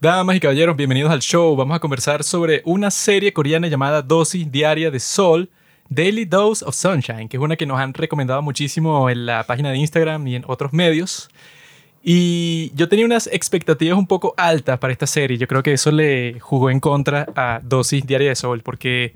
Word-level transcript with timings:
Damas 0.00 0.34
y 0.34 0.40
caballeros, 0.40 0.78
bienvenidos 0.78 1.12
al 1.12 1.20
show. 1.20 1.54
Vamos 1.54 1.76
a 1.76 1.78
conversar 1.78 2.24
sobre 2.24 2.62
una 2.64 2.90
serie 2.90 3.34
coreana 3.34 3.68
llamada 3.68 4.00
Dosis 4.00 4.50
Diaria 4.50 4.90
de 4.90 4.98
Sol, 4.98 5.50
Daily 5.90 6.24
Dose 6.24 6.64
of 6.64 6.74
Sunshine, 6.74 7.28
que 7.28 7.36
es 7.36 7.42
una 7.42 7.54
que 7.54 7.66
nos 7.66 7.78
han 7.78 7.92
recomendado 7.92 8.40
muchísimo 8.40 9.10
en 9.10 9.26
la 9.26 9.44
página 9.44 9.70
de 9.70 9.76
Instagram 9.76 10.26
y 10.26 10.36
en 10.36 10.44
otros 10.46 10.72
medios. 10.72 11.28
Y 12.02 12.72
yo 12.74 12.88
tenía 12.88 13.04
unas 13.04 13.26
expectativas 13.26 13.98
un 13.98 14.06
poco 14.06 14.32
altas 14.38 14.78
para 14.78 14.90
esta 14.90 15.06
serie. 15.06 15.36
Yo 15.36 15.46
creo 15.46 15.62
que 15.62 15.74
eso 15.74 15.90
le 15.90 16.40
jugó 16.40 16.70
en 16.70 16.80
contra 16.80 17.26
a 17.36 17.60
Dosis 17.62 18.06
Diaria 18.06 18.30
de 18.30 18.36
Sol, 18.36 18.62
porque 18.62 19.12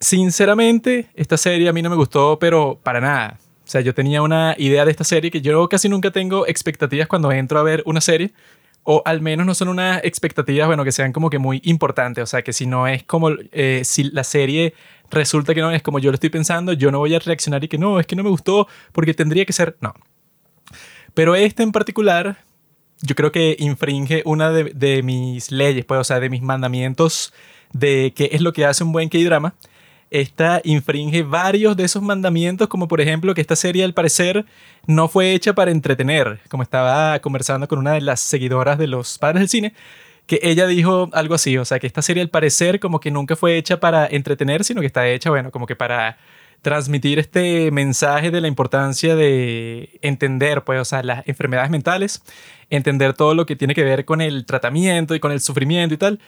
sinceramente 0.00 1.06
esta 1.14 1.36
serie 1.36 1.68
a 1.68 1.72
mí 1.72 1.82
no 1.82 1.90
me 1.90 1.94
gustó, 1.94 2.36
pero 2.40 2.80
para 2.82 3.00
nada. 3.00 3.38
O 3.64 3.70
sea, 3.70 3.80
yo 3.80 3.94
tenía 3.94 4.22
una 4.22 4.56
idea 4.58 4.84
de 4.84 4.90
esta 4.90 5.04
serie 5.04 5.30
que 5.30 5.40
yo 5.40 5.68
casi 5.68 5.88
nunca 5.88 6.10
tengo 6.10 6.48
expectativas 6.48 7.06
cuando 7.06 7.30
entro 7.30 7.60
a 7.60 7.62
ver 7.62 7.84
una 7.86 8.00
serie 8.00 8.32
o 8.92 9.02
al 9.04 9.20
menos 9.20 9.46
no 9.46 9.54
son 9.54 9.68
unas 9.68 10.02
expectativas, 10.02 10.66
bueno, 10.66 10.82
que 10.82 10.90
sean 10.90 11.12
como 11.12 11.30
que 11.30 11.38
muy 11.38 11.60
importantes, 11.62 12.24
o 12.24 12.26
sea, 12.26 12.42
que 12.42 12.52
si 12.52 12.66
no 12.66 12.88
es 12.88 13.04
como, 13.04 13.30
eh, 13.52 13.82
si 13.84 14.02
la 14.02 14.24
serie 14.24 14.74
resulta 15.12 15.54
que 15.54 15.60
no 15.60 15.70
es 15.70 15.80
como 15.80 16.00
yo 16.00 16.10
lo 16.10 16.16
estoy 16.16 16.30
pensando, 16.30 16.72
yo 16.72 16.90
no 16.90 16.98
voy 16.98 17.14
a 17.14 17.20
reaccionar 17.20 17.62
y 17.62 17.68
que 17.68 17.78
no, 17.78 18.00
es 18.00 18.06
que 18.08 18.16
no 18.16 18.24
me 18.24 18.30
gustó 18.30 18.66
porque 18.90 19.14
tendría 19.14 19.44
que 19.44 19.52
ser, 19.52 19.76
no. 19.80 19.94
Pero 21.14 21.36
este 21.36 21.62
en 21.62 21.70
particular, 21.70 22.38
yo 23.00 23.14
creo 23.14 23.30
que 23.30 23.54
infringe 23.60 24.22
una 24.24 24.50
de, 24.50 25.02
mis 25.04 25.52
leyes, 25.52 25.84
pues, 25.84 26.00
o 26.00 26.04
sea, 26.04 26.18
de 26.18 26.28
mis 26.28 26.42
mandamientos 26.42 27.32
de 27.72 28.12
qué 28.16 28.30
es 28.32 28.40
lo 28.40 28.52
que 28.52 28.66
hace 28.66 28.82
un 28.82 28.90
buen 28.90 29.08
K-drama, 29.08 29.54
esta 30.10 30.60
infringe 30.64 31.22
varios 31.22 31.76
de 31.76 31.84
esos 31.84 32.02
mandamientos, 32.02 32.68
como 32.68 32.88
por 32.88 33.00
ejemplo 33.00 33.34
que 33.34 33.40
esta 33.40 33.56
serie 33.56 33.84
al 33.84 33.94
parecer 33.94 34.44
no 34.86 35.08
fue 35.08 35.32
hecha 35.32 35.54
para 35.54 35.70
entretener, 35.70 36.40
como 36.48 36.62
estaba 36.62 37.18
conversando 37.20 37.68
con 37.68 37.78
una 37.78 37.92
de 37.92 38.00
las 38.00 38.20
seguidoras 38.20 38.78
de 38.78 38.88
los 38.88 39.18
padres 39.18 39.40
del 39.40 39.48
cine, 39.48 39.74
que 40.26 40.40
ella 40.42 40.66
dijo 40.66 41.08
algo 41.12 41.34
así, 41.34 41.56
o 41.58 41.64
sea, 41.64 41.78
que 41.78 41.86
esta 41.86 42.02
serie 42.02 42.22
al 42.22 42.28
parecer 42.28 42.80
como 42.80 43.00
que 43.00 43.10
nunca 43.10 43.36
fue 43.36 43.56
hecha 43.56 43.80
para 43.80 44.06
entretener, 44.06 44.64
sino 44.64 44.80
que 44.80 44.86
está 44.86 45.08
hecha, 45.08 45.30
bueno, 45.30 45.50
como 45.50 45.66
que 45.66 45.76
para 45.76 46.18
transmitir 46.62 47.18
este 47.18 47.70
mensaje 47.70 48.30
de 48.30 48.40
la 48.40 48.48
importancia 48.48 49.16
de 49.16 49.98
entender, 50.02 50.62
pues, 50.62 50.80
o 50.80 50.84
sea, 50.84 51.02
las 51.02 51.26
enfermedades 51.26 51.70
mentales, 51.70 52.22
entender 52.68 53.14
todo 53.14 53.34
lo 53.34 53.46
que 53.46 53.56
tiene 53.56 53.74
que 53.74 53.82
ver 53.82 54.04
con 54.04 54.20
el 54.20 54.44
tratamiento 54.44 55.14
y 55.14 55.20
con 55.20 55.32
el 55.32 55.40
sufrimiento 55.40 55.94
y 55.94 55.98
tal, 55.98 56.20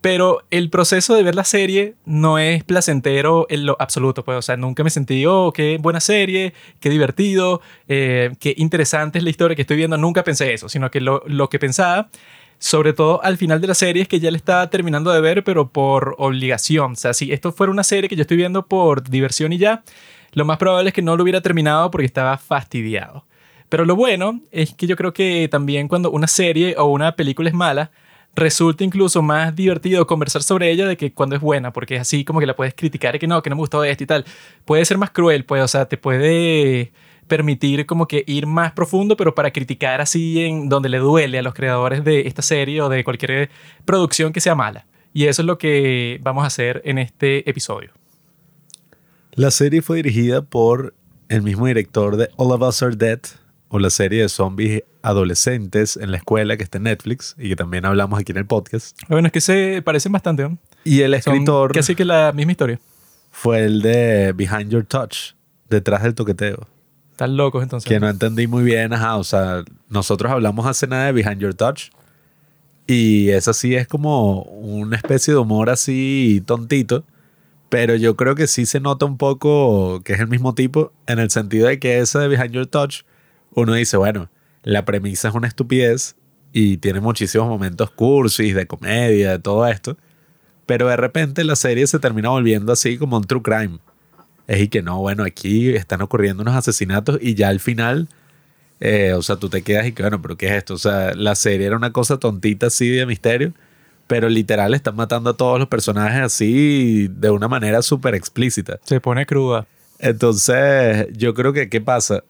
pero 0.00 0.42
el 0.50 0.70
proceso 0.70 1.14
de 1.14 1.22
ver 1.22 1.34
la 1.34 1.44
serie 1.44 1.94
no 2.06 2.38
es 2.38 2.64
placentero 2.64 3.46
en 3.50 3.66
lo 3.66 3.76
absoluto, 3.78 4.24
pues, 4.24 4.38
o 4.38 4.42
sea, 4.42 4.56
nunca 4.56 4.82
me 4.82 4.90
sentí, 4.90 5.26
oh, 5.26 5.52
qué 5.52 5.78
buena 5.80 6.00
serie, 6.00 6.54
qué 6.80 6.88
divertido, 6.88 7.60
eh, 7.88 8.30
qué 8.40 8.54
interesante 8.56 9.18
es 9.18 9.24
la 9.24 9.30
historia 9.30 9.54
que 9.54 9.62
estoy 9.62 9.76
viendo, 9.76 9.98
nunca 9.98 10.24
pensé 10.24 10.54
eso, 10.54 10.68
sino 10.68 10.90
que 10.90 11.00
lo, 11.00 11.22
lo 11.26 11.50
que 11.50 11.58
pensaba, 11.58 12.08
sobre 12.58 12.92
todo 12.94 13.22
al 13.22 13.36
final 13.36 13.60
de 13.60 13.66
la 13.66 13.74
serie, 13.74 14.02
es 14.02 14.08
que 14.08 14.20
ya 14.20 14.30
le 14.30 14.38
estaba 14.38 14.70
terminando 14.70 15.10
de 15.12 15.20
ver, 15.20 15.44
pero 15.44 15.68
por 15.68 16.14
obligación, 16.18 16.92
o 16.92 16.96
sea, 16.96 17.12
si 17.12 17.32
esto 17.32 17.52
fuera 17.52 17.70
una 17.70 17.84
serie 17.84 18.08
que 18.08 18.16
yo 18.16 18.22
estoy 18.22 18.38
viendo 18.38 18.66
por 18.66 19.02
diversión 19.08 19.52
y 19.52 19.58
ya, 19.58 19.82
lo 20.32 20.44
más 20.44 20.58
probable 20.58 20.90
es 20.90 20.94
que 20.94 21.02
no 21.02 21.16
lo 21.16 21.24
hubiera 21.24 21.40
terminado 21.40 21.90
porque 21.90 22.06
estaba 22.06 22.38
fastidiado. 22.38 23.26
Pero 23.68 23.84
lo 23.84 23.96
bueno 23.96 24.40
es 24.50 24.74
que 24.74 24.86
yo 24.86 24.96
creo 24.96 25.12
que 25.12 25.48
también 25.50 25.88
cuando 25.88 26.10
una 26.10 26.26
serie 26.26 26.74
o 26.76 26.86
una 26.86 27.14
película 27.16 27.48
es 27.48 27.54
mala, 27.54 27.90
resulta 28.34 28.84
incluso 28.84 29.22
más 29.22 29.54
divertido 29.54 30.06
conversar 30.06 30.42
sobre 30.42 30.70
ella 30.70 30.86
de 30.86 30.96
que 30.96 31.12
cuando 31.12 31.36
es 31.36 31.42
buena, 31.42 31.72
porque 31.72 31.96
es 31.96 32.02
así 32.02 32.24
como 32.24 32.40
que 32.40 32.46
la 32.46 32.56
puedes 32.56 32.74
criticar 32.74 33.16
y 33.16 33.18
que 33.18 33.26
no, 33.26 33.42
que 33.42 33.50
no 33.50 33.56
me 33.56 33.60
gustó 33.60 33.84
esto 33.84 34.04
y 34.04 34.06
tal. 34.06 34.24
Puede 34.64 34.84
ser 34.84 34.98
más 34.98 35.10
cruel, 35.10 35.44
pues, 35.44 35.62
o 35.62 35.68
sea, 35.68 35.86
te 35.86 35.96
puede 35.96 36.92
permitir 37.26 37.86
como 37.86 38.08
que 38.08 38.24
ir 38.26 38.46
más 38.46 38.72
profundo, 38.72 39.16
pero 39.16 39.34
para 39.34 39.52
criticar 39.52 40.00
así 40.00 40.40
en 40.40 40.68
donde 40.68 40.88
le 40.88 40.98
duele 40.98 41.38
a 41.38 41.42
los 41.42 41.54
creadores 41.54 42.04
de 42.04 42.26
esta 42.26 42.42
serie 42.42 42.82
o 42.82 42.88
de 42.88 43.04
cualquier 43.04 43.50
producción 43.84 44.32
que 44.32 44.40
sea 44.40 44.54
mala. 44.54 44.86
Y 45.12 45.26
eso 45.26 45.42
es 45.42 45.46
lo 45.46 45.58
que 45.58 46.18
vamos 46.22 46.44
a 46.44 46.48
hacer 46.48 46.82
en 46.84 46.98
este 46.98 47.48
episodio. 47.48 47.90
La 49.32 49.50
serie 49.50 49.80
fue 49.80 49.98
dirigida 49.98 50.42
por 50.42 50.94
el 51.28 51.42
mismo 51.42 51.66
director 51.66 52.16
de 52.16 52.28
All 52.36 52.50
of 52.50 52.62
Us 52.62 52.82
Are 52.82 52.96
Dead, 52.96 53.20
o 53.68 53.78
la 53.78 53.90
serie 53.90 54.22
de 54.22 54.28
zombies 54.28 54.82
adolescentes 55.02 55.96
en 55.96 56.10
la 56.10 56.18
escuela 56.18 56.56
que 56.56 56.62
está 56.62 56.78
en 56.78 56.84
Netflix 56.84 57.34
y 57.38 57.48
que 57.48 57.56
también 57.56 57.84
hablamos 57.86 58.18
aquí 58.20 58.32
en 58.32 58.38
el 58.38 58.46
podcast. 58.46 58.98
Bueno, 59.08 59.26
es 59.26 59.32
que 59.32 59.40
se 59.40 59.82
parecen 59.82 60.12
bastante. 60.12 60.42
¿no? 60.42 60.58
Y 60.84 61.00
el 61.02 61.14
escritor... 61.14 61.72
Casi 61.72 61.94
que 61.94 62.04
la 62.04 62.32
misma 62.32 62.52
historia. 62.52 62.80
Fue 63.30 63.64
el 63.64 63.80
de 63.82 64.32
Behind 64.32 64.70
Your 64.70 64.84
Touch, 64.84 65.34
detrás 65.68 66.02
del 66.02 66.14
toqueteo. 66.14 66.66
Están 67.12 67.36
locos 67.36 67.62
entonces. 67.62 67.88
Que 67.88 68.00
no 68.00 68.08
entendí 68.08 68.46
muy 68.46 68.64
bien, 68.64 68.92
ajá, 68.92 69.16
o 69.16 69.24
sea, 69.24 69.62
nosotros 69.88 70.32
hablamos 70.32 70.66
hace 70.66 70.86
nada 70.86 71.06
de 71.06 71.12
Behind 71.12 71.38
Your 71.38 71.54
Touch 71.54 71.90
y 72.86 73.28
eso 73.28 73.52
sí 73.52 73.76
es 73.76 73.86
como 73.86 74.42
una 74.42 74.96
especie 74.96 75.34
de 75.34 75.38
humor 75.38 75.70
así 75.70 76.42
tontito, 76.44 77.04
pero 77.68 77.94
yo 77.94 78.16
creo 78.16 78.34
que 78.34 78.48
sí 78.48 78.66
se 78.66 78.80
nota 78.80 79.06
un 79.06 79.16
poco 79.16 80.02
que 80.02 80.14
es 80.14 80.18
el 80.18 80.26
mismo 80.26 80.54
tipo 80.54 80.92
en 81.06 81.20
el 81.20 81.30
sentido 81.30 81.68
de 81.68 81.78
que 81.78 82.00
ese 82.00 82.18
de 82.18 82.26
Behind 82.26 82.50
Your 82.50 82.66
Touch 82.66 83.02
uno 83.52 83.74
dice, 83.74 83.96
bueno, 83.96 84.28
la 84.62 84.84
premisa 84.84 85.28
es 85.28 85.34
una 85.34 85.48
estupidez 85.48 86.16
y 86.52 86.78
tiene 86.78 87.00
muchísimos 87.00 87.48
momentos 87.48 87.90
cursis, 87.90 88.54
de 88.54 88.66
comedia, 88.66 89.32
de 89.32 89.38
todo 89.38 89.66
esto, 89.66 89.96
pero 90.66 90.88
de 90.88 90.96
repente 90.96 91.44
la 91.44 91.56
serie 91.56 91.86
se 91.86 91.98
termina 91.98 92.28
volviendo 92.28 92.72
así 92.72 92.98
como 92.98 93.16
un 93.16 93.24
true 93.24 93.42
crime. 93.42 93.78
Es 94.46 94.60
y 94.60 94.68
que 94.68 94.82
no, 94.82 94.98
bueno, 94.98 95.24
aquí 95.24 95.70
están 95.70 96.02
ocurriendo 96.02 96.42
unos 96.42 96.56
asesinatos 96.56 97.18
y 97.20 97.34
ya 97.34 97.48
al 97.48 97.60
final, 97.60 98.08
eh, 98.80 99.12
o 99.14 99.22
sea, 99.22 99.36
tú 99.36 99.48
te 99.48 99.62
quedas 99.62 99.86
y 99.86 99.92
que, 99.92 100.02
bueno, 100.02 100.20
pero 100.20 100.36
¿qué 100.36 100.46
es 100.48 100.52
esto? 100.54 100.74
O 100.74 100.78
sea, 100.78 101.14
la 101.14 101.36
serie 101.36 101.66
era 101.66 101.76
una 101.76 101.92
cosa 101.92 102.18
tontita 102.18 102.66
así 102.66 102.88
de 102.88 103.06
misterio, 103.06 103.52
pero 104.08 104.28
literal 104.28 104.74
están 104.74 104.96
matando 104.96 105.30
a 105.30 105.36
todos 105.36 105.60
los 105.60 105.68
personajes 105.68 106.20
así 106.20 107.08
de 107.08 107.30
una 107.30 107.46
manera 107.46 107.80
súper 107.82 108.16
explícita. 108.16 108.80
Se 108.82 109.00
pone 109.00 109.24
cruda. 109.24 109.66
Entonces, 110.00 111.06
yo 111.12 111.34
creo 111.34 111.52
que, 111.52 111.68
¿qué 111.68 111.80
pasa? 111.80 112.24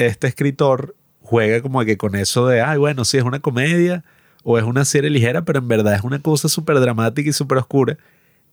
este 0.00 0.26
escritor 0.28 0.96
juega 1.30 1.62
como 1.62 1.84
que 1.84 1.96
con 1.96 2.16
eso 2.16 2.48
de, 2.48 2.60
ay, 2.60 2.76
bueno, 2.76 3.04
sí 3.04 3.16
es 3.16 3.22
una 3.22 3.38
comedia 3.38 4.02
o 4.42 4.58
es 4.58 4.64
una 4.64 4.84
serie 4.84 5.10
ligera, 5.10 5.42
pero 5.42 5.60
en 5.60 5.68
verdad 5.68 5.94
es 5.94 6.02
una 6.02 6.18
cosa 6.18 6.48
súper 6.48 6.80
dramática 6.80 7.30
y 7.30 7.32
súper 7.32 7.58
oscura. 7.58 7.96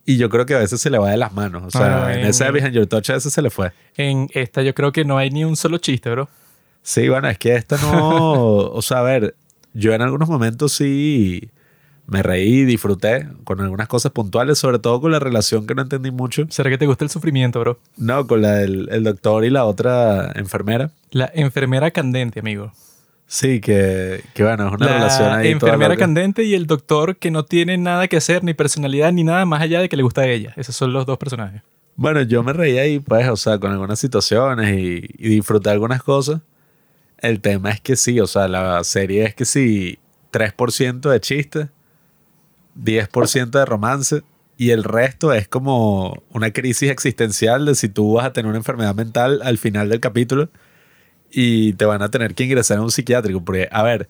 Y 0.05 0.17
yo 0.17 0.29
creo 0.29 0.45
que 0.45 0.53
a 0.53 0.59
veces 0.59 0.79
se 0.79 0.91
le 0.91 0.99
va 0.99 1.09
de 1.09 1.17
las 1.17 1.33
manos. 1.33 1.63
O 1.65 1.71
sea, 1.71 2.05
ah, 2.05 2.13
en, 2.13 2.27
esa 2.27 2.51
Behind 2.51 2.73
Your 2.73 2.85
Touch 2.85 3.09
a 3.09 3.13
veces 3.13 3.33
se 3.33 3.41
le 3.41 3.49
fue. 3.49 3.71
En 3.95 4.29
esta 4.31 4.61
yo 4.61 4.75
creo 4.75 4.91
que 4.91 5.05
no 5.05 5.17
hay 5.17 5.31
ni 5.31 5.43
un 5.43 5.55
solo 5.55 5.79
chiste, 5.79 6.11
bro. 6.11 6.29
Sí, 6.83 7.09
bueno, 7.09 7.27
es 7.29 7.39
que 7.39 7.55
esta 7.55 7.77
no... 7.77 8.57
o 8.71 8.81
sea, 8.83 8.99
a 8.99 9.01
ver, 9.01 9.35
yo 9.73 9.93
en 9.93 10.03
algunos 10.03 10.29
momentos 10.29 10.71
sí 10.71 11.49
me 12.07 12.23
reí, 12.23 12.63
disfruté 12.63 13.27
con 13.43 13.59
algunas 13.59 13.87
cosas 13.89 14.13
puntuales, 14.13 14.57
sobre 14.57 14.79
todo 14.79 15.01
con 15.01 15.11
la 15.11 15.19
relación 15.19 15.67
que 15.67 15.75
no 15.75 15.81
entendí 15.81 16.09
mucho. 16.09 16.45
¿Será 16.49 16.69
que 16.69 16.77
te 16.77 16.87
gusta 16.87 17.03
el 17.03 17.09
sufrimiento, 17.09 17.59
bro? 17.59 17.79
No, 17.97 18.25
con 18.25 18.41
la 18.41 18.53
del 18.53 18.87
el 18.91 19.03
doctor 19.03 19.43
y 19.43 19.49
la 19.49 19.65
otra 19.65 20.31
enfermera. 20.35 20.91
La 21.11 21.29
enfermera 21.33 21.91
candente, 21.91 22.39
amigo. 22.39 22.71
Sí, 23.27 23.59
que, 23.59 24.23
que 24.33 24.43
bueno, 24.43 24.67
es 24.67 24.73
una 24.73 24.87
relación 24.87 25.33
ahí. 25.33 25.45
La 25.45 25.51
enfermera 25.51 25.97
candente 25.97 26.43
y 26.43 26.55
el 26.55 26.65
doctor 26.65 27.17
que 27.17 27.29
no 27.29 27.43
tiene 27.43 27.77
nada 27.77 28.07
que 28.07 28.15
hacer, 28.15 28.41
ni 28.41 28.53
personalidad, 28.53 29.11
ni 29.11 29.25
nada 29.25 29.45
más 29.45 29.61
allá 29.61 29.81
de 29.81 29.89
que 29.89 29.97
le 29.97 30.03
gusta 30.03 30.21
a 30.21 30.27
ella. 30.27 30.53
Esos 30.55 30.77
son 30.77 30.93
los 30.93 31.05
dos 31.05 31.17
personajes. 31.17 31.61
Bueno, 31.97 32.21
yo 32.21 32.41
me 32.41 32.53
reí 32.53 32.77
ahí, 32.77 32.99
pues, 32.99 33.27
o 33.27 33.35
sea, 33.35 33.59
con 33.59 33.73
algunas 33.73 33.99
situaciones 33.99 34.77
y, 34.77 35.09
y 35.17 35.29
disfruté 35.29 35.71
algunas 35.71 36.01
cosas. 36.03 36.39
El 37.17 37.41
tema 37.41 37.71
es 37.71 37.81
que 37.81 37.97
sí, 37.97 38.17
o 38.21 38.27
sea, 38.27 38.47
la 38.47 38.81
serie 38.85 39.25
es 39.25 39.35
que 39.35 39.43
sí, 39.43 39.99
3% 40.31 41.09
de 41.09 41.19
chistes 41.19 41.67
10% 42.83 43.49
de 43.49 43.65
romance 43.65 44.23
y 44.57 44.71
el 44.71 44.83
resto 44.83 45.33
es 45.33 45.47
como 45.47 46.23
una 46.31 46.51
crisis 46.51 46.89
existencial 46.89 47.65
de 47.65 47.75
si 47.75 47.89
tú 47.89 48.13
vas 48.13 48.25
a 48.25 48.33
tener 48.33 48.49
una 48.49 48.57
enfermedad 48.57 48.95
mental 48.95 49.41
al 49.43 49.59
final 49.59 49.89
del 49.89 49.99
capítulo 49.99 50.49
y 51.31 51.73
te 51.73 51.85
van 51.85 52.01
a 52.01 52.09
tener 52.09 52.33
que 52.33 52.43
ingresar 52.43 52.79
a 52.79 52.81
un 52.81 52.89
psiquiátrico. 52.89 53.43
Porque, 53.45 53.69
a 53.71 53.83
ver, 53.83 54.09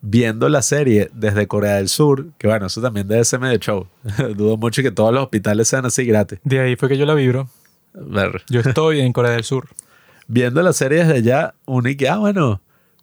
viendo 0.00 0.48
la 0.48 0.62
serie 0.62 1.10
desde 1.12 1.48
Corea 1.48 1.76
del 1.76 1.88
Sur, 1.88 2.26
que 2.38 2.46
bueno, 2.46 2.66
eso 2.66 2.80
también 2.80 3.08
debe 3.08 3.24
ser 3.24 3.40
medio 3.40 3.58
show. 3.58 3.88
Dudo 4.36 4.56
mucho 4.56 4.82
que 4.82 4.92
todos 4.92 5.12
los 5.12 5.24
hospitales 5.24 5.66
sean 5.66 5.84
así 5.84 6.04
gratis. 6.04 6.38
De 6.44 6.60
ahí 6.60 6.76
fue 6.76 6.88
que 6.88 6.96
yo 6.96 7.04
la 7.04 7.14
vibro. 7.14 7.48
Ver. 7.92 8.42
Yo 8.48 8.60
estoy 8.60 9.00
en 9.00 9.12
Corea 9.12 9.32
del 9.32 9.44
Sur. 9.44 9.68
Viendo 10.28 10.62
la 10.62 10.72
serie 10.72 10.98
desde 10.98 11.14
allá, 11.14 11.54
uno 11.66 11.88
y 11.88 11.96
que, 11.96 12.08
ah, 12.08 12.18
bueno, 12.18 12.60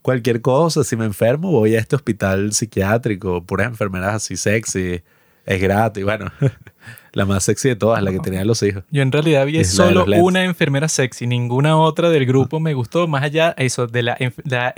cualquier 0.07 0.39
cosa, 0.39 0.85
si 0.85 0.95
me 0.95 1.03
enfermo, 1.03 1.51
voy 1.51 1.75
a 1.75 1.79
este 1.79 1.97
hospital 1.97 2.53
psiquiátrico, 2.53 3.43
puras 3.43 3.67
enfermeras 3.67 4.15
así 4.15 4.37
sexy, 4.37 5.01
es 5.45 5.61
gratis. 5.61 6.01
Bueno, 6.05 6.31
la 7.11 7.25
más 7.25 7.43
sexy 7.43 7.67
de 7.67 7.75
todas, 7.75 8.01
la 8.01 8.11
que 8.11 8.19
tenía 8.19 8.45
los 8.45 8.63
hijos. 8.63 8.85
Yo 8.89 9.01
en 9.01 9.11
realidad 9.11 9.45
vi 9.45 9.61
solo 9.65 10.05
una 10.05 10.45
enfermera 10.45 10.87
sexy, 10.87 11.27
ninguna 11.27 11.75
otra 11.75 12.09
del 12.09 12.25
grupo 12.25 12.61
me 12.61 12.73
gustó, 12.73 13.05
más 13.09 13.21
allá 13.21 13.53
eso 13.57 13.87
de 13.87 14.01
la, 14.01 14.17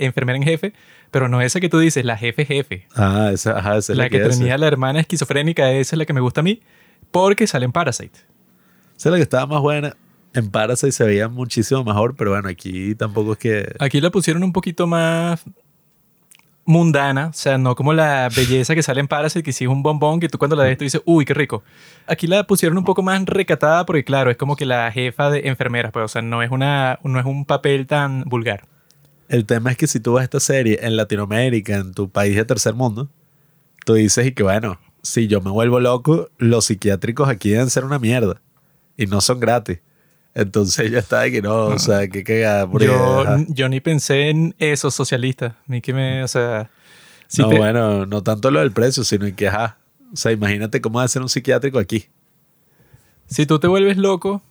enfermera 0.00 0.36
en 0.36 0.42
jefe, 0.42 0.72
pero 1.12 1.28
no 1.28 1.40
esa 1.40 1.60
que 1.60 1.68
tú 1.68 1.78
dices, 1.78 2.04
la 2.04 2.16
jefe 2.16 2.44
jefe. 2.44 2.88
Ah, 2.96 3.30
esa, 3.32 3.56
ajá, 3.56 3.76
esa 3.76 3.92
es 3.92 3.98
la, 3.98 4.04
la 4.06 4.10
que, 4.10 4.18
tenía 4.18 4.58
la 4.58 4.66
hermana 4.66 4.98
esquizofrénica, 4.98 5.70
esa 5.70 5.94
es 5.94 5.98
la 5.98 6.06
que 6.06 6.12
me 6.12 6.20
gusta 6.20 6.40
a 6.40 6.42
mí, 6.42 6.60
porque 7.12 7.46
sale 7.46 7.66
en 7.66 7.70
Parasite. 7.70 8.18
Esa 8.96 9.10
es 9.10 9.12
la 9.12 9.16
que 9.16 9.22
estaba 9.22 9.46
más 9.46 9.60
buena. 9.60 9.94
En 10.34 10.50
Parasite 10.50 10.92
se 10.92 11.04
veía 11.04 11.28
muchísimo 11.28 11.82
mejor, 11.84 12.14
pero 12.16 12.30
bueno, 12.30 12.48
aquí 12.48 12.94
tampoco 12.94 13.32
es 13.32 13.38
que... 13.38 13.74
Aquí 13.78 14.00
la 14.00 14.10
pusieron 14.10 14.44
un 14.44 14.52
poquito 14.52 14.86
más... 14.86 15.42
mundana, 16.64 17.28
o 17.28 17.32
sea, 17.32 17.58
no 17.58 17.74
como 17.74 17.92
la 17.92 18.28
belleza 18.28 18.76
que 18.76 18.82
sale 18.84 19.00
en 19.00 19.08
Parasite, 19.08 19.42
que 19.42 19.52
sí 19.52 19.64
es 19.64 19.70
un 19.70 19.82
bombón 19.82 20.20
que 20.20 20.28
tú 20.28 20.38
cuando 20.38 20.54
la 20.54 20.62
ves 20.62 20.78
tú 20.78 20.84
dices, 20.84 21.02
uy, 21.04 21.24
qué 21.24 21.34
rico. 21.34 21.64
Aquí 22.06 22.28
la 22.28 22.46
pusieron 22.46 22.78
un 22.78 22.84
poco 22.84 23.02
más 23.02 23.24
recatada 23.24 23.84
porque, 23.84 24.04
claro, 24.04 24.30
es 24.30 24.36
como 24.36 24.54
que 24.54 24.66
la 24.66 24.92
jefa 24.92 25.30
de 25.30 25.48
enfermeras, 25.48 25.90
pero, 25.92 26.04
o 26.04 26.08
sea, 26.08 26.22
no 26.22 26.44
es, 26.44 26.50
una, 26.52 27.00
no 27.02 27.18
es 27.18 27.26
un 27.26 27.44
papel 27.44 27.88
tan 27.88 28.22
vulgar. 28.22 28.68
El 29.28 29.46
tema 29.46 29.72
es 29.72 29.76
que 29.76 29.88
si 29.88 29.98
tú 29.98 30.14
ves 30.14 30.24
esta 30.24 30.38
serie 30.38 30.78
en 30.82 30.96
Latinoamérica, 30.96 31.76
en 31.76 31.92
tu 31.92 32.08
país 32.08 32.36
de 32.36 32.44
tercer 32.44 32.74
mundo, 32.74 33.08
tú 33.84 33.94
dices 33.94 34.26
y 34.26 34.32
que 34.32 34.44
bueno, 34.44 34.78
si 35.02 35.26
yo 35.26 35.40
me 35.40 35.50
vuelvo 35.50 35.80
loco, 35.80 36.28
los 36.38 36.66
psiquiátricos 36.66 37.28
aquí 37.28 37.50
deben 37.50 37.70
ser 37.70 37.84
una 37.84 37.98
mierda 37.98 38.40
y 38.96 39.06
no 39.06 39.20
son 39.20 39.40
gratis. 39.40 39.80
Entonces 40.34 40.90
ya 40.90 40.98
está 41.00 41.20
de 41.22 41.32
que 41.32 41.42
no, 41.42 41.66
o 41.66 41.78
sea, 41.78 42.06
que 42.08 42.22
cagada. 42.22 42.66
porque, 42.70 42.86
Yo, 42.86 43.24
yo 43.48 43.68
ni 43.68 43.80
pensé 43.80 44.30
en 44.30 44.54
esos 44.58 44.94
socialistas. 44.94 45.54
Ni 45.66 45.80
que 45.80 45.92
me, 45.92 46.22
o 46.22 46.28
sea... 46.28 46.70
si 47.26 47.42
no, 47.42 47.48
te- 47.48 47.58
bueno, 47.58 48.06
no 48.06 48.22
tanto 48.22 48.50
lo 48.50 48.60
del 48.60 48.72
precio, 48.72 49.04
sino 49.04 49.26
en 49.26 49.34
que, 49.34 49.48
ajá. 49.48 49.78
O 50.12 50.16
sea, 50.16 50.32
imagínate 50.32 50.80
cómo 50.80 50.98
va 50.98 51.04
a 51.04 51.08
ser 51.08 51.22
un 51.22 51.28
psiquiátrico 51.28 51.78
aquí. 51.78 52.06
Si 53.26 53.46
tú 53.46 53.58
te 53.60 53.68
vuelves 53.68 53.96
loco, 53.96 54.42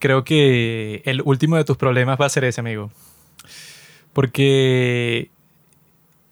creo 0.00 0.24
que 0.24 1.02
el 1.04 1.22
último 1.22 1.56
de 1.56 1.64
tus 1.64 1.76
problemas 1.76 2.18
va 2.20 2.26
a 2.26 2.30
ser 2.30 2.44
ese, 2.44 2.60
amigo. 2.60 2.90
Porque 4.12 5.30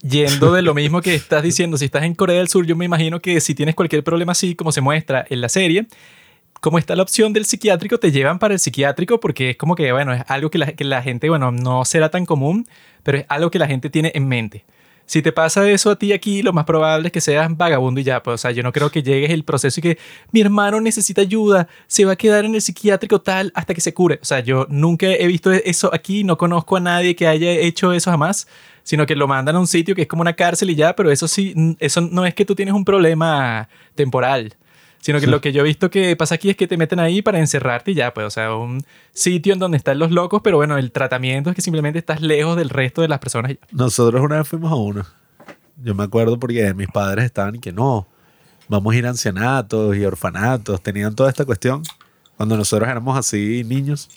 yendo 0.02 0.52
de 0.52 0.62
lo 0.62 0.74
mismo 0.74 1.00
que 1.00 1.14
estás 1.14 1.42
diciendo, 1.42 1.76
si 1.76 1.84
estás 1.84 2.02
en 2.02 2.14
Corea 2.14 2.38
del 2.38 2.48
Sur, 2.48 2.66
yo 2.66 2.74
me 2.76 2.84
imagino 2.84 3.20
que 3.20 3.40
si 3.40 3.54
tienes 3.54 3.74
cualquier 3.74 4.02
problema 4.02 4.32
así, 4.32 4.54
como 4.54 4.72
se 4.72 4.80
muestra 4.80 5.24
en 5.28 5.40
la 5.40 5.48
serie, 5.48 5.86
como 6.62 6.78
está 6.78 6.94
la 6.94 7.02
opción 7.02 7.32
del 7.32 7.44
psiquiátrico, 7.44 7.98
te 7.98 8.12
llevan 8.12 8.38
para 8.38 8.54
el 8.54 8.60
psiquiátrico 8.60 9.18
porque 9.18 9.50
es 9.50 9.56
como 9.56 9.74
que, 9.74 9.90
bueno, 9.90 10.12
es 10.12 10.22
algo 10.28 10.48
que 10.48 10.58
la, 10.58 10.66
que 10.72 10.84
la 10.84 11.02
gente, 11.02 11.28
bueno, 11.28 11.50
no 11.50 11.84
será 11.84 12.08
tan 12.08 12.24
común, 12.24 12.68
pero 13.02 13.18
es 13.18 13.24
algo 13.28 13.50
que 13.50 13.58
la 13.58 13.66
gente 13.66 13.90
tiene 13.90 14.12
en 14.14 14.28
mente. 14.28 14.64
Si 15.04 15.22
te 15.22 15.32
pasa 15.32 15.68
eso 15.68 15.90
a 15.90 15.96
ti 15.96 16.12
aquí, 16.12 16.40
lo 16.40 16.52
más 16.52 16.64
probable 16.64 17.08
es 17.08 17.12
que 17.12 17.20
seas 17.20 17.48
vagabundo 17.56 18.00
y 18.00 18.04
ya. 18.04 18.22
Pues, 18.22 18.36
o 18.36 18.38
sea, 18.38 18.52
yo 18.52 18.62
no 18.62 18.70
creo 18.70 18.90
que 18.92 19.02
llegues 19.02 19.30
el 19.32 19.42
proceso 19.42 19.80
y 19.80 19.82
que 19.82 19.98
mi 20.30 20.40
hermano 20.40 20.80
necesita 20.80 21.20
ayuda, 21.20 21.66
se 21.88 22.04
va 22.04 22.12
a 22.12 22.16
quedar 22.16 22.44
en 22.44 22.54
el 22.54 22.62
psiquiátrico 22.62 23.20
tal 23.20 23.50
hasta 23.56 23.74
que 23.74 23.80
se 23.80 23.92
cure. 23.92 24.20
O 24.22 24.24
sea, 24.24 24.38
yo 24.38 24.68
nunca 24.70 25.08
he 25.08 25.26
visto 25.26 25.50
eso 25.50 25.92
aquí, 25.92 26.22
no 26.22 26.38
conozco 26.38 26.76
a 26.76 26.80
nadie 26.80 27.16
que 27.16 27.26
haya 27.26 27.50
hecho 27.50 27.92
eso 27.92 28.12
jamás, 28.12 28.46
sino 28.84 29.04
que 29.04 29.16
lo 29.16 29.26
mandan 29.26 29.56
a 29.56 29.58
un 29.58 29.66
sitio 29.66 29.96
que 29.96 30.02
es 30.02 30.08
como 30.08 30.22
una 30.22 30.34
cárcel 30.34 30.70
y 30.70 30.76
ya, 30.76 30.94
pero 30.94 31.10
eso 31.10 31.26
sí, 31.26 31.76
eso 31.80 32.00
no 32.02 32.24
es 32.24 32.34
que 32.34 32.44
tú 32.44 32.54
tienes 32.54 32.72
un 32.72 32.84
problema 32.84 33.68
temporal. 33.96 34.54
Sino 35.02 35.18
que 35.18 35.26
lo 35.26 35.40
que 35.40 35.52
yo 35.52 35.62
he 35.62 35.64
visto 35.64 35.90
que 35.90 36.14
pasa 36.14 36.36
aquí 36.36 36.48
es 36.48 36.56
que 36.56 36.68
te 36.68 36.76
meten 36.76 37.00
ahí 37.00 37.22
para 37.22 37.40
encerrarte 37.40 37.90
y 37.90 37.94
ya, 37.94 38.14
pues, 38.14 38.24
o 38.24 38.30
sea, 38.30 38.54
un 38.54 38.84
sitio 39.10 39.52
en 39.52 39.58
donde 39.58 39.76
están 39.76 39.98
los 39.98 40.12
locos, 40.12 40.42
pero 40.44 40.58
bueno, 40.58 40.78
el 40.78 40.92
tratamiento 40.92 41.50
es 41.50 41.56
que 41.56 41.60
simplemente 41.60 41.98
estás 41.98 42.20
lejos 42.20 42.56
del 42.56 42.70
resto 42.70 43.02
de 43.02 43.08
las 43.08 43.18
personas. 43.18 43.56
Nosotros 43.72 44.22
una 44.22 44.36
vez 44.36 44.46
fuimos 44.46 44.70
a 44.70 44.76
uno. 44.76 45.04
Yo 45.82 45.96
me 45.96 46.04
acuerdo 46.04 46.38
porque 46.38 46.72
mis 46.74 46.86
padres 46.86 47.24
estaban 47.24 47.56
y 47.56 47.58
que 47.58 47.72
no, 47.72 48.06
vamos 48.68 48.94
a 48.94 48.96
ir 48.96 49.06
a 49.06 49.08
ancianatos 49.08 49.96
y 49.96 50.04
orfanatos. 50.04 50.80
Tenían 50.80 51.16
toda 51.16 51.30
esta 51.30 51.44
cuestión 51.44 51.82
cuando 52.36 52.56
nosotros 52.56 52.88
éramos 52.88 53.18
así 53.18 53.64
niños. 53.64 54.08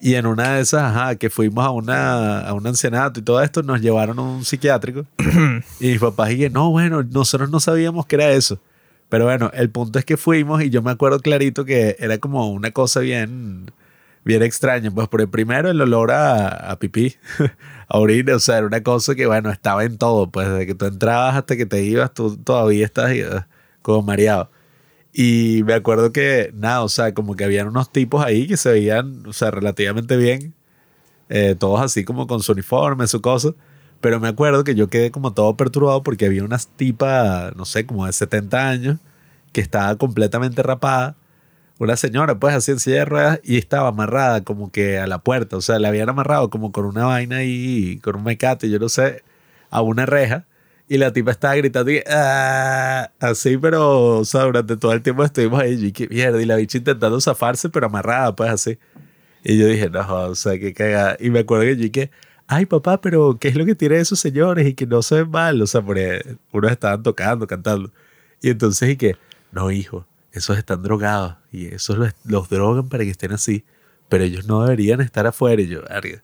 Y 0.00 0.14
en 0.14 0.26
una 0.26 0.54
de 0.54 0.60
esas, 0.60 0.82
ajá, 0.82 1.16
que 1.16 1.28
fuimos 1.28 1.64
a, 1.64 1.70
una, 1.70 2.38
a 2.40 2.52
un 2.52 2.64
ancianato 2.68 3.18
y 3.18 3.24
todo 3.24 3.42
esto, 3.42 3.64
nos 3.64 3.80
llevaron 3.80 4.16
a 4.20 4.22
un 4.22 4.44
psiquiátrico. 4.44 5.06
y 5.80 5.88
mis 5.88 5.98
papás 5.98 6.28
que 6.28 6.50
no, 6.50 6.70
bueno, 6.70 7.02
nosotros 7.02 7.50
no 7.50 7.58
sabíamos 7.58 8.06
que 8.06 8.14
era 8.14 8.30
eso. 8.30 8.60
Pero 9.08 9.24
bueno, 9.26 9.50
el 9.54 9.70
punto 9.70 9.98
es 9.98 10.04
que 10.04 10.16
fuimos 10.16 10.62
y 10.62 10.70
yo 10.70 10.82
me 10.82 10.90
acuerdo 10.90 11.20
clarito 11.20 11.64
que 11.64 11.96
era 12.00 12.18
como 12.18 12.50
una 12.50 12.70
cosa 12.72 13.00
bien, 13.00 13.70
bien 14.24 14.42
extraña. 14.42 14.90
Pues 14.90 15.08
por 15.08 15.20
el 15.20 15.28
primero 15.28 15.70
el 15.70 15.80
olor 15.80 16.10
a, 16.12 16.48
a 16.72 16.78
pipí, 16.78 17.14
a 17.88 17.98
orina, 17.98 18.36
o 18.36 18.38
sea, 18.40 18.58
era 18.58 18.66
una 18.66 18.82
cosa 18.82 19.14
que 19.14 19.26
bueno, 19.26 19.50
estaba 19.50 19.84
en 19.84 19.98
todo. 19.98 20.30
Pues 20.30 20.48
desde 20.48 20.66
que 20.66 20.74
tú 20.74 20.86
entrabas 20.86 21.36
hasta 21.36 21.56
que 21.56 21.66
te 21.66 21.82
ibas, 21.84 22.12
tú 22.14 22.36
todavía 22.38 22.84
estás 22.86 23.12
eh, 23.12 23.26
como 23.82 24.02
mareado. 24.02 24.50
Y 25.12 25.62
me 25.64 25.74
acuerdo 25.74 26.12
que, 26.12 26.50
nada, 26.54 26.82
o 26.82 26.88
sea, 26.88 27.14
como 27.14 27.36
que 27.36 27.44
habían 27.44 27.68
unos 27.68 27.92
tipos 27.92 28.24
ahí 28.24 28.46
que 28.48 28.56
se 28.56 28.72
veían, 28.72 29.24
o 29.26 29.32
sea, 29.32 29.50
relativamente 29.52 30.16
bien. 30.16 30.54
eh, 31.28 31.56
todos 31.58 31.80
así 31.82 32.04
como 32.04 32.26
con 32.26 32.42
su 32.42 32.52
uniforme, 32.52 33.06
su 33.06 33.20
cosa. 33.22 33.50
Pero 34.04 34.20
me 34.20 34.28
acuerdo 34.28 34.64
que 34.64 34.74
yo 34.74 34.88
quedé 34.88 35.10
como 35.10 35.32
todo 35.32 35.56
perturbado 35.56 36.02
porque 36.02 36.26
había 36.26 36.44
unas 36.44 36.66
tipas, 36.68 37.56
no 37.56 37.64
sé, 37.64 37.86
como 37.86 38.04
de 38.04 38.12
70 38.12 38.68
años, 38.68 38.98
que 39.50 39.62
estaba 39.62 39.96
completamente 39.96 40.62
rapada. 40.62 41.16
Una 41.78 41.96
señora, 41.96 42.38
pues, 42.38 42.54
así 42.54 42.72
en 42.72 42.80
silla 42.80 42.96
de 42.98 43.04
ruedas 43.06 43.40
y 43.44 43.56
estaba 43.56 43.88
amarrada 43.88 44.44
como 44.44 44.70
que 44.70 44.98
a 44.98 45.06
la 45.06 45.20
puerta. 45.20 45.56
O 45.56 45.62
sea, 45.62 45.78
la 45.78 45.88
habían 45.88 46.10
amarrado 46.10 46.50
como 46.50 46.70
con 46.70 46.84
una 46.84 47.06
vaina 47.06 47.38
ahí, 47.38 47.98
con 48.02 48.16
un 48.16 48.24
mecate, 48.24 48.68
yo 48.68 48.78
no 48.78 48.90
sé, 48.90 49.22
a 49.70 49.80
una 49.80 50.04
reja. 50.04 50.44
Y 50.86 50.98
la 50.98 51.14
tipa 51.14 51.30
estaba 51.30 51.54
gritando 51.56 51.90
y, 51.90 52.02
"Ah", 52.06 53.10
así, 53.20 53.56
pero, 53.56 54.18
o 54.18 54.24
sea, 54.26 54.42
durante 54.42 54.76
todo 54.76 54.92
el 54.92 55.00
tiempo 55.00 55.24
estuvimos 55.24 55.62
ahí. 55.62 55.82
Y 55.82 55.92
qué 55.92 56.08
mierda. 56.08 56.42
Y 56.42 56.44
la 56.44 56.56
bicha 56.56 56.76
intentando 56.76 57.18
zafarse, 57.22 57.70
pero 57.70 57.86
amarrada, 57.86 58.36
pues 58.36 58.50
así. 58.50 58.78
Y 59.44 59.58
yo 59.58 59.66
dije, 59.66 59.90
no, 59.90 60.00
o 60.26 60.34
sea, 60.34 60.58
qué 60.58 60.74
cagada. 60.74 61.16
Y 61.20 61.30
me 61.30 61.40
acuerdo 61.40 61.64
que 61.64 61.76
yo 61.76 61.82
dije, 61.84 62.10
ay, 62.46 62.66
papá, 62.66 63.00
pero 63.00 63.38
¿qué 63.40 63.48
es 63.48 63.56
lo 63.56 63.64
que 63.64 63.74
tienen 63.74 64.00
esos 64.00 64.20
señores? 64.20 64.66
Y 64.66 64.74
que 64.74 64.86
no 64.86 65.02
se 65.02 65.16
ven 65.16 65.30
mal. 65.30 65.60
O 65.62 65.66
sea, 65.66 65.82
porque 65.82 66.36
unos 66.52 66.70
estaban 66.70 67.02
tocando, 67.02 67.46
cantando. 67.46 67.90
Y 68.40 68.50
entonces, 68.50 68.90
y 68.90 68.96
que, 68.96 69.16
no, 69.52 69.70
hijo, 69.70 70.06
esos 70.32 70.58
están 70.58 70.82
drogados. 70.82 71.36
Y 71.52 71.66
esos 71.66 71.98
los, 72.24 72.48
drogan 72.48 72.88
para 72.88 73.04
que 73.04 73.10
estén 73.10 73.32
así. 73.32 73.64
Pero 74.08 74.24
ellos 74.24 74.46
no 74.46 74.62
deberían 74.62 75.00
estar 75.00 75.26
afuera. 75.26 75.62
Y 75.62 75.68
yo. 75.68 75.80
O 75.80 76.20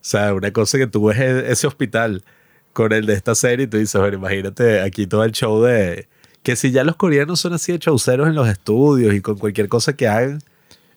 sea, 0.00 0.34
una 0.34 0.52
cosa 0.52 0.78
que 0.78 0.86
tú 0.86 1.06
ves 1.06 1.18
ese 1.18 1.66
hospital 1.66 2.24
con 2.72 2.92
el 2.92 3.06
de 3.06 3.14
esta 3.14 3.34
serie 3.34 3.64
y 3.64 3.68
tú 3.68 3.76
dices, 3.76 4.00
bueno, 4.00 4.16
imagínate 4.16 4.80
aquí 4.80 5.06
todo 5.06 5.24
el 5.24 5.32
show 5.32 5.62
de... 5.62 6.08
Que 6.42 6.56
si 6.56 6.72
ya 6.72 6.82
los 6.82 6.96
coreanos 6.96 7.38
son 7.38 7.52
así 7.52 7.70
de 7.70 7.78
showceros 7.78 8.26
en 8.26 8.34
los 8.34 8.48
estudios 8.48 9.14
y 9.14 9.20
con 9.20 9.38
cualquier 9.38 9.68
cosa 9.68 9.92
que 9.92 10.08
hagan, 10.08 10.40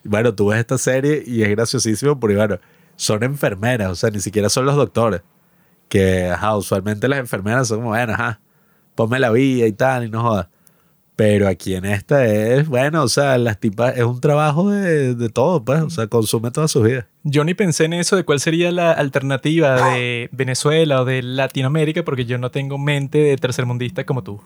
bueno, 0.04 0.33
tú 0.33 0.48
ves 0.48 0.60
esta 0.60 0.80
serie 0.80 1.24
y 1.25 1.44
es 1.44 1.50
graciosísimo 1.50 2.19
porque, 2.19 2.36
bueno, 2.36 2.60
son 2.96 3.24
enfermeras, 3.24 3.90
o 3.90 3.96
sea, 3.96 4.10
ni 4.10 4.20
siquiera 4.20 4.50
son 4.50 4.66
los 4.66 4.76
doctores. 4.76 5.22
Que, 5.90 6.30
ajá, 6.30 6.58
usualmente 6.58 7.08
las 7.08 7.20
enfermeras 7.20 7.68
son 7.68 7.78
como, 7.80 7.90
bueno, 7.90 8.14
ajá, 8.14 8.40
ponme 8.96 9.20
la 9.20 9.30
vía 9.32 9.68
y 9.68 9.74
tal, 9.74 10.06
y 10.06 10.10
no 10.10 10.22
jodas. 10.22 10.48
Pero 11.16 11.48
aquí 11.48 11.76
en 11.76 11.86
esta 11.86 12.26
es, 12.26 12.68
bueno, 12.68 13.02
o 13.02 13.08
sea, 13.08 13.38
las 13.38 13.58
tipas, 13.58 13.96
es 13.96 14.04
un 14.04 14.20
trabajo 14.20 14.70
de, 14.70 15.16
de 15.16 15.30
todo, 15.30 15.64
pues, 15.64 15.82
o 15.82 15.90
sea, 15.90 16.08
consume 16.08 16.52
toda 16.52 16.68
su 16.68 16.82
vida. 16.82 17.08
Yo 17.24 17.46
ni 17.46 17.54
pensé 17.54 17.86
en 17.86 17.94
eso 17.94 18.18
de 18.18 18.26
cuál 18.26 18.42
sería 18.42 18.70
la 18.72 18.92
alternativa 18.92 19.92
de 19.92 20.28
Venezuela 20.34 21.02
o 21.02 21.06
de 21.06 21.24
Latinoamérica, 21.24 22.04
porque 22.04 22.26
yo 22.26 22.38
no 22.38 22.52
tengo 22.52 22.78
mente 22.78 23.20
de 23.20 23.38
tercermundista 23.38 24.06
como 24.06 24.24
tú. 24.24 24.42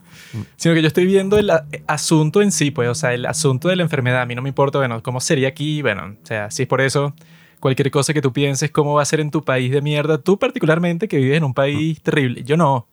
Sino 0.57 0.75
que 0.75 0.84
yo 0.84 0.88
estoy 0.88 1.07
viendo 1.07 1.40
el 1.40 1.51
asunto 1.88 2.44
en 2.44 2.51
sí, 2.51 2.70
pues, 2.70 2.88
o 2.88 2.96
sea, 2.96 3.15
el 3.15 3.25
asunto 3.25 3.70
de 3.70 3.75
la 3.75 3.82
enfermedad. 3.82 4.22
A 4.22 4.25
mí 4.27 4.36
no 4.36 4.44
me 4.44 4.50
importa, 4.50 4.77
bueno, 4.77 5.01
cómo 5.01 5.22
sería 5.22 5.48
aquí, 5.48 5.82
bueno, 5.82 6.18
o 6.22 6.25
sea, 6.25 6.51
si 6.51 6.63
es 6.63 6.68
por 6.68 6.82
eso, 6.82 7.15
cualquier 7.60 7.92
cosa 7.92 8.13
que 8.13 8.22
tú 8.22 8.32
pienses, 8.34 8.72
cómo 8.72 8.94
va 8.96 9.01
a 9.01 9.06
ser 9.06 9.20
en 9.20 9.32
tu 9.32 9.44
país 9.44 9.72
de 9.72 9.82
mierda, 9.82 10.18
tú 10.18 10.38
particularmente 10.39 11.08
que 11.08 11.18
vives 11.18 11.38
en 11.38 11.44
un 11.44 11.54
país 11.54 12.01
terrible. 12.01 12.44
Yo 12.44 12.58
no, 12.58 12.88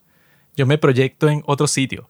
yo 0.57 0.67
me 0.67 0.79
proyecto 0.79 1.29
en 1.29 1.43
otro 1.47 1.67
sitio. 1.67 2.09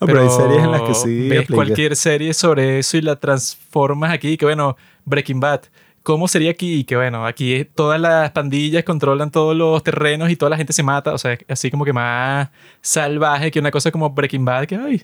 No, 0.00 0.06
pero 0.06 0.22
hay 0.22 0.28
series 0.30 0.62
en 0.62 0.70
las 0.70 0.82
que 0.82 0.94
sí 0.94 1.28
ves 1.28 1.40
aplica. 1.40 1.54
cualquier 1.54 1.96
serie 1.96 2.32
sobre 2.32 2.78
eso 2.78 2.96
y 2.96 3.00
la 3.02 3.16
transformas 3.16 4.12
aquí, 4.12 4.36
que 4.36 4.44
bueno, 4.44 4.76
Breaking 5.04 5.40
Bad. 5.40 5.62
¿Cómo 6.04 6.26
sería 6.28 6.52
aquí? 6.52 6.84
Que 6.84 6.96
bueno, 6.96 7.26
aquí 7.26 7.66
todas 7.74 8.00
las 8.00 8.30
pandillas 8.30 8.82
controlan 8.84 9.30
todos 9.30 9.54
los 9.54 9.82
terrenos 9.82 10.30
y 10.30 10.36
toda 10.36 10.48
la 10.50 10.56
gente 10.56 10.72
se 10.72 10.82
mata. 10.82 11.12
O 11.12 11.18
sea, 11.18 11.36
así 11.48 11.70
como 11.70 11.84
que 11.84 11.92
más 11.92 12.48
salvaje 12.80 13.50
que 13.50 13.58
una 13.58 13.70
cosa 13.70 13.90
como 13.90 14.08
Breaking 14.08 14.44
Bad, 14.44 14.66
que 14.66 14.76
ay, 14.76 15.02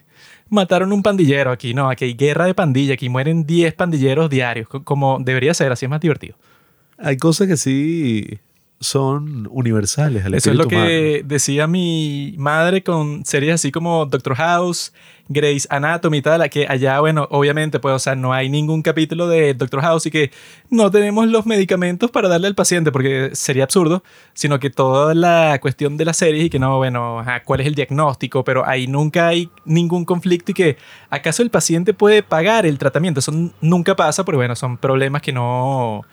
mataron 0.49 0.91
un 0.93 1.03
pandillero 1.03 1.51
aquí. 1.51 1.73
No, 1.75 1.89
aquí 1.89 2.05
hay 2.05 2.13
guerra 2.15 2.45
de 2.45 2.55
pandilla, 2.55 2.93
aquí 2.95 3.09
mueren 3.09 3.45
10 3.45 3.73
pandilleros 3.75 4.29
diarios, 4.29 4.67
co- 4.67 4.83
como 4.83 5.19
debería 5.19 5.53
ser, 5.53 5.71
así 5.71 5.85
es 5.85 5.89
más 5.89 5.99
divertido. 6.01 6.37
Hay 6.97 7.17
cosas 7.17 7.47
que 7.47 7.57
sí 7.57 8.39
son 8.79 9.47
universales 9.51 10.25
al 10.25 10.33
Eso 10.33 10.51
es 10.51 10.57
lo 10.57 10.67
que 10.67 11.19
humano. 11.19 11.27
decía 11.27 11.65
mi 11.67 12.35
madre 12.37 12.83
con 12.83 13.25
series 13.25 13.55
así 13.55 13.71
como 13.71 14.05
Doctor 14.05 14.35
House, 14.35 14.93
Grey's 15.27 15.67
Anatomy 15.71 16.17
y 16.17 16.21
tal, 16.21 16.49
que 16.49 16.67
allá, 16.67 16.99
bueno, 16.99 17.27
obviamente, 17.31 17.79
pues, 17.79 17.95
o 17.95 17.99
sea, 17.99 18.15
no 18.15 18.31
hay 18.33 18.49
ningún 18.49 18.81
capítulo 18.81 19.27
de 19.27 19.53
Doctor 19.53 19.81
House 19.81 20.05
y 20.05 20.11
que 20.11 20.31
no 20.69 20.91
tenemos 20.91 21.27
los 21.27 21.45
medicamentos 21.45 22.11
para 22.11 22.27
darle 22.27 22.47
al 22.47 22.55
paciente, 22.55 22.91
porque 22.91 23.31
sería 23.33 23.63
absurdo, 23.63 24.03
sino 24.33 24.59
que 24.59 24.69
toda 24.69 25.15
la 25.15 25.57
cuestión 25.61 25.97
de 25.97 26.05
la 26.05 26.13
serie 26.13 26.43
y 26.43 26.49
que 26.49 26.59
no, 26.59 26.77
bueno, 26.77 27.21
ajá, 27.21 27.43
cuál 27.43 27.61
es 27.61 27.67
el 27.67 27.75
diagnóstico, 27.75 28.43
pero 28.43 28.67
ahí 28.67 28.87
nunca 28.87 29.27
hay 29.27 29.49
ningún 29.63 30.05
conflicto 30.05 30.51
y 30.51 30.53
que 30.53 30.77
acaso 31.09 31.41
el 31.41 31.49
paciente 31.49 31.93
puede 31.93 32.21
pagar 32.21 32.65
el 32.65 32.77
tratamiento. 32.77 33.19
Eso 33.19 33.31
nunca 33.61 33.95
pasa, 33.95 34.23
porque 34.25 34.37
bueno, 34.37 34.55
son 34.55 34.77
problemas 34.77 35.21
que 35.23 35.31
no, 35.31 36.03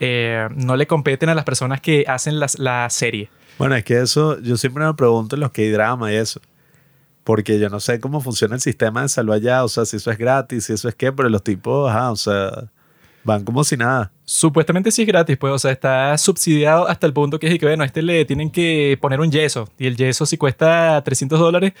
eh, 0.00 0.48
no 0.54 0.76
le 0.76 0.86
competen 0.86 1.28
a 1.28 1.34
las 1.34 1.44
personas 1.44 1.80
que 1.80 2.04
hacen 2.06 2.38
las- 2.40 2.58
la 2.58 2.88
serie. 2.90 3.30
Bueno, 3.58 3.74
es 3.74 3.84
que 3.84 4.00
eso, 4.00 4.40
yo 4.40 4.56
siempre 4.56 4.84
me 4.84 4.94
pregunto 4.94 5.36
en 5.36 5.40
los 5.40 5.50
que 5.50 5.62
hay 5.62 5.70
drama 5.70 6.12
y 6.12 6.16
eso. 6.16 6.40
Porque 7.24 7.58
yo 7.58 7.68
no 7.68 7.78
sé 7.80 8.00
cómo 8.00 8.20
funciona 8.20 8.54
el 8.54 8.60
sistema 8.60 9.02
de 9.02 9.08
salud 9.08 9.34
allá, 9.34 9.62
o 9.64 9.68
sea, 9.68 9.84
si 9.84 9.96
eso 9.96 10.10
es 10.10 10.16
gratis, 10.18 10.64
si 10.64 10.72
eso 10.72 10.88
es 10.88 10.94
qué, 10.94 11.12
pero 11.12 11.28
los 11.28 11.42
tipos, 11.42 11.90
ajá, 11.90 12.10
o 12.10 12.16
sea, 12.16 12.50
Van 13.24 13.44
como 13.44 13.62
si 13.64 13.76
nada. 13.76 14.10
Supuestamente 14.24 14.90
sí 14.90 15.02
es 15.02 15.08
gratis, 15.08 15.36
pues, 15.36 15.52
o 15.52 15.58
sea, 15.58 15.72
está 15.72 16.16
subsidiado 16.16 16.88
hasta 16.88 17.06
el 17.06 17.12
punto 17.12 17.38
que 17.38 17.48
es 17.48 17.58
que, 17.58 17.66
bueno, 17.66 17.82
a 17.82 17.86
este 17.86 18.00
le 18.00 18.24
tienen 18.24 18.50
que 18.50 18.96
poner 19.02 19.20
un 19.20 19.30
yeso 19.30 19.68
y 19.76 19.86
el 19.86 19.96
yeso 19.96 20.24
si 20.24 20.38
cuesta 20.38 21.02
300 21.04 21.38
dólares, 21.38 21.72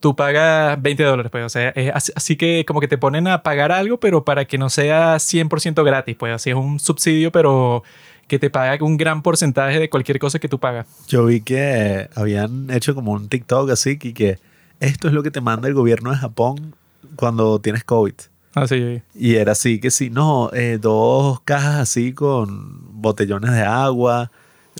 tú 0.00 0.16
pagas 0.16 0.80
20 0.80 1.02
dólares, 1.02 1.30
pues, 1.30 1.44
o 1.44 1.48
sea, 1.48 1.68
es 1.70 1.92
así, 1.94 2.12
así 2.16 2.36
que 2.36 2.64
como 2.66 2.80
que 2.80 2.88
te 2.88 2.98
ponen 2.98 3.28
a 3.28 3.42
pagar 3.42 3.70
algo, 3.70 4.00
pero 4.00 4.24
para 4.24 4.46
que 4.46 4.58
no 4.58 4.70
sea 4.70 5.16
100% 5.16 5.84
gratis, 5.84 6.16
pues, 6.18 6.34
así 6.34 6.50
es 6.50 6.56
un 6.56 6.80
subsidio, 6.80 7.30
pero 7.30 7.84
que 8.26 8.38
te 8.38 8.48
paga 8.48 8.82
un 8.84 8.96
gran 8.96 9.22
porcentaje 9.22 9.78
de 9.78 9.90
cualquier 9.90 10.18
cosa 10.18 10.38
que 10.38 10.48
tú 10.48 10.58
pagas. 10.58 10.86
Yo 11.08 11.24
vi 11.26 11.40
que 11.40 12.08
habían 12.14 12.70
hecho 12.70 12.94
como 12.94 13.12
un 13.12 13.28
TikTok 13.28 13.70
así 13.70 13.98
que 13.98 14.38
esto 14.78 15.08
es 15.08 15.14
lo 15.14 15.22
que 15.22 15.30
te 15.30 15.40
manda 15.40 15.68
el 15.68 15.74
gobierno 15.74 16.10
de 16.12 16.16
Japón 16.16 16.74
cuando 17.16 17.60
tienes 17.60 17.82
COVID. 17.82 18.14
Ah, 18.54 18.66
sí. 18.66 19.02
Y 19.14 19.34
era 19.34 19.52
así 19.52 19.80
que 19.80 19.90
sí, 19.90 20.10
no, 20.10 20.50
eh, 20.52 20.78
dos 20.80 21.40
cajas 21.40 21.76
así 21.76 22.12
con 22.12 23.02
botellones 23.02 23.50
de 23.52 23.62
agua. 23.62 24.30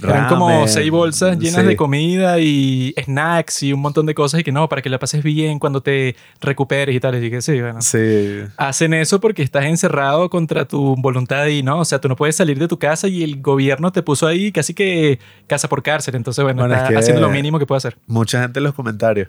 Eran 0.02 0.28
como 0.28 0.66
seis 0.68 0.90
bolsas 0.90 1.38
llenas 1.38 1.62
sí. 1.62 1.66
de 1.68 1.76
comida 1.76 2.38
y 2.38 2.94
snacks 3.04 3.62
y 3.62 3.72
un 3.72 3.80
montón 3.80 4.06
de 4.06 4.14
cosas 4.14 4.40
y 4.40 4.44
que 4.44 4.52
no, 4.52 4.68
para 4.68 4.82
que 4.82 4.88
la 4.88 4.98
pases 4.98 5.22
bien 5.22 5.58
cuando 5.58 5.82
te 5.82 6.16
recuperes 6.40 6.94
y 6.94 7.00
tal. 7.00 7.22
Y 7.22 7.30
que 7.30 7.42
sí, 7.42 7.60
bueno. 7.60 7.80
Sí, 7.82 8.40
Hacen 8.56 8.94
eso 8.94 9.20
porque 9.20 9.42
estás 9.42 9.64
encerrado 9.64 10.30
contra 10.30 10.64
tu 10.66 10.96
voluntad 10.96 11.46
y 11.46 11.62
no, 11.62 11.80
o 11.80 11.84
sea, 11.84 12.00
tú 12.00 12.08
no 12.08 12.16
puedes 12.16 12.36
salir 12.36 12.58
de 12.58 12.68
tu 12.68 12.78
casa 12.78 13.08
y 13.08 13.22
el 13.22 13.40
gobierno 13.42 13.92
te 13.92 14.02
puso 14.02 14.26
ahí 14.26 14.52
casi 14.52 14.74
que 14.74 15.18
casa 15.46 15.68
por 15.68 15.82
cárcel. 15.82 16.14
Entonces, 16.14 16.42
bueno, 16.42 16.62
Bueno, 16.62 16.74
es 16.74 16.80
está 16.82 16.92
que- 16.92 16.98
haciendo 16.98 17.20
lo 17.22 17.30
mínimo 17.30 17.58
que 17.58 17.66
puede 17.66 17.78
hacer. 17.78 17.96
mucha 18.06 18.40
gente 18.42 18.58
en 18.60 18.64
los 18.64 18.74
comentarios. 18.74 19.28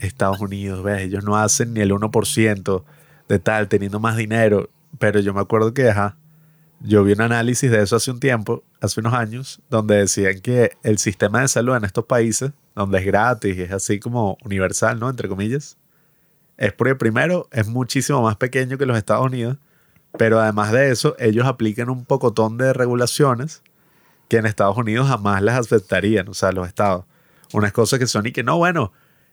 Estados 0.00 0.40
Unidos, 0.40 0.82
ves, 0.82 1.02
ellos 1.02 1.24
no 1.24 1.36
hacen 1.36 1.72
ni 1.74 1.80
el 1.80 1.90
1% 1.92 2.84
de 3.28 3.38
tal, 3.38 3.68
teniendo 3.68 3.98
más 3.98 4.16
dinero. 4.16 4.68
Pero 4.98 5.20
yo 5.20 5.32
me 5.34 5.40
acuerdo 5.40 5.72
que, 5.74 5.88
ajá, 5.90 6.16
yo 6.80 7.04
vi 7.04 7.12
un 7.12 7.22
análisis 7.22 7.70
de 7.70 7.82
eso 7.82 7.96
hace 7.96 8.10
un 8.10 8.20
tiempo, 8.20 8.62
hace 8.80 9.00
unos 9.00 9.14
años, 9.14 9.60
donde 9.70 9.96
decían 9.96 10.40
que 10.40 10.72
el 10.82 10.98
sistema 10.98 11.40
de 11.40 11.48
salud 11.48 11.76
en 11.76 11.84
estos 11.84 12.04
países, 12.04 12.52
donde 12.74 12.98
es 12.98 13.06
gratis 13.06 13.56
y 13.56 13.62
es 13.62 13.72
así 13.72 13.98
como 13.98 14.36
universal, 14.44 15.00
¿no? 15.00 15.08
Entre 15.08 15.28
comillas, 15.28 15.78
es 16.56 16.72
porque 16.72 16.94
primero 16.94 17.48
es 17.52 17.66
muchísimo 17.66 18.22
más 18.22 18.36
pequeño 18.36 18.78
que 18.78 18.86
los 18.86 18.96
Estados 18.96 19.26
Unidos, 19.26 19.58
pero 20.18 20.40
además 20.40 20.72
de 20.72 20.90
eso, 20.90 21.16
ellos 21.18 21.46
aplican 21.46 21.90
un 21.90 22.04
pocotón 22.04 22.56
de 22.56 22.72
regulaciones 22.72 23.62
que 24.28 24.38
en 24.38 24.46
Estados 24.46 24.76
Unidos 24.76 25.08
jamás 25.08 25.42
las 25.42 25.58
aceptarían, 25.58 26.28
o 26.28 26.34
sea, 26.34 26.52
los 26.52 26.66
estados. 26.66 27.04
Unas 27.52 27.72
cosas 27.72 27.98
que 27.98 28.06
son 28.06 28.26
y 28.26 28.32
que 28.32 28.42
no, 28.42 28.56
bueno, 28.58 28.92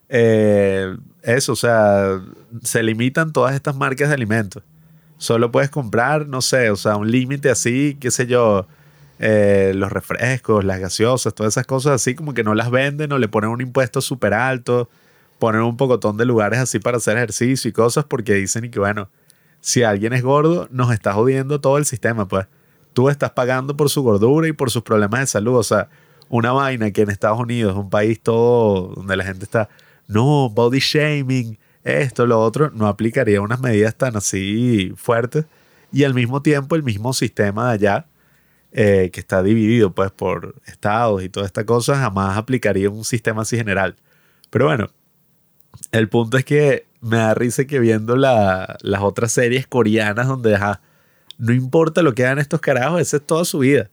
eh, 0.09 0.95
eso, 1.21 1.53
o 1.53 1.55
sea, 1.55 2.21
se 2.61 2.83
limitan 2.83 3.33
todas 3.33 3.55
estas 3.55 3.75
marcas 3.75 4.09
de 4.09 4.15
alimentos. 4.15 4.63
Solo 5.23 5.53
puedes 5.53 5.69
comprar, 5.69 6.27
no 6.27 6.41
sé, 6.41 6.69
o 6.69 6.75
sea, 6.75 6.97
un 6.97 7.09
límite 7.09 7.49
así, 7.49 7.97
qué 7.97 8.11
sé 8.11 8.27
yo, 8.27 8.67
eh, 9.19 9.71
los 9.73 9.89
refrescos, 9.89 10.65
las 10.65 10.81
gaseosas, 10.81 11.33
todas 11.33 11.53
esas 11.53 11.65
cosas 11.65 11.93
así, 11.93 12.13
como 12.13 12.33
que 12.33 12.43
no 12.43 12.53
las 12.55 12.69
venden 12.69 13.09
o 13.13 13.17
le 13.17 13.29
ponen 13.29 13.49
un 13.49 13.61
impuesto 13.61 14.01
súper 14.01 14.33
alto, 14.33 14.89
ponen 15.39 15.61
un 15.61 15.77
pocotón 15.77 16.17
de 16.17 16.25
lugares 16.25 16.59
así 16.59 16.77
para 16.77 16.97
hacer 16.97 17.15
ejercicio 17.15 17.69
y 17.69 17.71
cosas 17.71 18.03
porque 18.03 18.33
dicen 18.33 18.69
que, 18.69 18.79
bueno, 18.79 19.07
si 19.61 19.83
alguien 19.83 20.11
es 20.11 20.23
gordo, 20.23 20.67
nos 20.71 20.91
está 20.91 21.13
jodiendo 21.13 21.61
todo 21.61 21.77
el 21.77 21.85
sistema, 21.85 22.27
pues. 22.27 22.47
Tú 22.91 23.07
estás 23.07 23.31
pagando 23.31 23.77
por 23.77 23.89
su 23.89 24.03
gordura 24.03 24.49
y 24.49 24.51
por 24.51 24.71
sus 24.71 24.83
problemas 24.83 25.21
de 25.21 25.27
salud, 25.27 25.55
o 25.55 25.63
sea, 25.63 25.87
una 26.27 26.51
vaina 26.51 26.91
que 26.91 27.03
en 27.03 27.11
Estados 27.11 27.39
Unidos, 27.39 27.77
un 27.77 27.89
país 27.89 28.19
todo 28.21 28.93
donde 28.93 29.15
la 29.15 29.23
gente 29.23 29.45
está, 29.45 29.69
no, 30.05 30.49
body 30.49 30.79
shaming, 30.79 31.57
esto, 31.83 32.25
lo 32.25 32.41
otro, 32.41 32.71
no 32.71 32.87
aplicaría 32.87 33.41
unas 33.41 33.59
medidas 33.61 33.95
tan 33.95 34.15
así 34.15 34.93
fuertes. 34.95 35.45
Y 35.91 36.03
al 36.05 36.13
mismo 36.13 36.41
tiempo, 36.41 36.75
el 36.75 36.83
mismo 36.83 37.13
sistema 37.13 37.67
de 37.69 37.73
allá, 37.73 38.05
eh, 38.71 39.09
que 39.13 39.19
está 39.19 39.43
dividido 39.43 39.93
pues 39.93 40.11
por 40.11 40.55
estados 40.65 41.23
y 41.23 41.29
toda 41.29 41.45
esta 41.45 41.65
cosa, 41.65 41.95
jamás 41.97 42.37
aplicaría 42.37 42.89
un 42.89 43.03
sistema 43.05 43.43
así 43.43 43.57
general. 43.57 43.95
Pero 44.49 44.65
bueno, 44.65 44.89
el 45.91 46.09
punto 46.09 46.37
es 46.37 46.45
que 46.45 46.85
me 47.01 47.17
da 47.17 47.33
risa 47.33 47.65
que 47.65 47.79
viendo 47.79 48.15
la- 48.15 48.77
las 48.81 49.01
otras 49.01 49.31
series 49.31 49.67
coreanas 49.67 50.27
donde 50.27 50.55
ajá, 50.55 50.81
no 51.37 51.53
importa 51.53 52.01
lo 52.01 52.13
que 52.13 52.25
hagan 52.25 52.39
estos 52.39 52.61
carajos, 52.61 53.01
esa 53.01 53.17
es 53.17 53.25
toda 53.25 53.45
su 53.45 53.59
vida. 53.59 53.89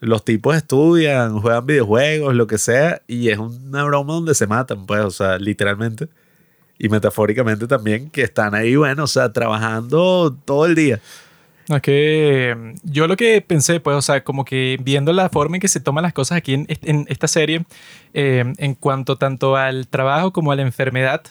Los 0.00 0.24
tipos 0.24 0.56
estudian, 0.56 1.40
juegan 1.40 1.66
videojuegos, 1.66 2.34
lo 2.34 2.46
que 2.46 2.58
sea, 2.58 3.02
y 3.06 3.30
es 3.30 3.38
una 3.38 3.84
broma 3.84 4.14
donde 4.14 4.34
se 4.34 4.46
matan, 4.46 4.86
pues, 4.86 5.00
o 5.04 5.10
sea, 5.10 5.38
literalmente. 5.38 6.08
Y 6.78 6.88
metafóricamente 6.88 7.66
también, 7.66 8.10
que 8.10 8.22
están 8.22 8.54
ahí, 8.54 8.76
bueno, 8.76 9.04
o 9.04 9.06
sea, 9.06 9.32
trabajando 9.32 10.36
todo 10.44 10.66
el 10.66 10.74
día. 10.74 11.00
No, 11.68 11.76
es 11.76 11.82
que 11.82 12.54
mm, 12.56 12.70
yo 12.90 13.08
lo 13.08 13.16
que 13.16 13.40
pensé, 13.40 13.80
pues, 13.80 13.96
o 13.96 14.02
sea, 14.02 14.22
como 14.22 14.44
que 14.44 14.78
viendo 14.82 15.12
la 15.12 15.28
forma 15.30 15.56
en 15.56 15.60
que 15.60 15.68
se 15.68 15.80
toman 15.80 16.02
las 16.02 16.12
cosas 16.12 16.38
aquí 16.38 16.54
en, 16.54 16.66
est- 16.68 16.86
en 16.86 17.06
esta 17.08 17.26
serie, 17.28 17.64
eh, 18.14 18.44
en 18.58 18.74
cuanto 18.74 19.16
tanto 19.16 19.56
al 19.56 19.88
trabajo 19.88 20.32
como 20.32 20.52
a 20.52 20.56
la 20.56 20.62
enfermedad, 20.62 21.22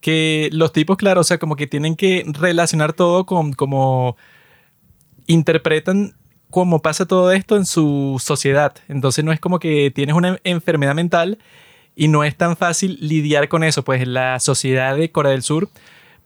que 0.00 0.48
los 0.52 0.72
tipos, 0.72 0.96
claro, 0.96 1.20
o 1.20 1.24
sea, 1.24 1.38
como 1.38 1.54
que 1.54 1.66
tienen 1.68 1.94
que 1.94 2.24
relacionar 2.26 2.92
todo 2.92 3.24
con 3.24 3.52
como 3.52 4.16
interpretan 5.26 6.14
cómo 6.50 6.82
pasa 6.82 7.06
todo 7.06 7.32
esto 7.32 7.56
en 7.56 7.64
su 7.66 8.20
sociedad. 8.22 8.74
Entonces 8.88 9.24
no 9.24 9.32
es 9.32 9.40
como 9.40 9.58
que 9.58 9.90
tienes 9.94 10.14
una 10.14 10.38
enfermedad 10.44 10.94
mental 10.94 11.38
y 11.94 12.08
no 12.08 12.24
es 12.24 12.36
tan 12.36 12.56
fácil 12.56 12.98
lidiar 13.00 13.48
con 13.48 13.64
eso, 13.64 13.84
pues 13.84 14.06
la 14.06 14.40
sociedad 14.40 14.96
de 14.96 15.10
Corea 15.10 15.32
del 15.32 15.42
Sur, 15.42 15.68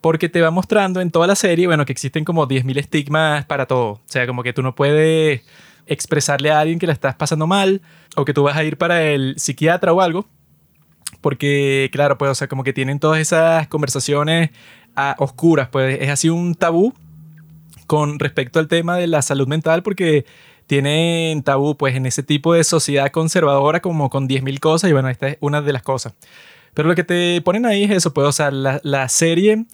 porque 0.00 0.28
te 0.28 0.40
va 0.40 0.50
mostrando 0.50 1.00
en 1.00 1.10
toda 1.10 1.26
la 1.26 1.34
serie, 1.34 1.66
bueno, 1.66 1.84
que 1.84 1.92
existen 1.92 2.24
como 2.24 2.46
10.000 2.46 2.78
estigmas 2.78 3.44
para 3.46 3.66
todo. 3.66 3.92
O 3.92 4.02
sea, 4.06 4.26
como 4.26 4.42
que 4.42 4.52
tú 4.52 4.62
no 4.62 4.74
puedes 4.74 5.42
expresarle 5.86 6.50
a 6.50 6.60
alguien 6.60 6.78
que 6.78 6.86
la 6.86 6.92
estás 6.92 7.14
pasando 7.14 7.46
mal 7.46 7.80
o 8.16 8.24
que 8.24 8.34
tú 8.34 8.42
vas 8.42 8.56
a 8.56 8.64
ir 8.64 8.76
para 8.76 9.02
el 9.04 9.34
psiquiatra 9.38 9.92
o 9.92 10.00
algo, 10.00 10.26
porque 11.20 11.88
claro, 11.92 12.18
pues, 12.18 12.30
o 12.30 12.34
sea, 12.34 12.48
como 12.48 12.64
que 12.64 12.72
tienen 12.72 12.98
todas 12.98 13.20
esas 13.20 13.66
conversaciones 13.68 14.50
a 14.94 15.16
oscuras, 15.18 15.68
pues 15.70 15.98
es 16.00 16.08
así 16.08 16.28
un 16.28 16.54
tabú 16.54 16.94
con 17.86 18.18
respecto 18.18 18.58
al 18.58 18.68
tema 18.68 18.96
de 18.96 19.06
la 19.06 19.22
salud 19.22 19.46
mental 19.46 19.82
porque 19.82 20.24
tienen 20.66 21.42
tabú 21.42 21.76
pues 21.76 21.94
en 21.94 22.06
ese 22.06 22.22
tipo 22.22 22.54
de 22.54 22.64
sociedad 22.64 23.10
conservadora 23.10 23.80
como 23.80 24.10
con 24.10 24.28
10.000 24.28 24.60
cosas 24.60 24.90
y 24.90 24.92
bueno, 24.92 25.08
esta 25.08 25.28
es 25.28 25.38
una 25.40 25.62
de 25.62 25.72
las 25.72 25.82
cosas. 25.82 26.14
Pero 26.74 26.88
lo 26.88 26.94
que 26.94 27.04
te 27.04 27.40
ponen 27.42 27.66
ahí 27.66 27.84
es 27.84 27.90
eso, 27.90 28.12
pues, 28.12 28.26
o 28.26 28.32
sea, 28.32 28.50
la, 28.50 28.80
la 28.82 29.08
serie 29.08 29.64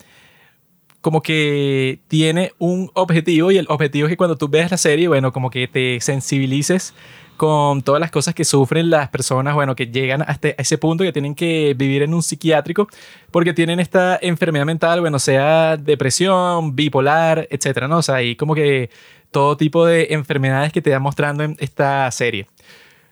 como 1.03 1.21
que 1.21 1.99
tiene 2.07 2.53
un 2.59 2.89
objetivo 2.93 3.51
y 3.51 3.57
el 3.57 3.65
objetivo 3.67 4.07
es 4.07 4.11
que 4.11 4.15
cuando 4.17 4.37
tú 4.37 4.47
veas 4.47 4.71
la 4.71 4.77
serie, 4.77 5.09
bueno, 5.09 5.33
como 5.33 5.49
que 5.49 5.67
te 5.67 5.99
sensibilices 5.99 6.93
con 7.35 7.81
todas 7.81 7.99
las 7.99 8.09
cosas 8.09 8.33
que 8.33 8.45
sufren 8.45 8.89
las 8.89 9.09
personas, 9.09 9.53
bueno, 9.53 9.75
que 9.75 9.87
llegan 9.87 10.23
hasta 10.25 10.49
ese 10.49 10.77
punto 10.77 11.03
que 11.03 11.11
tienen 11.11 11.35
que 11.35 11.73
vivir 11.77 12.03
en 12.03 12.13
un 12.13 12.23
psiquiátrico 12.23 12.87
porque 13.31 13.53
tienen 13.53 13.81
esta 13.81 14.17
enfermedad 14.21 14.65
mental, 14.65 15.01
bueno, 15.01 15.19
sea 15.19 15.75
depresión, 15.75 16.73
bipolar, 16.73 17.49
etcétera, 17.49 17.89
¿no? 17.89 17.97
O 17.97 18.01
sea, 18.01 18.15
hay 18.15 18.37
como 18.37 18.55
que 18.55 18.89
todo 19.33 19.57
tipo 19.57 19.85
de 19.85 20.07
enfermedades 20.11 20.71
que 20.71 20.81
te 20.81 20.91
va 20.91 20.99
mostrando 20.99 21.43
en 21.43 21.57
esta 21.59 22.09
serie. 22.11 22.47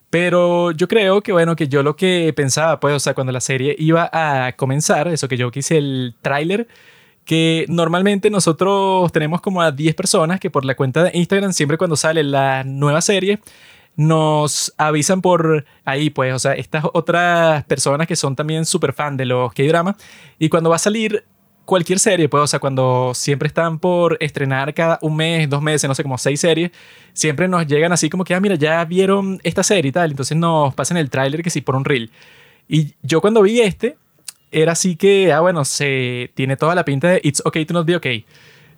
Pero 0.09 0.71
yo 0.71 0.87
creo 0.87 1.21
que, 1.21 1.31
bueno, 1.31 1.55
que 1.55 1.67
yo 1.67 1.83
lo 1.83 1.95
que 1.97 2.33
pensaba, 2.35 2.79
pues, 2.79 2.95
o 2.95 2.99
sea, 2.99 3.13
cuando 3.13 3.33
la 3.33 3.41
serie 3.41 3.75
iba 3.77 4.09
a 4.11 4.53
comenzar, 4.53 5.09
eso 5.09 5.27
que 5.27 5.37
yo 5.37 5.51
quise 5.51 5.77
el 5.77 6.15
tráiler, 6.21 6.67
que 7.25 7.65
normalmente 7.69 8.29
nosotros 8.29 9.11
tenemos 9.11 9.41
como 9.41 9.61
a 9.61 9.71
10 9.71 9.95
personas 9.95 10.39
que 10.39 10.49
por 10.49 10.65
la 10.65 10.75
cuenta 10.75 11.03
de 11.03 11.11
Instagram, 11.13 11.53
siempre 11.53 11.77
cuando 11.77 11.95
sale 11.95 12.23
la 12.23 12.63
nueva 12.65 13.01
serie, 13.01 13.39
nos 13.95 14.73
avisan 14.77 15.21
por 15.21 15.65
ahí, 15.85 16.09
pues, 16.09 16.33
o 16.33 16.39
sea, 16.39 16.53
estas 16.53 16.83
otras 16.93 17.63
personas 17.65 18.07
que 18.07 18.15
son 18.15 18.35
también 18.35 18.65
súper 18.65 18.93
fan 18.93 19.15
de 19.17 19.25
los 19.25 19.53
K-drama, 19.53 19.95
y 20.39 20.49
cuando 20.49 20.69
va 20.69 20.77
a 20.77 20.79
salir 20.79 21.23
cualquier 21.65 22.00
serie, 22.00 22.27
pues, 22.30 22.44
o 22.44 22.48
sea, 22.48 22.60
cuando 22.60 23.13
siempre 23.13 23.48
están 23.48 23.80
por 23.80 24.18
estrenar 24.20 24.74
cada 24.74 25.00
un 25.01 25.15
mes, 25.15 25.50
dos 25.50 25.62
meses, 25.62 25.88
no 25.88 25.96
sé, 25.96 26.03
como 26.03 26.18
seis 26.18 26.39
series, 26.39 26.72
siempre 27.13 27.48
nos 27.48 27.65
llegan 27.68 27.91
así 27.91 28.10
como 28.10 28.24
que, 28.24 28.36
ah, 28.36 28.39
mira, 28.39 28.56
ya 28.56 28.84
vieron 28.86 29.39
esta 29.44 29.63
serie 29.63 29.89
y 29.89 29.91
tal, 29.91 30.12
entonces 30.12 30.38
nos 30.38 30.74
pasan 30.74 30.98
el 30.98 31.10
tráiler 31.10 31.44
que 31.44 31.50
sí 31.50 31.62
por 31.62 31.75
un 31.75 31.86
reel. 31.86 32.12
Y 32.68 32.94
yo 33.03 33.22
cuando 33.22 33.41
vi 33.41 33.62
este, 33.62 33.98
era 34.51 34.74
así 34.74 34.96
que, 34.96 35.32
ah, 35.32 35.39
bueno, 35.39 35.65
se 35.65 36.32
tiene 36.36 36.58
toda 36.58 36.75
la 36.75 36.86
pinta 36.86 37.10
de 37.10 37.22
It's 37.24 37.41
okay 37.46 37.65
to 37.65 37.74
not 37.74 37.86
be 37.86 37.96
okay. 37.96 38.25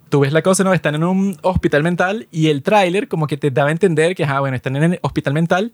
Tú 0.08 0.20
ves 0.20 0.32
la 0.32 0.42
cosa, 0.42 0.62
¿no? 0.62 0.72
Están 0.72 0.94
en 0.94 1.04
un 1.04 1.36
hospital 1.42 1.82
mental 1.82 2.28
y 2.30 2.48
el 2.48 2.62
tráiler 2.62 3.08
como 3.08 3.26
que 3.26 3.36
te 3.36 3.50
daba 3.50 3.70
a 3.70 3.72
entender 3.72 4.14
que, 4.14 4.24
ah, 4.24 4.40
bueno, 4.40 4.56
están 4.56 4.76
en 4.76 4.84
el 4.84 4.98
hospital 5.02 5.32
mental, 5.32 5.72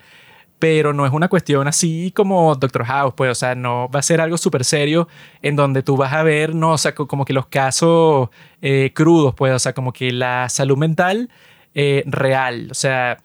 pero 0.60 0.92
no 0.92 1.04
es 1.04 1.12
una 1.12 1.26
cuestión 1.28 1.66
así 1.66 2.12
como 2.14 2.54
Doctor 2.54 2.84
House, 2.84 3.14
pues, 3.16 3.30
o 3.32 3.34
sea, 3.34 3.56
no 3.56 3.88
va 3.92 3.98
a 3.98 4.02
ser 4.02 4.20
algo 4.20 4.38
súper 4.38 4.64
serio 4.64 5.08
en 5.42 5.56
donde 5.56 5.82
tú 5.82 5.96
vas 5.96 6.12
a 6.12 6.22
ver, 6.22 6.54
no, 6.54 6.70
o 6.74 6.78
sea, 6.78 6.94
co- 6.94 7.08
como 7.08 7.24
que 7.24 7.32
los 7.32 7.46
casos 7.46 8.28
eh, 8.62 8.92
crudos, 8.94 9.34
pues, 9.34 9.52
o 9.52 9.58
sea, 9.58 9.72
como 9.72 9.92
que 9.92 10.12
la 10.12 10.48
salud 10.48 10.76
mental 10.76 11.28
eh, 11.74 12.04
real, 12.06 12.68
o 12.70 12.74
sea, 12.74 13.18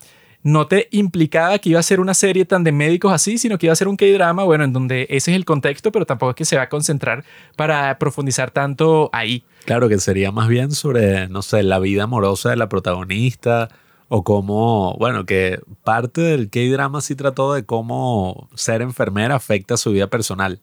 no 0.44 0.68
te 0.68 0.88
implicaba 0.92 1.58
que 1.58 1.70
iba 1.70 1.80
a 1.80 1.84
ser 1.84 2.00
una 2.00 2.14
serie 2.14 2.46
tan 2.46 2.64
de 2.64 2.72
médicos 2.72 3.12
así, 3.12 3.38
sino 3.40 3.58
que 3.58 3.66
iba 3.66 3.74
a 3.74 3.76
ser 3.76 3.88
un 3.88 3.98
K-drama, 3.98 4.44
bueno, 4.44 4.64
en 4.64 4.74
donde 4.74 5.08
ese 5.10 5.32
es 5.32 5.36
el 5.38 5.44
contexto, 5.44 5.92
pero 5.92 6.06
tampoco 6.06 6.30
es 6.30 6.36
que 6.36 6.46
se 6.46 6.56
va 6.56 6.62
a 6.64 6.70
concentrar 6.70 7.24
para 7.56 7.98
profundizar 7.98 8.52
tanto 8.52 9.10
ahí. 9.12 9.44
Claro, 9.66 9.90
que 9.90 9.98
sería 9.98 10.32
más 10.32 10.48
bien 10.48 10.72
sobre, 10.72 11.28
no 11.30 11.42
sé, 11.42 11.64
la 11.64 11.80
vida 11.80 12.04
amorosa 12.04 12.52
de 12.52 12.58
la 12.58 12.70
protagonista 12.70 13.70
o 14.08 14.24
cómo, 14.24 14.96
bueno, 15.00 15.26
que 15.26 15.60
parte 15.84 16.22
del 16.22 16.50
K-drama 16.50 17.02
sí 17.02 17.16
trató 17.16 17.54
de 17.54 17.66
cómo 17.66 18.50
ser 18.56 18.82
enfermera 18.82 19.36
afecta 19.36 19.78
su 19.78 19.92
vida 19.92 20.08
personal. 20.08 20.60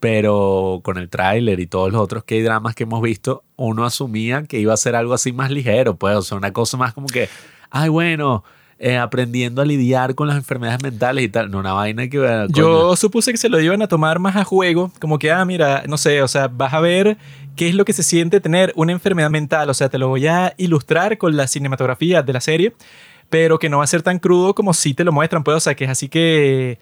Pero 0.00 0.80
con 0.84 0.96
el 0.96 1.08
tráiler 1.08 1.58
y 1.58 1.66
todos 1.66 1.92
los 1.92 2.00
otros 2.00 2.24
K-dramas 2.24 2.74
que 2.74 2.84
hemos 2.84 3.02
visto, 3.02 3.42
uno 3.56 3.84
asumía 3.84 4.44
que 4.44 4.60
iba 4.60 4.72
a 4.72 4.76
ser 4.76 4.94
algo 4.94 5.12
así 5.12 5.32
más 5.32 5.50
ligero, 5.50 5.96
pues, 5.96 6.16
o 6.16 6.22
sea, 6.22 6.36
una 6.36 6.52
cosa 6.52 6.76
más 6.76 6.94
como 6.94 7.08
que, 7.08 7.28
ay, 7.70 7.88
bueno, 7.88 8.44
eh, 8.78 8.96
aprendiendo 8.96 9.60
a 9.60 9.64
lidiar 9.64 10.14
con 10.14 10.28
las 10.28 10.36
enfermedades 10.36 10.82
mentales 10.84 11.24
y 11.24 11.28
tal. 11.28 11.50
No, 11.50 11.58
una 11.58 11.72
vaina 11.72 12.08
que... 12.08 12.46
Yo 12.50 12.94
supuse 12.94 13.32
que 13.32 13.38
se 13.38 13.48
lo 13.48 13.60
iban 13.60 13.82
a 13.82 13.88
tomar 13.88 14.20
más 14.20 14.36
a 14.36 14.44
juego, 14.44 14.92
como 15.00 15.18
que, 15.18 15.32
ah, 15.32 15.44
mira, 15.44 15.82
no 15.88 15.98
sé, 15.98 16.22
o 16.22 16.28
sea, 16.28 16.46
vas 16.46 16.72
a 16.72 16.80
ver 16.80 17.18
qué 17.58 17.68
es 17.68 17.74
lo 17.74 17.84
que 17.84 17.92
se 17.92 18.04
siente 18.04 18.40
tener 18.40 18.72
una 18.76 18.92
enfermedad 18.92 19.30
mental, 19.30 19.68
o 19.68 19.74
sea, 19.74 19.88
te 19.88 19.98
lo 19.98 20.06
voy 20.08 20.28
a 20.28 20.54
ilustrar 20.58 21.18
con 21.18 21.36
la 21.36 21.48
cinematografía 21.48 22.22
de 22.22 22.32
la 22.32 22.40
serie, 22.40 22.72
pero 23.28 23.58
que 23.58 23.68
no 23.68 23.78
va 23.78 23.84
a 23.84 23.88
ser 23.88 24.00
tan 24.02 24.20
crudo 24.20 24.54
como 24.54 24.72
si 24.72 24.94
te 24.94 25.02
lo 25.02 25.10
muestran, 25.10 25.42
pues, 25.42 25.56
o 25.56 25.60
sea, 25.60 25.74
que 25.74 25.84
es 25.84 25.90
así 25.90 26.08
que 26.08 26.78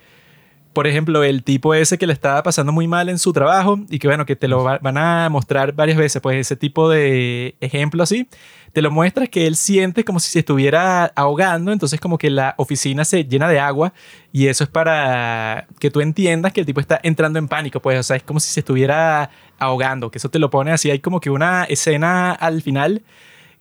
por 0.76 0.86
ejemplo, 0.86 1.24
el 1.24 1.42
tipo 1.42 1.72
ese 1.72 1.96
que 1.96 2.06
le 2.06 2.12
estaba 2.12 2.42
pasando 2.42 2.70
muy 2.70 2.86
mal 2.86 3.08
en 3.08 3.18
su 3.18 3.32
trabajo 3.32 3.80
y 3.88 3.98
que 3.98 4.08
bueno, 4.08 4.26
que 4.26 4.36
te 4.36 4.46
lo 4.46 4.62
van 4.62 4.98
a 4.98 5.26
mostrar 5.30 5.72
varias 5.72 5.96
veces, 5.96 6.20
pues 6.20 6.36
ese 6.36 6.54
tipo 6.54 6.90
de 6.90 7.56
ejemplo 7.62 8.02
así, 8.02 8.28
te 8.74 8.82
lo 8.82 8.90
muestras 8.90 9.30
que 9.30 9.46
él 9.46 9.56
siente 9.56 10.04
como 10.04 10.20
si 10.20 10.30
se 10.30 10.40
estuviera 10.40 11.06
ahogando, 11.16 11.72
entonces 11.72 11.98
como 11.98 12.18
que 12.18 12.28
la 12.28 12.54
oficina 12.58 13.06
se 13.06 13.24
llena 13.24 13.48
de 13.48 13.58
agua 13.58 13.94
y 14.32 14.48
eso 14.48 14.64
es 14.64 14.68
para 14.68 15.66
que 15.78 15.90
tú 15.90 16.02
entiendas 16.02 16.52
que 16.52 16.60
el 16.60 16.66
tipo 16.66 16.80
está 16.80 17.00
entrando 17.02 17.38
en 17.38 17.48
pánico, 17.48 17.80
pues, 17.80 17.98
o 17.98 18.02
sea, 18.02 18.16
es 18.16 18.22
como 18.22 18.38
si 18.38 18.52
se 18.52 18.60
estuviera 18.60 19.30
ahogando, 19.58 20.10
que 20.10 20.18
eso 20.18 20.28
te 20.28 20.38
lo 20.38 20.50
pone 20.50 20.72
así, 20.72 20.90
hay 20.90 20.98
como 20.98 21.20
que 21.20 21.30
una 21.30 21.64
escena 21.64 22.32
al 22.32 22.60
final 22.60 23.00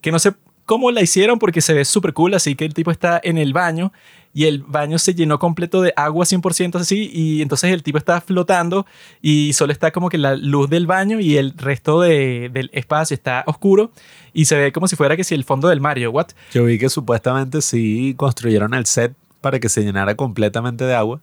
que 0.02 0.12
no 0.12 0.20
sé 0.20 0.34
cómo 0.66 0.92
la 0.92 1.02
hicieron 1.02 1.40
porque 1.40 1.62
se 1.62 1.74
ve 1.74 1.86
súper 1.86 2.12
cool, 2.12 2.34
así 2.34 2.56
que 2.56 2.66
el 2.66 2.74
tipo 2.74 2.92
está 2.92 3.22
en 3.24 3.38
el 3.38 3.54
baño 3.54 3.94
y 4.36 4.48
el 4.48 4.64
baño 4.64 5.00
se 5.00 5.16
llenó 5.16 5.40
completo 5.40 5.82
de 5.82 5.94
agua 5.96 6.26
100% 6.26 6.76
así 6.76 7.10
y 7.12 7.42
entonces 7.42 7.72
el 7.72 7.82
tipo 7.84 7.98
está 7.98 8.20
flotando 8.20 8.86
y 9.22 9.54
solo 9.54 9.72
está 9.72 9.92
como 9.92 10.10
que 10.10 10.18
la 10.18 10.36
luz 10.36 10.70
del 10.70 10.86
baño 10.86 11.22
y 11.22 11.38
el 11.38 11.58
resto 11.58 12.02
del 12.02 12.70
espacio 12.74 13.16
está 13.16 13.46
oscuro 13.48 13.92
y 14.34 14.44
se 14.44 14.58
ve 14.58 14.74
como 14.74 14.90
si 14.90 14.98
fuera 14.98 15.16
que 15.16 15.24
si 15.24 15.36
el 15.36 15.46
fondo 15.46 15.70
del 15.70 15.80
Mario, 15.80 16.12
what? 16.12 16.28
Yo 16.54 16.66
vi 16.66 16.78
que 16.78 16.90
supuestamente 16.90 17.62
sí 17.62 18.14
construyeron 18.18 18.74
el 18.74 18.86
set 18.86 19.14
para 19.40 19.62
que 19.62 19.70
se 19.70 19.84
llenara 19.84 20.16
completamente 20.16 20.84
de 20.84 20.96
agua 20.96 21.22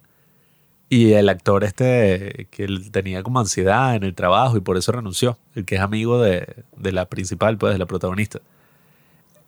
y 0.89 1.13
el 1.13 1.29
actor 1.29 1.65
este 1.65 2.49
que 2.51 2.67
tenía 2.91 3.23
como 3.23 3.41
ansiedad 3.41 3.95
en 3.95 4.05
el 4.05 4.15
trabajo 4.15 4.57
y 4.57 4.61
por 4.61 4.79
eso 4.79 4.91
renunció, 4.91 5.37
el 5.55 5.67
que 5.67 5.75
es 5.75 5.83
amigo 5.83 6.19
de, 6.23 6.65
de 6.79 6.93
la 6.93 7.05
principal, 7.05 7.59
pues 7.59 7.75
de 7.75 7.79
la 7.79 7.87
protagonista 7.87 8.41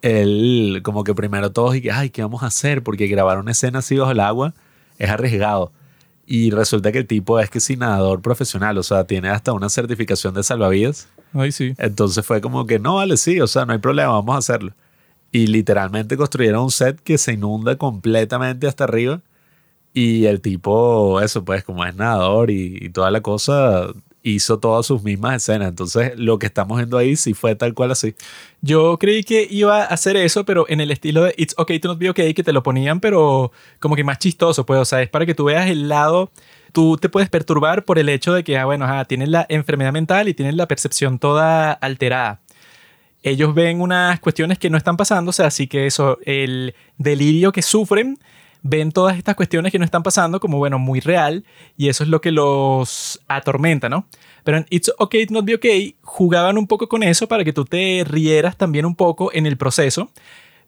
él 0.04 0.80
como 0.82 1.02
que 1.02 1.14
primero 1.14 1.50
todos 1.50 1.74
y 1.76 1.80
que, 1.80 1.90
ay, 1.90 2.10
¿qué 2.10 2.20
vamos 2.20 2.42
a 2.42 2.46
hacer? 2.46 2.82
Porque 2.82 3.06
grabar 3.06 3.38
una 3.38 3.52
escena 3.52 3.78
así 3.78 3.96
bajo 3.96 4.12
el 4.12 4.20
agua 4.20 4.52
es 4.98 5.08
arriesgado. 5.08 5.72
Y 6.26 6.50
resulta 6.50 6.92
que 6.92 6.98
el 6.98 7.06
tipo 7.06 7.40
es 7.40 7.48
que 7.48 7.58
es 7.58 7.78
nadador 7.78 8.20
profesional, 8.20 8.76
o 8.76 8.82
sea, 8.82 9.04
tiene 9.04 9.30
hasta 9.30 9.52
una 9.52 9.70
certificación 9.70 10.34
de 10.34 10.42
salvavidas. 10.42 11.08
Ay, 11.32 11.52
sí. 11.52 11.74
Entonces 11.78 12.24
fue 12.24 12.42
como 12.42 12.66
que, 12.66 12.78
no, 12.78 12.96
vale, 12.96 13.16
sí, 13.16 13.40
o 13.40 13.46
sea, 13.46 13.64
no 13.64 13.72
hay 13.72 13.78
problema, 13.78 14.12
vamos 14.12 14.34
a 14.34 14.38
hacerlo. 14.38 14.72
Y 15.32 15.46
literalmente 15.46 16.18
construyeron 16.18 16.64
un 16.64 16.70
set 16.70 17.00
que 17.00 17.16
se 17.16 17.32
inunda 17.32 17.76
completamente 17.76 18.66
hasta 18.66 18.84
arriba. 18.84 19.22
Y 19.94 20.26
el 20.26 20.40
tipo, 20.42 21.20
eso, 21.20 21.44
pues, 21.44 21.64
como 21.64 21.84
es 21.84 21.94
nadador 21.94 22.50
y, 22.50 22.78
y 22.80 22.90
toda 22.90 23.10
la 23.10 23.22
cosa, 23.22 23.88
hizo 24.24 24.58
todas 24.58 24.86
sus 24.86 25.02
mismas 25.02 25.36
escenas. 25.36 25.68
Entonces, 25.68 26.12
lo 26.16 26.38
que 26.38 26.46
estamos 26.46 26.78
viendo 26.78 26.98
ahí 26.98 27.14
sí 27.14 27.34
fue 27.34 27.54
tal 27.54 27.74
cual 27.74 27.92
así. 27.92 28.14
Yo 28.62 28.98
creí 28.98 29.22
que 29.22 29.46
iba 29.48 29.82
a 29.82 29.84
hacer 29.84 30.16
eso, 30.16 30.44
pero 30.44 30.64
en 30.68 30.80
el 30.80 30.90
estilo 30.90 31.22
de 31.22 31.34
It's 31.36 31.54
Okay 31.56 31.78
to 31.78 31.88
Not 31.88 31.98
Be 31.98 32.10
Okay, 32.10 32.34
que 32.34 32.42
te 32.42 32.52
lo 32.52 32.62
ponían, 32.62 33.00
pero 33.00 33.52
como 33.78 33.94
que 33.94 34.02
más 34.02 34.18
chistoso, 34.18 34.66
pues, 34.66 34.80
o 34.80 34.84
sea, 34.84 35.02
es 35.02 35.10
para 35.10 35.26
que 35.26 35.34
tú 35.34 35.44
veas 35.44 35.68
el 35.68 35.88
lado. 35.88 36.32
Tú 36.72 36.96
te 36.96 37.08
puedes 37.08 37.28
perturbar 37.28 37.84
por 37.84 37.98
el 37.98 38.08
hecho 38.08 38.32
de 38.32 38.42
que, 38.42 38.58
ah, 38.58 38.64
bueno, 38.64 38.86
ah, 38.88 39.04
tienes 39.04 39.28
la 39.28 39.46
enfermedad 39.48 39.92
mental 39.92 40.28
y 40.28 40.34
tienes 40.34 40.56
la 40.56 40.66
percepción 40.66 41.18
toda 41.18 41.72
alterada. 41.72 42.40
Ellos 43.22 43.54
ven 43.54 43.80
unas 43.80 44.20
cuestiones 44.20 44.58
que 44.58 44.70
no 44.70 44.76
están 44.76 44.96
sea, 45.04 45.46
así 45.46 45.66
que 45.66 45.86
eso, 45.86 46.18
el 46.24 46.74
delirio 46.98 47.52
que 47.52 47.62
sufren 47.62 48.18
ven 48.64 48.90
todas 48.92 49.16
estas 49.18 49.36
cuestiones 49.36 49.70
que 49.70 49.78
no 49.78 49.84
están 49.84 50.02
pasando 50.02 50.40
como, 50.40 50.58
bueno, 50.58 50.78
muy 50.78 50.98
real 50.98 51.44
y 51.76 51.90
eso 51.90 52.02
es 52.02 52.08
lo 52.08 52.20
que 52.20 52.32
los 52.32 53.20
atormenta, 53.28 53.88
¿no? 53.88 54.06
Pero 54.42 54.56
en 54.56 54.66
It's 54.70 54.90
Okay, 54.98 55.26
Not 55.30 55.44
Be 55.44 55.54
Okay 55.56 55.96
jugaban 56.02 56.58
un 56.58 56.66
poco 56.66 56.88
con 56.88 57.02
eso 57.02 57.28
para 57.28 57.44
que 57.44 57.52
tú 57.52 57.66
te 57.66 58.04
rieras 58.08 58.56
también 58.56 58.86
un 58.86 58.96
poco 58.96 59.30
en 59.32 59.46
el 59.46 59.58
proceso 59.58 60.10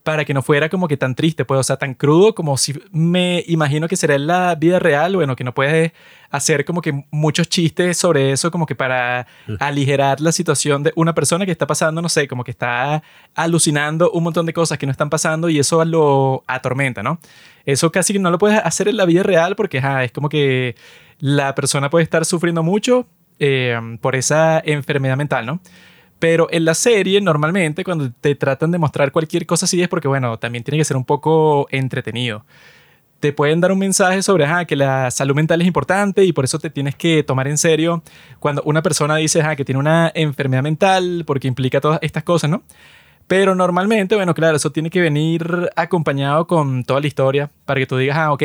para 0.07 0.25
que 0.25 0.33
no 0.33 0.41
fuera 0.41 0.69
como 0.69 0.87
que 0.87 0.97
tan 0.97 1.17
triste, 1.17 1.45
pues, 1.45 1.59
o 1.59 1.63
sea, 1.65 1.79
tan 1.79 1.93
crudo 1.93 2.33
como 2.33 2.57
si 2.57 2.81
me 2.93 3.43
imagino 3.49 3.89
que 3.89 3.97
será 3.97 4.15
en 4.15 4.29
la 4.29 4.55
vida 4.55 4.79
real, 4.79 5.17
bueno, 5.17 5.35
que 5.35 5.43
no 5.43 5.53
puedes 5.53 5.91
hacer 6.31 6.65
como 6.65 6.81
que 6.81 7.05
muchos 7.11 7.49
chistes 7.49 7.99
sobre 7.99 8.31
eso, 8.31 8.53
como 8.53 8.67
que 8.67 8.77
para 8.77 9.27
aligerar 9.59 10.21
la 10.21 10.31
situación 10.31 10.85
de 10.85 10.93
una 10.95 11.13
persona 11.13 11.45
que 11.45 11.51
está 11.51 11.67
pasando, 11.67 12.01
no 12.03 12.09
sé, 12.09 12.29
como 12.29 12.45
que 12.45 12.53
está 12.53 13.03
alucinando 13.35 14.13
un 14.13 14.23
montón 14.23 14.47
de 14.47 14.53
cosas 14.53 14.79
que 14.79 14.87
no 14.87 14.93
están 14.93 15.11
pasando 15.11 15.49
y 15.49 15.59
eso 15.59 15.85
lo 15.85 16.45
atormenta, 16.47 17.03
¿no? 17.03 17.19
Eso 17.65 17.91
casi 17.91 18.13
que 18.13 18.21
no 18.21 18.31
lo 18.31 18.39
puedes 18.39 18.61
hacer 18.63 18.87
en 18.87 18.99
la 18.99 19.07
vida 19.07 19.25
real 19.25 19.57
porque 19.57 19.83
es 20.05 20.13
como 20.13 20.29
que 20.29 20.77
la 21.19 21.57
persona 21.57 21.91
puede 21.91 22.05
estar 22.05 22.25
sufriendo 22.25 22.63
mucho 22.63 23.09
eh, 23.41 23.77
por 24.01 24.15
esa 24.15 24.63
enfermedad 24.65 25.17
mental, 25.17 25.47
¿no? 25.47 25.61
Pero 26.19 26.49
en 26.51 26.65
la 26.65 26.75
serie, 26.75 27.21
normalmente, 27.21 27.85
cuando 27.85 28.11
te 28.11 28.35
tratan 28.35 28.71
de 28.71 28.79
mostrar 28.79 29.13
cualquier 29.13 29.47
cosa 29.47 29.67
así, 29.67 29.83
es 29.83 29.89
porque, 29.89 30.09
bueno, 30.09 30.39
también 30.39 30.65
tiene 30.65 30.79
que 30.79 30.85
ser 30.85 30.97
un 30.97 31.05
poco 31.05 31.67
entretenido. 31.71 32.45
Te 33.21 33.33
pueden 33.33 33.61
dar 33.61 33.73
un 33.73 33.79
mensaje 33.79 34.23
sobre 34.23 34.47
que 34.67 34.77
la 34.77 35.11
salud 35.11 35.35
mental 35.35 35.61
es 35.61 35.67
importante 35.67 36.25
y 36.25 36.33
por 36.33 36.45
eso 36.45 36.59
te 36.59 36.71
tienes 36.71 36.95
que 36.95 37.23
tomar 37.23 37.49
en 37.49 37.57
serio 37.57 38.03
cuando 38.41 38.63
una 38.65 38.83
persona 38.83 39.17
dice 39.17 39.43
que 39.57 39.65
tiene 39.65 39.79
una 39.79 40.13
enfermedad 40.15 40.63
mental, 40.63 41.25
porque 41.27 41.49
implica 41.49 41.81
todas 41.81 41.99
estas 42.03 42.25
cosas, 42.25 42.51
¿no? 42.51 42.63
Pero 43.29 43.57
normalmente, 43.57 44.15
bueno, 44.15 44.35
claro, 44.35 44.57
eso 44.57 44.71
tiene 44.71 44.89
que 44.89 45.01
venir 45.01 45.69
acompañado 45.75 46.47
con 46.47 46.85
toda 46.85 47.01
la 47.01 47.09
historia 47.09 47.51
para 47.65 47.81
que 47.81 47.87
tú 47.87 47.97
digas, 47.97 48.17
ah, 48.17 48.33
ok, 48.33 48.43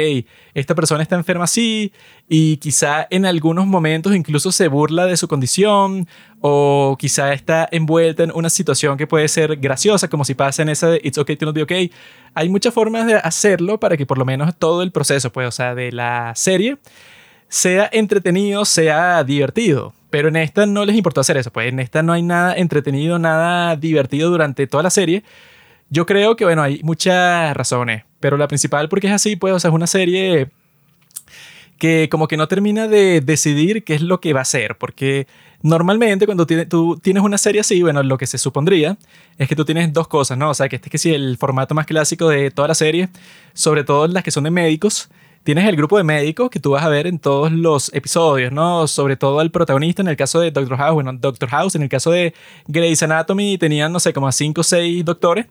esta 0.56 0.74
persona 0.74 1.04
está 1.04 1.15
enferma 1.15 1.44
así 1.44 1.94
y 2.28 2.58
quizá 2.58 3.06
en 3.12 3.28
algunos 3.28 3.67
momentos 3.67 4.15
incluso 4.15 4.52
se 4.52 4.67
burla 4.70 5.06
de 5.06 5.17
su 5.17 5.28
condición 5.28 6.08
o 6.39 6.98
quizá 7.00 7.32
está 7.34 7.70
envuelta 7.72 8.24
en 8.24 8.32
una 8.34 8.50
situación 8.50 8.98
que 8.98 9.06
puede 9.06 9.28
ser 9.28 9.58
graciosa, 9.58 10.08
como 10.08 10.26
si 10.26 10.34
pasa 10.34 10.63
en 10.63 10.70
esa 10.70 10.89
de 10.89 11.00
It's 11.04 11.20
okay 11.20 11.36
to 11.36 11.46
not 11.46 11.54
be 11.54 11.62
okay. 11.62 11.91
Hay 12.34 12.50
muchas 12.50 12.74
formas 12.74 13.06
de 13.06 13.15
hacerlo 13.15 13.80
para 13.80 13.98
que 13.98 14.08
por 14.08 14.17
lo 14.17 14.26
menos 14.26 14.56
todo 14.58 14.82
el 14.82 14.91
proceso, 14.91 15.32
pues, 15.32 15.48
o 15.48 15.52
sea, 15.52 15.76
de 15.76 15.91
la 15.91 16.34
serie 16.36 16.80
sea 17.50 17.88
entretenido, 17.91 18.65
sea 18.65 19.24
divertido. 19.24 19.94
Pero 20.12 20.28
en 20.28 20.36
esta 20.36 20.67
no 20.67 20.86
les 20.86 20.95
importó 20.95 21.21
hacer 21.21 21.38
eso, 21.38 21.52
pues 21.52 21.69
en 21.69 21.80
esta 21.80 22.04
no 22.04 22.13
hay 22.13 22.21
nada 22.21 22.54
entretenido, 22.56 23.17
nada 23.17 23.76
divertido 23.76 24.30
durante 24.30 24.67
toda 24.67 24.84
la 24.84 24.91
serie. 24.91 25.24
Yo 25.89 26.06
creo 26.06 26.36
que, 26.36 26.45
bueno, 26.45 26.62
hay 26.62 26.82
muchas 26.84 27.58
razones, 27.58 28.04
pero 28.19 28.38
la 28.38 28.47
principal 28.47 28.88
porque 28.89 29.08
es 29.08 29.13
así, 29.13 29.36
pues, 29.36 29.54
o 29.54 29.60
sea, 29.60 29.69
es 29.69 29.74
una 29.74 29.88
serie 29.88 30.50
que 31.80 32.10
como 32.12 32.28
que 32.28 32.38
no 32.38 32.47
termina 32.47 32.88
de 32.88 33.21
decidir 33.21 33.84
qué 33.84 33.95
es 33.95 34.02
lo 34.02 34.21
que 34.21 34.34
va 34.34 34.41
a 34.41 34.45
ser, 34.45 34.78
porque 34.78 35.26
normalmente 35.63 36.28
cuando 36.28 36.45
tú 36.45 37.00
tienes 37.02 37.24
una 37.24 37.39
serie 37.39 37.62
así, 37.62 37.82
bueno, 37.82 38.04
lo 38.04 38.19
que 38.19 38.28
se 38.28 38.38
supondría 38.38 38.97
es 39.39 39.47
que 39.47 39.56
tú 39.56 39.65
tienes 39.65 39.91
dos 39.91 40.08
cosas, 40.08 40.38
¿no? 40.38 40.52
O 40.52 40.54
sea, 40.54 40.69
que 40.69 40.76
este 40.76 40.89
es 40.89 40.91
que 40.91 40.97
sí, 41.00 41.12
el 41.12 41.38
formato 41.38 41.74
más 41.74 41.88
clásico 41.88 42.30
de 42.30 42.52
toda 42.52 42.67
la 42.67 42.76
serie, 42.76 43.10
sobre 43.54 43.84
todo 43.84 44.08
las 44.08 44.24
que 44.24 44.30
son 44.30 44.43
de 44.43 44.52
médicos, 44.52 45.10
tienes 45.43 45.67
el 45.67 45.75
grupo 45.75 45.97
de 45.97 46.04
médicos 46.04 46.49
que 46.49 46.60
tú 46.60 46.71
vas 46.71 46.84
a 46.84 46.89
ver 46.89 47.08
en 47.08 47.19
todos 47.19 47.51
los 47.51 47.93
episodios, 47.93 48.51
¿no? 48.51 48.88
Sobre 48.88 49.17
todo 49.17 49.41
el 49.41 49.51
protagonista 49.51 50.01
en 50.01 50.08
el 50.08 50.17
caso 50.17 50.39
de 50.39 50.51
Doctor 50.51 50.77
House, 50.77 50.93
bueno, 50.93 51.13
Doctor 51.13 51.49
House, 51.49 51.75
en 51.75 51.84
el 51.84 51.89
caso 51.89 52.12
de 52.12 52.34
Grey's 52.67 53.01
Anatomy 53.04 53.58
tenían, 53.58 53.91
no 53.91 53.99
sé, 53.99 54.13
como 54.13 54.27
a 54.27 54.32
cinco 54.32 54.62
o 54.62 54.63
seis 54.63 55.04
doctores, 55.04 55.47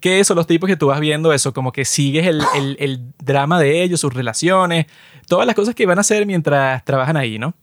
que 0.00 0.24
son 0.24 0.36
los 0.36 0.46
tipos 0.46 0.68
que 0.68 0.76
tú 0.76 0.88
vas 0.88 1.00
viendo 1.00 1.32
eso, 1.32 1.52
como 1.52 1.72
que 1.72 1.84
sigues 1.84 2.26
el, 2.26 2.42
el 2.78 3.00
drama 3.18 3.60
de 3.60 3.82
ellos, 3.82 4.00
sus 4.00 4.12
relaciones, 4.12 4.86
todas 5.28 5.46
las 5.46 5.54
cosas 5.54 5.74
que 5.74 5.86
van 5.86 5.98
a 5.98 6.02
hacer 6.02 6.26
mientras 6.26 6.84
trabajan 6.84 7.16
ahí, 7.16 7.38
¿no? 7.38 7.54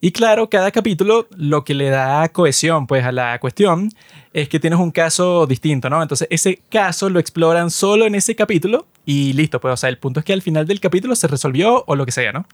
Y 0.00 0.12
claro, 0.12 0.50
cada 0.50 0.70
capítulo 0.70 1.26
lo 1.36 1.64
que 1.64 1.74
le 1.74 1.88
da 1.88 2.28
cohesión 2.28 2.86
pues 2.86 3.04
a 3.04 3.12
la 3.12 3.38
cuestión 3.38 3.90
es 4.32 4.48
que 4.48 4.60
tienes 4.60 4.78
un 4.78 4.90
caso 4.90 5.46
distinto, 5.46 5.88
¿no? 5.88 6.02
Entonces 6.02 6.28
ese 6.30 6.60
caso 6.70 7.08
lo 7.08 7.18
exploran 7.18 7.70
solo 7.70 8.04
en 8.04 8.14
ese 8.14 8.36
capítulo 8.36 8.86
y 9.06 9.32
listo, 9.32 9.58
pues 9.60 9.72
o 9.72 9.76
sea, 9.76 9.88
el 9.88 9.98
punto 9.98 10.20
es 10.20 10.26
que 10.26 10.34
al 10.34 10.42
final 10.42 10.66
del 10.66 10.80
capítulo 10.80 11.16
se 11.16 11.28
resolvió 11.28 11.84
o 11.86 11.96
lo 11.96 12.04
que 12.04 12.12
sea, 12.12 12.32
¿no? 12.32 12.46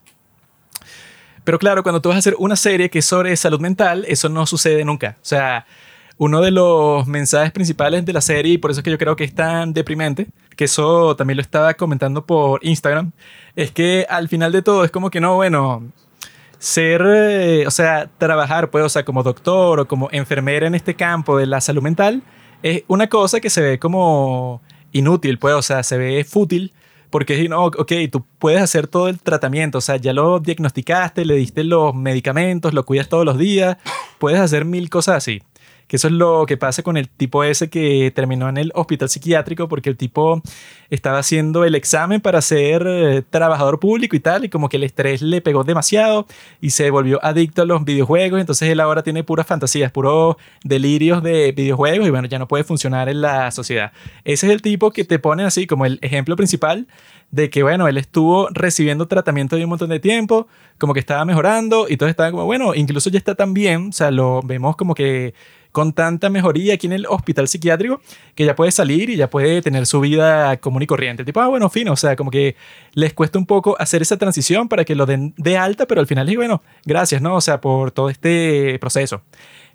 Pero 1.43 1.59
claro, 1.59 1.83
cuando 1.83 2.01
tú 2.01 2.09
vas 2.09 2.15
a 2.15 2.19
hacer 2.19 2.35
una 2.37 2.55
serie 2.55 2.89
que 2.89 2.99
es 2.99 3.05
sobre 3.05 3.35
salud 3.35 3.59
mental, 3.59 4.05
eso 4.07 4.29
no 4.29 4.45
sucede 4.45 4.85
nunca. 4.85 5.17
O 5.21 5.25
sea, 5.25 5.65
uno 6.17 6.41
de 6.41 6.51
los 6.51 7.05
mensajes 7.07 7.51
principales 7.51 8.05
de 8.05 8.13
la 8.13 8.21
serie, 8.21 8.53
y 8.53 8.57
por 8.57 8.71
eso 8.71 8.79
es 8.79 8.83
que 8.85 8.91
yo 8.91 8.97
creo 8.97 9.15
que 9.15 9.25
es 9.25 9.35
tan 9.35 9.73
deprimente, 9.73 10.27
que 10.55 10.65
eso 10.65 11.15
también 11.17 11.37
lo 11.37 11.41
estaba 11.41 11.73
comentando 11.73 12.25
por 12.25 12.63
Instagram, 12.63 13.11
es 13.57 13.71
que 13.71 14.05
al 14.09 14.29
final 14.29 14.53
de 14.53 14.61
todo 14.61 14.85
es 14.85 14.91
como 14.91 15.09
que 15.09 15.19
no, 15.19 15.35
bueno, 15.35 15.83
ser, 16.63 17.01
eh, 17.05 17.67
o 17.67 17.71
sea, 17.71 18.09
trabajar, 18.17 18.69
pues, 18.69 18.85
o 18.85 18.89
sea, 18.89 19.03
como 19.03 19.21
doctor 19.21 19.81
o 19.81 19.85
como 19.85 20.07
enfermera 20.13 20.65
en 20.65 20.75
este 20.75 20.95
campo 20.95 21.37
de 21.37 21.45
la 21.45 21.59
salud 21.59 21.81
mental, 21.81 22.23
es 22.61 22.83
una 22.87 23.07
cosa 23.07 23.41
que 23.41 23.49
se 23.49 23.59
ve 23.59 23.79
como 23.79 24.61
inútil, 24.93 25.39
pues, 25.39 25.55
o 25.55 25.61
sea, 25.61 25.83
se 25.83 25.97
ve 25.97 26.23
fútil, 26.23 26.71
porque, 27.09 27.49
no, 27.49 27.65
ok, 27.65 27.91
tú 28.09 28.25
puedes 28.39 28.61
hacer 28.61 28.87
todo 28.87 29.09
el 29.09 29.19
tratamiento, 29.19 29.79
o 29.79 29.81
sea, 29.81 29.97
ya 29.97 30.13
lo 30.13 30.39
diagnosticaste, 30.39 31.25
le 31.25 31.35
diste 31.35 31.65
los 31.65 31.93
medicamentos, 31.93 32.73
lo 32.73 32.85
cuidas 32.85 33.09
todos 33.09 33.25
los 33.25 33.37
días, 33.37 33.75
puedes 34.17 34.39
hacer 34.39 34.63
mil 34.63 34.89
cosas 34.89 35.17
así. 35.17 35.43
Que 35.87 35.97
eso 35.97 36.07
es 36.07 36.13
lo 36.13 36.45
que 36.47 36.57
pasa 36.57 36.83
con 36.83 36.97
el 36.97 37.09
tipo 37.09 37.43
ese 37.43 37.69
que 37.69 38.11
terminó 38.15 38.49
en 38.49 38.57
el 38.57 38.71
hospital 38.75 39.09
psiquiátrico 39.09 39.67
porque 39.67 39.89
el 39.89 39.97
tipo 39.97 40.41
estaba 40.89 41.19
haciendo 41.19 41.65
el 41.65 41.75
examen 41.75 42.21
para 42.21 42.41
ser 42.41 42.85
eh, 42.87 43.23
trabajador 43.29 43.79
público 43.79 44.15
y 44.15 44.19
tal, 44.19 44.45
y 44.45 44.49
como 44.49 44.69
que 44.69 44.77
el 44.77 44.83
estrés 44.83 45.21
le 45.21 45.41
pegó 45.41 45.63
demasiado 45.63 46.27
y 46.61 46.69
se 46.69 46.89
volvió 46.91 47.19
adicto 47.23 47.63
a 47.63 47.65
los 47.65 47.83
videojuegos, 47.83 48.39
entonces 48.39 48.69
él 48.69 48.79
ahora 48.79 49.03
tiene 49.03 49.23
puras 49.23 49.47
fantasías, 49.47 49.91
puros 49.91 50.35
delirios 50.63 51.23
de 51.23 51.51
videojuegos 51.51 52.07
y 52.07 52.11
bueno, 52.11 52.27
ya 52.27 52.39
no 52.39 52.47
puede 52.47 52.63
funcionar 52.63 53.09
en 53.09 53.21
la 53.21 53.49
sociedad. 53.51 53.91
Ese 54.23 54.47
es 54.47 54.53
el 54.53 54.61
tipo 54.61 54.91
que 54.91 55.03
te 55.03 55.19
pone 55.19 55.43
así 55.43 55.65
como 55.65 55.85
el 55.85 55.99
ejemplo 56.01 56.35
principal 56.35 56.87
de 57.31 57.49
que, 57.49 57.63
bueno, 57.63 57.87
él 57.87 57.97
estuvo 57.97 58.47
recibiendo 58.51 59.07
tratamiento 59.07 59.55
de 59.55 59.63
un 59.63 59.69
montón 59.71 59.89
de 59.89 59.99
tiempo, 59.99 60.47
como 60.77 60.93
que 60.93 60.99
estaba 60.99 61.25
mejorando 61.25 61.87
y 61.89 61.97
todo 61.97 62.07
estaba 62.07 62.29
como, 62.29 62.45
bueno, 62.45 62.75
incluso 62.75 63.09
ya 63.09 63.17
está 63.17 63.33
tan 63.33 63.55
bien, 63.55 63.89
o 63.89 63.91
sea, 63.91 64.11
lo 64.11 64.41
vemos 64.43 64.75
como 64.75 64.93
que 64.93 65.33
con 65.73 65.91
tanta 65.91 66.29
mejoría 66.29 66.75
aquí 66.75 66.87
en 66.87 66.93
el 66.93 67.05
hospital 67.07 67.47
psiquiátrico 67.49 67.99
que 68.35 68.45
ya 68.45 68.55
puede 68.55 68.71
salir 68.71 69.09
y 69.09 69.17
ya 69.17 69.29
puede 69.29 69.61
tener 69.61 69.85
su 69.87 69.99
vida 69.99 70.55
común 70.57 70.83
y 70.83 70.87
corriente. 70.87 71.25
Tipo, 71.25 71.41
ah, 71.41 71.47
bueno, 71.47 71.69
fino, 71.69 71.91
o 71.91 71.97
sea, 71.97 72.15
como 72.15 72.31
que 72.31 72.55
les 72.93 73.13
cuesta 73.13 73.39
un 73.39 73.47
poco 73.47 73.75
hacer 73.79 74.01
esa 74.03 74.15
transición 74.15 74.69
para 74.69 74.85
que 74.85 74.95
lo 74.95 75.05
den 75.05 75.33
de 75.35 75.57
alta, 75.57 75.87
pero 75.87 75.99
al 75.99 76.07
final 76.07 76.27
digo, 76.27 76.41
bueno, 76.41 76.61
gracias, 76.85 77.21
¿no? 77.21 77.35
O 77.35 77.41
sea, 77.41 77.59
por 77.59 77.91
todo 77.91 78.09
este 78.09 78.77
proceso. 78.79 79.23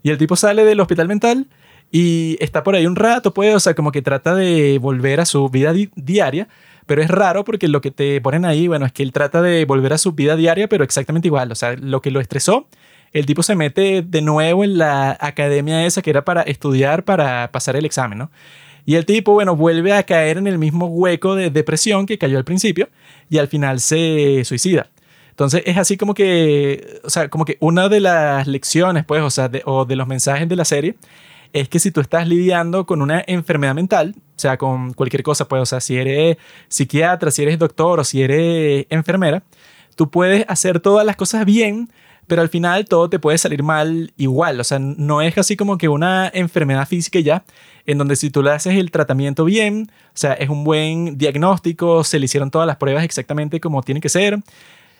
Y 0.03 0.11
el 0.11 0.19
tipo 0.19 0.37
sale 0.37 0.65
del 0.65 0.79
hospital 0.79 1.09
mental 1.09 1.49
y 1.91 2.37
está 2.41 2.63
por 2.63 2.77
ahí 2.77 2.87
un 2.87 2.95
rato, 2.95 3.35
pues, 3.35 3.55
o 3.55 3.61
sea, 3.61 3.75
como 3.75 3.91
que 3.91 4.01
trata 4.01 4.37
de 4.37 4.79
volver 4.79 5.21
a 5.21 5.27
su 5.27 5.49
vida 5.49 5.75
diaria, 5.97 6.49
pero 6.87 7.03
es 7.03 7.11
raro 7.11 7.43
porque 7.43 7.67
lo 7.67 7.81
que 7.81 7.91
te 7.91 8.21
ponen 8.21 8.45
ahí, 8.45 8.69
bueno, 8.69 8.87
es 8.87 8.93
que 8.93 9.03
él 9.03 9.13
trata 9.13 9.43
de 9.43 9.65
volver 9.65 9.93
a 9.93 9.99
su 9.99 10.13
vida 10.13 10.37
diaria, 10.37 10.69
pero 10.69 10.85
exactamente 10.85 11.27
igual, 11.27 11.51
o 11.51 11.57
sea, 11.57 11.75
lo 11.75 12.01
que 12.01 12.13
lo 12.13 12.21
estresó 12.21 12.69
el 13.13 13.27
tipo 13.27 13.43
se 13.43 13.55
mete 13.55 14.03
de 14.03 14.23
nuevo 14.23 14.65
en 14.65 14.79
la 14.79 15.17
academia 15.21 15.87
esa 15.87 16.03
que 16.03 16.11
era 16.11 16.25
para 16.25 16.43
estudiar, 16.43 17.05
para 17.05 17.51
pasar 17.53 17.77
el 17.77 17.85
examen, 17.85 18.19
¿no? 18.19 18.31
Y 18.85 18.95
el 18.95 19.05
tipo, 19.05 19.33
bueno, 19.33 19.55
vuelve 19.55 19.93
a 19.93 20.03
caer 20.05 20.39
en 20.39 20.47
el 20.47 20.59
mismo 20.59 20.87
hueco 20.87 21.35
de 21.35 21.51
depresión 21.51 22.07
que 22.07 22.17
cayó 22.17 22.39
al 22.39 22.45
principio 22.45 22.89
y 23.29 23.39
al 23.39 23.49
final 23.49 23.81
se 23.81 24.43
suicida. 24.45 24.89
Entonces 25.31 25.63
es 25.67 25.77
así 25.77 25.97
como 25.97 26.15
que, 26.15 27.01
o 27.05 27.11
sea, 27.11 27.29
como 27.29 27.45
que 27.45 27.59
una 27.61 27.89
de 27.89 28.01
las 28.01 28.47
lecciones, 28.47 29.05
pues, 29.05 29.23
o 29.23 29.31
sea, 29.31 29.49
de, 29.49 29.63
o 29.67 29.85
de 29.85 29.95
los 29.95 30.09
mensajes 30.09 30.49
de 30.49 30.57
la 30.57 30.65
serie 30.65 30.97
es 31.53 31.69
que 31.69 31.79
si 31.79 31.91
tú 31.91 32.01
estás 32.01 32.27
lidiando 32.27 32.87
con 32.87 33.03
una 33.03 33.23
enfermedad 33.27 33.75
mental, 33.75 34.15
o 34.17 34.41
sea, 34.41 34.57
con 34.57 34.95
cualquier 34.95 35.23
cosa, 35.23 35.47
pues, 35.47 35.63
o 35.63 35.67
sea, 35.67 35.81
si 35.81 35.97
eres 35.97 36.39
psiquiatra, 36.69 37.31
si 37.31 37.43
eres 37.43 37.59
doctor 37.59 38.01
o 38.01 38.05
si 38.05 38.23
eres 38.23 38.87
enfermera, 38.91 39.43
tú 39.97 40.11
puedes 40.11 40.45
hacer 40.49 40.81
todas 40.81 41.05
las 41.07 41.17
cosas 41.17 41.45
bien, 41.45 41.91
pero 42.29 42.43
al 42.43 42.49
final 42.49 42.85
todo 42.85 43.11
te 43.11 43.19
puede 43.19 43.39
salir 43.39 43.63
mal 43.65 44.13
igual. 44.17 44.61
O 44.61 44.65
sea, 44.65 44.79
no 44.79 45.21
es 45.23 45.37
así 45.37 45.57
como 45.57 45.79
que 45.79 45.89
una 45.89 46.31
enfermedad 46.33 46.87
física 46.87 47.19
ya, 47.19 47.45
en 47.87 47.99
donde 47.99 48.15
si 48.15 48.31
tú 48.31 48.43
le 48.43 48.51
haces 48.51 48.77
el 48.77 48.91
tratamiento 48.91 49.45
bien, 49.45 49.91
o 49.91 50.17
sea, 50.17 50.35
es 50.35 50.49
un 50.49 50.63
buen 50.63 51.19
diagnóstico, 51.19 52.05
se 52.05 52.19
le 52.19 52.27
hicieron 52.27 52.51
todas 52.51 52.67
las 52.67 52.77
pruebas 52.77 53.03
exactamente 53.03 53.61
como 53.61 53.83
tienen 53.83 54.03
que 54.03 54.11
ser, 54.11 54.39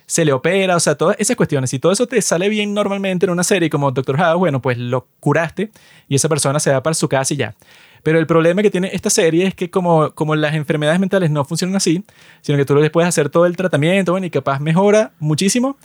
se 0.07 0.25
le 0.25 0.33
opera, 0.33 0.75
o 0.75 0.81
sea, 0.81 0.95
todas 0.97 1.17
esas 1.19 1.37
cuestiones. 1.37 1.69
Si 1.69 1.79
todo 1.79 1.93
eso 1.93 2.07
te 2.07 2.21
sale 2.23 2.49
bien 2.49 2.73
normalmente 2.73 3.27
en 3.27 3.31
una 3.31 3.45
serie 3.45 3.69
como 3.69 3.91
Doctor 3.91 4.17
House, 4.17 4.39
bueno, 4.39 4.63
pues 4.63 4.79
lo 4.79 5.07
curaste 5.21 5.71
y 6.09 6.15
esa 6.15 6.31
persona 6.31 6.59
se 6.59 6.73
va 6.73 6.83
para 6.83 6.95
su 6.95 7.09
casa 7.11 7.35
y 7.35 7.37
ya. 7.37 7.55
Pero 8.03 8.19
el 8.19 8.27
problema 8.27 8.63
que 8.63 8.71
tiene 8.71 8.91
esta 8.95 9.11
serie 9.11 9.47
es 9.47 9.55
que 9.55 9.71
como, 9.71 10.13
como 10.15 10.35
las 10.35 10.55
enfermedades 10.55 10.99
mentales 10.99 11.31
no 11.31 11.45
funcionan 11.45 11.77
así, 11.77 12.05
sino 12.41 12.57
que 12.57 12.65
tú 12.65 12.75
le 12.77 12.89
puedes 12.89 13.07
hacer 13.07 13.29
todo 13.29 13.45
el 13.45 13.55
tratamiento, 13.55 14.13
bueno, 14.13 14.27
y 14.27 14.31
capaz 14.31 14.61
mejora 14.61 15.13
muchísimo, 15.19 15.77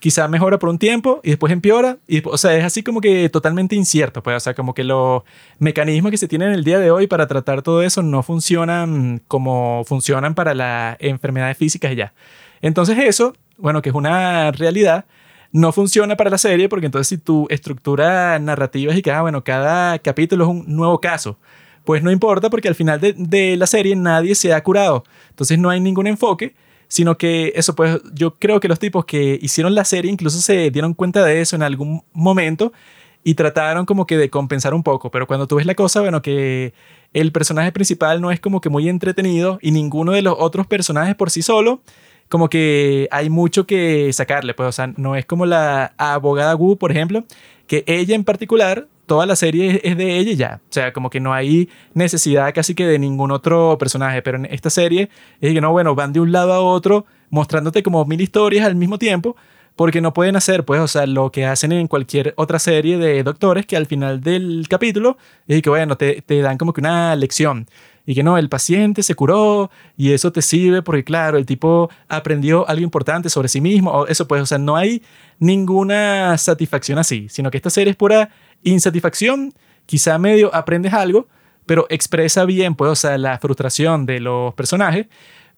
quizá 0.00 0.26
mejora 0.26 0.58
por 0.58 0.68
un 0.68 0.78
tiempo 0.78 1.20
y 1.22 1.30
después 1.30 1.52
empeora. 1.52 1.98
Y, 2.08 2.26
o 2.26 2.36
sea, 2.36 2.56
es 2.56 2.64
así 2.64 2.82
como 2.82 3.00
que 3.00 3.28
totalmente 3.28 3.76
incierto. 3.76 4.22
Pues, 4.22 4.36
o 4.36 4.40
sea, 4.40 4.54
como 4.54 4.74
que 4.74 4.82
los 4.82 5.22
mecanismos 5.58 6.10
que 6.10 6.16
se 6.16 6.26
tienen 6.26 6.48
en 6.48 6.54
el 6.54 6.64
día 6.64 6.80
de 6.80 6.90
hoy 6.90 7.06
para 7.06 7.28
tratar 7.28 7.62
todo 7.62 7.82
eso 7.82 8.02
no 8.02 8.22
funcionan 8.22 9.22
como 9.28 9.84
funcionan 9.86 10.34
para 10.34 10.54
las 10.54 10.96
enfermedades 10.98 11.56
físicas 11.56 11.94
ya. 11.94 12.12
Entonces 12.62 12.98
eso, 12.98 13.34
bueno, 13.56 13.82
que 13.82 13.90
es 13.90 13.94
una 13.94 14.50
realidad, 14.52 15.04
no 15.52 15.72
funciona 15.72 16.16
para 16.16 16.30
la 16.30 16.38
serie 16.38 16.68
porque 16.68 16.86
entonces 16.86 17.08
si 17.08 17.18
tu 17.18 17.46
estructura 17.50 18.38
narrativa 18.38 18.92
es 18.92 18.98
y 18.98 19.02
que, 19.02 19.10
ah, 19.10 19.22
bueno, 19.22 19.44
cada 19.44 19.98
capítulo 19.98 20.44
es 20.44 20.50
un 20.50 20.64
nuevo 20.66 21.00
caso, 21.00 21.38
pues 21.84 22.02
no 22.02 22.10
importa 22.10 22.50
porque 22.50 22.68
al 22.68 22.74
final 22.74 23.00
de, 23.00 23.14
de 23.16 23.56
la 23.56 23.66
serie 23.66 23.96
nadie 23.96 24.34
se 24.34 24.52
ha 24.54 24.62
curado. 24.62 25.04
Entonces 25.30 25.58
no 25.58 25.70
hay 25.70 25.80
ningún 25.80 26.06
enfoque 26.06 26.54
sino 26.90 27.16
que 27.16 27.52
eso, 27.54 27.76
pues 27.76 28.00
yo 28.12 28.34
creo 28.34 28.58
que 28.58 28.66
los 28.66 28.80
tipos 28.80 29.04
que 29.04 29.38
hicieron 29.40 29.76
la 29.76 29.84
serie 29.84 30.10
incluso 30.10 30.40
se 30.40 30.72
dieron 30.72 30.92
cuenta 30.92 31.24
de 31.24 31.40
eso 31.40 31.54
en 31.54 31.62
algún 31.62 32.02
momento 32.12 32.72
y 33.22 33.34
trataron 33.34 33.86
como 33.86 34.06
que 34.06 34.18
de 34.18 34.28
compensar 34.28 34.74
un 34.74 34.82
poco, 34.82 35.10
pero 35.12 35.28
cuando 35.28 35.46
tú 35.46 35.56
ves 35.56 35.66
la 35.66 35.76
cosa, 35.76 36.00
bueno, 36.00 36.20
que 36.20 36.74
el 37.12 37.30
personaje 37.30 37.70
principal 37.70 38.20
no 38.20 38.32
es 38.32 38.40
como 38.40 38.60
que 38.60 38.70
muy 38.70 38.88
entretenido 38.88 39.60
y 39.62 39.70
ninguno 39.70 40.12
de 40.12 40.22
los 40.22 40.34
otros 40.36 40.66
personajes 40.66 41.14
por 41.14 41.30
sí 41.30 41.42
solo, 41.42 41.80
como 42.28 42.48
que 42.48 43.06
hay 43.12 43.30
mucho 43.30 43.68
que 43.68 44.12
sacarle, 44.12 44.54
pues, 44.54 44.68
o 44.68 44.72
sea, 44.72 44.92
no 44.96 45.14
es 45.14 45.26
como 45.26 45.46
la 45.46 45.94
abogada 45.96 46.56
Wu, 46.56 46.76
por 46.76 46.90
ejemplo, 46.90 47.24
que 47.68 47.84
ella 47.86 48.16
en 48.16 48.24
particular 48.24 48.88
toda 49.10 49.26
la 49.26 49.34
serie 49.34 49.80
es 49.82 49.96
de 49.96 50.18
ella 50.18 50.32
ya. 50.34 50.60
O 50.62 50.72
sea, 50.72 50.92
como 50.92 51.10
que 51.10 51.18
no 51.18 51.34
hay 51.34 51.68
necesidad 51.94 52.54
casi 52.54 52.76
que 52.76 52.86
de 52.86 52.96
ningún 52.96 53.32
otro 53.32 53.76
personaje. 53.76 54.22
Pero 54.22 54.38
en 54.38 54.44
esta 54.44 54.70
serie 54.70 55.10
es 55.40 55.52
que 55.52 55.60
no, 55.60 55.72
bueno, 55.72 55.96
van 55.96 56.12
de 56.12 56.20
un 56.20 56.30
lado 56.30 56.52
a 56.52 56.60
otro 56.60 57.06
mostrándote 57.28 57.82
como 57.82 58.04
mil 58.04 58.20
historias 58.20 58.64
al 58.64 58.76
mismo 58.76 58.98
tiempo. 58.98 59.34
Porque 59.74 60.00
no 60.00 60.12
pueden 60.12 60.36
hacer, 60.36 60.64
pues, 60.64 60.80
o 60.80 60.86
sea, 60.86 61.06
lo 61.06 61.32
que 61.32 61.44
hacen 61.44 61.72
en 61.72 61.88
cualquier 61.88 62.34
otra 62.36 62.60
serie 62.60 62.98
de 62.98 63.22
doctores 63.24 63.66
que 63.66 63.76
al 63.76 63.86
final 63.86 64.20
del 64.20 64.66
capítulo 64.68 65.16
es 65.48 65.60
que, 65.60 65.70
bueno, 65.70 65.96
te, 65.96 66.22
te 66.22 66.40
dan 66.40 66.56
como 66.56 66.72
que 66.72 66.80
una 66.80 67.16
lección 67.16 67.66
y 68.10 68.14
que 68.14 68.22
no, 68.22 68.38
el 68.38 68.48
paciente 68.48 69.04
se 69.04 69.14
curó 69.14 69.70
y 69.96 70.12
eso 70.12 70.32
te 70.32 70.42
sirve 70.42 70.82
porque 70.82 71.04
claro, 71.04 71.38
el 71.38 71.46
tipo 71.46 71.90
aprendió 72.08 72.68
algo 72.68 72.82
importante 72.82 73.30
sobre 73.30 73.48
sí 73.48 73.60
mismo, 73.60 73.90
o 73.92 74.06
eso 74.08 74.26
pues, 74.26 74.42
o 74.42 74.46
sea, 74.46 74.58
no 74.58 74.76
hay 74.76 75.02
ninguna 75.38 76.36
satisfacción 76.36 76.98
así, 76.98 77.28
sino 77.28 77.52
que 77.52 77.58
esta 77.58 77.70
serie 77.70 77.92
es 77.92 77.96
pura 77.96 78.30
insatisfacción, 78.62 79.52
quizá 79.86 80.18
medio 80.18 80.54
aprendes 80.54 80.92
algo, 80.92 81.28
pero 81.66 81.86
expresa 81.88 82.44
bien, 82.44 82.74
pues, 82.74 82.90
o 82.90 82.94
sea, 82.96 83.18
la 83.18 83.38
frustración 83.38 84.06
de 84.06 84.20
los 84.20 84.54
personajes. 84.54 85.06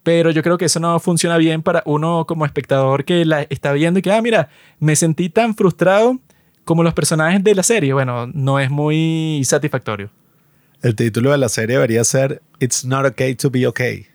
Pero 0.02 0.30
yo 0.30 0.42
creo 0.42 0.58
que 0.58 0.64
eso 0.64 0.80
no 0.80 0.98
funciona 0.98 1.36
bien 1.36 1.62
para 1.62 1.82
uno 1.86 2.26
como 2.26 2.44
espectador 2.44 3.04
que 3.04 3.24
la 3.24 3.42
está 3.42 3.72
viendo 3.72 4.00
y 4.00 4.02
que, 4.02 4.10
ah, 4.12 4.20
mira, 4.20 4.48
me 4.80 4.96
sentí 4.96 5.28
tan 5.28 5.54
frustrado 5.54 6.18
como 6.64 6.82
los 6.82 6.92
personajes 6.92 7.42
de 7.44 7.54
la 7.54 7.62
serie. 7.62 7.92
Bueno, 7.92 8.26
no 8.26 8.58
es 8.58 8.68
muy 8.68 9.42
satisfactorio. 9.44 10.10
El 10.82 10.96
título 10.96 11.30
de 11.30 11.38
la 11.38 11.48
serie 11.48 11.76
debería 11.76 12.02
ser 12.02 12.42
It's 12.58 12.84
Not 12.84 13.06
Okay 13.06 13.36
to 13.36 13.50
Be 13.50 13.66
Okay. 13.68 14.06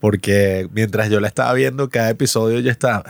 Porque 0.00 0.68
mientras 0.72 1.08
yo 1.10 1.20
la 1.20 1.28
estaba 1.28 1.52
viendo, 1.54 1.88
cada 1.88 2.10
episodio 2.10 2.58
ya 2.58 2.72
estaba. 2.72 3.04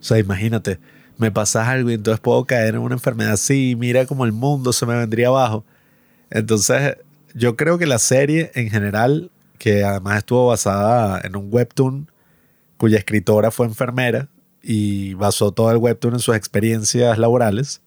O 0.00 0.02
sea, 0.02 0.18
imagínate, 0.18 0.78
me 1.18 1.30
pasa 1.30 1.68
algo 1.68 1.90
y 1.90 1.94
entonces 1.94 2.20
puedo 2.20 2.44
caer 2.44 2.74
en 2.74 2.80
una 2.80 2.94
enfermedad 2.94 3.32
así, 3.32 3.76
mira 3.76 4.06
como 4.06 4.24
el 4.24 4.32
mundo 4.32 4.72
se 4.72 4.86
me 4.86 4.96
vendría 4.96 5.28
abajo. 5.28 5.64
Entonces, 6.30 6.96
yo 7.34 7.56
creo 7.56 7.78
que 7.78 7.86
la 7.86 7.98
serie 7.98 8.50
en 8.54 8.70
general, 8.70 9.30
que 9.58 9.84
además 9.84 10.18
estuvo 10.18 10.46
basada 10.46 11.20
en 11.24 11.36
un 11.36 11.48
webtoon 11.52 12.10
cuya 12.76 12.98
escritora 12.98 13.50
fue 13.50 13.66
enfermera 13.66 14.28
y 14.62 15.14
basó 15.14 15.52
todo 15.52 15.70
el 15.70 15.78
webtoon 15.78 16.14
en 16.14 16.20
sus 16.20 16.36
experiencias 16.36 17.18
laborales, 17.18 17.82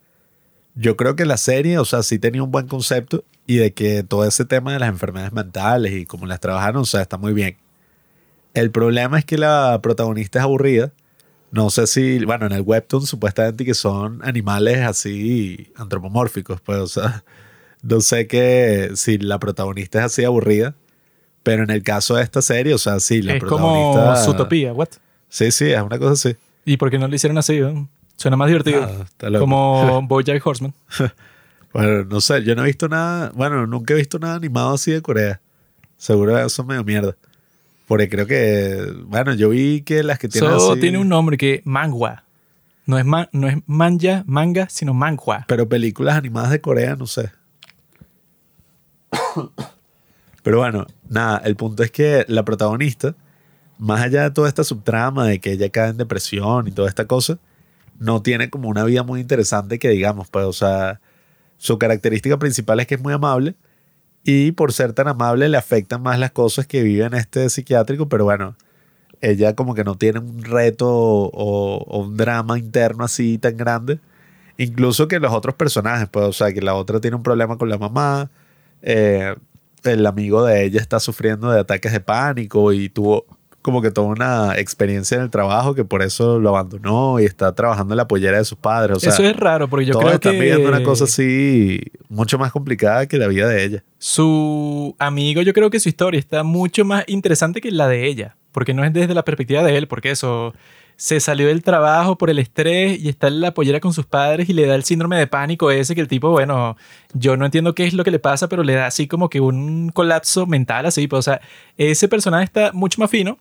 yo 0.75 0.97
creo 0.97 1.15
que 1.15 1.25
la 1.25 1.37
serie, 1.37 1.77
o 1.79 1.85
sea, 1.85 2.03
sí 2.03 2.19
tenía 2.19 2.43
un 2.43 2.51
buen 2.51 2.67
concepto 2.67 3.23
y 3.47 3.57
de 3.57 3.73
que 3.73 4.03
todo 4.03 4.25
ese 4.25 4.45
tema 4.45 4.73
de 4.73 4.79
las 4.79 4.89
enfermedades 4.89 5.33
mentales 5.33 5.93
y 5.93 6.05
cómo 6.05 6.25
las 6.25 6.39
trabajaron, 6.39 6.81
o 6.81 6.85
sea, 6.85 7.01
está 7.01 7.17
muy 7.17 7.33
bien. 7.33 7.57
El 8.53 8.71
problema 8.71 9.17
es 9.19 9.25
que 9.25 9.37
la 9.37 9.79
protagonista 9.81 10.39
es 10.39 10.43
aburrida 10.43 10.91
no 11.51 11.69
sé 11.69 11.85
si, 11.85 12.23
bueno, 12.23 12.45
en 12.45 12.53
el 12.53 12.61
webtoon 12.61 13.05
supuestamente 13.05 13.65
que 13.65 13.73
son 13.73 14.21
animales 14.23 14.79
así 14.79 15.71
antropomórficos, 15.75 16.61
pues, 16.61 16.79
o 16.79 16.87
sea, 16.87 17.23
no 17.81 17.99
sé 17.99 18.27
que 18.27 18.91
si 18.95 19.17
la 19.17 19.37
protagonista 19.37 19.99
es 19.99 20.05
así 20.05 20.23
aburrida, 20.23 20.75
pero 21.43 21.63
en 21.63 21.69
el 21.69 21.83
caso 21.83 22.15
de 22.15 22.23
esta 22.23 22.41
serie, 22.41 22.73
o 22.73 22.77
sea, 22.77 22.99
sí, 22.99 23.21
la 23.21 23.33
es 23.33 23.39
protagonista... 23.39 24.05
como 24.05 24.15
Zootopia, 24.15 24.73
¿what? 24.73 24.89
Sí, 25.27 25.51
sí, 25.51 25.71
es 25.71 25.81
una 25.81 25.99
cosa 25.99 26.13
así. 26.13 26.37
¿Y 26.63 26.77
por 26.77 26.89
qué 26.89 26.97
no 26.97 27.07
lo 27.07 27.15
hicieron 27.15 27.37
así? 27.37 27.59
Suena 28.15 28.37
más 28.37 28.47
divertido. 28.47 28.83
Ah, 28.83 29.39
como 29.39 30.01
Bojack 30.07 30.45
Horseman. 30.45 30.73
bueno, 31.73 32.05
no 32.05 32.21
sé, 32.21 32.43
yo 32.43 32.55
no 32.55 32.63
he 32.63 32.67
visto 32.67 32.87
nada, 32.87 33.31
bueno, 33.35 33.67
nunca 33.67 33.93
he 33.93 33.97
visto 33.97 34.19
nada 34.19 34.35
animado 34.35 34.73
así 34.73 34.91
de 34.91 35.01
Corea. 35.01 35.41
Seguro 35.97 36.37
eso 36.37 36.63
medio 36.63 36.83
mierda. 36.83 37.15
Porque 37.91 38.07
creo 38.07 38.25
que, 38.25 38.89
bueno, 39.07 39.33
yo 39.33 39.49
vi 39.49 39.81
que 39.81 40.01
las 40.01 40.17
que 40.17 40.29
tienen 40.29 40.49
así- 40.71 40.79
tiene 40.79 40.97
un 40.97 41.09
nombre 41.09 41.35
que 41.35 41.61
mangua. 41.65 42.23
No 42.85 42.97
es, 42.97 43.03
ma- 43.03 43.27
no 43.33 43.49
es 43.49 43.57
manja, 43.65 44.23
manga, 44.27 44.69
sino 44.69 44.93
manhua. 44.93 45.43
Pero 45.49 45.67
películas 45.67 46.15
animadas 46.15 46.51
de 46.51 46.61
Corea, 46.61 46.95
no 46.95 47.05
sé. 47.05 47.31
Pero 50.41 50.59
bueno, 50.59 50.87
nada, 51.09 51.39
el 51.43 51.57
punto 51.57 51.83
es 51.83 51.91
que 51.91 52.23
la 52.29 52.45
protagonista, 52.45 53.13
más 53.77 53.99
allá 53.99 54.23
de 54.23 54.31
toda 54.31 54.47
esta 54.47 54.63
subtrama 54.63 55.25
de 55.27 55.39
que 55.41 55.51
ella 55.51 55.69
cae 55.69 55.89
en 55.89 55.97
depresión 55.97 56.69
y 56.69 56.71
toda 56.71 56.87
esta 56.87 57.07
cosa, 57.07 57.39
no 57.99 58.21
tiene 58.21 58.49
como 58.49 58.69
una 58.69 58.85
vida 58.85 59.03
muy 59.03 59.19
interesante 59.19 59.79
que 59.79 59.89
digamos, 59.89 60.29
pues, 60.29 60.45
o 60.45 60.53
sea, 60.53 61.01
su 61.57 61.77
característica 61.77 62.39
principal 62.39 62.79
es 62.79 62.87
que 62.87 62.95
es 62.95 63.01
muy 63.01 63.11
amable 63.11 63.55
y 64.23 64.51
por 64.51 64.73
ser 64.73 64.93
tan 64.93 65.07
amable 65.07 65.49
le 65.49 65.57
afectan 65.57 66.01
más 66.03 66.19
las 66.19 66.31
cosas 66.31 66.67
que 66.67 66.83
vive 66.83 67.05
en 67.05 67.13
este 67.15 67.49
psiquiátrico, 67.49 68.07
pero 68.09 68.25
bueno, 68.25 68.55
ella 69.21 69.55
como 69.55 69.75
que 69.75 69.83
no 69.83 69.97
tiene 69.97 70.19
un 70.19 70.43
reto 70.43 70.87
o, 70.89 71.99
un 71.99 72.17
drama 72.17 72.59
interno 72.59 73.03
así 73.03 73.37
tan 73.37 73.57
grande. 73.57 73.99
Incluso 74.57 75.07
que 75.07 75.19
los 75.19 75.33
otros 75.33 75.55
personajes, 75.55 76.09
pues, 76.09 76.25
o 76.25 76.33
sea, 76.33 76.53
que 76.53 76.61
la 76.61 76.75
otra 76.75 76.99
tiene 76.99 77.17
un 77.17 77.23
problema 77.23 77.57
con 77.57 77.69
la 77.69 77.77
mamá, 77.77 78.29
eh, 78.81 79.35
el 79.83 80.05
amigo 80.05 80.45
de 80.45 80.65
ella 80.65 80.79
está 80.79 80.99
sufriendo 80.99 81.51
de 81.51 81.59
ataques 81.59 81.91
de 81.91 82.01
pánico 82.01 82.73
y 82.73 82.89
tuvo 82.89 83.25
como 83.61 83.81
que 83.81 83.91
toda 83.91 84.07
una 84.07 84.57
experiencia 84.57 85.15
en 85.15 85.23
el 85.23 85.29
trabajo 85.29 85.75
que 85.75 85.85
por 85.85 86.01
eso 86.01 86.39
lo 86.39 86.49
abandonó 86.49 87.19
y 87.19 87.25
está 87.25 87.53
trabajando 87.53 87.93
en 87.93 87.97
la 87.97 88.07
pollera 88.07 88.37
de 88.37 88.45
sus 88.45 88.57
padres. 88.57 88.97
O 88.97 88.99
sea, 88.99 89.13
Eso 89.13 89.23
es 89.23 89.35
raro, 89.35 89.67
porque 89.67 89.85
yo 89.85 89.93
todos 89.93 90.05
creo 90.05 90.15
están 90.15 90.33
que 90.33 90.39
viviendo 90.39 90.67
una 90.67 90.83
cosa 90.83 91.03
así 91.03 91.81
mucho 92.09 92.37
más 92.37 92.51
complicada 92.51 93.05
que 93.05 93.17
la 93.17 93.27
vida 93.27 93.47
de 93.47 93.63
ella. 93.63 93.83
su 93.97 94.95
amigo, 94.99 95.41
yo 95.41 95.53
creo 95.53 95.69
que 95.69 95.79
su 95.79 95.89
historia 95.89 96.19
está 96.19 96.43
mucho 96.43 96.85
más 96.85 97.03
interesante 97.07 97.61
que 97.61 97.71
la 97.71 97.87
de 97.87 98.07
ella, 98.07 98.35
porque 98.51 98.73
no 98.73 98.83
es 98.83 98.93
desde 98.93 99.13
la 99.13 99.23
perspectiva 99.23 99.63
de 99.63 99.77
él, 99.77 99.87
porque 99.87 100.11
eso 100.11 100.53
se 101.01 101.19
salió 101.19 101.47
del 101.47 101.63
trabajo 101.63 102.15
por 102.15 102.29
el 102.29 102.37
estrés 102.37 102.99
y 102.99 103.09
está 103.09 103.27
en 103.27 103.41
la 103.41 103.55
pollera 103.55 103.79
con 103.79 103.91
sus 103.91 104.05
padres 104.05 104.49
y 104.49 104.53
le 104.53 104.67
da 104.67 104.75
el 104.75 104.83
síndrome 104.83 105.17
de 105.17 105.25
pánico 105.25 105.71
ese 105.71 105.95
que 105.95 106.01
el 106.01 106.07
tipo, 106.07 106.29
bueno, 106.29 106.77
yo 107.13 107.37
no 107.37 107.45
entiendo 107.45 107.73
qué 107.73 107.85
es 107.85 107.93
lo 107.93 108.03
que 108.03 108.11
le 108.11 108.19
pasa, 108.19 108.47
pero 108.47 108.63
le 108.63 108.75
da 108.75 108.85
así 108.85 109.07
como 109.07 109.27
que 109.27 109.39
un 109.39 109.89
colapso 109.89 110.45
mental 110.45 110.85
así, 110.85 111.07
pues, 111.07 111.19
o 111.19 111.31
sea, 111.31 111.41
ese 111.75 112.07
personaje 112.07 112.43
está 112.43 112.71
mucho 112.71 113.01
más 113.01 113.09
fino 113.09 113.39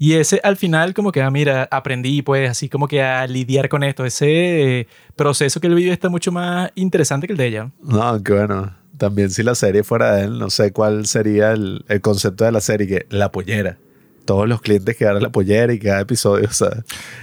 y 0.00 0.14
ese 0.14 0.40
al 0.42 0.56
final 0.56 0.94
como 0.94 1.12
que, 1.12 1.20
ah, 1.22 1.30
mira, 1.30 1.68
aprendí 1.70 2.22
pues 2.22 2.50
así 2.50 2.68
como 2.68 2.88
que 2.88 3.02
a 3.02 3.24
lidiar 3.26 3.68
con 3.68 3.82
esto, 3.84 4.04
ese 4.06 4.80
eh, 4.80 4.86
proceso 5.14 5.60
que 5.60 5.66
él 5.66 5.74
vive 5.74 5.92
está 5.92 6.08
mucho 6.08 6.32
más 6.32 6.72
interesante 6.74 7.26
que 7.26 7.34
el 7.34 7.36
de 7.36 7.46
ella. 7.46 7.70
No, 7.82 8.02
aunque 8.02 8.32
bueno, 8.32 8.74
también 8.96 9.28
si 9.30 9.42
la 9.42 9.54
serie 9.54 9.84
fuera 9.84 10.16
de 10.16 10.24
él, 10.24 10.38
no 10.38 10.48
sé 10.50 10.72
cuál 10.72 11.04
sería 11.06 11.52
el, 11.52 11.84
el 11.88 12.00
concepto 12.00 12.44
de 12.44 12.52
la 12.52 12.60
serie, 12.60 12.86
que 12.88 13.06
la 13.10 13.30
pollera. 13.30 13.76
Todos 14.24 14.48
los 14.48 14.60
clientes 14.60 14.96
que 14.96 15.04
la 15.06 15.28
pollera 15.30 15.72
y 15.72 15.78
cada 15.78 16.00
episodio, 16.00 16.46
o 16.50 16.52
sea, 16.52 16.70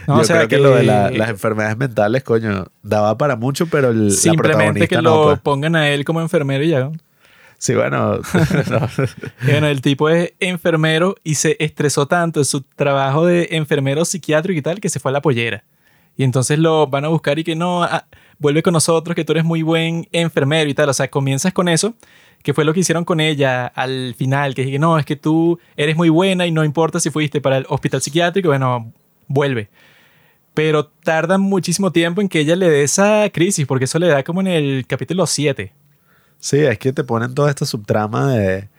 No, 0.07 0.15
yo 0.17 0.21
o 0.21 0.23
sea 0.23 0.35
creo 0.37 0.47
que, 0.47 0.55
que- 0.57 0.61
lo 0.61 0.75
de 0.75 0.83
la- 0.83 1.09
las 1.09 1.29
enfermedades 1.29 1.77
mentales, 1.77 2.23
coño, 2.23 2.67
daba 2.83 3.17
para 3.17 3.35
mucho, 3.35 3.65
pero 3.67 3.89
el, 3.89 4.07
la 4.09 4.13
Simplemente 4.13 4.53
protagonista 4.57 4.87
que 4.87 5.01
no, 5.01 5.15
lo 5.15 5.23
pues. 5.23 5.39
pongan 5.39 5.75
a 5.75 5.89
él 5.89 6.05
como 6.05 6.21
enfermero 6.21 6.63
y 6.63 6.69
ya. 6.69 6.91
Sí, 7.57 7.73
bueno, 7.73 8.17
no. 8.69 8.89
Bueno, 9.43 9.67
el 9.67 9.81
tipo 9.81 10.09
es 10.09 10.33
enfermero 10.39 11.15
y 11.23 11.35
se 11.35 11.57
estresó 11.59 12.07
tanto 12.07 12.39
en 12.39 12.45
su 12.45 12.61
trabajo 12.61 13.25
de 13.25 13.49
enfermero 13.51 14.05
psiquiátrico 14.05 14.59
y 14.59 14.61
tal 14.61 14.79
que 14.79 14.89
se 14.89 14.99
fue 14.99 15.11
a 15.11 15.13
la 15.13 15.21
pollera. 15.21 15.63
Y 16.15 16.23
entonces 16.23 16.57
lo 16.57 16.87
van 16.87 17.05
a 17.05 17.09
buscar 17.09 17.37
y 17.37 17.43
que 17.43 17.55
no, 17.55 17.83
ah, 17.83 18.07
vuelve 18.39 18.63
con 18.63 18.73
nosotros, 18.73 19.15
que 19.15 19.23
tú 19.23 19.33
eres 19.33 19.43
muy 19.43 19.61
buen 19.61 20.07
enfermero 20.11 20.69
y 20.69 20.73
tal. 20.73 20.89
O 20.89 20.93
sea, 20.93 21.09
comienzas 21.09 21.53
con 21.53 21.67
eso, 21.67 21.93
que 22.43 22.53
fue 22.53 22.65
lo 22.65 22.73
que 22.73 22.79
hicieron 22.79 23.05
con 23.05 23.19
ella 23.19 23.67
al 23.67 24.15
final, 24.17 24.55
que 24.55 24.63
dije, 24.63 24.79
no, 24.79 24.97
es 24.97 25.05
que 25.05 25.15
tú 25.15 25.59
eres 25.75 25.95
muy 25.95 26.09
buena 26.09 26.47
y 26.47 26.51
no 26.51 26.63
importa 26.63 26.99
si 26.99 27.11
fuiste 27.11 27.39
para 27.39 27.57
el 27.57 27.65
hospital 27.69 28.01
psiquiátrico, 28.01 28.49
bueno, 28.49 28.91
vuelve. 29.27 29.69
Pero 30.55 30.87
tarda 30.87 31.37
muchísimo 31.37 31.91
tiempo 31.91 32.19
en 32.21 32.29
que 32.29 32.39
ella 32.39 32.55
le 32.55 32.69
dé 32.69 32.83
esa 32.83 33.29
crisis, 33.31 33.67
porque 33.67 33.85
eso 33.85 33.99
le 33.99 34.07
da 34.07 34.23
como 34.23 34.41
en 34.41 34.47
el 34.47 34.87
capítulo 34.87 35.27
7. 35.27 35.71
Sí, 36.39 36.59
es 36.59 36.77
que 36.79 36.93
te 36.93 37.03
ponen 37.03 37.33
toda 37.33 37.49
esta 37.49 37.65
subtrama 37.65 38.31
de 38.33 38.69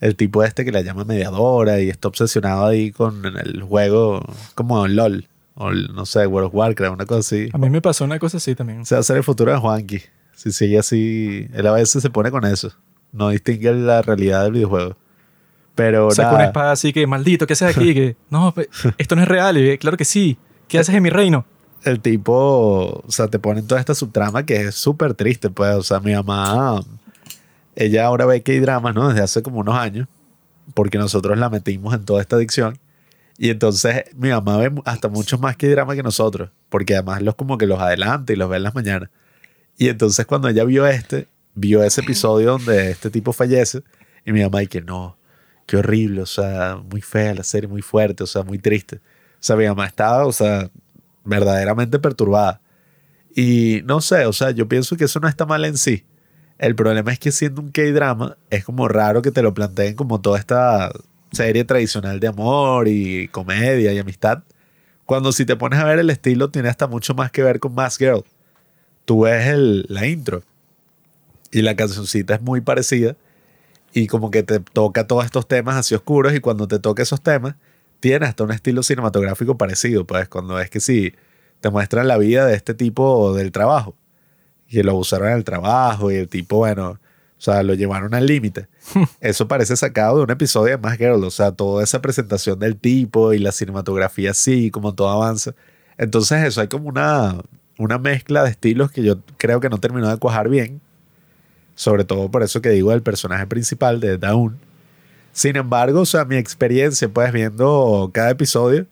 el 0.00 0.14
tipo 0.16 0.44
este 0.44 0.64
que 0.64 0.70
la 0.72 0.80
llama 0.82 1.04
mediadora 1.04 1.80
y 1.80 1.88
está 1.90 2.08
obsesionado 2.08 2.64
ahí 2.66 2.92
con 2.92 3.24
el 3.26 3.62
juego 3.62 4.24
como 4.54 4.86
LOL, 4.86 5.26
o 5.54 5.72
no 5.72 6.06
sé, 6.06 6.26
World 6.26 6.48
of 6.48 6.54
Warcraft, 6.54 6.94
una 6.94 7.06
cosa 7.06 7.20
así. 7.20 7.48
A 7.52 7.58
mí 7.58 7.68
me 7.68 7.80
pasó 7.80 8.04
una 8.04 8.18
cosa 8.18 8.36
así 8.36 8.54
también. 8.54 8.86
Se 8.86 8.94
va 8.94 8.98
a 8.98 9.00
hacer 9.00 9.16
el 9.16 9.24
futuro 9.24 9.50
de 9.52 9.58
Juanqui. 9.58 10.00
Si 10.36 10.52
sigue 10.52 10.78
así, 10.78 11.48
él 11.52 11.66
a 11.66 11.72
veces 11.72 12.00
se 12.00 12.10
pone 12.10 12.30
con 12.30 12.44
eso. 12.44 12.72
No 13.10 13.30
distingue 13.30 13.72
la 13.74 14.02
realidad 14.02 14.44
del 14.44 14.52
videojuego. 14.52 14.96
Pero 15.74 16.10
Saca 16.12 16.34
una 16.34 16.44
espada 16.46 16.72
así 16.72 16.92
que, 16.92 17.06
maldito, 17.06 17.46
¿qué 17.46 17.54
haces 17.54 17.76
aquí? 17.76 17.94
Que, 17.94 18.16
no, 18.30 18.52
pe- 18.54 18.68
esto 18.98 19.16
no 19.16 19.22
es 19.22 19.28
real. 19.28 19.56
Y, 19.58 19.78
claro 19.78 19.96
que 19.96 20.04
sí. 20.04 20.38
¿Qué 20.68 20.78
haces 20.78 20.94
en 20.94 21.02
mi 21.02 21.10
reino? 21.10 21.44
El 21.84 22.00
tipo, 22.00 23.02
o 23.06 23.10
sea, 23.10 23.28
te 23.28 23.38
ponen 23.38 23.66
toda 23.66 23.80
esta 23.80 23.94
subtrama 23.94 24.44
que 24.44 24.62
es 24.62 24.74
súper 24.74 25.14
triste, 25.14 25.50
pues. 25.50 25.74
O 25.74 25.82
sea, 25.82 26.00
mi 26.00 26.14
mamá, 26.14 26.80
ella 27.76 28.06
ahora 28.06 28.26
ve 28.26 28.42
que 28.42 28.52
hay 28.52 28.60
dramas, 28.60 28.94
¿no? 28.94 29.08
Desde 29.08 29.22
hace 29.22 29.42
como 29.42 29.60
unos 29.60 29.76
años, 29.76 30.08
porque 30.74 30.98
nosotros 30.98 31.38
la 31.38 31.50
metimos 31.50 31.94
en 31.94 32.04
toda 32.04 32.20
esta 32.20 32.36
adicción. 32.36 32.78
Y 33.38 33.50
entonces 33.50 34.04
mi 34.16 34.30
mamá 34.30 34.56
ve 34.56 34.72
hasta 34.84 35.08
muchos 35.08 35.40
más 35.40 35.56
que 35.56 35.68
drama 35.68 35.94
que 35.94 36.02
nosotros, 36.02 36.50
porque 36.68 36.94
además 36.94 37.22
los 37.22 37.36
como 37.36 37.56
que 37.56 37.66
los 37.66 37.80
adelanta 37.80 38.32
y 38.32 38.36
los 38.36 38.50
ve 38.50 38.56
en 38.56 38.64
las 38.64 38.74
mañanas. 38.74 39.10
Y 39.76 39.88
entonces 39.88 40.26
cuando 40.26 40.48
ella 40.48 40.64
vio 40.64 40.86
este, 40.86 41.28
vio 41.54 41.84
ese 41.84 42.00
episodio 42.00 42.52
donde 42.52 42.90
este 42.90 43.10
tipo 43.10 43.32
fallece, 43.32 43.82
y 44.24 44.32
mi 44.32 44.42
mamá 44.42 44.64
y 44.64 44.66
que 44.66 44.80
no, 44.80 45.16
qué 45.66 45.76
horrible, 45.76 46.22
o 46.22 46.26
sea, 46.26 46.82
muy 46.90 47.00
fea 47.00 47.34
la 47.34 47.44
serie, 47.44 47.68
muy 47.68 47.82
fuerte, 47.82 48.24
o 48.24 48.26
sea, 48.26 48.42
muy 48.42 48.58
triste. 48.58 48.96
O 48.96 49.40
sea, 49.40 49.54
mi 49.54 49.66
mamá 49.66 49.86
estaba, 49.86 50.26
o 50.26 50.32
sea, 50.32 50.68
verdaderamente 51.28 51.98
perturbada. 51.98 52.60
Y 53.34 53.82
no 53.84 54.00
sé, 54.00 54.26
o 54.26 54.32
sea, 54.32 54.50
yo 54.50 54.66
pienso 54.66 54.96
que 54.96 55.04
eso 55.04 55.20
no 55.20 55.28
está 55.28 55.46
mal 55.46 55.64
en 55.64 55.76
sí. 55.76 56.04
El 56.58 56.74
problema 56.74 57.12
es 57.12 57.18
que 57.18 57.30
siendo 57.30 57.60
un 57.60 57.70
K-drama, 57.70 58.36
es 58.50 58.64
como 58.64 58.88
raro 58.88 59.22
que 59.22 59.30
te 59.30 59.42
lo 59.42 59.54
planteen 59.54 59.94
como 59.94 60.20
toda 60.20 60.38
esta 60.38 60.90
serie 61.30 61.64
tradicional 61.64 62.18
de 62.18 62.26
amor 62.26 62.88
y 62.88 63.28
comedia 63.28 63.92
y 63.92 63.98
amistad. 63.98 64.42
Cuando 65.06 65.32
si 65.32 65.46
te 65.46 65.56
pones 65.56 65.78
a 65.78 65.84
ver 65.84 65.98
el 65.98 66.10
estilo, 66.10 66.50
tiene 66.50 66.68
hasta 66.68 66.86
mucho 66.86 67.14
más 67.14 67.30
que 67.30 67.42
ver 67.42 67.60
con 67.60 67.74
Mass 67.74 67.96
Girl. 67.98 68.24
Tú 69.04 69.22
ves 69.22 69.46
el, 69.46 69.86
la 69.88 70.06
intro 70.06 70.42
y 71.50 71.62
la 71.62 71.76
cancioncita 71.76 72.34
es 72.34 72.42
muy 72.42 72.60
parecida 72.60 73.16
y 73.92 74.06
como 74.06 74.30
que 74.30 74.42
te 74.42 74.60
toca 74.60 75.06
todos 75.06 75.24
estos 75.24 75.48
temas 75.48 75.76
así 75.76 75.94
oscuros 75.94 76.34
y 76.34 76.40
cuando 76.40 76.68
te 76.68 76.78
toca 76.78 77.02
esos 77.02 77.22
temas, 77.22 77.54
tiene 78.00 78.26
hasta 78.26 78.44
un 78.44 78.52
estilo 78.52 78.82
cinematográfico 78.82 79.56
parecido, 79.56 80.06
pues 80.06 80.28
cuando 80.28 80.54
ves 80.54 80.70
que 80.70 80.80
sí, 80.80 81.14
te 81.60 81.70
muestran 81.70 82.08
la 82.08 82.18
vida 82.18 82.46
de 82.46 82.54
este 82.54 82.74
tipo 82.74 83.34
del 83.34 83.52
trabajo, 83.52 83.96
que 84.68 84.84
lo 84.84 84.94
usaron 84.96 85.28
en 85.28 85.34
el 85.34 85.44
trabajo 85.44 86.10
y 86.10 86.16
el 86.16 86.28
tipo, 86.28 86.58
bueno, 86.58 86.98
o 87.38 87.40
sea, 87.40 87.62
lo 87.62 87.74
llevaron 87.74 88.14
al 88.14 88.26
límite. 88.26 88.66
Eso 89.20 89.46
parece 89.46 89.76
sacado 89.76 90.18
de 90.18 90.24
un 90.24 90.30
episodio 90.30 90.76
de 90.76 90.78
Más 90.78 90.98
Girl, 90.98 91.22
o 91.22 91.30
sea, 91.30 91.52
toda 91.52 91.84
esa 91.84 92.00
presentación 92.00 92.58
del 92.58 92.76
tipo 92.76 93.32
y 93.32 93.38
la 93.38 93.52
cinematografía 93.52 94.32
así, 94.32 94.70
como 94.70 94.94
todo 94.94 95.08
avanza. 95.10 95.54
Entonces 95.96 96.44
eso, 96.44 96.60
hay 96.60 96.68
como 96.68 96.88
una, 96.88 97.40
una 97.76 97.98
mezcla 97.98 98.44
de 98.44 98.50
estilos 98.50 98.90
que 98.90 99.02
yo 99.02 99.20
creo 99.36 99.60
que 99.60 99.68
no 99.68 99.78
terminó 99.78 100.08
de 100.08 100.16
cuajar 100.16 100.48
bien, 100.48 100.80
sobre 101.74 102.04
todo 102.04 102.30
por 102.30 102.42
eso 102.42 102.60
que 102.60 102.70
digo 102.70 102.90
del 102.90 103.02
personaje 103.02 103.46
principal 103.46 104.00
de 104.00 104.18
Dawn. 104.18 104.58
Sin 105.38 105.54
embargo, 105.54 106.00
o 106.00 106.04
sea, 106.06 106.24
mi 106.24 106.34
experiencia, 106.34 107.08
pues 107.08 107.32
viendo 107.32 108.10
cada 108.12 108.30
episodio, 108.30 108.86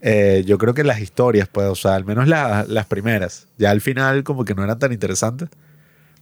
eh, 0.00 0.42
yo 0.46 0.58
creo 0.58 0.74
que 0.74 0.84
las 0.84 1.00
historias, 1.00 1.48
pues, 1.52 1.68
o 1.68 1.74
sea, 1.74 1.94
al 1.94 2.06
menos 2.06 2.26
la- 2.28 2.64
las 2.68 2.86
primeras, 2.86 3.48
ya 3.58 3.70
al 3.70 3.82
final 3.82 4.24
como 4.24 4.46
que 4.46 4.54
no 4.54 4.64
eran 4.64 4.78
tan 4.78 4.92
interesantes, 4.92 5.50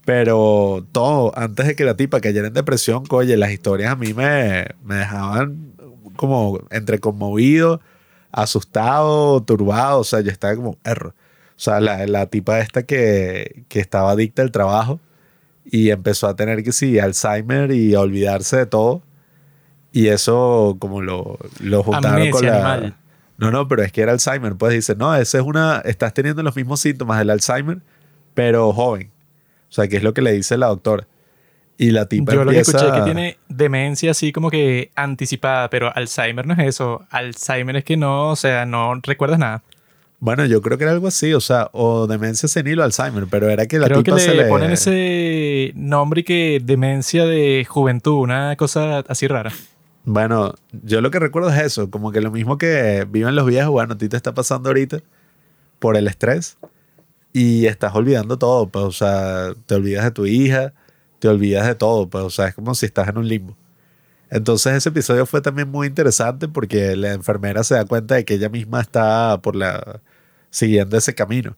pero 0.04 0.86
todo, 0.92 1.32
antes 1.38 1.66
de 1.68 1.76
que 1.76 1.84
la 1.84 1.96
tipa 1.96 2.20
cayera 2.20 2.48
en 2.48 2.54
depresión, 2.54 3.04
oye, 3.10 3.36
las 3.36 3.52
historias 3.52 3.92
a 3.92 3.96
mí 3.96 4.14
me, 4.14 4.66
me 4.84 4.96
dejaban 4.96 5.74
como 6.16 6.60
entre 6.70 7.00
conmovido, 7.00 7.80
asustado, 8.32 9.42
turbado, 9.44 10.00
o 10.00 10.04
sea, 10.04 10.20
yo 10.22 10.30
estaba 10.32 10.56
como 10.56 10.78
erro. 10.84 11.10
O 11.56 11.60
sea, 11.64 11.80
la, 11.80 12.06
la 12.08 12.26
tipa 12.26 12.60
esta 12.60 12.82
que, 12.84 13.64
que 13.68 13.80
estaba 13.80 14.12
adicta 14.12 14.42
al 14.42 14.52
trabajo 14.52 15.00
y 15.64 15.90
empezó 15.90 16.28
a 16.28 16.36
tener 16.36 16.62
que 16.64 16.72
sí, 16.72 16.98
Alzheimer 16.98 17.72
y 17.72 17.94
a 17.94 18.00
olvidarse 18.00 18.56
de 18.58 18.66
todo. 18.66 19.02
Y 19.92 20.08
eso 20.08 20.76
como 20.78 21.02
lo, 21.02 21.38
lo 21.60 21.82
juntaron 21.82 22.30
con 22.30 22.46
la... 22.46 22.54
animal. 22.54 22.96
No, 23.38 23.50
no, 23.50 23.68
pero 23.68 23.82
es 23.82 23.92
que 23.92 24.00
era 24.00 24.12
Alzheimer. 24.12 24.54
Pues 24.54 24.72
dice, 24.72 24.94
no, 24.94 25.14
ese 25.14 25.38
es 25.38 25.44
una... 25.44 25.82
Estás 25.84 26.14
teniendo 26.14 26.42
los 26.42 26.56
mismos 26.56 26.80
síntomas 26.80 27.18
del 27.18 27.30
Alzheimer, 27.30 27.78
pero 28.34 28.72
joven. 28.72 29.10
O 29.68 29.72
sea, 29.72 29.88
que 29.88 29.96
es 29.96 30.02
lo 30.02 30.14
que 30.14 30.22
le 30.22 30.32
dice 30.32 30.56
la 30.56 30.68
doctora. 30.68 31.06
Y 31.78 31.90
la 31.90 32.06
tipa 32.06 32.32
Yo 32.32 32.44
lo 32.44 32.52
que 32.52 32.60
escuché 32.60 32.86
es 32.86 32.92
que 32.92 33.00
tiene 33.00 33.38
demencia 33.48 34.12
así 34.12 34.30
como 34.30 34.50
que 34.50 34.90
anticipada, 34.94 35.68
pero 35.70 35.94
Alzheimer 35.94 36.46
no 36.46 36.54
es 36.54 36.60
eso. 36.60 37.04
Alzheimer 37.10 37.76
es 37.76 37.84
que 37.84 37.96
no, 37.96 38.30
o 38.30 38.36
sea, 38.36 38.64
no 38.66 38.94
recuerdas 39.02 39.38
nada. 39.38 39.62
Bueno, 40.20 40.44
yo 40.44 40.62
creo 40.62 40.78
que 40.78 40.84
era 40.84 40.92
algo 40.92 41.08
así, 41.08 41.34
o 41.34 41.40
sea, 41.40 41.68
o 41.72 42.06
demencia 42.06 42.48
senil 42.48 42.78
o 42.78 42.84
Alzheimer, 42.84 43.26
pero 43.28 43.50
era 43.50 43.66
que 43.66 43.80
la 43.80 43.86
Creo 43.86 43.98
que 43.98 44.04
tipa 44.04 44.18
le, 44.18 44.22
se 44.22 44.34
le... 44.34 44.44
ponen 44.44 44.70
ese 44.70 45.72
nombre 45.74 46.20
y 46.20 46.24
que 46.24 46.60
demencia 46.62 47.24
de 47.24 47.66
juventud, 47.68 48.18
una 48.18 48.54
cosa 48.54 49.00
así 49.08 49.26
rara. 49.26 49.52
Bueno, 50.04 50.54
yo 50.72 51.00
lo 51.00 51.10
que 51.10 51.20
recuerdo 51.20 51.50
es 51.50 51.60
eso, 51.62 51.90
como 51.90 52.10
que 52.10 52.20
lo 52.20 52.32
mismo 52.32 52.58
que 52.58 53.06
viven 53.08 53.36
los 53.36 53.46
viejos, 53.46 53.70
bueno, 53.70 53.94
a 53.94 53.98
ti 53.98 54.08
te 54.08 54.16
está 54.16 54.34
pasando 54.34 54.70
ahorita 54.70 54.98
por 55.78 55.96
el 55.96 56.08
estrés 56.08 56.58
y 57.32 57.66
estás 57.66 57.94
olvidando 57.94 58.38
todo, 58.38 58.68
pues, 58.68 58.84
o 58.84 58.92
sea, 58.92 59.54
te 59.66 59.76
olvidas 59.76 60.04
de 60.04 60.10
tu 60.12 60.26
hija, 60.26 60.74
te 61.20 61.28
olvidas 61.28 61.66
de 61.66 61.74
todo, 61.76 62.08
pues, 62.10 62.24
o 62.24 62.30
sea, 62.30 62.48
es 62.48 62.54
como 62.54 62.74
si 62.74 62.86
estás 62.86 63.08
en 63.08 63.18
un 63.18 63.28
limbo. 63.28 63.56
Entonces 64.30 64.74
ese 64.74 64.88
episodio 64.90 65.26
fue 65.26 65.42
también 65.42 65.70
muy 65.70 65.86
interesante 65.88 66.48
porque 66.48 66.96
la 66.96 67.12
enfermera 67.12 67.64
se 67.64 67.74
da 67.74 67.84
cuenta 67.84 68.16
de 68.16 68.24
que 68.24 68.34
ella 68.34 68.48
misma 68.48 68.80
está 68.80 69.40
por 69.42 69.56
la 69.56 70.02
siguiendo 70.50 70.96
ese 70.98 71.14
camino. 71.14 71.56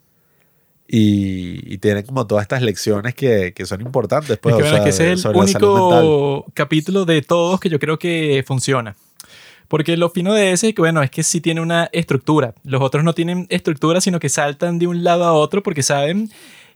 Y, 0.87 1.73
y 1.73 1.79
tiene 1.79 2.05
como 2.05 2.27
todas 2.27 2.43
estas 2.43 2.63
lecciones 2.63 3.15
que, 3.15 3.53
que 3.55 3.65
son 3.65 3.81
importantes. 3.81 4.37
Pues, 4.39 4.55
Es 4.55 4.63
que, 4.63 4.69
o 4.69 4.71
sea, 4.71 4.85
que 4.85 4.91
ese 4.91 5.13
es 5.13 5.25
el 5.25 5.35
único 5.35 6.45
capítulo 6.53 7.05
de 7.05 7.23
todos 7.23 7.59
que 7.59 7.71
yo 7.71 7.79
creo 7.79 7.99
que 7.99 8.45
funciona. 8.47 8.95
Porque 9.69 9.97
lo 9.97 10.11
fino 10.11 10.35
de 10.35 10.53
ese 10.53 10.69
es 10.69 10.75
que, 10.75 10.83
bueno, 10.83 11.03
es 11.03 11.11
que 11.11 11.23
sí 11.23 11.41
tiene 11.41 11.61
una 11.61 11.89
estructura. 11.93 12.55
Los 12.65 12.83
otros 12.83 13.03
no 13.03 13.15
tienen 13.15 13.47
estructura, 13.49 14.01
sino 14.01 14.21
que 14.21 14.29
saltan 14.29 14.79
de 14.79 14.87
un 14.87 15.03
lado 15.03 15.25
a 15.25 15.33
otro 15.33 15.63
porque 15.63 15.83
saben 15.83 16.31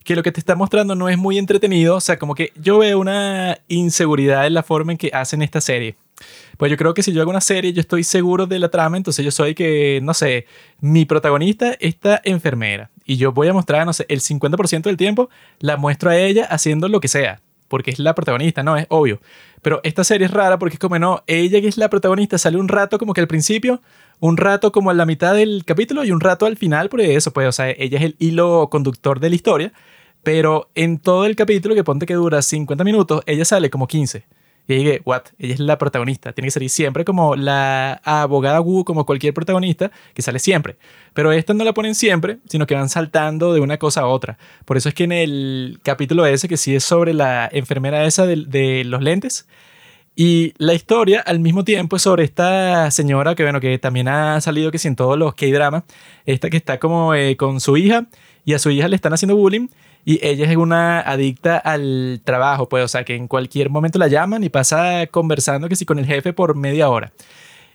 que 0.04 0.16
lo 0.16 0.22
que 0.22 0.32
te 0.32 0.40
está 0.40 0.54
mostrando 0.54 0.94
no 0.94 1.08
es 1.10 1.18
muy 1.18 1.36
entretenido. 1.36 1.96
O 1.96 2.00
sea, 2.00 2.18
como 2.18 2.34
que 2.34 2.52
yo 2.56 2.78
veo 2.78 2.98
una 2.98 3.58
inseguridad 3.68 4.46
en 4.46 4.54
la 4.54 4.62
forma 4.62 4.92
en 4.92 4.98
que 4.98 5.10
hacen 5.12 5.42
esta 5.42 5.60
serie. 5.60 5.96
Pues 6.56 6.70
yo 6.70 6.76
creo 6.76 6.94
que 6.94 7.02
si 7.02 7.12
yo 7.12 7.20
hago 7.20 7.30
una 7.30 7.40
serie, 7.40 7.72
yo 7.72 7.80
estoy 7.80 8.02
seguro 8.02 8.46
de 8.46 8.58
la 8.58 8.70
trama, 8.70 8.96
entonces 8.96 9.24
yo 9.24 9.30
soy 9.30 9.54
que, 9.54 10.00
no 10.02 10.14
sé, 10.14 10.46
mi 10.80 11.04
protagonista, 11.04 11.76
esta 11.78 12.20
enfermera, 12.24 12.90
y 13.08 13.16
yo 13.16 13.32
voy 13.32 13.48
a 13.48 13.54
mostrar, 13.54 13.86
no 13.86 13.92
sé, 13.94 14.04
el 14.10 14.20
50% 14.20 14.82
del 14.82 14.98
tiempo 14.98 15.30
la 15.60 15.78
muestro 15.78 16.10
a 16.10 16.16
ella 16.18 16.44
haciendo 16.44 16.88
lo 16.88 17.00
que 17.00 17.08
sea, 17.08 17.40
porque 17.66 17.90
es 17.90 17.98
la 17.98 18.14
protagonista, 18.14 18.62
¿no? 18.62 18.76
Es 18.76 18.86
obvio. 18.90 19.18
Pero 19.62 19.80
esta 19.82 20.04
serie 20.04 20.26
es 20.26 20.30
rara 20.30 20.58
porque 20.58 20.74
es 20.74 20.78
como, 20.78 20.98
no, 20.98 21.24
ella 21.26 21.62
que 21.62 21.68
es 21.68 21.78
la 21.78 21.88
protagonista 21.88 22.36
sale 22.36 22.58
un 22.58 22.68
rato 22.68 22.98
como 22.98 23.14
que 23.14 23.22
al 23.22 23.26
principio, 23.26 23.80
un 24.20 24.36
rato 24.36 24.72
como 24.72 24.90
a 24.90 24.94
la 24.94 25.06
mitad 25.06 25.34
del 25.34 25.64
capítulo 25.64 26.04
y 26.04 26.10
un 26.10 26.20
rato 26.20 26.44
al 26.44 26.58
final, 26.58 26.90
por 26.90 27.00
eso, 27.00 27.32
pues, 27.32 27.48
o 27.48 27.52
sea, 27.52 27.70
ella 27.70 27.98
es 27.98 28.04
el 28.04 28.16
hilo 28.18 28.68
conductor 28.70 29.20
de 29.20 29.30
la 29.30 29.36
historia, 29.36 29.72
pero 30.22 30.68
en 30.74 30.98
todo 30.98 31.24
el 31.24 31.34
capítulo, 31.34 31.74
que 31.74 31.84
ponte 31.84 32.04
que 32.04 32.14
dura 32.14 32.42
50 32.42 32.84
minutos, 32.84 33.22
ella 33.24 33.46
sale 33.46 33.70
como 33.70 33.86
15. 33.86 34.26
Y 34.68 34.74
ahí 34.74 34.84
dije, 34.84 35.00
what? 35.06 35.22
Ella 35.38 35.54
es 35.54 35.60
la 35.60 35.78
protagonista. 35.78 36.34
Tiene 36.34 36.48
que 36.48 36.50
salir 36.52 36.68
siempre 36.68 37.06
como 37.06 37.34
la 37.36 38.02
abogada 38.04 38.60
Wu, 38.60 38.84
como 38.84 39.06
cualquier 39.06 39.32
protagonista, 39.32 39.90
que 40.12 40.20
sale 40.20 40.38
siempre. 40.38 40.76
Pero 41.14 41.32
esta 41.32 41.54
no 41.54 41.64
la 41.64 41.72
ponen 41.72 41.94
siempre, 41.94 42.38
sino 42.48 42.66
que 42.66 42.74
van 42.74 42.90
saltando 42.90 43.54
de 43.54 43.60
una 43.60 43.78
cosa 43.78 44.02
a 44.02 44.06
otra. 44.06 44.36
Por 44.66 44.76
eso 44.76 44.90
es 44.90 44.94
que 44.94 45.04
en 45.04 45.12
el 45.12 45.80
capítulo 45.82 46.26
ese, 46.26 46.48
que 46.48 46.58
sí 46.58 46.76
es 46.76 46.84
sobre 46.84 47.14
la 47.14 47.48
enfermera 47.50 48.04
esa 48.04 48.26
de, 48.26 48.84
los 48.84 49.02
lentes, 49.02 49.48
y 50.14 50.52
la 50.58 50.74
historia 50.74 51.20
al 51.20 51.38
mismo 51.38 51.64
tiempo 51.64 51.96
es 51.96 52.02
sobre 52.02 52.24
esta 52.24 52.90
señora 52.90 53.34
que, 53.34 53.44
bueno, 53.44 53.60
que 53.60 53.78
también 53.78 54.08
ha 54.08 54.40
salido 54.40 54.70
que 54.70 54.78
sí 54.78 54.88
en 54.88 54.96
todos 54.96 55.16
los 55.16 55.34
K-dramas, 55.34 55.84
esta 56.26 56.50
que 56.50 56.56
está 56.58 56.78
como 56.78 57.14
eh, 57.14 57.36
con 57.36 57.60
su 57.60 57.76
hija 57.76 58.06
y 58.44 58.52
a 58.52 58.58
su 58.58 58.70
hija 58.70 58.88
le 58.88 58.96
están 58.96 59.12
haciendo 59.12 59.36
bullying 59.36 59.68
y 60.08 60.18
ella 60.22 60.50
es 60.50 60.56
una 60.56 61.00
adicta 61.00 61.58
al 61.58 62.22
trabajo, 62.24 62.66
pues, 62.66 62.82
o 62.82 62.88
sea, 62.88 63.04
que 63.04 63.14
en 63.14 63.28
cualquier 63.28 63.68
momento 63.68 63.98
la 63.98 64.08
llaman 64.08 64.42
y 64.42 64.48
pasa 64.48 65.06
conversando 65.08 65.68
que 65.68 65.76
sí 65.76 65.84
con 65.84 65.98
el 65.98 66.06
jefe 66.06 66.32
por 66.32 66.56
media 66.56 66.88
hora. 66.88 67.12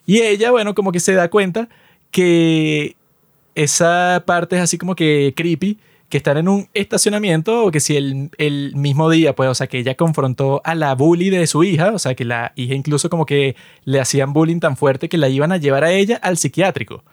Y 0.08 0.20
ella, 0.22 0.50
bueno, 0.50 0.74
como 0.74 0.92
que 0.92 1.00
se 1.00 1.14
da 1.14 1.30
cuenta 1.30 1.70
que 2.10 2.96
esa 3.54 4.24
parte 4.26 4.56
es 4.56 4.64
así 4.64 4.80
como 4.80 4.96
que 4.96 5.36
creepy, 5.38 5.78
que 6.10 6.18
están 6.18 6.38
en 6.38 6.48
un 6.48 6.68
estacionamiento 6.74 7.66
o 7.66 7.70
que 7.70 7.80
si 7.80 7.98
el, 7.98 8.32
el 8.40 8.76
mismo 8.76 9.12
día, 9.12 9.36
pues, 9.36 9.48
o 9.52 9.54
sea, 9.54 9.68
que 9.68 9.78
ella 9.78 9.94
confrontó 9.94 10.60
a 10.64 10.74
la 10.74 10.96
bully 10.96 11.30
de 11.30 11.46
su 11.46 11.64
hija, 11.64 11.92
o 11.92 12.00
sea, 12.00 12.16
que 12.16 12.26
la 12.26 12.52
hija 12.56 12.74
incluso 12.74 13.12
como 13.12 13.28
que 13.28 13.56
le 13.86 14.00
hacían 14.00 14.34
bullying 14.34 14.60
tan 14.60 14.76
fuerte 14.76 15.08
que 15.08 15.20
la 15.20 15.30
iban 15.30 15.52
a 15.52 15.58
llevar 15.58 15.84
a 15.84 15.92
ella 15.92 16.16
al 16.24 16.40
psiquiátrico. 16.40 17.04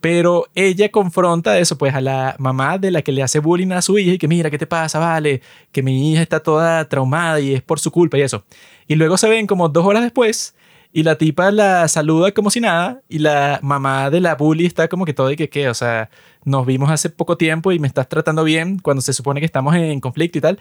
Pero 0.00 0.46
ella 0.54 0.90
confronta 0.90 1.58
eso, 1.58 1.76
pues, 1.76 1.94
a 1.94 2.00
la 2.00 2.36
mamá 2.38 2.78
de 2.78 2.90
la 2.90 3.02
que 3.02 3.12
le 3.12 3.22
hace 3.22 3.38
bullying 3.38 3.72
a 3.72 3.82
su 3.82 3.98
hija 3.98 4.12
y 4.12 4.18
que 4.18 4.28
mira, 4.28 4.50
¿qué 4.50 4.58
te 4.58 4.66
pasa? 4.66 4.98
Vale, 4.98 5.42
que 5.72 5.82
mi 5.82 6.12
hija 6.12 6.22
está 6.22 6.40
toda 6.40 6.88
traumada 6.88 7.40
y 7.40 7.54
es 7.54 7.62
por 7.62 7.80
su 7.80 7.90
culpa 7.90 8.16
y 8.18 8.22
eso. 8.22 8.44
Y 8.88 8.94
luego 8.94 9.18
se 9.18 9.28
ven 9.28 9.46
como 9.46 9.68
dos 9.68 9.84
horas 9.84 10.02
después 10.02 10.54
y 10.92 11.02
la 11.04 11.16
tipa 11.16 11.50
la 11.52 11.86
saluda 11.88 12.32
como 12.32 12.50
si 12.50 12.60
nada 12.60 13.02
y 13.08 13.18
la 13.18 13.60
mamá 13.62 14.10
de 14.10 14.20
la 14.20 14.34
bully 14.34 14.66
está 14.66 14.88
como 14.88 15.04
que 15.04 15.14
todo 15.14 15.28
de 15.28 15.36
que, 15.36 15.48
¿qué? 15.48 15.68
O 15.68 15.74
sea, 15.74 16.10
nos 16.44 16.66
vimos 16.66 16.90
hace 16.90 17.10
poco 17.10 17.36
tiempo 17.36 17.70
y 17.72 17.78
me 17.78 17.86
estás 17.86 18.08
tratando 18.08 18.42
bien 18.44 18.78
cuando 18.78 19.02
se 19.02 19.12
supone 19.12 19.40
que 19.40 19.46
estamos 19.46 19.74
en 19.76 20.00
conflicto 20.00 20.38
y 20.38 20.40
tal. 20.40 20.58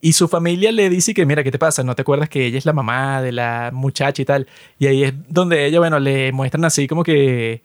Y 0.00 0.12
su 0.14 0.28
familia 0.28 0.72
le 0.72 0.90
dice 0.90 1.14
que, 1.14 1.24
mira, 1.26 1.44
¿qué 1.44 1.50
te 1.50 1.58
pasa? 1.58 1.82
¿No 1.84 1.94
te 1.94 2.02
acuerdas 2.02 2.28
que 2.28 2.46
ella 2.46 2.58
es 2.58 2.66
la 2.66 2.72
mamá 2.72 3.22
de 3.22 3.32
la 3.32 3.70
muchacha 3.72 4.20
y 4.20 4.24
tal? 4.24 4.48
Y 4.78 4.86
ahí 4.86 5.04
es 5.04 5.14
donde 5.28 5.64
ella, 5.66 5.78
bueno, 5.78 6.00
le 6.00 6.32
muestran 6.32 6.64
así 6.64 6.88
como 6.88 7.04
que 7.04 7.62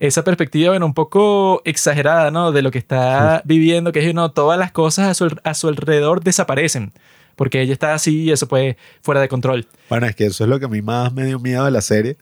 esa 0.00 0.22
perspectiva, 0.22 0.70
bueno, 0.70 0.86
un 0.86 0.94
poco 0.94 1.60
exagerada, 1.64 2.30
¿no? 2.30 2.52
De 2.52 2.62
lo 2.62 2.70
que 2.70 2.78
está 2.78 3.42
viviendo, 3.44 3.92
que 3.92 4.06
es, 4.06 4.14
no, 4.14 4.30
todas 4.30 4.58
las 4.58 4.70
cosas 4.72 5.08
a 5.08 5.14
su, 5.14 5.36
a 5.42 5.54
su 5.54 5.68
alrededor 5.68 6.22
desaparecen. 6.22 6.92
Porque 7.34 7.60
ella 7.60 7.72
está 7.72 7.94
así 7.94 8.22
y 8.24 8.32
eso 8.32 8.48
pues 8.48 8.76
fuera 9.00 9.20
de 9.20 9.28
control. 9.28 9.66
Bueno, 9.88 10.06
es 10.06 10.16
que 10.16 10.26
eso 10.26 10.44
es 10.44 10.50
lo 10.50 10.58
que 10.58 10.64
a 10.64 10.68
mí 10.68 10.82
más 10.82 11.12
me 11.12 11.24
dio 11.24 11.38
miedo 11.38 11.64
de 11.64 11.70
la 11.70 11.82
serie. 11.82 12.16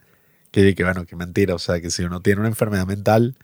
Que, 0.51 0.75
que 0.75 0.85
bueno, 0.85 1.07
que 1.07 1.17
mentira. 1.17 1.55
O 1.55 1.59
sea, 1.59 1.81
que 1.81 1.91
si 1.91 2.03
uno 2.03 2.21
tiene 2.21 2.41
una 2.41 2.49
enfermedad 2.49 2.87
mental, 2.87 3.35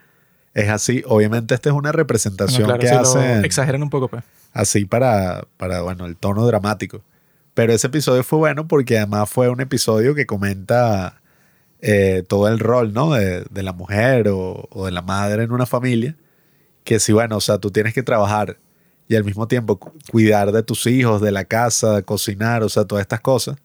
es 0.53 0.69
así. 0.69 1.03
Obviamente, 1.07 1.55
esta 1.55 1.71
es 1.71 1.75
una 1.75 1.91
representación 1.91 2.65
Bueno, 2.65 2.79
que 2.79 2.89
claro, 2.89 3.03
lo 3.03 3.09
hacen 3.09 3.45
exageran 3.45 3.83
un 3.83 3.89
poco, 3.89 4.09
pues. 4.09 4.23
así 4.53 4.85
para, 4.85 5.47
para, 5.57 5.81
bueno, 5.81 6.05
el 6.05 6.17
tono 6.17 6.47
dramático. 6.47 7.03
Pero 7.55 7.73
ese 7.73 7.87
episodio 7.87 8.23
fue 8.23 8.39
bueno 8.39 8.69
porque 8.69 8.99
además 8.99 9.31
fue 9.31 9.49
un 9.49 9.61
episodio 9.61 10.15
que 10.15 10.27
comenta 10.27 11.22
eh, 11.83 12.23
todo 12.27 12.49
el 12.49 12.59
rol, 12.59 12.95
¿no? 12.95 13.13
De, 13.13 13.45
de 13.51 13.63
la 13.63 13.75
mujer 13.75 14.29
o, 14.29 14.67
o 14.71 14.87
de 14.87 14.93
la 14.93 15.03
madre 15.03 15.43
en 15.43 15.53
una 15.53 15.67
familia. 15.67 16.17
Que 16.85 16.99
si, 16.99 17.13
bueno, 17.13 17.37
o 17.37 17.41
sea, 17.41 17.59
tú 17.59 17.71
tienes 17.71 17.93
que 17.93 18.03
trabajar 18.03 18.59
y 19.09 19.15
al 19.17 19.25
mismo 19.25 19.47
tiempo 19.47 19.79
cu- 19.79 19.93
cuidar 20.11 20.53
de 20.53 20.63
tus 20.63 20.87
hijos, 20.87 21.21
de 21.21 21.31
la 21.33 21.45
casa, 21.45 22.03
cocinar, 22.03 22.63
o 22.63 22.69
sea, 22.69 22.85
todas 22.87 23.03
estas 23.03 23.21
cosas. 23.21 23.57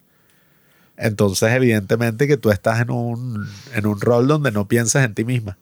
Entonces, 0.97 1.51
evidentemente 1.51 2.27
que 2.27 2.37
tú 2.37 2.49
estás 2.51 2.81
en 2.81 2.91
un, 2.91 3.47
en 3.73 3.85
un 3.85 4.01
rol 4.01 4.27
donde 4.27 4.51
no 4.51 4.67
piensas 4.67 5.05
en 5.05 5.13
ti 5.13 5.23
misma. 5.23 5.57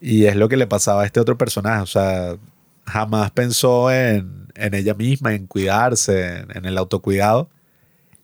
Y 0.00 0.26
es 0.26 0.36
lo 0.36 0.48
que 0.48 0.56
le 0.56 0.66
pasaba 0.66 1.02
a 1.02 1.06
este 1.06 1.20
otro 1.20 1.36
personaje. 1.36 1.82
O 1.82 1.86
sea, 1.86 2.36
jamás 2.86 3.32
pensó 3.32 3.90
en, 3.90 4.48
en 4.54 4.74
ella 4.74 4.94
misma, 4.94 5.34
en 5.34 5.46
cuidarse, 5.46 6.38
en, 6.38 6.56
en 6.56 6.64
el 6.64 6.78
autocuidado, 6.78 7.48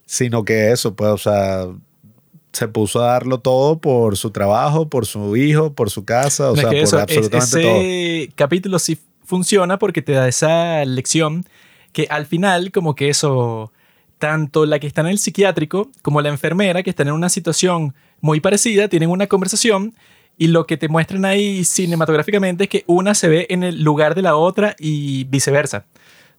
sino 0.06 0.44
que 0.44 0.70
eso, 0.70 0.94
pues, 0.94 1.10
o 1.10 1.18
sea, 1.18 1.66
se 2.52 2.68
puso 2.68 3.02
a 3.02 3.06
darlo 3.06 3.40
todo 3.40 3.78
por 3.78 4.16
su 4.16 4.30
trabajo, 4.30 4.88
por 4.88 5.06
su 5.06 5.36
hijo, 5.36 5.72
por 5.72 5.90
su 5.90 6.04
casa, 6.04 6.50
o 6.50 6.54
No, 6.54 6.60
es 6.60 6.60
sea, 6.60 6.70
que 6.70 6.76
por 6.76 6.84
eso, 6.84 6.96
es- 6.98 7.02
absolutamente 7.02 7.62
todo. 7.62 7.80
ese 7.80 8.32
capítulo 8.34 8.78
sí 8.78 8.98
funciona 9.24 9.78
porque 9.78 10.02
te 10.02 10.12
da 10.12 10.28
esa 10.28 10.84
lección 10.84 11.46
que 11.92 12.06
al 12.10 12.26
final 12.26 12.70
como 12.72 12.94
que 12.94 13.08
eso, 13.08 13.72
tanto 14.18 14.66
la 14.66 14.78
que 14.78 14.86
está 14.86 15.00
en 15.00 15.08
el 15.08 15.18
psiquiátrico 15.18 15.90
como 16.02 16.20
la 16.20 16.28
enfermera 16.28 16.82
que 16.82 16.90
están 16.90 17.08
en 17.08 17.14
una 17.14 17.28
situación 17.28 17.94
muy 18.20 18.40
parecida, 18.40 18.88
tienen 18.88 19.10
una 19.10 19.26
conversación 19.26 19.94
y 20.38 20.46
lo 20.48 20.66
que 20.66 20.76
te 20.76 20.88
muestran 20.88 21.24
ahí 21.24 21.64
cinematográficamente 21.64 22.64
es 22.64 22.70
que 22.70 22.84
una 22.86 23.14
se 23.14 23.28
ve 23.28 23.46
en 23.50 23.62
el 23.62 23.82
lugar 23.82 24.14
de 24.14 24.22
la 24.22 24.36
otra 24.36 24.74
y 24.78 25.24
viceversa. 25.24 25.84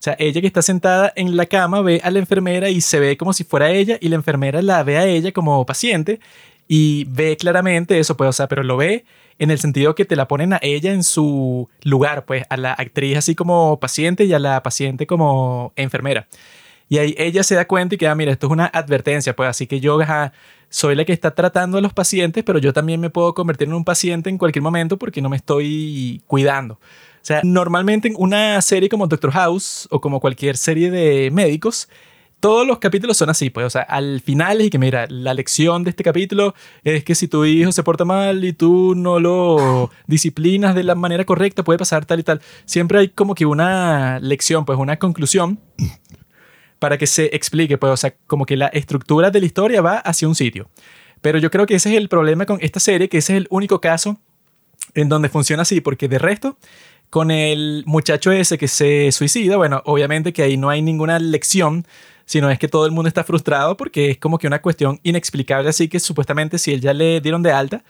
Sea, 0.04 0.16
ella 0.18 0.42
que 0.42 0.46
está 0.46 0.60
sentada 0.60 1.14
en 1.16 1.34
la 1.34 1.46
cama 1.46 1.80
ve 1.80 2.02
a 2.04 2.10
la 2.10 2.18
enfermera 2.18 2.68
y 2.68 2.82
se 2.82 3.00
ve 3.00 3.16
como 3.16 3.32
si 3.32 3.42
fuera 3.42 3.70
ella 3.70 3.96
y 4.02 4.10
la 4.10 4.16
enfermera 4.16 4.60
la 4.60 4.82
ve 4.82 4.98
a 4.98 5.06
ella 5.06 5.32
como 5.32 5.64
paciente 5.64 6.20
y 6.68 7.04
ve 7.04 7.38
claramente 7.38 7.98
eso, 7.98 8.14
pues, 8.14 8.28
o 8.28 8.32
sea, 8.34 8.46
pero 8.46 8.62
lo 8.62 8.76
ve 8.76 9.06
en 9.38 9.50
el 9.50 9.58
sentido 9.58 9.94
que 9.94 10.04
te 10.04 10.14
la 10.14 10.28
ponen 10.28 10.52
a 10.52 10.58
ella 10.60 10.92
en 10.92 11.04
su 11.04 11.70
lugar, 11.84 12.26
pues, 12.26 12.44
a 12.50 12.58
la 12.58 12.74
actriz 12.74 13.16
así 13.16 13.34
como 13.34 13.80
paciente 13.80 14.26
y 14.26 14.34
a 14.34 14.38
la 14.38 14.62
paciente 14.62 15.06
como 15.06 15.72
enfermera. 15.74 16.28
Y 16.90 16.98
ahí 16.98 17.14
ella 17.16 17.42
se 17.42 17.54
da 17.54 17.66
cuenta 17.66 17.94
y 17.94 17.98
que, 17.98 18.06
ah, 18.06 18.14
mira, 18.14 18.30
esto 18.32 18.48
es 18.48 18.52
una 18.52 18.66
advertencia, 18.66 19.34
pues, 19.34 19.48
así 19.48 19.66
que 19.66 19.80
yo 19.80 19.98
soy 20.68 20.96
la 20.96 21.06
que 21.06 21.14
está 21.14 21.34
tratando 21.34 21.78
a 21.78 21.80
los 21.80 21.94
pacientes, 21.94 22.44
pero 22.44 22.58
yo 22.58 22.74
también 22.74 23.00
me 23.00 23.08
puedo 23.08 23.32
convertir 23.32 23.68
en 23.68 23.74
un 23.74 23.86
paciente 23.86 24.28
en 24.28 24.36
cualquier 24.36 24.62
momento 24.64 24.98
porque 24.98 25.22
no 25.22 25.30
me 25.30 25.38
estoy 25.38 26.22
cuidando. 26.26 26.78
O 27.24 27.26
sea, 27.26 27.40
normalmente 27.42 28.08
en 28.08 28.16
una 28.18 28.60
serie 28.60 28.90
como 28.90 29.06
Doctor 29.06 29.30
House 29.30 29.88
o 29.90 29.98
como 29.98 30.20
cualquier 30.20 30.58
serie 30.58 30.90
de 30.90 31.30
médicos, 31.30 31.88
todos 32.38 32.66
los 32.66 32.80
capítulos 32.80 33.16
son 33.16 33.30
así, 33.30 33.48
pues, 33.48 33.64
o 33.64 33.70
sea, 33.70 33.80
al 33.80 34.20
final 34.20 34.60
es 34.60 34.68
que, 34.68 34.78
mira, 34.78 35.06
la 35.08 35.32
lección 35.32 35.84
de 35.84 35.88
este 35.88 36.04
capítulo 36.04 36.54
es 36.82 37.02
que 37.02 37.14
si 37.14 37.26
tu 37.26 37.46
hijo 37.46 37.72
se 37.72 37.82
porta 37.82 38.04
mal 38.04 38.44
y 38.44 38.52
tú 38.52 38.94
no 38.94 39.20
lo 39.20 39.90
disciplinas 40.06 40.74
de 40.74 40.84
la 40.84 40.94
manera 40.94 41.24
correcta, 41.24 41.64
puede 41.64 41.78
pasar 41.78 42.04
tal 42.04 42.20
y 42.20 42.24
tal. 42.24 42.42
Siempre 42.66 42.98
hay 42.98 43.08
como 43.08 43.34
que 43.34 43.46
una 43.46 44.18
lección, 44.20 44.66
pues, 44.66 44.78
una 44.78 44.98
conclusión 44.98 45.58
para 46.78 46.98
que 46.98 47.06
se 47.06 47.34
explique, 47.34 47.78
pues, 47.78 47.90
o 47.90 47.96
sea, 47.96 48.14
como 48.26 48.44
que 48.44 48.58
la 48.58 48.66
estructura 48.66 49.30
de 49.30 49.40
la 49.40 49.46
historia 49.46 49.80
va 49.80 49.96
hacia 49.96 50.28
un 50.28 50.34
sitio. 50.34 50.68
Pero 51.22 51.38
yo 51.38 51.50
creo 51.50 51.64
que 51.64 51.76
ese 51.76 51.88
es 51.88 51.96
el 51.96 52.10
problema 52.10 52.44
con 52.44 52.58
esta 52.60 52.80
serie, 52.80 53.08
que 53.08 53.16
ese 53.16 53.32
es 53.32 53.38
el 53.38 53.46
único 53.48 53.80
caso 53.80 54.20
en 54.94 55.08
donde 55.08 55.28
funciona 55.28 55.62
así, 55.62 55.80
porque 55.80 56.08
de 56.08 56.18
resto, 56.18 56.58
con 57.14 57.30
el 57.30 57.84
muchacho 57.86 58.32
ese 58.32 58.58
que 58.58 58.66
se 58.66 59.12
suicida, 59.12 59.56
bueno, 59.56 59.80
obviamente 59.84 60.32
que 60.32 60.42
ahí 60.42 60.56
no 60.56 60.68
hay 60.68 60.82
ninguna 60.82 61.20
lección 61.20 61.86
sino 62.24 62.50
es 62.50 62.58
que 62.58 62.66
todo 62.66 62.86
el 62.86 62.90
mundo 62.90 63.06
está 63.06 63.22
frustrado 63.22 63.76
porque 63.76 64.10
es 64.10 64.18
como 64.18 64.36
que 64.36 64.48
una 64.48 64.60
cuestión 64.60 64.98
inexplicable, 65.04 65.68
así 65.68 65.86
que 65.86 66.00
supuestamente 66.00 66.58
si 66.58 66.72
él 66.72 66.80
ya 66.80 66.92
le 66.92 67.20
dieron 67.20 67.40
de 67.44 67.52
alta, 67.52 67.84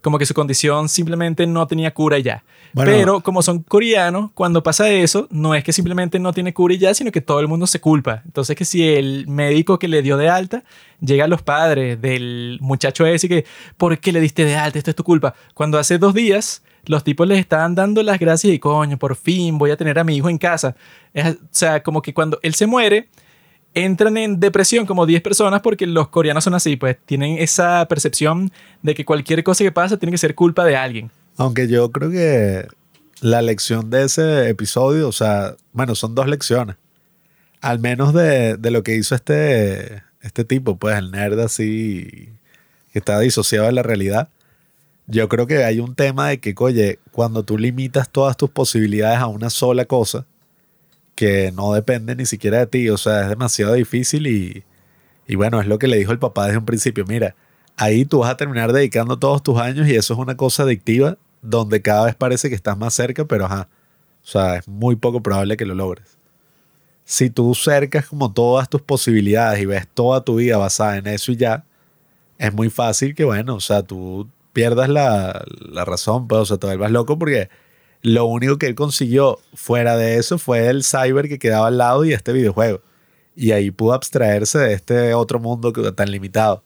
como 0.00 0.16
que 0.16 0.26
su 0.26 0.32
condición 0.32 0.88
simplemente 0.88 1.44
no 1.44 1.66
tenía 1.66 1.92
cura 1.92 2.18
y 2.18 2.22
ya. 2.22 2.44
Bueno. 2.72 2.92
Pero 2.92 3.20
como 3.20 3.42
son 3.42 3.64
coreanos, 3.64 4.30
cuando 4.32 4.62
pasa 4.62 4.88
eso, 4.88 5.26
no 5.32 5.56
es 5.56 5.64
que 5.64 5.72
simplemente 5.72 6.20
no 6.20 6.32
tiene 6.32 6.54
cura 6.54 6.72
y 6.72 6.78
ya, 6.78 6.94
sino 6.94 7.10
que 7.10 7.20
todo 7.20 7.40
el 7.40 7.48
mundo 7.48 7.66
se 7.66 7.80
culpa. 7.80 8.22
Entonces 8.26 8.54
que 8.54 8.64
si 8.64 8.88
el 8.88 9.26
médico 9.26 9.80
que 9.80 9.88
le 9.88 10.02
dio 10.02 10.16
de 10.16 10.28
alta 10.28 10.62
llega 11.00 11.24
a 11.24 11.28
los 11.28 11.42
padres 11.42 12.00
del 12.00 12.58
muchacho 12.60 13.06
ese 13.06 13.28
que, 13.28 13.44
¿por 13.76 13.98
qué 13.98 14.12
le 14.12 14.20
diste 14.20 14.44
de 14.44 14.54
alta? 14.54 14.78
Esto 14.78 14.90
es 14.90 14.96
tu 14.96 15.02
culpa. 15.02 15.34
Cuando 15.52 15.80
hace 15.80 15.98
dos 15.98 16.14
días 16.14 16.62
los 16.88 17.04
tipos 17.04 17.28
les 17.28 17.38
estaban 17.38 17.74
dando 17.74 18.02
las 18.02 18.18
gracias 18.18 18.52
y 18.52 18.58
coño, 18.58 18.98
por 18.98 19.14
fin 19.14 19.58
voy 19.58 19.70
a 19.70 19.76
tener 19.76 19.98
a 19.98 20.04
mi 20.04 20.16
hijo 20.16 20.28
en 20.28 20.38
casa. 20.38 20.74
Es- 21.14 21.36
o 21.36 21.48
sea, 21.50 21.82
como 21.82 22.02
que 22.02 22.12
cuando 22.12 22.40
él 22.42 22.54
se 22.54 22.66
muere, 22.66 23.08
entran 23.74 24.16
en 24.16 24.40
depresión 24.40 24.86
como 24.86 25.06
10 25.06 25.22
personas 25.22 25.60
porque 25.60 25.86
los 25.86 26.08
coreanos 26.08 26.44
son 26.44 26.54
así, 26.54 26.76
pues 26.76 26.96
tienen 27.04 27.38
esa 27.38 27.86
percepción 27.86 28.50
de 28.82 28.94
que 28.94 29.04
cualquier 29.04 29.44
cosa 29.44 29.62
que 29.62 29.70
pasa 29.70 29.96
tiene 29.98 30.12
que 30.12 30.18
ser 30.18 30.34
culpa 30.34 30.64
de 30.64 30.76
alguien. 30.76 31.10
Aunque 31.36 31.68
yo 31.68 31.92
creo 31.92 32.10
que 32.10 32.66
la 33.20 33.42
lección 33.42 33.90
de 33.90 34.04
ese 34.04 34.48
episodio, 34.48 35.08
o 35.08 35.12
sea, 35.12 35.54
bueno, 35.72 35.94
son 35.94 36.14
dos 36.14 36.26
lecciones. 36.26 36.76
Al 37.60 37.78
menos 37.78 38.14
de, 38.14 38.56
lo 38.62 38.82
que 38.82 38.96
hizo 38.96 39.14
este, 39.14 40.02
este 40.22 40.44
tipo, 40.44 40.76
pues 40.76 40.96
el 40.96 41.10
nerd 41.10 41.38
así, 41.40 42.28
que 42.92 42.98
está 42.98 43.18
disociado 43.20 43.66
de 43.66 43.72
la 43.72 43.82
realidad. 43.82 44.28
Yo 45.10 45.26
creo 45.28 45.46
que 45.46 45.64
hay 45.64 45.80
un 45.80 45.94
tema 45.94 46.28
de 46.28 46.38
que, 46.38 46.54
oye, 46.58 46.98
cuando 47.12 47.42
tú 47.42 47.56
limitas 47.56 48.10
todas 48.10 48.36
tus 48.36 48.50
posibilidades 48.50 49.18
a 49.18 49.26
una 49.26 49.48
sola 49.48 49.86
cosa, 49.86 50.26
que 51.14 51.50
no 51.50 51.72
depende 51.72 52.14
ni 52.14 52.26
siquiera 52.26 52.58
de 52.58 52.66
ti, 52.66 52.90
o 52.90 52.98
sea, 52.98 53.22
es 53.22 53.28
demasiado 53.30 53.72
difícil 53.72 54.26
y, 54.26 54.64
y 55.26 55.34
bueno, 55.34 55.60
es 55.62 55.66
lo 55.66 55.78
que 55.78 55.88
le 55.88 55.96
dijo 55.96 56.12
el 56.12 56.18
papá 56.18 56.44
desde 56.44 56.58
un 56.58 56.66
principio, 56.66 57.06
mira, 57.08 57.34
ahí 57.76 58.04
tú 58.04 58.18
vas 58.18 58.30
a 58.30 58.36
terminar 58.36 58.72
dedicando 58.72 59.18
todos 59.18 59.42
tus 59.42 59.58
años 59.58 59.88
y 59.88 59.94
eso 59.96 60.12
es 60.12 60.20
una 60.20 60.36
cosa 60.36 60.64
adictiva 60.64 61.16
donde 61.40 61.80
cada 61.80 62.04
vez 62.04 62.14
parece 62.14 62.50
que 62.50 62.54
estás 62.54 62.76
más 62.76 62.92
cerca, 62.92 63.24
pero 63.24 63.46
ajá, 63.46 63.68
o 64.22 64.26
sea, 64.26 64.56
es 64.56 64.68
muy 64.68 64.94
poco 64.96 65.22
probable 65.22 65.56
que 65.56 65.64
lo 65.64 65.74
logres. 65.74 66.18
Si 67.04 67.30
tú 67.30 67.54
cercas 67.54 68.06
como 68.06 68.30
todas 68.30 68.68
tus 68.68 68.82
posibilidades 68.82 69.62
y 69.62 69.66
ves 69.66 69.88
toda 69.88 70.22
tu 70.22 70.36
vida 70.36 70.58
basada 70.58 70.98
en 70.98 71.06
eso 71.06 71.32
y 71.32 71.36
ya, 71.36 71.64
es 72.36 72.52
muy 72.52 72.68
fácil 72.68 73.14
que, 73.14 73.24
bueno, 73.24 73.54
o 73.54 73.60
sea, 73.60 73.82
tú 73.82 74.28
pierdas 74.58 74.88
la, 74.88 75.44
la 75.70 75.84
razón, 75.84 76.26
pues, 76.26 76.40
o 76.40 76.46
sea, 76.46 76.56
te 76.56 76.66
vuelvas 76.66 76.90
loco 76.90 77.16
porque 77.18 77.48
lo 78.02 78.24
único 78.26 78.58
que 78.58 78.66
él 78.66 78.74
consiguió 78.74 79.38
fuera 79.54 79.96
de 79.96 80.16
eso 80.16 80.38
fue 80.38 80.66
el 80.68 80.82
cyber 80.82 81.28
que 81.28 81.38
quedaba 81.38 81.68
al 81.68 81.78
lado 81.78 82.04
y 82.04 82.12
este 82.12 82.32
videojuego. 82.32 82.80
Y 83.36 83.52
ahí 83.52 83.70
pudo 83.70 83.92
abstraerse 83.92 84.58
de 84.58 84.72
este 84.74 85.14
otro 85.14 85.38
mundo 85.38 85.72
que- 85.72 85.92
tan 85.92 86.10
limitado. 86.10 86.64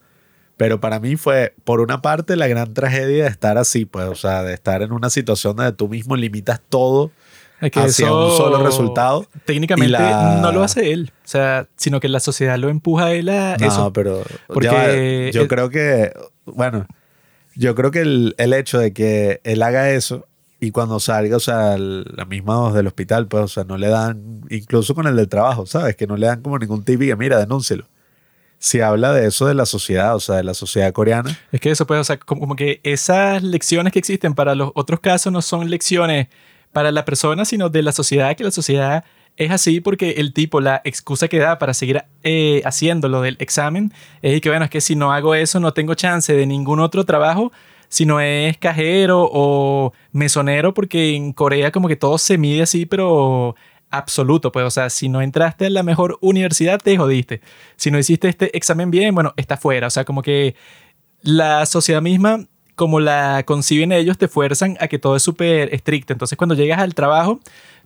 Pero 0.56 0.80
para 0.80 1.00
mí 1.00 1.16
fue, 1.16 1.54
por 1.64 1.80
una 1.80 2.00
parte, 2.00 2.36
la 2.36 2.46
gran 2.46 2.72
tragedia 2.72 3.24
de 3.24 3.30
estar 3.30 3.58
así, 3.58 3.84
pues, 3.84 4.06
o 4.06 4.14
sea, 4.14 4.42
de 4.42 4.54
estar 4.54 4.80
en 4.80 4.92
una 4.92 5.10
situación 5.10 5.56
donde 5.56 5.72
tú 5.72 5.88
mismo 5.88 6.16
limitas 6.16 6.60
todo 6.68 7.10
Es 7.60 7.70
que 7.72 7.80
hacia 7.80 8.06
eso, 8.06 8.26
un 8.30 8.36
solo 8.36 8.62
resultado. 8.64 9.26
Técnicamente 9.44 9.92
la- 9.92 10.38
no 10.40 10.50
lo 10.52 10.62
hace 10.62 10.92
él, 10.92 11.12
o 11.24 11.28
sea, 11.28 11.66
sino 11.76 12.00
que 12.00 12.08
la 12.08 12.20
sociedad 12.20 12.56
lo 12.58 12.68
empuja 12.70 13.06
a 13.06 13.12
él 13.12 13.28
a 13.28 13.56
No, 13.58 13.66
eso. 13.66 13.92
pero 13.92 14.22
Porque 14.46 15.30
ya 15.32 15.40
yo 15.40 15.48
creo 15.48 15.68
que, 15.70 16.12
bueno, 16.46 16.86
yo 17.54 17.74
creo 17.74 17.90
que 17.90 18.00
el, 18.00 18.34
el 18.38 18.52
hecho 18.52 18.78
de 18.78 18.92
que 18.92 19.40
él 19.44 19.62
haga 19.62 19.90
eso 19.90 20.26
y 20.60 20.70
cuando 20.70 21.00
salga, 21.00 21.36
o 21.36 21.40
sea, 21.40 21.74
el- 21.74 22.04
la 22.14 22.24
misma 22.24 22.72
del 22.72 22.86
hospital, 22.86 23.26
pues, 23.26 23.42
o 23.44 23.48
sea, 23.48 23.64
no 23.64 23.76
le 23.76 23.88
dan, 23.88 24.42
incluso 24.48 24.94
con 24.94 25.06
el 25.06 25.16
del 25.16 25.28
trabajo, 25.28 25.66
¿sabes? 25.66 25.96
Que 25.96 26.06
no 26.06 26.16
le 26.16 26.26
dan 26.26 26.40
como 26.42 26.58
ningún 26.58 26.84
tip 26.84 27.02
y 27.02 27.08
que, 27.08 27.16
mira, 27.16 27.38
denúncielo. 27.38 27.86
Si 28.58 28.80
habla 28.80 29.12
de 29.12 29.26
eso 29.26 29.46
de 29.46 29.54
la 29.54 29.66
sociedad, 29.66 30.14
o 30.14 30.20
sea, 30.20 30.36
de 30.36 30.44
la 30.44 30.54
sociedad 30.54 30.92
coreana, 30.92 31.36
Es 31.50 31.60
que 31.60 31.70
eso 31.72 31.84
puede, 31.84 32.00
o 32.00 32.04
sea, 32.04 32.16
como, 32.18 32.42
como 32.42 32.54
que 32.54 32.80
esas 32.84 33.42
lecciones 33.42 33.92
que 33.92 33.98
existen 33.98 34.34
para 34.34 34.54
los 34.54 34.70
otros 34.76 35.00
casos 35.00 35.32
no 35.32 35.42
son 35.42 35.68
lecciones 35.68 36.28
para 36.70 36.92
la 36.92 37.04
persona, 37.04 37.44
sino 37.44 37.68
de 37.68 37.82
la 37.82 37.90
sociedad, 37.90 38.36
que 38.36 38.44
la 38.44 38.52
sociedad 38.52 39.04
es 39.36 39.50
así 39.50 39.80
porque 39.80 40.12
el 40.18 40.32
tipo, 40.32 40.60
la 40.60 40.80
excusa 40.84 41.28
que 41.28 41.38
da 41.38 41.58
para 41.58 41.74
seguir 41.74 42.04
eh, 42.22 42.62
haciendo 42.64 43.08
lo 43.08 43.22
del 43.22 43.36
examen 43.40 43.92
es 44.20 44.40
que, 44.40 44.48
bueno, 44.48 44.64
es 44.64 44.70
que 44.70 44.80
si 44.80 44.94
no 44.94 45.12
hago 45.12 45.34
eso 45.34 45.60
no 45.60 45.72
tengo 45.72 45.94
chance 45.94 46.32
de 46.34 46.46
ningún 46.46 46.80
otro 46.80 47.04
trabajo, 47.04 47.52
si 47.88 48.06
no 48.06 48.20
es 48.20 48.56
cajero 48.58 49.28
o 49.30 49.92
mesonero, 50.12 50.72
porque 50.74 51.14
en 51.14 51.32
Corea 51.32 51.70
como 51.72 51.88
que 51.88 51.96
todo 51.96 52.18
se 52.18 52.38
mide 52.38 52.62
así, 52.62 52.86
pero 52.86 53.54
absoluto, 53.90 54.50
pues, 54.50 54.64
o 54.64 54.70
sea, 54.70 54.90
si 54.90 55.08
no 55.08 55.20
entraste 55.20 55.66
en 55.66 55.74
la 55.74 55.82
mejor 55.82 56.18
universidad, 56.22 56.80
te 56.80 56.96
jodiste. 56.96 57.42
Si 57.76 57.90
no 57.90 57.98
hiciste 57.98 58.28
este 58.28 58.56
examen 58.56 58.90
bien, 58.90 59.14
bueno, 59.14 59.34
está 59.36 59.56
fuera, 59.56 59.86
o 59.86 59.90
sea, 59.90 60.04
como 60.04 60.22
que 60.22 60.56
la 61.20 61.66
sociedad 61.66 62.00
misma, 62.00 62.46
como 62.74 63.00
la 63.00 63.42
conciben 63.44 63.92
ellos, 63.92 64.16
te 64.18 64.28
fuerzan 64.28 64.78
a 64.80 64.88
que 64.88 64.98
todo 64.98 65.14
es 65.14 65.22
súper 65.22 65.74
estricto. 65.74 66.12
Entonces, 66.12 66.38
cuando 66.38 66.54
llegas 66.54 66.80
al 66.80 66.94
trabajo, 66.94 67.40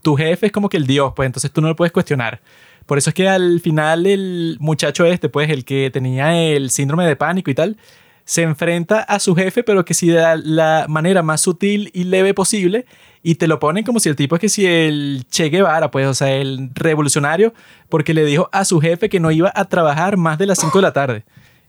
tu 0.06 0.14
jefe 0.14 0.46
es 0.46 0.52
como 0.52 0.68
que 0.68 0.76
el 0.76 0.86
dios, 0.86 1.14
pues 1.16 1.26
entonces 1.26 1.50
tú 1.50 1.60
no 1.60 1.66
lo 1.66 1.74
puedes 1.74 1.90
cuestionar. 1.90 2.40
Por 2.86 2.96
eso 2.96 3.10
es 3.10 3.14
que 3.14 3.28
al 3.28 3.58
final 3.58 4.06
el 4.06 4.56
muchacho 4.60 5.04
este, 5.04 5.28
pues 5.28 5.50
el 5.50 5.64
que 5.64 5.90
tenía 5.90 6.32
el 6.32 6.70
síndrome 6.70 7.04
de 7.04 7.16
pánico 7.16 7.50
y 7.50 7.54
tal, 7.54 7.76
se 8.24 8.42
enfrenta 8.42 9.00
a 9.00 9.18
su 9.18 9.34
jefe, 9.34 9.64
pero 9.64 9.84
que 9.84 9.94
si 9.94 10.06
de 10.06 10.20
la, 10.20 10.36
la 10.36 10.86
manera 10.88 11.24
más 11.24 11.40
sutil 11.40 11.90
y 11.92 12.04
leve 12.04 12.34
posible, 12.34 12.86
y 13.24 13.34
te 13.34 13.48
lo 13.48 13.58
ponen 13.58 13.82
como 13.82 13.98
si 13.98 14.08
el 14.08 14.14
tipo 14.14 14.36
es 14.36 14.40
que 14.40 14.48
si 14.48 14.64
el 14.64 15.24
Che 15.28 15.48
Guevara, 15.48 15.90
pues, 15.90 16.06
o 16.06 16.14
sea, 16.14 16.32
el 16.36 16.70
revolucionario, 16.76 17.52
porque 17.88 18.14
le 18.14 18.24
dijo 18.24 18.48
a 18.52 18.64
su 18.64 18.80
jefe 18.80 19.08
que 19.08 19.18
no 19.18 19.32
iba 19.32 19.50
a 19.56 19.64
trabajar 19.64 20.16
más 20.16 20.38
de 20.38 20.46
las 20.46 20.60
5 20.60 20.78
de 20.78 20.82
la 20.82 20.92
tarde. 20.92 21.24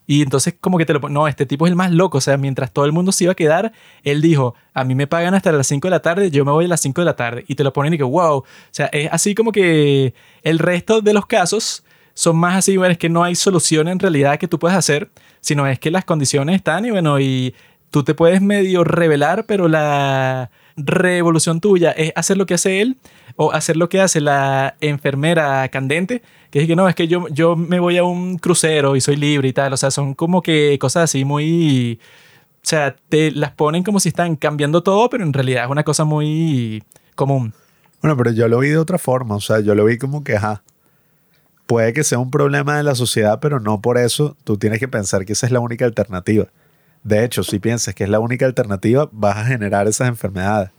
Y 0.07 0.21
entonces 0.21 0.55
como 0.59 0.77
que 0.77 0.85
te 0.85 0.93
lo 0.93 0.99
no, 1.09 1.27
este 1.27 1.45
tipo 1.45 1.67
es 1.67 1.71
el 1.71 1.75
más 1.75 1.91
loco, 1.91 2.17
o 2.17 2.21
sea, 2.21 2.37
mientras 2.37 2.71
todo 2.71 2.85
el 2.85 2.93
mundo 2.93 3.11
se 3.11 3.25
iba 3.25 3.33
a 3.33 3.35
quedar, 3.35 3.73
él 4.03 4.21
dijo, 4.21 4.55
a 4.73 4.85
mí 4.85 4.95
me 4.95 5.05
pagan 5.05 5.33
hasta 5.33 5.51
las 5.51 5.67
5 5.67 5.87
de 5.87 5.91
la 5.91 6.01
tarde, 6.01 6.31
yo 6.31 6.45
me 6.45 6.51
voy 6.51 6.65
a 6.65 6.69
las 6.69 6.79
5 6.79 7.01
de 7.01 7.05
la 7.05 7.15
tarde. 7.17 7.43
Y 7.47 7.55
te 7.55 7.63
lo 7.65 7.73
ponen 7.73 7.93
y 7.93 7.97
que, 7.97 8.03
wow, 8.03 8.37
o 8.37 8.45
sea, 8.71 8.87
es 8.87 9.09
así 9.11 9.35
como 9.35 9.51
que 9.51 10.13
el 10.43 10.59
resto 10.59 11.01
de 11.01 11.13
los 11.13 11.25
casos 11.25 11.83
son 12.13 12.37
más 12.37 12.55
así, 12.55 12.77
bueno, 12.77 12.93
es 12.93 12.97
que 12.97 13.09
no 13.09 13.23
hay 13.23 13.35
solución 13.35 13.89
en 13.89 13.99
realidad 13.99 14.39
que 14.39 14.47
tú 14.47 14.57
puedas 14.57 14.77
hacer, 14.77 15.11
sino 15.41 15.67
es 15.67 15.77
que 15.77 15.91
las 15.91 16.05
condiciones 16.05 16.55
están 16.55 16.85
y 16.85 16.91
bueno, 16.91 17.19
y 17.19 17.53
tú 17.91 18.03
te 18.03 18.15
puedes 18.15 18.41
medio 18.41 18.83
revelar, 18.85 19.45
pero 19.45 19.67
la 19.67 20.49
revolución 20.77 21.59
tuya 21.59 21.91
es 21.91 22.13
hacer 22.15 22.37
lo 22.37 22.45
que 22.45 22.53
hace 22.53 22.81
él 22.81 22.97
o 23.35 23.51
hacer 23.51 23.75
lo 23.75 23.89
que 23.89 23.99
hace 23.99 24.21
la 24.21 24.75
enfermera 24.79 25.67
candente, 25.69 26.21
que 26.51 26.61
es 26.61 26.67
que 26.67 26.75
no, 26.75 26.87
es 26.87 26.95
que 26.95 27.07
yo, 27.07 27.27
yo 27.29 27.55
me 27.55 27.79
voy 27.79 27.97
a 27.97 28.03
un 28.03 28.37
crucero 28.37 28.95
y 28.95 29.01
soy 29.01 29.15
libre 29.15 29.49
y 29.49 29.53
tal, 29.53 29.73
o 29.73 29.77
sea, 29.77 29.91
son 29.91 30.13
como 30.13 30.41
que 30.41 30.77
cosas 30.79 31.05
así 31.05 31.25
muy... 31.25 31.99
O 32.57 32.69
sea, 32.69 32.95
te 33.09 33.31
las 33.31 33.51
ponen 33.51 33.83
como 33.83 33.99
si 33.99 34.09
están 34.09 34.35
cambiando 34.35 34.83
todo, 34.83 35.09
pero 35.09 35.23
en 35.23 35.31
realidad 35.31 35.63
es 35.65 35.69
una 35.69 35.83
cosa 35.83 36.03
muy 36.03 36.83
común. 37.15 37.53
Bueno, 38.01 38.17
pero 38.17 38.31
yo 38.31 38.47
lo 38.47 38.59
vi 38.59 38.69
de 38.69 38.77
otra 38.77 38.97
forma, 38.97 39.35
o 39.35 39.41
sea, 39.41 39.61
yo 39.61 39.73
lo 39.73 39.85
vi 39.85 39.97
como 39.97 40.23
que, 40.23 40.35
ajá, 40.35 40.63
puede 41.65 41.93
que 41.93 42.03
sea 42.03 42.19
un 42.19 42.31
problema 42.31 42.77
de 42.77 42.83
la 42.83 42.95
sociedad, 42.95 43.39
pero 43.39 43.59
no 43.59 43.81
por 43.81 43.97
eso 43.97 44.35
tú 44.43 44.57
tienes 44.57 44.79
que 44.79 44.87
pensar 44.87 45.25
que 45.25 45.33
esa 45.33 45.45
es 45.45 45.51
la 45.51 45.59
única 45.59 45.85
alternativa. 45.85 46.47
De 47.07 47.23
hecho, 47.23 47.41
si 47.41 47.57
piensas 47.59 47.95
que 47.95 48.03
es 48.03 48.09
la 48.09 48.19
única 48.19 48.45
alternativa, 48.45 49.07
vas 49.13 49.37
a 49.37 49.45
generar 49.45 49.87
esas 49.87 50.09
enfermedades, 50.09 50.71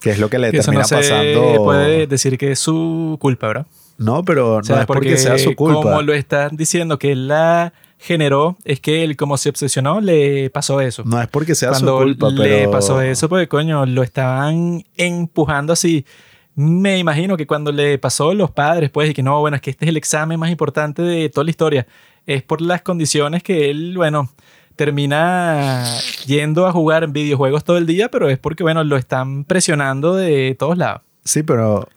que 0.00 0.08
es 0.08 0.18
lo 0.18 0.30
que 0.30 0.38
le 0.38 0.50
Que 0.50 0.58
eso 0.58 0.70
termina 0.70 0.82
no 0.84 0.88
se 0.88 0.96
pasando. 0.96 1.64
puede 1.64 2.06
decir 2.06 2.38
que 2.38 2.52
es 2.52 2.58
su 2.58 3.18
culpa, 3.20 3.48
¿verdad? 3.48 3.66
No, 3.98 4.24
pero 4.24 4.56
O 4.56 4.62
sea, 4.62 4.76
no 4.76 4.80
es 4.80 4.86
porque, 4.86 5.18
sea 5.18 5.36
su 5.36 5.54
culpa. 5.54 5.82
Como 5.82 6.00
lo 6.00 6.14
están 6.14 6.56
diciendo 6.56 6.98
que 6.98 7.14
la 7.14 7.74
generó, 7.98 8.56
es 8.64 8.80
que 8.80 9.04
él 9.04 9.18
como 9.18 9.36
se 9.36 9.50
obsesionó, 9.50 10.00
le 10.00 10.48
pasó 10.48 10.80
eso. 10.80 11.02
No 11.04 11.20
es 11.20 11.28
porque 11.28 11.54
sea 11.54 11.70
Cuando 11.70 11.98
su 11.98 12.04
culpa, 12.04 12.30
le 12.30 12.44
pero 12.44 12.70
pasó 12.70 13.02
eso, 13.02 13.28
porque 13.28 13.46
coño, 13.46 13.84
lo 13.84 14.02
estaban 14.02 14.82
empujando 14.96 15.74
así. 15.74 16.06
Me 16.54 16.96
imagino 16.98 17.36
que 17.36 17.46
cuando 17.46 17.70
le 17.70 17.98
pasó 17.98 18.32
los 18.32 18.50
padres, 18.50 18.88
pues, 18.88 19.10
y 19.10 19.14
que 19.14 19.22
no, 19.22 19.40
bueno, 19.40 19.56
es 19.56 19.60
que 19.62 19.68
este 19.68 19.84
es 19.84 19.90
el 19.90 19.98
examen 19.98 20.40
más 20.40 20.50
importante 20.50 21.02
de 21.02 21.28
toda 21.28 21.44
la 21.44 21.50
historia, 21.50 21.86
es 22.24 22.42
por 22.42 22.62
las 22.62 22.80
condiciones 22.80 23.42
que 23.42 23.68
él, 23.70 23.92
bueno, 23.94 24.30
termina 24.76 25.84
yendo 26.26 26.66
a 26.66 26.72
jugar 26.72 27.04
en 27.04 27.12
videojuegos 27.12 27.64
todo 27.64 27.78
el 27.78 27.86
día, 27.86 28.10
pero 28.10 28.28
es 28.28 28.38
porque, 28.38 28.62
bueno, 28.62 28.84
lo 28.84 28.96
están 28.96 29.44
presionando 29.44 30.14
de 30.14 30.54
todos 30.58 30.78
lados. 30.78 31.02
Sí, 31.24 31.42
pero 31.42 31.88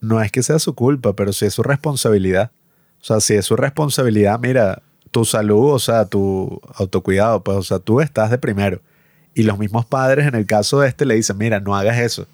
no 0.00 0.20
es 0.20 0.30
que 0.30 0.42
sea 0.42 0.58
su 0.58 0.74
culpa, 0.74 1.14
pero 1.14 1.32
sí 1.32 1.46
es 1.46 1.54
su 1.54 1.62
responsabilidad. 1.62 2.50
O 3.00 3.04
sea, 3.04 3.20
si 3.20 3.34
es 3.34 3.46
su 3.46 3.56
responsabilidad, 3.56 4.38
mira, 4.38 4.82
tu 5.10 5.24
salud, 5.24 5.72
o 5.72 5.78
sea, 5.78 6.04
tu 6.04 6.60
autocuidado, 6.74 7.42
pues, 7.42 7.56
o 7.56 7.62
sea, 7.62 7.78
tú 7.78 8.00
estás 8.00 8.30
de 8.30 8.38
primero. 8.38 8.80
Y 9.34 9.44
los 9.44 9.58
mismos 9.58 9.86
padres, 9.86 10.26
en 10.26 10.34
el 10.34 10.46
caso 10.46 10.80
de 10.80 10.88
este, 10.88 11.06
le 11.06 11.14
dicen, 11.14 11.38
mira, 11.38 11.60
no 11.60 11.74
hagas 11.74 11.98
eso. 11.98 12.26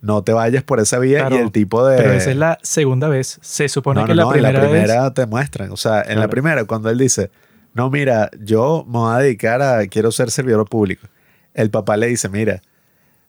No 0.00 0.22
te 0.22 0.32
vayas 0.32 0.64
por 0.64 0.80
esa 0.80 0.98
vía 0.98 1.20
Claro, 1.20 1.36
y 1.36 1.38
el 1.38 1.52
tipo 1.52 1.86
de... 1.86 1.96
Pero 1.96 2.12
esa 2.12 2.30
es 2.30 2.36
la 2.36 2.58
segunda 2.62 3.08
vez. 3.08 3.38
Se 3.40 3.68
supone 3.68 4.00
no, 4.00 4.06
que 4.06 4.14
no, 4.14 4.16
la 4.16 4.22
no, 4.24 4.28
en 4.28 4.32
primera, 4.34 4.52
la 4.52 4.68
primera 4.68 5.02
vez... 5.04 5.14
te 5.14 5.26
muestran. 5.26 5.70
O 5.70 5.76
sea, 5.76 6.02
en 6.02 6.18
la 6.18 6.28
primera, 6.28 6.64
cuando 6.64 6.90
él 6.90 6.98
dice, 6.98 7.30
no, 7.74 7.90
mira, 7.90 8.30
yo 8.40 8.84
me 8.86 8.98
voy 8.98 9.14
a 9.14 9.18
dedicar 9.18 9.62
a, 9.62 9.86
quiero 9.86 10.12
ser 10.12 10.30
servidor 10.30 10.68
público. 10.68 11.08
El 11.54 11.70
papá 11.70 11.96
le 11.96 12.08
dice, 12.08 12.28
mira, 12.28 12.62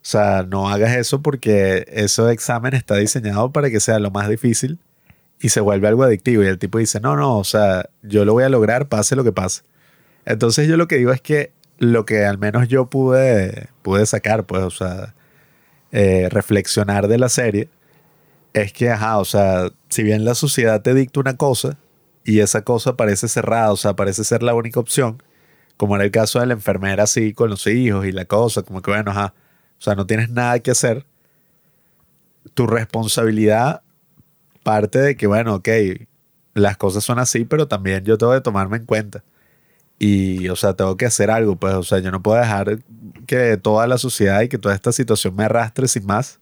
o 0.04 0.06
sea, 0.06 0.44
no 0.44 0.70
hagas 0.70 0.96
eso 0.98 1.22
porque 1.22 1.86
ese 1.90 2.30
examen 2.32 2.74
está 2.74 2.96
diseñado 2.96 3.52
para 3.52 3.70
que 3.70 3.80
sea 3.80 4.00
lo 4.00 4.12
más 4.12 4.28
difícil 4.28 4.80
y 5.40 5.50
se 5.50 5.62
vuelve 5.62 5.88
algo 5.88 6.04
adictivo 6.04 6.44
y 6.44 6.48
el 6.48 6.60
tipo 6.60 6.78
dice, 6.78 7.00
no, 7.00 7.16
no, 7.16 7.38
o 7.38 7.44
sea, 7.44 7.90
yo 8.02 8.26
lo 8.26 8.34
voy 8.34 8.44
a 8.44 8.50
lograr, 8.50 8.88
pase 8.88 9.16
lo 9.16 9.24
que 9.24 9.32
pase. 9.32 9.64
Entonces 10.26 10.68
yo 10.68 10.78
lo 10.78 10.88
que 10.88 10.98
digo 10.98 11.12
es 11.12 11.22
que 11.22 11.52
lo 11.80 12.06
que 12.06 12.26
al 12.26 12.38
menos 12.38 12.68
yo 12.68 12.88
pude, 12.90 13.70
pude 13.82 14.06
sacar, 14.06 14.46
pues, 14.46 14.64
o 14.64 14.72
sea, 14.72 15.14
eh, 15.92 16.28
reflexionar 16.32 17.08
de 17.08 17.18
la 17.18 17.30
serie, 17.30 17.70
es 18.54 18.74
que, 18.74 18.90
ajá, 18.90 19.20
o 19.20 19.26
sea, 19.26 19.72
si 19.90 20.04
bien 20.04 20.26
la 20.26 20.36
sociedad 20.36 20.82
te 20.82 20.94
dicta 20.94 21.20
una 21.20 21.38
cosa 21.38 21.78
y 22.24 22.40
esa 22.40 22.64
cosa 22.64 22.96
parece 22.96 23.28
cerrada, 23.28 23.72
o 23.72 23.78
sea, 23.78 23.96
parece 23.96 24.24
ser 24.24 24.44
la 24.44 24.54
única 24.54 24.80
opción, 24.80 25.22
como 25.78 25.96
era 25.96 26.06
el 26.06 26.12
caso 26.12 26.40
de 26.40 26.46
la 26.48 26.54
enfermera 26.54 27.04
así 27.04 27.34
con 27.34 27.50
los 27.50 27.68
hijos 27.68 28.06
y 28.06 28.12
la 28.12 28.26
cosa, 28.26 28.64
como 28.64 28.82
que, 28.82 28.92
bueno, 28.92 29.12
ajá, 29.12 29.34
o 29.78 29.82
sea, 29.82 29.96
no 29.96 30.06
tienes 30.06 30.30
nada 30.30 30.60
que 30.60 30.72
hacer, 30.72 31.06
tu 32.54 32.68
responsabilidad 32.68 33.82
parte 34.64 35.00
de 35.00 35.18
que, 35.18 35.28
bueno, 35.28 35.56
ok, 35.56 35.70
las 36.54 36.78
cosas 36.78 37.04
son 37.04 37.20
así, 37.20 37.46
pero 37.46 37.68
también 37.68 38.04
yo 38.06 38.18
tengo 38.18 38.34
que 38.34 38.42
tomarme 38.42 38.78
en 38.78 38.86
cuenta. 38.86 39.24
Y, 40.00 40.50
o 40.50 40.56
sea, 40.56 40.74
tengo 40.76 40.98
que 40.98 41.06
hacer 41.06 41.32
algo, 41.32 41.56
pues, 41.58 41.74
o 41.76 41.84
sea, 41.84 42.00
yo 42.00 42.12
no 42.12 42.22
puedo 42.22 42.40
dejar 42.40 42.80
que 43.28 43.58
toda 43.58 43.88
la 43.88 43.98
sociedad 43.98 44.42
y 44.42 44.50
que 44.50 44.58
toda 44.58 44.76
esta 44.76 44.92
situación 44.92 45.36
me 45.36 45.46
arrastre 45.46 45.88
sin 45.88 46.06
más. 46.06 46.40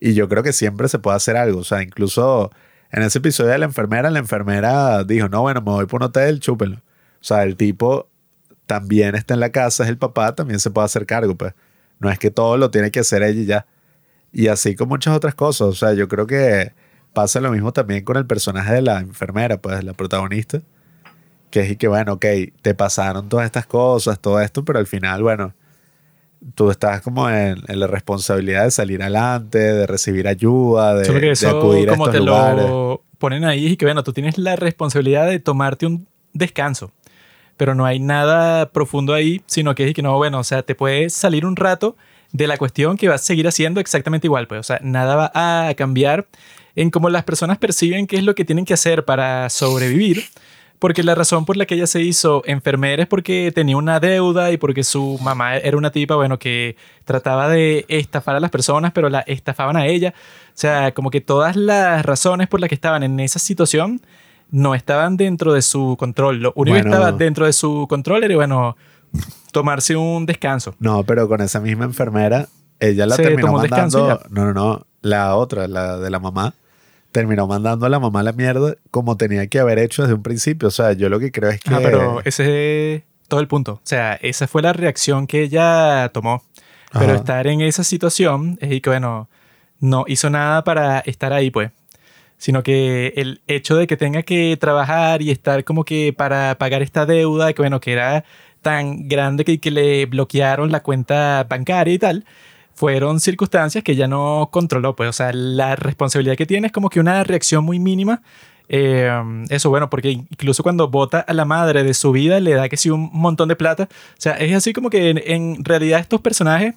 Y 0.00 0.14
yo 0.14 0.28
creo 0.28 0.42
que 0.42 0.52
siempre 0.52 0.88
se 0.88 0.98
puede 0.98 1.16
hacer 1.16 1.36
algo, 1.36 1.60
o 1.60 1.64
sea, 1.64 1.82
incluso 1.82 2.50
en 2.94 3.02
ese 3.02 3.18
episodio 3.18 3.50
de 3.50 3.58
la 3.58 3.64
enfermera, 3.64 4.08
la 4.08 4.20
enfermera 4.20 5.02
dijo, 5.02 5.28
no, 5.28 5.42
bueno, 5.42 5.60
me 5.60 5.72
voy 5.72 5.86
por 5.86 6.00
un 6.00 6.06
hotel, 6.06 6.38
chúpenlo. 6.38 6.76
O 6.76 6.80
sea, 7.20 7.42
el 7.42 7.56
tipo 7.56 8.08
también 8.66 9.16
está 9.16 9.34
en 9.34 9.40
la 9.40 9.50
casa, 9.50 9.82
es 9.82 9.90
el 9.90 9.98
papá, 9.98 10.34
también 10.36 10.60
se 10.60 10.70
puede 10.70 10.84
hacer 10.84 11.04
cargo, 11.04 11.34
pues. 11.34 11.54
No 11.98 12.08
es 12.08 12.20
que 12.20 12.30
todo 12.30 12.56
lo 12.56 12.70
tiene 12.70 12.92
que 12.92 13.00
hacer 13.00 13.24
ella 13.24 13.40
y 13.40 13.46
ya. 13.46 13.66
Y 14.32 14.46
así 14.46 14.76
con 14.76 14.88
muchas 14.88 15.14
otras 15.16 15.34
cosas, 15.34 15.68
o 15.68 15.74
sea, 15.74 15.92
yo 15.94 16.06
creo 16.06 16.28
que 16.28 16.72
pasa 17.12 17.40
lo 17.40 17.50
mismo 17.50 17.72
también 17.72 18.04
con 18.04 18.16
el 18.16 18.26
personaje 18.26 18.72
de 18.74 18.82
la 18.82 19.00
enfermera, 19.00 19.58
pues, 19.60 19.82
la 19.82 19.92
protagonista 19.92 20.62
que 21.50 21.60
es 21.60 21.70
y 21.70 21.76
que, 21.76 21.88
bueno, 21.88 22.14
ok, 22.14 22.26
te 22.62 22.74
pasaron 22.74 23.28
todas 23.28 23.46
estas 23.46 23.66
cosas, 23.66 24.18
todo 24.20 24.40
esto, 24.40 24.64
pero 24.64 24.78
al 24.80 24.86
final, 24.88 25.22
bueno, 25.22 25.54
tú 26.54 26.70
estás 26.70 27.00
como 27.00 27.28
en, 27.28 27.62
la 27.66 27.86
responsabilidad 27.86 28.64
de 28.64 28.70
salir 28.70 29.02
adelante, 29.02 29.58
de 29.58 29.86
recibir 29.86 30.28
ayuda, 30.28 30.94
de, 30.94 31.48
acudir 31.48 31.90
a 31.90 31.92
como 31.92 32.10
te 32.10 32.20
lo 32.20 33.02
ponen 33.18 33.44
ahí 33.44 33.68
y 33.68 33.76
que, 33.76 33.86
bueno, 33.86 34.02
tú 34.02 34.12
tienes 34.12 34.38
la 34.38 34.56
responsabilidad 34.56 35.26
de 35.26 35.40
tomarte 35.40 35.86
un 35.86 36.06
descanso, 36.32 36.92
pero 37.56 37.74
no 37.74 37.86
hay 37.86 38.00
nada 38.00 38.70
profundo 38.70 39.14
ahí, 39.14 39.42
sino 39.46 39.74
que 39.74 39.88
es 39.88 39.94
que 39.94 40.02
no, 40.02 40.16
bueno, 40.16 40.40
o 40.40 40.44
sea, 40.44 40.62
te 40.62 40.74
puedes 40.74 41.14
salir 41.14 41.46
un 41.46 41.56
rato 41.56 41.96
de 42.32 42.46
la 42.46 42.58
cuestión 42.58 42.96
que 42.96 43.08
vas 43.08 43.22
a 43.22 43.24
seguir 43.24 43.46
haciendo 43.48 43.80
exactamente 43.80 44.26
igual, 44.26 44.46
pues, 44.46 44.60
o 44.60 44.62
sea, 44.62 44.80
nada 44.82 45.14
va 45.16 45.68
a 45.68 45.74
cambiar 45.74 46.26
en 46.76 46.90
cómo 46.90 47.08
las 47.08 47.24
personas 47.24 47.58
perciben 47.58 48.06
qué 48.06 48.16
es 48.16 48.24
lo 48.24 48.34
que 48.34 48.44
tienen 48.44 48.64
que 48.64 48.74
hacer 48.74 49.04
para 49.04 49.48
sobrevivir 49.48 50.24
porque 50.78 51.02
la 51.02 51.14
razón 51.14 51.44
por 51.44 51.56
la 51.56 51.66
que 51.66 51.74
ella 51.76 51.86
se 51.86 52.02
hizo 52.02 52.42
enfermera 52.46 53.02
es 53.02 53.08
porque 53.08 53.52
tenía 53.54 53.76
una 53.76 54.00
deuda 54.00 54.50
y 54.52 54.56
porque 54.56 54.84
su 54.84 55.18
mamá 55.22 55.56
era 55.56 55.76
una 55.76 55.90
tipa, 55.90 56.16
bueno, 56.16 56.38
que 56.38 56.76
trataba 57.04 57.48
de 57.48 57.86
estafar 57.88 58.36
a 58.36 58.40
las 58.40 58.50
personas, 58.50 58.92
pero 58.92 59.08
la 59.08 59.20
estafaban 59.20 59.76
a 59.76 59.86
ella. 59.86 60.14
O 60.48 60.52
sea, 60.56 60.92
como 60.92 61.10
que 61.10 61.20
todas 61.20 61.56
las 61.56 62.04
razones 62.04 62.48
por 62.48 62.60
las 62.60 62.68
que 62.68 62.74
estaban 62.74 63.02
en 63.02 63.18
esa 63.20 63.38
situación 63.38 64.00
no 64.50 64.74
estaban 64.74 65.16
dentro 65.16 65.52
de 65.52 65.62
su 65.62 65.96
control. 65.98 66.40
Lo 66.40 66.52
único 66.54 66.76
que 66.76 66.82
estaba 66.82 67.12
dentro 67.12 67.46
de 67.46 67.52
su 67.52 67.86
control 67.88 68.24
era, 68.24 68.36
bueno, 68.36 68.76
tomarse 69.52 69.96
un 69.96 70.26
descanso. 70.26 70.74
No, 70.78 71.04
pero 71.04 71.28
con 71.28 71.40
esa 71.40 71.60
misma 71.60 71.84
enfermera, 71.84 72.48
ella 72.78 73.06
la 73.06 73.16
terminó 73.16 73.52
mandando... 73.52 74.20
No, 74.28 74.44
no, 74.44 74.52
no. 74.52 74.86
La 75.00 75.36
otra, 75.36 75.68
la 75.68 75.98
de 75.98 76.10
la 76.10 76.18
mamá 76.18 76.54
terminó 77.14 77.46
mandando 77.46 77.86
a 77.86 77.88
la 77.88 78.00
mamá 78.00 78.24
la 78.24 78.32
mierda 78.32 78.74
como 78.90 79.16
tenía 79.16 79.46
que 79.46 79.60
haber 79.60 79.78
hecho 79.78 80.02
desde 80.02 80.14
un 80.14 80.24
principio. 80.24 80.66
O 80.66 80.70
sea, 80.72 80.94
yo 80.94 81.08
lo 81.08 81.20
que 81.20 81.30
creo 81.30 81.48
es 81.50 81.60
que... 81.60 81.72
Ah, 81.72 81.78
pero 81.80 82.20
ese 82.24 82.96
es 82.96 83.02
todo 83.28 83.38
el 83.38 83.46
punto. 83.46 83.74
O 83.74 83.80
sea, 83.84 84.14
esa 84.14 84.48
fue 84.48 84.62
la 84.62 84.72
reacción 84.72 85.28
que 85.28 85.42
ella 85.42 86.10
tomó. 86.12 86.42
Pero 86.92 87.14
estar 87.14 87.46
en 87.46 87.60
esa 87.60 87.84
situación 87.84 88.58
es 88.60 88.80
que, 88.80 88.90
bueno, 88.90 89.28
no 89.78 90.04
hizo 90.08 90.28
nada 90.28 90.64
para 90.64 91.00
estar 91.00 91.32
ahí, 91.32 91.52
pues. 91.52 91.70
Sino 92.36 92.64
que 92.64 93.12
el 93.16 93.42
hecho 93.46 93.76
de 93.76 93.86
que 93.86 93.96
tenga 93.96 94.24
que 94.24 94.56
trabajar 94.60 95.22
y 95.22 95.30
estar 95.30 95.62
como 95.62 95.84
que 95.84 96.12
para 96.12 96.58
pagar 96.58 96.82
esta 96.82 97.06
deuda, 97.06 97.52
que 97.52 97.62
bueno, 97.62 97.78
que 97.80 97.92
era 97.92 98.24
tan 98.60 99.06
grande 99.06 99.44
que, 99.44 99.60
que 99.60 99.70
le 99.70 100.06
bloquearon 100.06 100.72
la 100.72 100.82
cuenta 100.82 101.46
bancaria 101.48 101.94
y 101.94 101.98
tal, 101.98 102.24
fueron 102.74 103.20
circunstancias 103.20 103.84
que 103.84 103.96
ya 103.96 104.06
no 104.06 104.48
controló, 104.50 104.96
pues, 104.96 105.08
o 105.08 105.12
sea, 105.12 105.32
la 105.32 105.76
responsabilidad 105.76 106.36
que 106.36 106.46
tiene 106.46 106.68
es 106.68 106.72
como 106.72 106.90
que 106.90 107.00
una 107.00 107.22
reacción 107.24 107.64
muy 107.64 107.78
mínima. 107.78 108.22
Eh, 108.68 109.10
eso, 109.50 109.68
bueno, 109.68 109.90
porque 109.90 110.10
incluso 110.10 110.62
cuando 110.62 110.88
vota 110.88 111.20
a 111.20 111.34
la 111.34 111.44
madre 111.44 111.84
de 111.84 111.94
su 111.94 112.12
vida, 112.12 112.40
le 112.40 112.54
da 112.54 112.68
que 112.68 112.76
sí 112.76 112.90
un 112.90 113.10
montón 113.12 113.48
de 113.48 113.56
plata. 113.56 113.88
O 113.90 114.20
sea, 114.20 114.32
es 114.34 114.54
así 114.54 114.72
como 114.72 114.90
que 114.90 115.10
en, 115.10 115.64
realidad 115.64 116.00
estos 116.00 116.20
personajes 116.20 116.74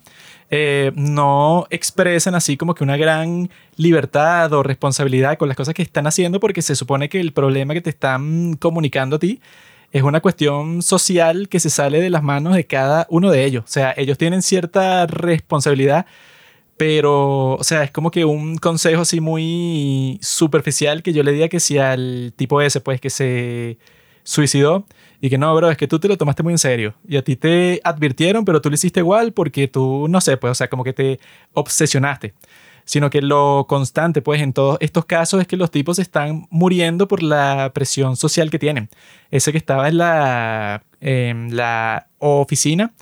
eh, 0.49 0.91
no 0.95 1.65
expresan 1.69 2.35
así 2.35 2.57
como 2.57 2.75
que 2.75 2.83
una 2.83 2.97
gran 2.97 3.49
libertad 3.77 4.51
o 4.53 4.63
responsabilidad 4.63 5.37
con 5.37 5.47
las 5.47 5.57
cosas 5.57 5.73
que 5.73 5.81
están 5.81 6.07
haciendo, 6.07 6.39
porque 6.39 6.61
se 6.61 6.75
supone 6.75 7.09
que 7.09 7.19
el 7.19 7.31
problema 7.33 7.73
que 7.73 7.81
te 7.81 7.89
están 7.89 8.55
comunicando 8.55 9.15
a 9.15 9.19
ti 9.19 9.39
es 9.91 10.03
una 10.03 10.21
cuestión 10.21 10.81
social 10.81 11.49
que 11.49 11.59
se 11.59 11.69
sale 11.69 12.01
de 12.01 12.09
las 12.09 12.23
manos 12.23 12.55
de 12.55 12.65
cada 12.65 13.07
uno 13.09 13.31
de 13.31 13.45
ellos. 13.45 13.63
O 13.65 13.67
sea, 13.67 13.93
ellos 13.97 14.17
tienen 14.17 14.41
cierta 14.41 15.07
responsabilidad, 15.07 16.05
pero, 16.77 17.55
o 17.55 17.63
sea, 17.63 17.83
es 17.83 17.91
como 17.91 18.11
que 18.11 18.25
un 18.25 18.57
consejo 18.57 19.01
así 19.01 19.19
muy 19.21 20.19
superficial 20.21 21.03
que 21.03 21.13
yo 21.13 21.23
le 21.23 21.31
diga 21.31 21.47
que 21.49 21.59
si 21.59 21.77
al 21.77 22.33
tipo 22.35 22.61
ese, 22.61 22.81
pues, 22.81 23.01
que 23.01 23.09
se 23.09 23.77
suicidó 24.23 24.85
y 25.21 25.29
que 25.29 25.37
no, 25.37 25.55
bro, 25.55 25.71
es 25.71 25.77
que 25.77 25.87
tú 25.87 25.99
te 25.99 26.07
lo 26.07 26.17
tomaste 26.17 26.43
muy 26.43 26.53
en 26.53 26.59
serio 26.59 26.93
y 27.07 27.17
a 27.17 27.23
ti 27.23 27.35
te 27.35 27.81
advirtieron, 27.83 28.45
pero 28.45 28.61
tú 28.61 28.69
lo 28.69 28.75
hiciste 28.75 28.99
igual 28.99 29.33
porque 29.33 29.67
tú, 29.67 30.07
no 30.09 30.21
sé, 30.21 30.37
pues, 30.37 30.51
o 30.51 30.55
sea, 30.55 30.69
como 30.69 30.83
que 30.83 30.93
te 30.93 31.19
obsesionaste 31.53 32.33
sino 32.87 33.09
que 33.09 33.21
lo 33.21 33.65
constante, 33.67 34.21
pues, 34.21 34.41
en 34.41 34.53
todos 34.53 34.77
estos 34.79 35.03
casos 35.05 35.41
es 35.41 35.47
que 35.47 35.57
los 35.57 35.71
tipos 35.71 35.99
están 35.99 36.47
muriendo 36.49 37.07
por 37.07 37.21
la 37.21 37.71
presión 37.73 38.15
social 38.15 38.49
que 38.49 38.59
tienen. 38.59 38.89
Ese 39.29 39.51
que 39.51 39.57
estaba 39.57 39.89
en 39.89 39.97
la, 39.97 40.83
la 41.01 42.07
oficina 42.19 42.93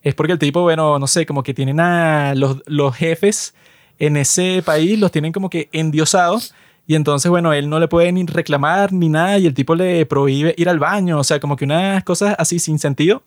es 0.00 0.14
porque 0.14 0.32
el 0.32 0.38
tipo, 0.38 0.62
bueno, 0.62 0.98
no 0.98 1.06
sé, 1.06 1.26
como 1.26 1.42
que 1.42 1.52
tienen 1.52 1.78
a 1.78 2.34
los, 2.34 2.62
los 2.64 2.96
jefes 2.96 3.54
en 3.98 4.16
ese 4.16 4.62
país, 4.64 4.98
los 4.98 5.12
tienen 5.12 5.32
como 5.32 5.50
que 5.50 5.68
endiosados. 5.72 6.54
Y 6.86 6.94
entonces, 6.94 7.30
bueno, 7.30 7.52
él 7.52 7.68
no 7.68 7.78
le 7.78 7.86
puede 7.86 8.12
ni 8.12 8.24
reclamar 8.24 8.94
ni 8.94 9.10
nada 9.10 9.38
y 9.38 9.46
el 9.46 9.52
tipo 9.52 9.74
le 9.74 10.06
prohíbe 10.06 10.54
ir 10.56 10.70
al 10.70 10.78
baño, 10.78 11.18
o 11.18 11.24
sea, 11.24 11.38
como 11.38 11.56
que 11.56 11.66
unas 11.66 12.02
cosas 12.02 12.34
así 12.38 12.58
sin 12.58 12.78
sentido 12.78 13.22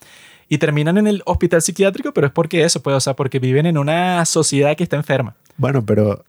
y 0.49 0.57
terminan 0.57 0.97
en 0.97 1.05
el 1.05 1.22
hospital 1.26 1.61
psiquiátrico, 1.61 2.11
pero 2.11 2.28
es 2.28 2.34
porque 2.34 2.63
eso, 2.63 2.82
pues, 2.82 2.95
o 2.95 2.99
sea, 2.99 3.15
porque 3.15 3.38
viven 3.38 3.68
en 3.68 3.78
una 3.78 4.26
sociedad 4.26 4.76
que 4.76 4.84
está 4.84 4.95
enferma. 4.95 5.36
Bueno, 5.58 5.86
pero 5.86 6.24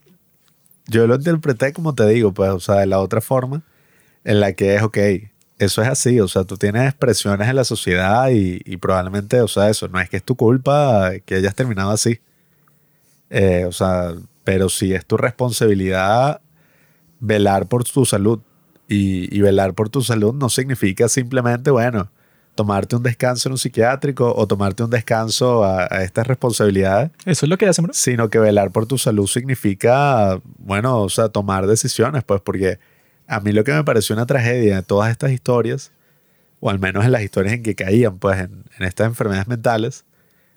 yo 0.86 1.06
lo 1.06 1.16
interpreté 1.16 1.72
como 1.72 1.94
te 1.94 2.06
digo, 2.06 2.32
pues, 2.32 2.50
o 2.50 2.60
sea, 2.60 2.76
de 2.76 2.86
la 2.86 3.00
otra 3.00 3.20
forma, 3.20 3.62
en 4.24 4.40
la 4.40 4.52
que 4.54 4.74
es, 4.74 4.82
ok, 4.82 4.98
eso 5.58 5.82
es 5.82 5.88
así, 5.88 6.20
o 6.20 6.28
sea, 6.28 6.44
tú 6.44 6.56
tienes 6.56 6.84
expresiones 6.88 7.48
en 7.48 7.56
la 7.56 7.64
sociedad 7.64 8.30
y, 8.30 8.76
probablemente, 8.78 9.40
o 9.40 9.48
sea, 9.48 9.68
eso, 9.68 9.88
no 9.88 10.00
es 10.00 10.08
que 10.08 10.18
es 10.18 10.24
tu 10.24 10.36
culpa 10.36 11.12
que 11.26 11.36
hayas 11.36 11.54
terminado 11.54 11.90
así. 11.90 12.20
Eh, 13.30 13.64
o 13.66 13.72
sea, 13.72 14.14
pero 14.44 14.68
sí 14.68 14.94
es 14.94 15.04
tu 15.04 15.16
responsabilidad 15.16 16.40
velar 17.20 17.66
por 17.68 17.84
tu 17.84 18.04
salud. 18.06 18.40
Y, 18.88 19.36
y, 19.36 19.42
velar 19.42 19.74
por 19.74 19.90
tu 19.90 20.02
salud 20.02 20.32
no 20.34 20.48
significa 20.48 21.08
simplemente, 21.08 21.70
bueno, 21.70 22.10
tomarte 22.58 22.96
un 22.96 23.04
descanso 23.04 23.48
en 23.48 23.52
un 23.52 23.58
psiquiátrico 23.58 24.34
o 24.34 24.44
tomarte 24.48 24.82
un 24.82 24.90
descanso 24.90 25.62
a, 25.62 25.86
estas 26.02 26.26
responsabilidades. 26.26 27.12
Eso 27.24 27.46
es 27.46 27.50
lo 27.50 27.56
que 27.56 27.68
hacen, 27.68 27.84
bro. 27.84 27.94
Sino 27.94 28.30
que 28.30 28.40
velar 28.40 28.72
por 28.72 28.84
tu 28.86 28.98
salud 28.98 29.28
significa, 29.28 30.40
bueno, 30.58 31.02
o 31.02 31.08
sea, 31.08 31.28
tomar 31.28 31.68
decisiones, 31.68 32.24
pues, 32.24 32.40
porque 32.40 32.80
a 33.28 33.38
mí 33.38 33.52
lo 33.52 33.62
que 33.62 33.72
me 33.72 33.84
pareció 33.84 34.16
una 34.16 34.26
tragedia 34.26 34.74
de 34.74 34.82
todas 34.82 35.12
estas 35.12 35.30
historias, 35.30 35.92
o 36.58 36.68
al 36.68 36.80
menos 36.80 37.04
en 37.04 37.12
las 37.12 37.22
historias 37.22 37.54
en 37.54 37.62
que 37.62 37.76
caían, 37.76 38.18
pues, 38.18 38.40
en, 38.40 38.64
estas 38.80 39.06
enfermedades 39.06 39.46
mentales, 39.46 40.04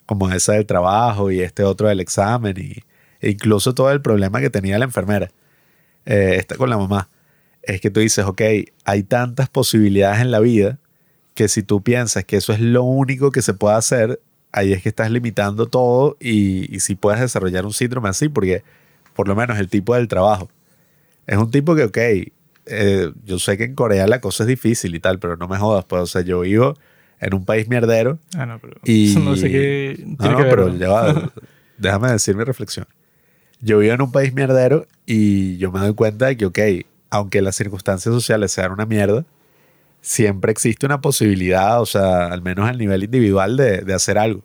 como 0.08 0.28
esa 0.32 0.54
del 0.54 0.66
trabajo 0.66 1.30
y 1.30 1.42
este 1.42 1.64
otro 1.64 1.88
del 1.88 2.00
examen, 2.00 2.58
y, 2.58 2.80
e 3.20 3.30
incluso 3.30 3.76
todo 3.76 3.92
el 3.92 4.02
problema 4.02 4.42
que 4.42 4.50
tenía 4.50 4.80
la 4.80 4.86
enfermera, 4.86 5.30
eh, 6.08 6.38
esta 6.40 6.56
con 6.56 6.72
la 6.72 6.80
mamá, 6.80 7.10
es 7.62 7.80
que 7.80 7.92
tú 7.92 8.00
dices, 8.00 8.26
ok, 8.26 8.42
hay 8.86 9.04
tantas 9.04 9.50
posibilidades 9.50 10.20
en 10.22 10.32
la 10.32 10.40
vida 10.40 10.80
que 11.34 11.48
si 11.48 11.64
tú 11.64 11.82
piensas 11.82 12.26
que 12.26 12.38
eso 12.38 12.54
es 12.54 12.60
lo 12.60 12.84
único 12.84 13.32
que 13.32 13.42
se 13.42 13.54
puede 13.54 13.76
hacer, 13.76 14.20
ahí 14.52 14.74
es 14.74 14.82
que 14.82 14.90
estás 14.90 15.10
limitando 15.12 15.68
todo 15.68 16.18
y, 16.20 16.80
si 16.80 16.96
puedes 16.96 17.22
desarrollar 17.22 17.66
un 17.66 17.74
síndrome 17.74 18.10
así, 18.10 18.30
porque 18.30 18.64
por 19.16 19.28
lo 19.28 19.36
menos 19.36 19.58
el 19.60 19.70
tipo 19.70 19.96
del 19.96 20.08
trabajo. 20.08 20.50
Es 21.28 21.38
un 21.38 21.52
tipo 21.52 21.76
que, 21.76 21.84
ok, 21.84 21.98
eh, 22.66 23.12
yo 23.26 23.40
sé 23.40 23.58
que 23.58 23.66
en 23.66 23.76
Corea 23.76 24.08
la 24.08 24.22
cosa 24.22 24.44
es 24.44 24.48
difícil 24.48 24.96
y 24.96 25.00
tal, 25.00 25.20
pero 25.20 25.38
no 25.38 25.48
me 25.48 25.58
jodas, 25.58 25.86
pues, 25.86 26.02
o 26.02 26.08
sea, 26.08 26.22
yo 26.22 26.42
vivo 26.42 26.76
en 27.20 27.34
un 27.34 27.46
país 27.46 27.68
mierdero. 27.70 28.20
Ah, 28.36 28.46
no, 28.46 28.60
pero 28.60 28.78
y, 28.84 29.16
no 29.24 29.36
sé 29.36 29.50
qué. 29.50 30.04
no, 30.06 30.38
pero 30.38 30.70
déjame 31.78 32.12
decir 32.12 32.36
mi 32.36 32.44
reflexión. 32.44 32.88
Yo 33.62 33.78
vivo 33.78 33.94
en 33.94 34.02
un 34.02 34.12
país 34.12 34.34
mierdero 34.34 34.88
y 35.06 35.58
yo 35.58 35.72
me 35.72 35.80
doy 35.80 35.94
cuenta 35.94 36.26
de 36.26 36.38
que, 36.38 36.46
ok, 36.48 36.60
aunque 37.12 37.42
las 37.42 37.56
circunstancias 37.56 38.14
sociales 38.14 38.52
sean 38.52 38.72
una 38.72 38.86
mierda, 38.86 39.26
siempre 40.02 40.52
existe 40.52 40.86
una 40.86 41.00
posibilidad, 41.02 41.82
o 41.82 41.86
sea, 41.86 42.28
al 42.28 42.42
menos 42.42 42.68
al 42.68 42.78
nivel 42.78 43.04
individual, 43.04 43.56
de, 43.58 43.82
de 43.82 43.94
hacer 43.94 44.18
algo. 44.18 44.42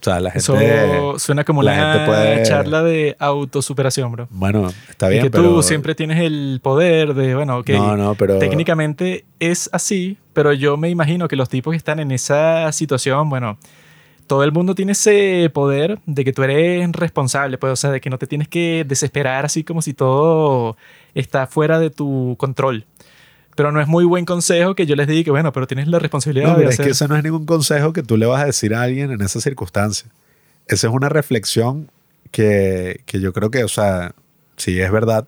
O 0.00 0.04
sea, 0.04 0.20
la 0.20 0.30
gente. 0.30 0.38
Eso 0.38 1.18
suena 1.18 1.42
como 1.44 1.60
la 1.62 1.72
una 1.72 1.92
gente 1.92 2.06
puede- 2.06 2.42
charla 2.44 2.82
de 2.84 3.16
autosuperación, 3.18 4.12
bro. 4.12 4.28
Bueno, 4.30 4.68
está 4.88 5.08
y 5.08 5.12
bien, 5.14 5.24
que 5.24 5.30
pero. 5.30 5.42
tú 5.56 5.62
siempre 5.62 5.94
tienes 5.96 6.20
el 6.20 6.60
poder 6.62 7.14
de, 7.14 7.34
bueno, 7.34 7.58
ok, 7.58 7.70
No, 7.70 7.96
no, 7.96 8.14
pero. 8.14 8.38
técnicamente 8.38 9.24
es 9.40 9.68
así, 9.72 10.16
pero 10.34 10.52
yo 10.52 10.76
me 10.76 10.88
imagino 10.88 11.26
que 11.26 11.34
los 11.34 11.48
tipos 11.48 11.72
que 11.72 11.76
están 11.76 11.98
en 11.98 12.12
esa 12.12 12.70
situación, 12.70 13.28
bueno, 13.28 13.58
todo 14.28 14.44
el 14.44 14.52
mundo 14.52 14.76
tiene 14.76 14.92
ese 14.92 15.50
poder 15.52 15.98
de 16.06 16.24
que 16.24 16.32
tú 16.32 16.44
eres 16.44 16.92
responsable, 16.92 17.58
pues, 17.58 17.72
o 17.72 17.76
sea, 17.76 17.90
de 17.90 18.00
que 18.00 18.08
no 18.08 18.18
te 18.18 18.26
tienes 18.28 18.46
que 18.46 18.84
desesperar 18.86 19.44
así 19.46 19.64
como 19.64 19.82
si 19.82 19.94
todo 19.94 20.76
está 21.14 21.46
fuera 21.48 21.80
de 21.80 21.90
tu 21.90 22.36
control. 22.38 22.84
Pero 23.58 23.72
no 23.72 23.80
es 23.80 23.88
muy 23.88 24.04
buen 24.04 24.24
consejo 24.24 24.76
que 24.76 24.86
yo 24.86 24.94
les 24.94 25.08
diga 25.08 25.24
que, 25.24 25.32
bueno, 25.32 25.52
pero 25.52 25.66
tienes 25.66 25.88
la 25.88 25.98
responsabilidad 25.98 26.46
No, 26.46 26.52
de 26.52 26.58
pero 26.58 26.68
es 26.68 26.76
hacer... 26.76 26.86
que 26.86 26.92
ese 26.92 27.08
no 27.08 27.16
es 27.16 27.24
ningún 27.24 27.44
consejo 27.44 27.92
que 27.92 28.04
tú 28.04 28.16
le 28.16 28.24
vas 28.24 28.40
a 28.40 28.46
decir 28.46 28.72
a 28.72 28.82
alguien 28.82 29.10
en 29.10 29.20
esa 29.20 29.40
circunstancia. 29.40 30.08
Esa 30.68 30.86
es 30.86 30.92
una 30.92 31.08
reflexión 31.08 31.90
que, 32.30 33.00
que 33.04 33.18
yo 33.18 33.32
creo 33.32 33.50
que, 33.50 33.64
o 33.64 33.68
sea, 33.68 34.14
si 34.56 34.80
es 34.80 34.92
verdad, 34.92 35.26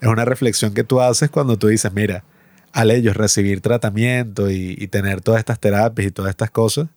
es 0.00 0.08
una 0.08 0.24
reflexión 0.24 0.72
que 0.72 0.82
tú 0.82 1.02
haces 1.02 1.28
cuando 1.28 1.58
tú 1.58 1.66
dices, 1.66 1.92
mira, 1.92 2.24
al 2.72 2.90
ellos 2.90 3.18
recibir 3.18 3.60
tratamiento 3.60 4.50
y, 4.50 4.74
y 4.78 4.86
tener 4.86 5.20
todas 5.20 5.40
estas 5.40 5.60
terapias 5.60 6.08
y 6.08 6.10
todas 6.10 6.30
estas 6.30 6.50
cosas, 6.50 6.88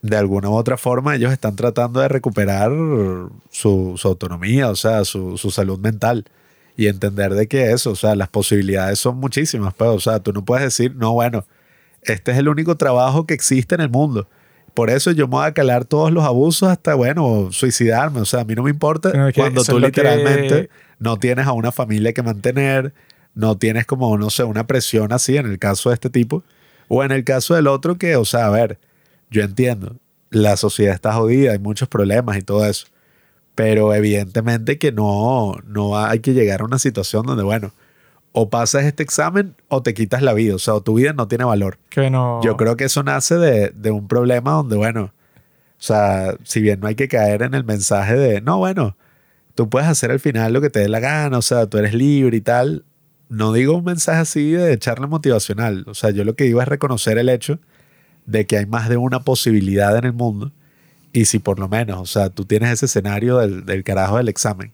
de 0.00 0.16
alguna 0.16 0.48
u 0.48 0.52
otra 0.54 0.76
forma 0.76 1.16
ellos 1.16 1.32
están 1.32 1.56
tratando 1.56 1.98
de 1.98 2.06
recuperar 2.06 2.70
su, 3.50 3.94
su 3.96 4.06
autonomía, 4.08 4.68
o 4.70 4.76
sea, 4.76 5.04
su, 5.04 5.36
su 5.36 5.50
salud 5.50 5.80
mental. 5.80 6.24
Y 6.76 6.86
entender 6.86 7.34
de 7.34 7.46
que 7.46 7.72
eso, 7.72 7.90
o 7.90 7.96
sea, 7.96 8.14
las 8.14 8.28
posibilidades 8.28 8.98
son 8.98 9.18
muchísimas, 9.18 9.74
pues, 9.74 9.90
o 9.90 10.00
sea, 10.00 10.20
tú 10.20 10.32
no 10.32 10.44
puedes 10.44 10.64
decir, 10.64 10.94
no, 10.96 11.12
bueno, 11.12 11.44
este 12.02 12.32
es 12.32 12.38
el 12.38 12.48
único 12.48 12.76
trabajo 12.76 13.26
que 13.26 13.34
existe 13.34 13.74
en 13.74 13.82
el 13.82 13.90
mundo. 13.90 14.26
Por 14.72 14.88
eso 14.88 15.10
yo 15.10 15.26
me 15.26 15.32
voy 15.32 15.46
a 15.46 15.52
calar 15.52 15.84
todos 15.84 16.12
los 16.12 16.24
abusos 16.24 16.68
hasta, 16.70 16.94
bueno, 16.94 17.48
suicidarme. 17.50 18.20
O 18.20 18.24
sea, 18.24 18.40
a 18.40 18.44
mí 18.44 18.54
no 18.54 18.62
me 18.62 18.70
importa 18.70 19.12
No, 19.12 19.30
cuando 19.34 19.62
eso 19.62 19.72
tú 19.72 19.78
es 19.78 19.82
lo 19.82 19.90
que- 19.92 20.00
literalmente 20.02 20.70
no 20.98 21.18
tienes 21.18 21.46
a 21.46 21.52
una 21.52 21.72
familia 21.72 22.12
que 22.12 22.22
mantener, 22.22 22.94
no 23.34 23.58
tienes 23.58 23.84
como, 23.84 24.16
no 24.16 24.30
sé, 24.30 24.44
una 24.44 24.66
presión 24.66 25.12
así 25.12 25.36
en 25.36 25.46
el 25.46 25.58
caso 25.58 25.90
de 25.90 25.94
este 25.94 26.08
tipo. 26.08 26.44
O 26.88 27.02
en 27.04 27.10
el 27.10 27.24
caso 27.24 27.54
del 27.54 27.66
otro 27.66 27.98
que, 27.98 28.16
o 28.16 28.24
sea, 28.24 28.46
a 28.46 28.50
ver, 28.50 28.78
yo 29.30 29.42
entiendo, 29.42 29.96
la 30.30 30.56
sociedad 30.56 30.94
está 30.94 31.12
jodida, 31.12 31.52
hay 31.52 31.58
muchos 31.58 31.88
problemas 31.88 32.38
y 32.38 32.42
todo 32.42 32.64
eso. 32.64 32.86
Pero 33.60 33.92
evidentemente 33.94 34.78
que 34.78 34.90
no, 34.90 35.56
no 35.66 35.98
hay 35.98 36.20
que 36.20 36.32
llegar 36.32 36.62
a 36.62 36.64
una 36.64 36.78
situación 36.78 37.26
donde, 37.26 37.42
bueno, 37.42 37.72
o 38.32 38.48
pasas 38.48 38.84
este 38.84 39.02
examen 39.02 39.54
o 39.68 39.82
te 39.82 39.92
quitas 39.92 40.22
la 40.22 40.32
vida. 40.32 40.54
O 40.54 40.58
sea, 40.58 40.72
o 40.74 40.80
tu 40.80 40.94
vida 40.94 41.12
no 41.12 41.28
tiene 41.28 41.44
valor. 41.44 41.76
que 41.90 42.08
no... 42.08 42.40
Yo 42.42 42.56
creo 42.56 42.78
que 42.78 42.84
eso 42.84 43.02
nace 43.02 43.36
de, 43.36 43.68
de 43.68 43.90
un 43.90 44.08
problema 44.08 44.52
donde, 44.52 44.76
bueno, 44.76 45.02
o 45.02 45.12
sea, 45.76 46.36
si 46.42 46.62
bien 46.62 46.80
no 46.80 46.86
hay 46.86 46.94
que 46.94 47.08
caer 47.08 47.42
en 47.42 47.52
el 47.52 47.64
mensaje 47.64 48.16
de, 48.16 48.40
no, 48.40 48.56
bueno, 48.56 48.96
tú 49.54 49.68
puedes 49.68 49.88
hacer 49.90 50.10
al 50.10 50.20
final 50.20 50.54
lo 50.54 50.62
que 50.62 50.70
te 50.70 50.80
dé 50.80 50.88
la 50.88 51.00
gana, 51.00 51.36
o 51.36 51.42
sea, 51.42 51.66
tú 51.66 51.76
eres 51.76 51.92
libre 51.92 52.38
y 52.38 52.40
tal. 52.40 52.86
No 53.28 53.52
digo 53.52 53.76
un 53.76 53.84
mensaje 53.84 54.20
así 54.20 54.52
de 54.52 54.72
echarle 54.72 55.06
motivacional. 55.06 55.84
O 55.86 55.92
sea, 55.92 56.10
yo 56.10 56.24
lo 56.24 56.34
que 56.34 56.44
digo 56.44 56.62
es 56.62 56.68
reconocer 56.68 57.18
el 57.18 57.28
hecho 57.28 57.58
de 58.24 58.46
que 58.46 58.56
hay 58.56 58.64
más 58.64 58.88
de 58.88 58.96
una 58.96 59.20
posibilidad 59.20 59.94
en 59.98 60.06
el 60.06 60.14
mundo. 60.14 60.50
Y 61.12 61.24
si 61.24 61.38
por 61.38 61.58
lo 61.58 61.68
menos, 61.68 62.00
o 62.00 62.06
sea, 62.06 62.30
tú 62.30 62.44
tienes 62.44 62.70
ese 62.70 62.86
escenario 62.86 63.38
del, 63.38 63.66
del 63.66 63.82
carajo 63.82 64.16
del 64.16 64.28
examen, 64.28 64.72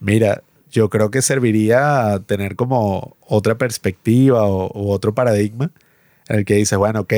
mira, 0.00 0.42
yo 0.70 0.90
creo 0.90 1.10
que 1.10 1.22
serviría 1.22 2.20
tener 2.26 2.56
como 2.56 3.16
otra 3.20 3.56
perspectiva 3.56 4.44
o, 4.44 4.90
otro 4.90 5.14
paradigma 5.14 5.70
en 6.28 6.40
el 6.40 6.44
que 6.44 6.54
dices, 6.54 6.76
bueno, 6.76 7.00
ok, 7.00 7.14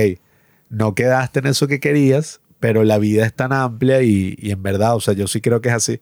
no 0.69 0.95
quedaste 0.95 1.39
en 1.39 1.47
eso 1.47 1.67
que 1.67 1.81
querías, 1.81 2.41
pero 2.61 2.85
la 2.85 2.99
vida 2.99 3.25
es 3.25 3.33
tan 3.33 3.53
amplia 3.53 4.03
y, 4.03 4.37
y 4.39 4.51
en 4.51 4.63
verdad, 4.63 4.95
o 4.95 5.01
sea, 5.01 5.15
yo 5.15 5.27
sí 5.27 5.41
creo 5.41 5.61
que 5.63 5.71
es 5.71 5.75
así. 5.75 6.01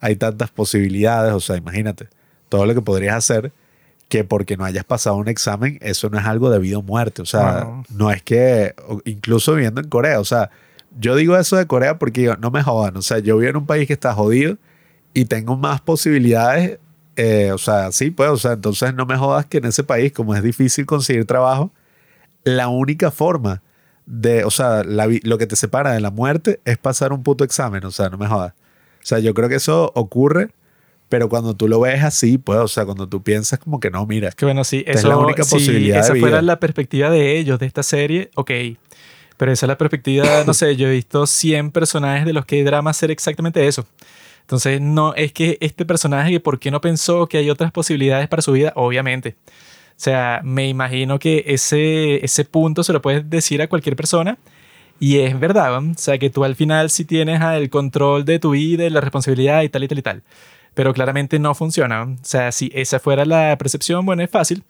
Hay 0.00 0.16
tantas 0.16 0.50
posibilidades, 0.50 1.34
o 1.34 1.40
sea, 1.40 1.56
imagínate, 1.56 2.08
todo 2.48 2.64
lo 2.64 2.74
que 2.74 2.82
podrías 2.82 3.16
hacer 3.16 3.52
que 4.08 4.24
porque 4.24 4.56
no 4.56 4.64
hayas 4.64 4.84
pasado 4.84 5.16
un 5.16 5.28
examen, 5.28 5.78
eso 5.82 6.08
no 6.10 6.18
es 6.18 6.24
algo 6.24 6.50
de 6.50 6.58
vida 6.58 6.78
o 6.78 6.82
muerte. 6.82 7.22
O 7.22 7.26
sea, 7.26 7.64
No. 7.64 7.84
no 7.90 8.10
es 8.10 8.22
que, 8.22 8.74
incluso 9.04 9.54
viviendo 9.54 9.80
en 9.80 9.88
Corea, 9.88 10.20
o 10.20 10.24
sea, 10.24 10.50
yo 10.98 11.16
digo 11.16 11.36
eso 11.36 11.56
de 11.56 11.66
Corea 11.66 11.98
porque 11.98 12.22
digo, 12.22 12.36
no 12.36 12.50
me 12.50 12.62
jodan. 12.62 12.96
O 12.96 13.02
sea, 13.02 13.18
yo 13.18 13.36
vivo 13.38 13.50
en 13.50 13.56
un 13.56 13.66
país 13.66 13.86
que 13.86 13.92
está 13.92 14.14
jodido 14.14 14.56
y 15.12 15.24
tengo 15.26 15.56
más 15.56 15.80
posibilidades. 15.80 16.78
eh, 17.16 17.52
o 17.52 17.58
sea, 17.58 17.92
sí, 17.92 18.10
pues, 18.10 18.30
o 18.30 18.36
sea, 18.36 18.52
entonces 18.52 18.94
no 18.94 19.06
me 19.06 19.16
jodas 19.16 19.46
que 19.46 19.58
en 19.58 19.66
ese 19.66 19.84
país, 19.84 20.12
como 20.12 20.34
es 20.34 20.42
difícil 20.42 20.86
conseguir 20.86 21.24
trabajo, 21.26 21.70
la 22.44 22.68
única 22.68 23.10
forma 23.10 23.62
de, 24.06 24.44
o 24.44 24.50
sea, 24.50 24.82
la 24.84 25.08
lo 25.22 25.38
que 25.38 25.46
te 25.46 25.56
separa 25.56 25.92
de 25.92 26.00
la 26.00 26.10
muerte 26.10 26.60
es 26.64 26.76
pasar 26.78 27.12
un 27.12 27.22
puto 27.22 27.44
examen. 27.44 27.84
O 27.84 27.90
sea, 27.90 28.08
no 28.10 28.18
me 28.18 28.26
jodas. 28.26 28.52
O 28.52 29.06
sea, 29.06 29.18
yo 29.18 29.32
creo 29.34 29.48
que 29.48 29.54
eso 29.56 29.92
ocurre, 29.94 30.50
pero 31.08 31.28
cuando 31.28 31.54
tú 31.54 31.68
lo 31.68 31.80
ves 31.80 32.02
así, 32.02 32.38
pues, 32.38 32.58
o 32.58 32.68
sea, 32.68 32.84
cuando 32.84 33.08
tú 33.08 33.22
piensas 33.22 33.58
como 33.58 33.78
que 33.80 33.90
no, 33.90 34.06
mira, 34.06 34.30
Que 34.32 34.44
bueno, 34.46 34.64
sí, 34.64 34.82
es 34.86 35.04
la 35.04 35.16
única 35.16 35.44
si 35.44 35.54
posibilidad 35.54 35.96
de 35.96 36.00
esa 36.00 36.14
fuera 36.14 36.38
vida. 36.38 36.42
la 36.42 36.58
perspectiva 36.58 37.10
de 37.10 37.38
ellos, 37.38 37.58
de 37.58 37.66
esta 37.66 37.82
serie, 37.82 38.30
ok. 38.34 38.50
Pero 39.36 39.52
esa 39.52 39.66
es 39.66 39.68
la 39.68 39.78
perspectiva, 39.78 40.44
no 40.46 40.54
sé, 40.54 40.76
yo 40.76 40.88
he 40.88 40.92
visto 40.92 41.26
100 41.26 41.70
personajes 41.72 42.24
de 42.24 42.32
los 42.32 42.46
que 42.46 42.62
drama 42.62 42.90
hacer 42.90 43.10
exactamente 43.10 43.66
eso. 43.66 43.86
Entonces, 44.42 44.80
no 44.80 45.14
es 45.14 45.32
que 45.32 45.56
este 45.60 45.86
personaje, 45.86 46.38
¿por 46.38 46.58
qué 46.58 46.70
no 46.70 46.80
pensó 46.80 47.26
que 47.26 47.38
hay 47.38 47.50
otras 47.50 47.72
posibilidades 47.72 48.28
para 48.28 48.42
su 48.42 48.52
vida? 48.52 48.72
Obviamente. 48.76 49.36
O 49.96 50.00
sea, 50.04 50.40
me 50.44 50.68
imagino 50.68 51.18
que 51.18 51.44
ese, 51.46 52.24
ese 52.24 52.44
punto 52.44 52.82
se 52.84 52.92
lo 52.92 53.00
puedes 53.00 53.28
decir 53.30 53.62
a 53.62 53.68
cualquier 53.68 53.96
persona. 53.96 54.38
Y 55.00 55.18
es 55.20 55.38
verdad, 55.38 55.80
¿no? 55.80 55.92
o 55.92 55.98
sea, 55.98 56.18
que 56.18 56.30
tú 56.30 56.44
al 56.44 56.56
final 56.56 56.90
sí 56.90 57.04
tienes 57.04 57.40
el 57.42 57.70
control 57.70 58.24
de 58.24 58.38
tu 58.38 58.50
vida, 58.50 58.88
la 58.90 59.00
responsabilidad 59.00 59.62
y 59.62 59.68
tal 59.68 59.84
y 59.84 59.88
tal 59.88 59.98
y 59.98 60.02
tal. 60.02 60.22
Pero 60.74 60.92
claramente 60.94 61.38
no 61.38 61.54
funciona. 61.54 62.02
O 62.04 62.16
sea, 62.22 62.52
si 62.52 62.70
esa 62.74 63.00
fuera 63.00 63.24
la 63.24 63.56
percepción, 63.58 64.04
bueno, 64.06 64.22
es 64.22 64.30
fácil. 64.30 64.62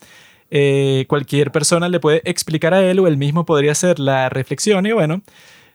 Eh, 0.51 1.07
cualquier 1.09 1.51
persona 1.51 1.88
le 1.88 2.01
puede 2.01 2.22
explicar 2.24 2.74
a 2.74 2.82
él 2.82 2.99
o 3.01 3.07
él 3.07 3.16
mismo 3.16 3.45
podría 3.45 3.72
hacer 3.72 3.99
la 3.99 4.28
reflexión 4.28 4.86
y 4.86 4.92
bueno, 4.92 5.22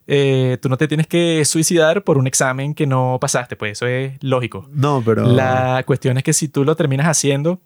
eh, 0.08 0.58
tú 0.62 0.70
no 0.70 0.78
te 0.78 0.88
tienes 0.88 1.08
que 1.08 1.44
suicidar 1.46 2.04
por 2.04 2.18
un 2.18 2.28
examen 2.28 2.74
que 2.74 2.88
no 2.88 3.18
pasaste, 3.20 3.56
pues 3.56 3.74
eso 3.74 3.88
es 3.88 4.14
lógico. 4.22 4.68
no, 4.72 5.02
pero... 5.06 5.26
La 5.26 5.84
cuestión 5.86 6.18
es 6.18 6.24
que 6.24 6.34
si 6.34 6.48
tú 6.48 6.64
lo 6.64 6.76
terminas 6.76 7.08
haciendo, 7.08 7.60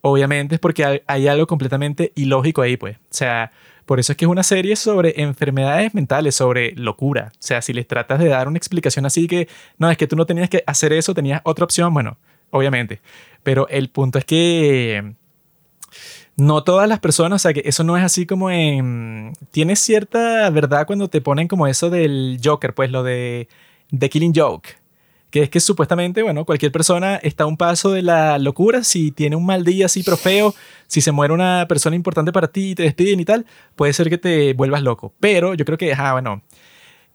obviamente 0.00 0.56
es 0.56 0.60
porque 0.60 0.84
hay, 0.84 1.02
hay 1.06 1.28
algo 1.28 1.46
completamente 1.46 2.12
ilógico 2.14 2.62
ahí, 2.62 2.76
pues. 2.76 2.96
O 2.98 3.00
sea, 3.10 3.50
por 3.88 3.98
eso 3.98 4.12
es 4.12 4.18
que 4.18 4.26
es 4.26 4.30
una 4.30 4.42
serie 4.42 4.76
sobre 4.76 5.22
enfermedades 5.22 5.94
mentales, 5.94 6.34
sobre 6.34 6.72
locura. 6.76 7.32
O 7.32 7.36
sea, 7.40 7.62
si 7.62 7.72
les 7.72 7.88
tratas 7.88 8.18
de 8.18 8.28
dar 8.28 8.46
una 8.46 8.58
explicación 8.58 9.06
así 9.06 9.26
que, 9.26 9.48
no, 9.78 9.90
es 9.90 9.96
que 9.96 10.06
tú 10.06 10.14
no 10.14 10.26
tenías 10.26 10.50
que 10.50 10.62
hacer 10.66 10.92
eso, 10.92 11.14
tenías 11.14 11.40
otra 11.44 11.64
opción, 11.64 11.94
bueno, 11.94 12.18
obviamente. 12.50 13.00
Pero 13.42 13.66
el 13.68 13.88
punto 13.88 14.18
es 14.18 14.26
que 14.26 15.14
no 16.38 16.62
todas 16.62 16.88
las 16.88 17.00
personas, 17.00 17.36
o 17.36 17.42
sea, 17.42 17.52
que 17.52 17.62
eso 17.64 17.82
no 17.82 17.96
es 17.96 18.04
así 18.04 18.24
como 18.24 18.48
en... 18.50 19.32
Tienes 19.50 19.80
cierta 19.80 20.48
verdad 20.50 20.86
cuando 20.86 21.08
te 21.08 21.20
ponen 21.20 21.48
como 21.48 21.66
eso 21.66 21.90
del 21.90 22.38
Joker, 22.42 22.74
pues 22.74 22.92
lo 22.92 23.02
de 23.02 23.48
Killing 23.90 24.32
Joke. 24.34 24.68
Que 25.30 25.42
es 25.42 25.50
que 25.50 25.58
supuestamente, 25.58 26.22
bueno, 26.22 26.44
cualquier 26.44 26.70
persona 26.70 27.16
está 27.16 27.42
a 27.42 27.46
un 27.48 27.56
paso 27.56 27.90
de 27.90 28.02
la 28.02 28.38
locura. 28.38 28.84
Si 28.84 29.10
tiene 29.10 29.34
un 29.34 29.44
mal 29.44 29.64
día 29.64 29.86
así, 29.86 30.04
pero 30.04 30.16
feo, 30.16 30.54
si 30.86 31.00
se 31.00 31.10
muere 31.10 31.34
una 31.34 31.66
persona 31.68 31.96
importante 31.96 32.32
para 32.32 32.46
ti 32.46 32.70
y 32.70 32.74
te 32.76 32.84
despiden 32.84 33.18
y 33.18 33.24
tal, 33.24 33.44
puede 33.74 33.92
ser 33.92 34.08
que 34.08 34.16
te 34.16 34.54
vuelvas 34.54 34.82
loco. 34.82 35.12
Pero 35.18 35.54
yo 35.54 35.64
creo 35.64 35.76
que, 35.76 35.92
ah, 35.92 36.12
bueno, 36.12 36.42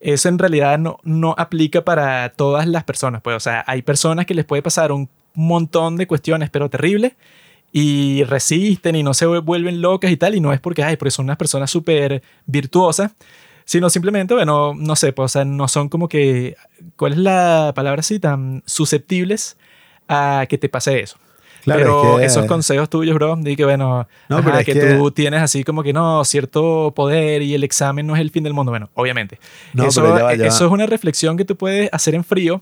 eso 0.01 0.27
en 0.27 0.37
realidad 0.37 0.77
no, 0.77 0.99
no 1.03 1.33
aplica 1.37 1.85
para 1.85 2.27
todas 2.33 2.67
las 2.67 2.83
personas. 2.83 3.21
Pues, 3.21 3.37
o 3.37 3.39
sea, 3.39 3.63
hay 3.67 3.83
personas 3.83 4.25
que 4.25 4.33
les 4.33 4.43
puede 4.43 4.61
pasar 4.61 4.91
un 4.91 5.09
montón 5.33 5.95
de 5.95 6.07
cuestiones, 6.07 6.49
pero 6.49 6.69
terribles, 6.69 7.13
y 7.75 8.23
resisten 8.25 8.95
y 8.95 9.01
no 9.03 9.13
se 9.15 9.25
vuelven 9.25 9.81
locas 9.81 10.11
y 10.11 10.15
tal, 10.17 10.35
y 10.35 10.39
no 10.39 10.53
es 10.53 10.59
porque, 10.61 10.83
ay, 10.83 10.95
porque 10.95 11.09
son 11.11 11.25
unas 11.25 11.37
personas 11.37 11.71
súper 11.71 12.21
virtuosas, 12.45 13.11
sino 13.65 13.89
simplemente, 13.89 14.33
bueno, 14.35 14.73
no 14.77 14.95
sé, 14.95 15.11
pues, 15.11 15.25
o 15.25 15.33
sea, 15.33 15.43
no 15.43 15.67
son 15.67 15.89
como 15.89 16.07
que, 16.07 16.55
¿cuál 16.95 17.13
es 17.13 17.17
la 17.17 17.71
palabra 17.75 18.01
así? 18.01 18.19
Tan 18.19 18.61
susceptibles 18.65 19.57
a 20.07 20.45
que 20.47 20.57
te 20.59 20.69
pase 20.69 20.99
eso. 20.99 21.17
Claro, 21.63 21.79
pero 21.79 22.13
es 22.13 22.19
que- 22.19 22.25
esos 22.27 22.45
consejos 22.45 22.89
tuyos, 22.89 23.15
bro, 23.15 23.37
di 23.37 23.55
que 23.55 23.63
bueno, 23.63 24.05
No, 24.27 24.35
ajá, 24.37 24.45
pero 24.45 24.59
es 24.59 24.65
que, 24.65 24.73
que- 24.73 24.93
tú 24.95 25.11
tienes 25.11 25.41
así 25.41 25.63
como 25.63 25.81
que 25.81 25.93
no, 25.93 26.23
cierto 26.25 26.91
poder 26.95 27.41
y 27.41 27.53
el 27.55 27.63
examen 27.63 28.05
no 28.05 28.15
es 28.15 28.21
el 28.21 28.31
fin 28.31 28.43
del 28.43 28.53
mundo. 28.53 28.71
Bueno, 28.71 28.89
obviamente. 28.95 29.39
No, 29.73 29.87
eso, 29.87 30.01
pero 30.01 30.17
ya 30.17 30.23
va, 30.25 30.35
ya 30.35 30.47
eso 30.47 30.65
va. 30.65 30.67
es 30.67 30.73
una 30.73 30.85
reflexión 30.85 31.37
que 31.37 31.45
tú 31.45 31.55
puedes 31.55 31.89
hacer 31.93 32.15
en 32.15 32.23
frío. 32.25 32.61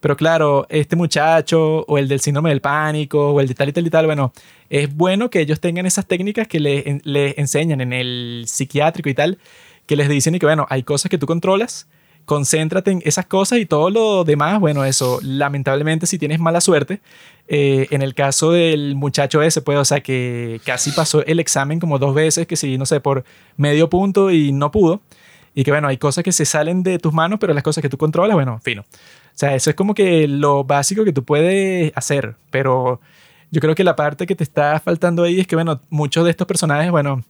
Pero 0.00 0.16
claro, 0.16 0.66
este 0.70 0.96
muchacho 0.96 1.84
o 1.86 1.98
el 1.98 2.08
del 2.08 2.20
síndrome 2.20 2.50
del 2.50 2.60
pánico 2.60 3.32
o 3.32 3.40
el 3.40 3.48
de 3.48 3.54
tal 3.54 3.68
y 3.68 3.72
tal 3.72 3.86
y 3.86 3.90
tal, 3.90 4.06
bueno, 4.06 4.32
es 4.68 4.94
bueno 4.94 5.30
que 5.30 5.40
ellos 5.40 5.60
tengan 5.60 5.86
esas 5.86 6.06
técnicas 6.06 6.48
que 6.48 6.60
les, 6.60 7.04
les 7.04 7.38
enseñan 7.38 7.80
en 7.80 7.92
el 7.92 8.44
psiquiátrico 8.46 9.08
y 9.08 9.14
tal, 9.14 9.38
que 9.86 9.96
les 9.96 10.08
dicen 10.08 10.34
y 10.34 10.38
que 10.38 10.46
bueno, 10.46 10.66
hay 10.70 10.82
cosas 10.82 11.10
que 11.10 11.18
tú 11.18 11.26
controlas 11.26 11.86
concéntrate 12.24 12.92
en 12.92 13.02
esas 13.04 13.26
cosas 13.26 13.58
y 13.58 13.66
todo 13.66 13.90
lo 13.90 14.22
demás, 14.22 14.60
bueno, 14.60 14.84
eso, 14.84 15.18
lamentablemente 15.22 16.06
si 16.06 16.16
tienes 16.16 16.38
mala 16.38 16.60
suerte, 16.60 17.00
eh, 17.48 17.88
en 17.90 18.02
el 18.02 18.14
caso 18.14 18.52
del 18.52 18.94
muchacho 18.94 19.42
ese, 19.42 19.62
pues, 19.62 19.78
o 19.78 19.84
sea, 19.84 20.00
que 20.00 20.60
casi 20.64 20.92
pasó 20.92 21.26
el 21.26 21.40
examen 21.40 21.80
como 21.80 21.98
dos 21.98 22.14
veces, 22.14 22.46
que 22.46 22.54
sí, 22.54 22.78
no 22.78 22.86
sé, 22.86 23.00
por 23.00 23.24
medio 23.56 23.90
punto 23.90 24.30
y 24.30 24.52
no 24.52 24.70
pudo, 24.70 25.00
y 25.56 25.64
que 25.64 25.72
bueno, 25.72 25.88
hay 25.88 25.96
cosas 25.96 26.22
que 26.22 26.30
se 26.30 26.44
salen 26.44 26.84
de 26.84 27.00
tus 27.00 27.12
manos, 27.12 27.40
pero 27.40 27.52
las 27.52 27.64
cosas 27.64 27.82
que 27.82 27.88
tú 27.88 27.98
controlas, 27.98 28.36
bueno, 28.36 28.60
fino. 28.62 28.84
O 29.40 29.42
sea, 29.42 29.54
eso 29.54 29.70
es 29.70 29.76
como 29.76 29.94
que 29.94 30.28
lo 30.28 30.64
básico 30.64 31.02
que 31.02 31.14
tú 31.14 31.24
puedes 31.24 31.92
hacer, 31.96 32.36
pero 32.50 33.00
yo 33.50 33.62
creo 33.62 33.74
que 33.74 33.84
la 33.84 33.96
parte 33.96 34.26
que 34.26 34.36
te 34.36 34.44
está 34.44 34.78
faltando 34.80 35.22
ahí 35.22 35.40
es 35.40 35.46
que, 35.46 35.56
bueno, 35.56 35.80
muchos 35.88 36.26
de 36.26 36.30
estos 36.30 36.46
personajes, 36.46 36.90
bueno, 36.90 37.24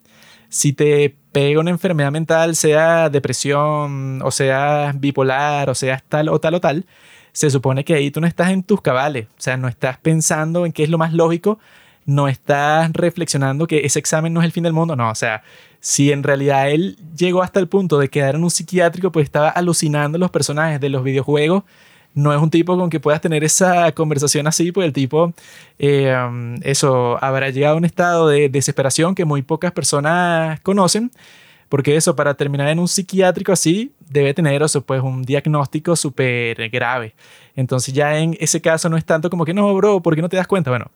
si 0.49 0.73
te 0.73 1.15
pega 1.31 1.61
una 1.61 1.71
enfermedad 1.71 2.11
mental, 2.11 2.57
sea 2.57 3.11
depresión, 3.11 4.23
o 4.23 4.33
sea 4.33 4.93
bipolar, 4.93 5.71
o 5.71 5.75
sea 5.77 6.03
tal 6.09 6.31
o 6.31 6.41
tal 6.41 6.55
o 6.55 6.61
tal, 6.61 6.85
se 7.31 7.49
supone 7.49 7.85
que 7.85 7.95
ahí 7.95 8.11
tú 8.11 8.21
no 8.21 8.27
estás 8.27 8.51
en 8.51 8.65
tus 8.65 8.81
cabales, 8.81 9.29
o 9.29 9.41
sea, 9.41 9.57
no 9.57 9.69
estás 9.69 9.97
pensando 9.99 10.67
en 10.67 10.73
qué 10.73 10.83
es 10.83 10.91
lo 10.91 10.99
más 10.99 11.13
lógico, 11.13 11.61
no 12.07 12.27
estás 12.27 12.91
reflexionando 12.93 13.69
que 13.69 13.87
ese 13.87 14.01
examen 14.01 14.33
no 14.33 14.41
es 14.41 14.47
el 14.47 14.53
fin 14.53 14.65
del 14.65 14.73
mundo, 14.73 14.97
no, 14.97 15.11
o 15.11 15.15
sea, 15.15 15.45
si 15.79 16.11
en 16.11 16.25
realidad 16.25 16.73
él 16.73 16.99
llegó 17.17 17.41
hasta 17.41 17.61
el 17.61 17.69
punto 17.69 18.01
de 18.01 18.09
quedar 18.09 18.35
en 18.35 18.43
un 18.43 18.51
psiquiátrico, 18.51 19.13
pues 19.13 19.23
estaba 19.27 19.49
alucinando 19.49 20.19
los 20.19 20.33
personajes 20.33 20.81
de 20.81 20.89
los 20.89 21.05
videojuegos 21.05 21.63
no 22.15 22.33
es 22.35 22.41
un 22.41 22.51
tipo 22.51 22.77
con 22.77 22.91
que 22.91 23.01
puedas 23.01 23.21
tener 23.21 23.45
esa 23.45 23.93
conversación 23.93 24.47
así, 24.47 24.73
pues 24.73 24.87
el 24.87 24.93
tipo, 24.93 25.33
eh, 25.79 26.15
um, 26.29 26.57
eso, 26.63 27.23
habrá 27.23 27.51
llegado 27.51 27.75
a 27.75 27.79
un 27.79 27.85
estado 27.85 28.29
de 28.29 28.49
desesperación 28.49 29.15
que 29.15 29.25
muy 29.25 29.43
pocas 29.43 29.73
personas 29.73 30.61
conocen, 30.61 31.11
porque 31.69 31.95
eso, 31.97 32.17
para 32.17 32.35
terminar 32.35 32.69
en 32.69 32.81
un 32.81 32.89
psiquiátrico 32.89 33.53
así, 33.53 33.93
debe 34.09 34.35
tener, 34.35 34.61
eso, 34.63 34.83
pues 34.83 35.01
un 35.03 35.23
diagnóstico 35.23 35.95
súper 35.95 36.69
grave. 36.69 37.15
Entonces 37.55 37.95
ya 37.95 38.19
en 38.19 38.37
ese 38.41 38.61
caso 38.61 38.89
no 38.89 38.97
es 38.97 39.05
tanto 39.05 39.31
como 39.31 39.45
que, 39.45 39.55
no, 39.55 39.73
bro, 39.75 40.01
¿por 40.03 40.17
qué 40.17 40.23
no 40.23 40.29
te 40.29 40.37
das 40.37 40.49
cuenta? 40.49 40.71
Bueno, 40.71 40.91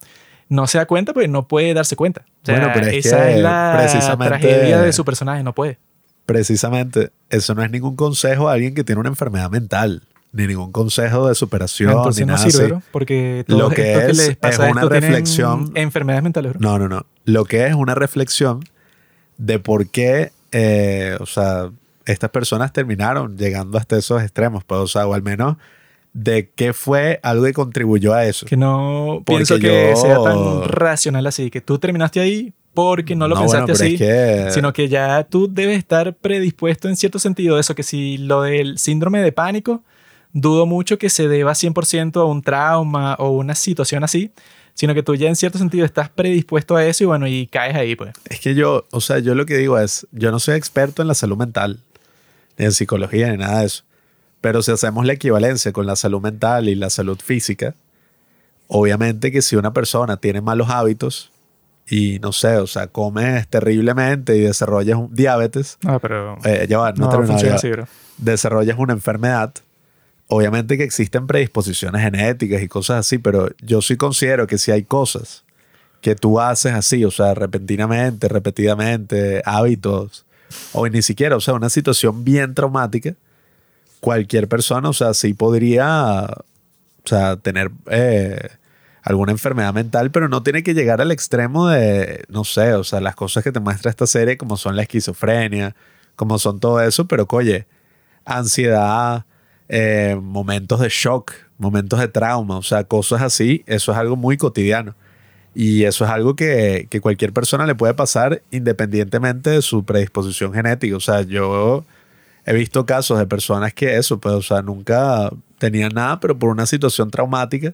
no 0.48 0.66
se 0.66 0.78
da 0.78 0.86
cuenta, 0.86 1.12
pues 1.14 1.28
no 1.28 1.46
puede 1.46 1.74
darse 1.74 1.94
cuenta. 1.94 2.24
bueno, 2.44 2.70
pero 2.74 2.88
es 2.88 3.06
esa 3.06 3.24
que 3.24 3.34
es 3.36 3.40
la 3.40 3.74
precisamente- 3.78 4.38
tragedia 4.38 4.80
de 4.80 4.92
su 4.92 5.04
personaje, 5.04 5.44
no 5.44 5.54
puede. 5.54 5.78
Precisamente, 6.26 7.10
eso 7.30 7.54
no 7.54 7.62
es 7.62 7.70
ningún 7.70 7.96
consejo 7.96 8.48
a 8.48 8.54
alguien 8.54 8.74
que 8.74 8.82
tiene 8.82 8.98
una 9.00 9.10
enfermedad 9.10 9.50
mental, 9.50 10.02
ni 10.34 10.46
ningún 10.48 10.72
consejo 10.72 11.28
de 11.28 11.34
superación, 11.34 11.92
Entonces 11.92 12.20
ni 12.20 12.26
no 12.26 12.36
nada 12.36 12.50
sirve, 12.50 12.74
así. 12.76 12.84
porque 12.90 13.44
Lo 13.46 13.56
todos 13.58 13.74
que 13.74 13.92
estos 13.92 14.18
es, 14.18 14.26
les 14.28 14.36
pasa 14.36 14.66
es 14.66 14.72
una 14.72 14.80
esto 14.82 14.88
reflexión- 14.92 15.72
enfermedades 15.76 16.22
mentales, 16.24 16.52
bro. 16.52 16.60
No, 16.60 16.78
no, 16.78 16.88
no. 16.88 17.06
Lo 17.24 17.44
que 17.44 17.66
es 17.66 17.74
una 17.74 17.94
reflexión 17.94 18.60
de 19.38 19.58
por 19.60 19.88
qué, 19.88 20.32
eh, 20.52 21.16
o 21.20 21.26
sea, 21.26 21.70
estas 22.04 22.30
personas 22.30 22.72
terminaron 22.72 23.36
llegando 23.38 23.78
hasta 23.78 23.96
esos 23.96 24.22
extremos, 24.22 24.64
pues, 24.64 24.80
o 24.80 24.86
sea, 24.88 25.06
o 25.06 25.14
al 25.14 25.22
menos 25.22 25.56
de 26.12 26.50
qué 26.54 26.72
fue 26.72 27.18
algo 27.22 27.44
que 27.44 27.52
contribuyó 27.54 28.12
a 28.12 28.24
eso. 28.26 28.44
Que 28.46 28.56
no 28.56 29.22
Porque 29.24 29.44
pienso 29.44 29.58
que 29.58 29.90
yo- 29.94 30.00
sea 30.00 30.22
tan 30.22 30.64
racional 30.68 31.26
así, 31.26 31.50
que 31.50 31.60
tú 31.60 31.78
terminaste 31.78 32.20
ahí 32.20 32.52
porque 32.72 33.14
no 33.16 33.28
lo 33.28 33.36
bueno, 33.36 33.50
pensaste 33.50 33.72
pero 33.72 33.84
así, 33.84 33.94
es 33.94 34.00
que- 34.46 34.50
sino 34.52 34.72
que 34.72 34.88
ya 34.88 35.22
tú 35.24 35.48
debes 35.52 35.78
estar 35.78 36.12
predispuesto 36.14 36.88
en 36.88 36.96
cierto 36.96 37.18
sentido. 37.20 37.58
Eso 37.58 37.74
que 37.76 37.82
si 37.84 38.18
lo 38.18 38.42
del 38.42 38.78
síndrome 38.78 39.20
de 39.22 39.30
pánico, 39.32 39.82
dudo 40.34 40.66
mucho 40.66 40.98
que 40.98 41.08
se 41.08 41.28
deba 41.28 41.52
100% 41.52 42.20
a 42.20 42.24
un 42.24 42.42
trauma 42.42 43.14
o 43.18 43.30
una 43.30 43.54
situación 43.54 44.04
así, 44.04 44.30
sino 44.74 44.92
que 44.92 45.02
tú 45.02 45.14
ya 45.14 45.28
en 45.28 45.36
cierto 45.36 45.56
sentido 45.56 45.86
estás 45.86 46.10
predispuesto 46.10 46.76
a 46.76 46.84
eso 46.84 47.04
y 47.04 47.06
bueno, 47.06 47.26
y 47.26 47.46
caes 47.46 47.74
ahí, 47.76 47.96
pues. 47.96 48.12
Es 48.28 48.40
que 48.40 48.54
yo, 48.54 48.86
o 48.90 49.00
sea, 49.00 49.20
yo 49.20 49.34
lo 49.34 49.46
que 49.46 49.56
digo 49.56 49.78
es, 49.78 50.06
yo 50.10 50.30
no 50.30 50.40
soy 50.40 50.56
experto 50.56 51.00
en 51.00 51.08
la 51.08 51.14
salud 51.14 51.38
mental, 51.38 51.78
ni 52.58 52.66
en 52.66 52.72
psicología, 52.72 53.30
ni 53.30 53.38
nada 53.38 53.60
de 53.60 53.66
eso. 53.66 53.84
Pero 54.40 54.60
si 54.62 54.72
hacemos 54.72 55.06
la 55.06 55.14
equivalencia 55.14 55.72
con 55.72 55.86
la 55.86 55.96
salud 55.96 56.20
mental 56.20 56.68
y 56.68 56.74
la 56.74 56.90
salud 56.90 57.18
física, 57.22 57.74
obviamente 58.66 59.30
que 59.30 59.40
si 59.40 59.56
una 59.56 59.72
persona 59.72 60.16
tiene 60.16 60.40
malos 60.40 60.68
hábitos 60.68 61.30
y 61.86 62.18
no 62.18 62.32
sé, 62.32 62.56
o 62.56 62.66
sea, 62.66 62.88
comes 62.88 63.46
terriblemente 63.48 64.36
y 64.36 64.40
desarrollas 64.40 64.96
un 64.96 65.14
diabetes, 65.14 65.78
No, 65.82 66.00
pero 66.00 66.36
eh, 66.44 66.66
ya 66.68 66.78
va, 66.78 66.92
no, 66.92 67.10
no, 67.10 67.26
funciona 67.26 67.54
así, 67.54 67.70
bro. 67.70 67.86
desarrollas 68.18 68.76
una 68.78 68.92
enfermedad, 68.94 69.54
obviamente 70.28 70.76
que 70.76 70.84
existen 70.84 71.26
predisposiciones 71.26 72.02
genéticas 72.02 72.62
y 72.62 72.68
cosas 72.68 73.00
así, 73.00 73.18
pero 73.18 73.48
yo 73.62 73.82
sí 73.82 73.96
considero 73.96 74.46
que 74.46 74.58
si 74.58 74.70
hay 74.70 74.84
cosas 74.84 75.44
que 76.00 76.14
tú 76.14 76.38
haces 76.38 76.74
así, 76.74 77.04
o 77.04 77.10
sea, 77.10 77.34
repentinamente, 77.34 78.28
repetidamente, 78.28 79.42
hábitos, 79.44 80.26
o 80.72 80.86
ni 80.86 81.02
siquiera, 81.02 81.36
o 81.36 81.40
sea, 81.40 81.54
una 81.54 81.70
situación 81.70 82.24
bien 82.24 82.54
traumática, 82.54 83.14
cualquier 84.00 84.48
persona, 84.48 84.90
o 84.90 84.92
sea, 84.92 85.14
sí 85.14 85.32
podría, 85.32 86.26
o 86.26 87.08
sea, 87.08 87.36
tener 87.36 87.70
eh, 87.90 88.50
alguna 89.02 89.32
enfermedad 89.32 89.72
mental, 89.72 90.10
pero 90.10 90.28
no 90.28 90.42
tiene 90.42 90.62
que 90.62 90.74
llegar 90.74 91.00
al 91.00 91.10
extremo 91.10 91.68
de, 91.68 92.24
no 92.28 92.44
sé, 92.44 92.74
o 92.74 92.84
sea, 92.84 93.00
las 93.00 93.14
cosas 93.14 93.42
que 93.42 93.52
te 93.52 93.60
muestra 93.60 93.90
esta 93.90 94.06
serie, 94.06 94.36
como 94.36 94.58
son 94.58 94.76
la 94.76 94.82
esquizofrenia, 94.82 95.74
como 96.16 96.38
son 96.38 96.60
todo 96.60 96.82
eso, 96.82 97.06
pero 97.06 97.26
oye, 97.30 97.66
ansiedad, 98.26 99.24
eh, 99.68 100.18
momentos 100.20 100.80
de 100.80 100.88
shock, 100.90 101.32
momentos 101.58 101.98
de 102.00 102.08
trauma, 102.08 102.58
o 102.58 102.62
sea, 102.62 102.84
cosas 102.84 103.22
así, 103.22 103.62
eso 103.66 103.92
es 103.92 103.98
algo 103.98 104.16
muy 104.16 104.36
cotidiano. 104.36 104.94
Y 105.56 105.84
eso 105.84 106.04
es 106.04 106.10
algo 106.10 106.34
que, 106.34 106.88
que 106.90 107.00
cualquier 107.00 107.32
persona 107.32 107.64
le 107.64 107.76
puede 107.76 107.94
pasar 107.94 108.42
independientemente 108.50 109.50
de 109.50 109.62
su 109.62 109.84
predisposición 109.84 110.52
genética. 110.52 110.96
O 110.96 111.00
sea, 111.00 111.22
yo 111.22 111.84
he 112.44 112.52
visto 112.52 112.84
casos 112.86 113.18
de 113.20 113.26
personas 113.26 113.72
que 113.72 113.96
eso, 113.96 114.18
pues, 114.18 114.34
o 114.34 114.42
sea, 114.42 114.62
nunca 114.62 115.30
tenían 115.58 115.92
nada, 115.94 116.18
pero 116.18 116.36
por 116.36 116.50
una 116.50 116.66
situación 116.66 117.08
traumática 117.10 117.72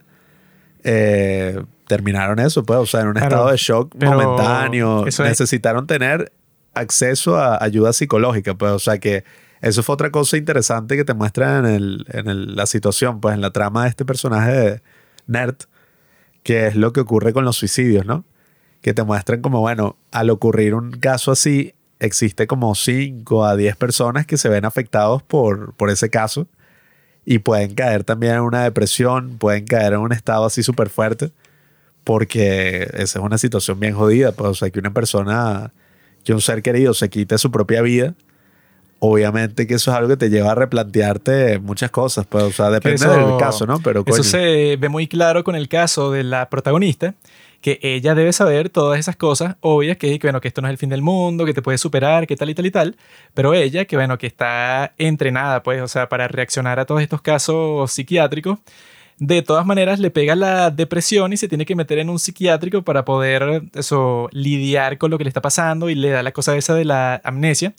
eh, 0.84 1.62
terminaron 1.86 2.38
eso, 2.38 2.64
pues, 2.64 2.78
o 2.78 2.86
sea, 2.86 3.00
en 3.00 3.08
un 3.08 3.16
estado 3.16 3.50
de 3.50 3.56
shock 3.56 3.94
momentáneo. 4.10 5.06
es- 5.06 5.14
Necesitaron 5.30 5.86
tener 5.86 6.32
acceso 6.74 7.36
a 7.36 7.62
ayuda 7.62 7.92
psicológica, 7.92 8.54
pues, 8.54 8.72
o 8.72 8.78
sea, 8.78 8.98
que 8.98 9.24
eso 9.60 9.82
fue 9.82 9.94
otra 9.94 10.10
cosa 10.10 10.36
interesante 10.36 10.96
que 10.96 11.04
te 11.04 11.14
muestra 11.14 11.58
en, 11.58 11.66
el, 11.66 12.06
en 12.10 12.28
el- 12.28 12.56
la 12.56 12.66
situación, 12.66 13.20
pues, 13.20 13.34
en 13.34 13.40
la 13.40 13.50
trama 13.50 13.84
de 13.84 13.90
este 13.90 14.04
personaje 14.04 14.52
de 14.52 14.82
Nerd, 15.26 15.56
que 16.42 16.66
es 16.68 16.76
lo 16.76 16.92
que 16.92 17.00
ocurre 17.00 17.32
con 17.32 17.44
los 17.44 17.56
suicidios, 17.56 18.06
¿no? 18.06 18.24
Que 18.82 18.94
te 18.94 19.02
muestran 19.02 19.42
como, 19.42 19.60
bueno, 19.60 19.96
al 20.10 20.30
ocurrir 20.30 20.74
un 20.74 20.92
caso 20.92 21.32
así, 21.32 21.74
existe 21.98 22.46
como 22.46 22.74
5 22.74 23.44
a 23.44 23.56
10 23.56 23.76
personas 23.76 24.26
que 24.26 24.38
se 24.38 24.48
ven 24.48 24.64
afectados 24.64 25.22
por, 25.22 25.74
por 25.74 25.90
ese 25.90 26.08
caso 26.08 26.46
y 27.26 27.40
pueden 27.40 27.74
caer 27.74 28.04
también 28.04 28.34
en 28.36 28.40
una 28.40 28.62
depresión, 28.64 29.36
pueden 29.38 29.66
caer 29.66 29.92
en 29.92 29.98
un 30.00 30.12
estado 30.12 30.46
así 30.46 30.62
súper 30.62 30.88
fuerte, 30.88 31.30
porque 32.04 32.84
esa 32.94 33.18
es 33.18 33.24
una 33.24 33.38
situación 33.38 33.78
bien 33.78 33.94
jodida, 33.94 34.32
pues, 34.32 34.50
o 34.50 34.54
sea, 34.54 34.70
que 34.70 34.78
una 34.78 34.92
persona, 34.94 35.72
que 36.24 36.32
un 36.32 36.40
ser 36.40 36.62
querido 36.62 36.94
se 36.94 37.10
quite 37.10 37.36
su 37.38 37.50
propia 37.50 37.82
vida, 37.82 38.14
obviamente 39.00 39.66
que 39.66 39.74
eso 39.74 39.90
es 39.90 39.96
algo 39.96 40.08
que 40.10 40.16
te 40.16 40.30
lleva 40.30 40.52
a 40.52 40.54
replantearte 40.54 41.58
muchas 41.58 41.90
cosas, 41.90 42.26
pues, 42.26 42.44
o 42.44 42.52
sea, 42.52 42.70
depende 42.70 42.96
eso- 43.04 43.10
del 43.12 43.36
caso, 43.38 43.66
¿no? 43.66 43.80
Pero 43.80 44.04
Eso 44.06 44.22
se 44.22 44.76
ve 44.76 44.88
muy 44.88 45.08
claro 45.08 45.42
con 45.42 45.56
el 45.56 45.68
caso 45.68 46.12
de 46.12 46.22
la 46.22 46.48
protagonista, 46.48 47.14
que 47.62 47.78
ella 47.82 48.14
debe 48.14 48.32
saber 48.32 48.70
todas 48.70 48.98
esas 48.98 49.16
cosas 49.16 49.56
obvias, 49.60 49.96
que, 49.98 50.18
que, 50.18 50.26
bueno, 50.28 50.40
que 50.40 50.48
esto 50.48 50.62
no 50.62 50.68
es 50.68 50.72
el 50.72 50.78
fin 50.78 50.88
del 50.90 51.02
mundo, 51.02 51.44
que 51.44 51.52
te 51.52 51.60
puedes 51.62 51.80
superar, 51.80 52.26
que 52.26 52.36
tal 52.36 52.48
y 52.50 52.54
tal 52.54 52.66
y 52.66 52.70
tal, 52.70 52.96
pero 53.34 53.52
ella, 53.52 53.84
que 53.84 53.96
bueno, 53.96 54.16
que 54.16 54.26
está 54.26 54.92
entrenada, 54.96 55.62
pues, 55.62 55.82
o 55.82 55.88
sea, 55.88 56.08
para 56.08 56.26
reaccionar 56.28 56.78
a 56.78 56.86
todos 56.86 57.02
estos 57.02 57.20
casos 57.20 57.90
psiquiátricos, 57.92 58.58
de 59.18 59.42
todas 59.42 59.66
maneras 59.66 59.98
le 60.00 60.10
pega 60.10 60.34
la 60.34 60.70
depresión 60.70 61.34
y 61.34 61.36
se 61.36 61.48
tiene 61.48 61.66
que 61.66 61.74
meter 61.76 61.98
en 61.98 62.08
un 62.08 62.18
psiquiátrico 62.18 62.80
para 62.82 63.04
poder, 63.04 63.64
eso, 63.74 64.30
lidiar 64.32 64.96
con 64.96 65.10
lo 65.10 65.18
que 65.18 65.24
le 65.24 65.28
está 65.28 65.42
pasando 65.42 65.90
y 65.90 65.94
le 65.94 66.08
da 66.08 66.22
la 66.22 66.32
cosa 66.32 66.56
esa 66.56 66.74
de 66.74 66.86
la 66.86 67.20
amnesia 67.24 67.74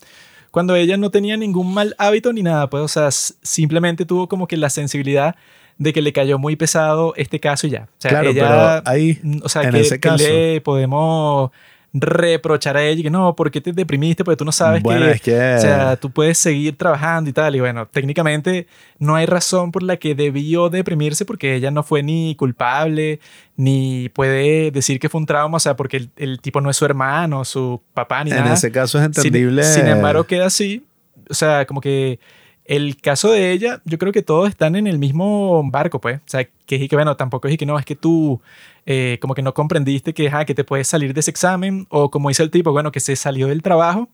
cuando 0.52 0.76
ella 0.76 0.96
no 0.96 1.10
tenía 1.10 1.36
ningún 1.36 1.74
mal 1.74 1.96
hábito 1.98 2.32
ni 2.32 2.42
nada, 2.44 2.70
pues, 2.70 2.84
o 2.84 2.88
sea, 2.88 3.10
simplemente 3.10 4.04
tuvo 4.06 4.28
como 4.28 4.46
que 4.46 4.56
la 4.56 4.70
sensibilidad 4.70 5.34
de 5.78 5.92
que 5.92 6.02
le 6.02 6.12
cayó 6.12 6.38
muy 6.38 6.54
pesado 6.54 7.14
este 7.16 7.40
caso 7.40 7.66
y 7.66 7.70
ya. 7.70 7.88
O 7.90 8.00
sea, 8.00 8.10
Claro, 8.10 8.30
ella, 8.30 8.80
pero 8.82 8.90
ahí, 8.90 9.18
mm, 9.22 9.38
o 9.42 9.48
sea, 9.48 9.62
en 9.62 9.70
que, 9.72 9.80
ese 9.80 9.94
que 9.98 10.08
caso- 10.08 10.22
le 10.24 10.60
podemos 10.60 11.50
reprochar 11.92 12.76
a 12.76 12.82
ella 12.84 13.02
que 13.02 13.10
no, 13.10 13.36
¿por 13.36 13.50
qué 13.50 13.60
te 13.60 13.72
deprimiste? 13.72 14.24
Porque 14.24 14.36
tú 14.36 14.44
no 14.44 14.52
sabes 14.52 14.82
Bueno, 14.82 15.04
que, 15.06 15.10
es 15.12 15.20
que- 15.20 15.54
o 15.56 15.60
sea, 15.60 15.96
tú 15.96 16.10
puedes 16.10 16.38
seguir 16.38 16.76
trabajando 16.76 17.28
y 17.28 17.32
tal. 17.32 17.54
Y 17.56 17.60
bueno, 17.60 17.86
técnicamente 17.86 18.66
no 18.98 19.14
hay 19.14 19.26
razón 19.26 19.72
por 19.72 19.82
la 19.82 19.96
que 19.98 20.14
debió 20.14 20.70
deprimirse 20.70 21.24
porque 21.24 21.54
ella 21.54 21.70
no 21.70 21.82
fue 21.82 22.02
ni 22.02 22.34
culpable, 22.36 23.20
ni 23.56 24.08
puede 24.10 24.70
decir 24.70 24.98
que 24.98 25.08
fue 25.08 25.20
un 25.20 25.26
trauma, 25.26 25.56
o 25.56 25.60
sea, 25.60 25.76
porque 25.76 25.98
el, 25.98 26.10
el 26.16 26.40
tipo 26.40 26.60
no 26.60 26.70
es 26.70 26.76
su 26.76 26.84
hermano, 26.84 27.44
su 27.44 27.82
papá, 27.94 28.24
ni 28.24 28.30
en 28.30 28.38
nada. 28.38 28.54
ese 28.54 28.72
caso 28.72 28.98
es 28.98 29.04
Sin- 29.04 29.26
entendible. 29.26 29.62
Sin, 29.64 29.86
embargo, 29.86 30.24
queda 30.24 30.46
así. 30.46 30.84
O 31.28 31.34
sea, 31.34 31.66
como 31.66 31.80
que 31.80 32.18
El 32.64 32.96
caso 32.96 33.30
de 33.32 33.50
ella, 33.52 33.80
yo 33.84 33.98
creo 33.98 34.12
que 34.12 34.22
todos 34.22 34.48
están 34.48 34.76
en 34.76 34.86
el 34.86 34.98
mismo 34.98 35.62
barco, 35.70 36.00
pues. 36.00 36.18
O 36.18 36.28
sea, 36.28 36.46
que 36.66 36.76
es 36.76 36.88
que, 36.88 36.96
bueno, 36.96 37.16
tampoco 37.16 37.48
es 37.48 37.58
que 37.58 37.66
no, 37.66 37.78
es 37.78 37.84
que 37.84 37.96
tú 37.96 38.40
eh, 38.84 39.18
como 39.20 39.34
que 39.34 39.42
no 39.42 39.54
comprendiste 39.54 40.12
que, 40.12 40.28
que 40.44 40.54
te 40.54 40.64
puedes 40.64 40.88
salir 40.88 41.14
de 41.14 41.20
ese 41.20 41.30
examen, 41.30 41.86
o 41.88 42.10
como 42.10 42.30
dice 42.30 42.42
el 42.42 42.50
tipo, 42.50 42.72
bueno, 42.72 42.90
que 42.90 42.98
se 42.98 43.14
salió 43.14 43.46
del 43.46 43.62
trabajo 43.62 44.08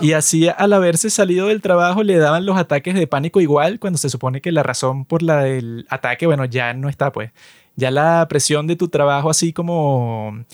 y 0.00 0.12
así 0.12 0.48
al 0.48 0.72
haberse 0.72 1.10
salido 1.10 1.48
del 1.48 1.60
trabajo 1.60 2.02
le 2.02 2.16
daban 2.16 2.46
los 2.46 2.56
ataques 2.56 2.94
de 2.94 3.06
pánico 3.06 3.42
igual 3.42 3.78
cuando 3.78 3.98
se 3.98 4.08
supone 4.08 4.40
que 4.40 4.52
la 4.52 4.62
razón 4.62 5.04
por 5.04 5.22
la 5.22 5.42
del 5.42 5.86
ataque, 5.90 6.26
bueno, 6.26 6.46
ya 6.46 6.72
no 6.72 6.88
está, 6.88 7.12
pues. 7.12 7.30
Ya 7.76 7.90
la 7.90 8.26
presión 8.28 8.66
de 8.66 8.76
tu 8.76 8.88
trabajo 8.88 9.28
así 9.28 9.52
como, 9.52 10.44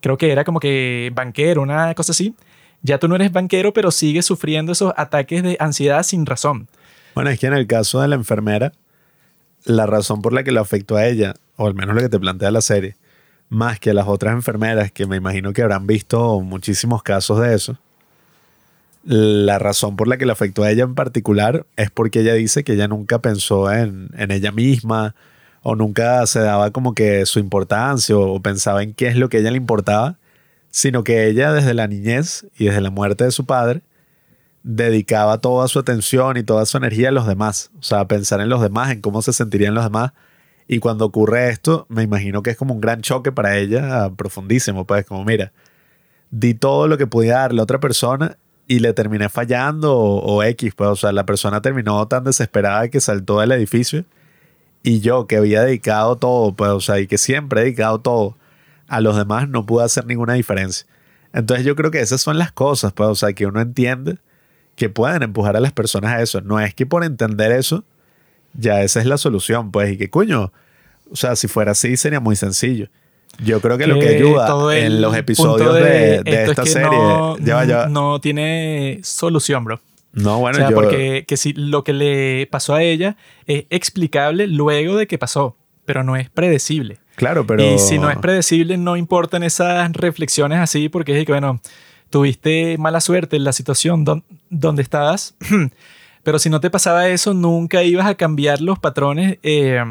creo 0.00 0.16
que 0.16 0.30
era 0.30 0.44
como 0.44 0.60
que 0.60 1.10
banquero, 1.14 1.62
una 1.62 1.94
cosa 1.94 2.12
así, 2.12 2.34
ya 2.84 2.98
tú 2.98 3.08
no 3.08 3.16
eres 3.16 3.32
banquero, 3.32 3.72
pero 3.72 3.90
sigues 3.90 4.26
sufriendo 4.26 4.70
esos 4.72 4.92
ataques 4.96 5.42
de 5.42 5.56
ansiedad 5.58 6.02
sin 6.02 6.26
razón. 6.26 6.68
Bueno, 7.14 7.30
es 7.30 7.40
que 7.40 7.46
en 7.46 7.54
el 7.54 7.66
caso 7.66 8.00
de 8.02 8.08
la 8.08 8.14
enfermera, 8.14 8.72
la 9.64 9.86
razón 9.86 10.20
por 10.20 10.34
la 10.34 10.44
que 10.44 10.52
le 10.52 10.60
afectó 10.60 10.96
a 10.96 11.06
ella, 11.06 11.34
o 11.56 11.66
al 11.66 11.74
menos 11.74 11.94
lo 11.94 12.02
que 12.02 12.10
te 12.10 12.20
plantea 12.20 12.50
la 12.50 12.60
serie, 12.60 12.96
más 13.48 13.80
que 13.80 13.90
a 13.90 13.94
las 13.94 14.06
otras 14.06 14.34
enfermeras, 14.34 14.92
que 14.92 15.06
me 15.06 15.16
imagino 15.16 15.54
que 15.54 15.62
habrán 15.62 15.86
visto 15.86 16.40
muchísimos 16.42 17.02
casos 17.02 17.40
de 17.40 17.54
eso, 17.54 17.78
la 19.02 19.58
razón 19.58 19.96
por 19.96 20.06
la 20.06 20.18
que 20.18 20.26
le 20.26 20.32
afectó 20.32 20.62
a 20.62 20.70
ella 20.70 20.84
en 20.84 20.94
particular 20.94 21.66
es 21.76 21.90
porque 21.90 22.20
ella 22.20 22.34
dice 22.34 22.64
que 22.64 22.74
ella 22.74 22.88
nunca 22.88 23.18
pensó 23.20 23.72
en, 23.72 24.08
en 24.16 24.30
ella 24.30 24.52
misma 24.52 25.14
o 25.62 25.74
nunca 25.74 26.26
se 26.26 26.40
daba 26.40 26.70
como 26.70 26.94
que 26.94 27.24
su 27.24 27.38
importancia 27.38 28.16
o 28.16 28.40
pensaba 28.40 28.82
en 28.82 28.92
qué 28.92 29.08
es 29.08 29.16
lo 29.16 29.28
que 29.30 29.38
a 29.38 29.40
ella 29.40 29.50
le 29.50 29.56
importaba, 29.56 30.16
sino 30.74 31.04
que 31.04 31.28
ella 31.28 31.52
desde 31.52 31.72
la 31.72 31.86
niñez 31.86 32.48
y 32.58 32.64
desde 32.64 32.80
la 32.80 32.90
muerte 32.90 33.22
de 33.22 33.30
su 33.30 33.46
padre 33.46 33.82
dedicaba 34.64 35.38
toda 35.38 35.68
su 35.68 35.78
atención 35.78 36.36
y 36.36 36.42
toda 36.42 36.66
su 36.66 36.76
energía 36.76 37.10
a 37.10 37.12
los 37.12 37.28
demás, 37.28 37.70
o 37.78 37.82
sea, 37.84 38.00
a 38.00 38.08
pensar 38.08 38.40
en 38.40 38.48
los 38.48 38.60
demás, 38.60 38.90
en 38.90 39.00
cómo 39.00 39.22
se 39.22 39.32
sentirían 39.32 39.74
los 39.74 39.84
demás. 39.84 40.14
Y 40.66 40.80
cuando 40.80 41.04
ocurre 41.04 41.48
esto, 41.50 41.86
me 41.88 42.02
imagino 42.02 42.42
que 42.42 42.50
es 42.50 42.56
como 42.56 42.74
un 42.74 42.80
gran 42.80 43.02
choque 43.02 43.30
para 43.30 43.56
ella, 43.56 44.10
profundísimo, 44.16 44.84
pues 44.84 45.06
como 45.06 45.24
mira, 45.24 45.52
di 46.32 46.54
todo 46.54 46.88
lo 46.88 46.98
que 46.98 47.06
podía 47.06 47.34
darle 47.34 47.60
a 47.60 47.62
otra 47.62 47.78
persona 47.78 48.36
y 48.66 48.80
le 48.80 48.92
terminé 48.94 49.28
fallando 49.28 49.96
o, 49.96 50.42
X, 50.42 50.74
pues, 50.74 50.90
o 50.90 50.96
sea, 50.96 51.12
la 51.12 51.24
persona 51.24 51.62
terminó 51.62 52.08
tan 52.08 52.24
desesperada 52.24 52.88
que 52.88 52.98
saltó 52.98 53.38
del 53.38 53.52
edificio 53.52 54.06
y 54.82 54.98
yo 54.98 55.28
que 55.28 55.36
había 55.36 55.62
dedicado 55.62 56.16
todo, 56.16 56.52
pues, 56.52 56.70
o 56.72 56.80
sea, 56.80 56.98
y 56.98 57.06
que 57.06 57.16
siempre 57.16 57.60
he 57.60 57.64
dedicado 57.64 58.00
todo 58.00 58.36
a 58.88 59.00
los 59.00 59.16
demás, 59.16 59.48
no 59.48 59.66
pude 59.66 59.84
hacer 59.84 60.06
ninguna 60.06 60.34
diferencia. 60.34 60.86
Entonces 61.32 61.66
yo 61.66 61.74
creo 61.74 61.90
que 61.90 62.00
esas 62.00 62.20
son 62.20 62.38
las 62.38 62.52
cosas, 62.52 62.92
pues, 62.92 63.08
o 63.08 63.14
sea, 63.14 63.32
que 63.32 63.46
uno 63.46 63.60
entiende 63.60 64.18
que 64.76 64.88
pueden 64.88 65.22
empujar 65.22 65.56
a 65.56 65.60
las 65.60 65.72
personas 65.72 66.12
a 66.12 66.22
eso. 66.22 66.40
No 66.40 66.60
es 66.60 66.74
que 66.74 66.86
por 66.86 67.04
entender 67.04 67.52
eso, 67.52 67.84
ya 68.54 68.82
esa 68.82 69.00
es 69.00 69.06
la 69.06 69.18
solución, 69.18 69.70
pues, 69.70 69.92
y 69.92 69.96
que 69.96 70.10
coño, 70.10 70.52
o 71.10 71.16
sea, 71.16 71.36
si 71.36 71.48
fuera 71.48 71.72
así 71.72 71.96
sería 71.96 72.20
muy 72.20 72.36
sencillo. 72.36 72.88
Yo 73.42 73.60
creo 73.60 73.76
que, 73.76 73.88
lo 73.88 73.98
que 73.98 74.08
ayuda 74.08 74.76
en 74.76 75.00
los 75.00 75.16
episodios 75.16 75.74
de, 75.74 76.22
esta 76.24 76.64
serie 76.66 76.88
no, 76.88 77.88
no 77.88 78.20
tiene 78.20 79.00
solución, 79.02 79.64
bro. 79.64 79.80
No, 80.12 80.38
bueno, 80.38 80.58
o 80.58 80.60
sea, 80.60 80.70
porque 80.70 81.24
que 81.26 81.36
si 81.36 81.52
lo 81.52 81.82
que 81.82 81.92
le 81.92 82.46
pasó 82.46 82.74
a 82.74 82.82
ella 82.84 83.16
es 83.46 83.64
explicable 83.70 84.46
luego 84.46 84.96
de 84.96 85.08
que 85.08 85.18
pasó, 85.18 85.56
pero 85.84 86.04
no 86.04 86.14
es 86.14 86.30
predecible. 86.30 87.00
Claro, 87.16 87.46
pero... 87.46 87.62
Y 87.62 87.78
si 87.78 87.98
no 87.98 88.10
es 88.10 88.18
predecible, 88.18 88.76
no 88.76 88.96
importan 88.96 89.42
esas 89.42 89.92
reflexiones 89.92 90.58
así, 90.58 90.88
porque 90.88 91.18
es 91.18 91.26
que, 91.26 91.32
bueno, 91.32 91.60
tuviste 92.10 92.76
mala 92.78 93.00
suerte 93.00 93.36
en 93.36 93.44
la 93.44 93.52
situación 93.52 94.04
donde 94.50 94.82
estabas, 94.82 95.34
pero 96.22 96.38
si 96.38 96.50
no 96.50 96.60
te 96.60 96.70
pasaba 96.70 97.08
eso, 97.08 97.34
nunca 97.34 97.82
ibas 97.82 98.06
a 98.06 98.14
cambiar 98.14 98.60
los 98.60 98.78
patrones 98.78 99.38
eh, 99.42 99.82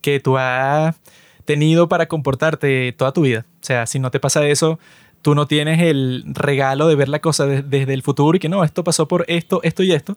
que 0.00 0.20
tú 0.20 0.36
has 0.36 0.96
tenido 1.44 1.88
para 1.88 2.06
comportarte 2.06 2.92
toda 2.92 3.12
tu 3.12 3.22
vida. 3.22 3.46
O 3.60 3.64
sea, 3.64 3.86
si 3.86 3.98
no 3.98 4.10
te 4.10 4.20
pasa 4.20 4.46
eso, 4.46 4.78
tú 5.22 5.34
no 5.34 5.46
tienes 5.46 5.80
el 5.80 6.24
regalo 6.26 6.88
de 6.88 6.94
ver 6.94 7.08
la 7.08 7.20
cosa 7.20 7.46
desde 7.46 7.92
el 7.92 8.02
futuro 8.02 8.36
y 8.36 8.40
que 8.40 8.48
no, 8.48 8.64
esto 8.64 8.84
pasó 8.84 9.08
por 9.08 9.24
esto, 9.28 9.60
esto 9.62 9.82
y 9.82 9.92
esto, 9.92 10.16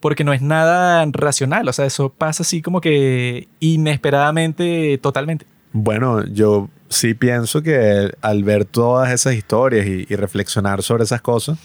porque 0.00 0.24
no 0.24 0.32
es 0.32 0.42
nada 0.42 1.04
racional. 1.10 1.68
O 1.68 1.72
sea, 1.72 1.86
eso 1.86 2.10
pasa 2.10 2.42
así 2.42 2.62
como 2.62 2.80
que 2.80 3.48
inesperadamente, 3.60 4.98
totalmente. 4.98 5.46
Bueno, 5.72 6.24
yo 6.26 6.68
sí 6.88 7.14
pienso 7.14 7.62
que 7.62 8.12
al 8.20 8.44
ver 8.44 8.64
todas 8.66 9.10
esas 9.10 9.34
historias 9.34 9.86
y, 9.86 10.04
reflexionar 10.16 10.82
sobre 10.82 11.04
esas 11.04 11.22
cosas, 11.22 11.58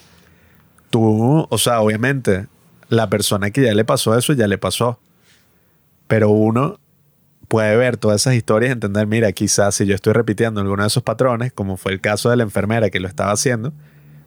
tú, 0.89 1.45
o 1.49 1.57
sea, 1.57 1.81
obviamente, 1.81 2.47
la 2.89 3.09
persona 3.09 3.51
que 3.51 3.63
ya 3.63 3.73
le 3.73 3.83
pasó 3.83 4.17
eso 4.17 4.33
ya 4.33 4.47
le 4.47 4.57
pasó. 4.57 4.99
Pero 6.07 6.29
uno 6.29 6.79
puede 7.49 7.75
ver 7.75 7.97
todas 7.97 8.21
esas 8.21 8.35
historias 8.35 8.69
y 8.69 8.73
entender, 8.73 9.07
mira, 9.07 9.31
quizás 9.33 9.75
si 9.75 9.85
yo 9.85 9.95
estoy 9.95 10.13
repitiendo 10.13 10.61
alguno 10.61 10.83
de 10.83 10.87
esos 10.87 11.03
patrones, 11.03 11.51
como 11.51 11.75
fue 11.75 11.91
el 11.91 12.01
caso 12.01 12.29
de 12.29 12.37
la 12.37 12.43
enfermera 12.43 12.89
que 12.89 13.01
lo 13.01 13.09
estaba 13.09 13.31
haciendo, 13.31 13.73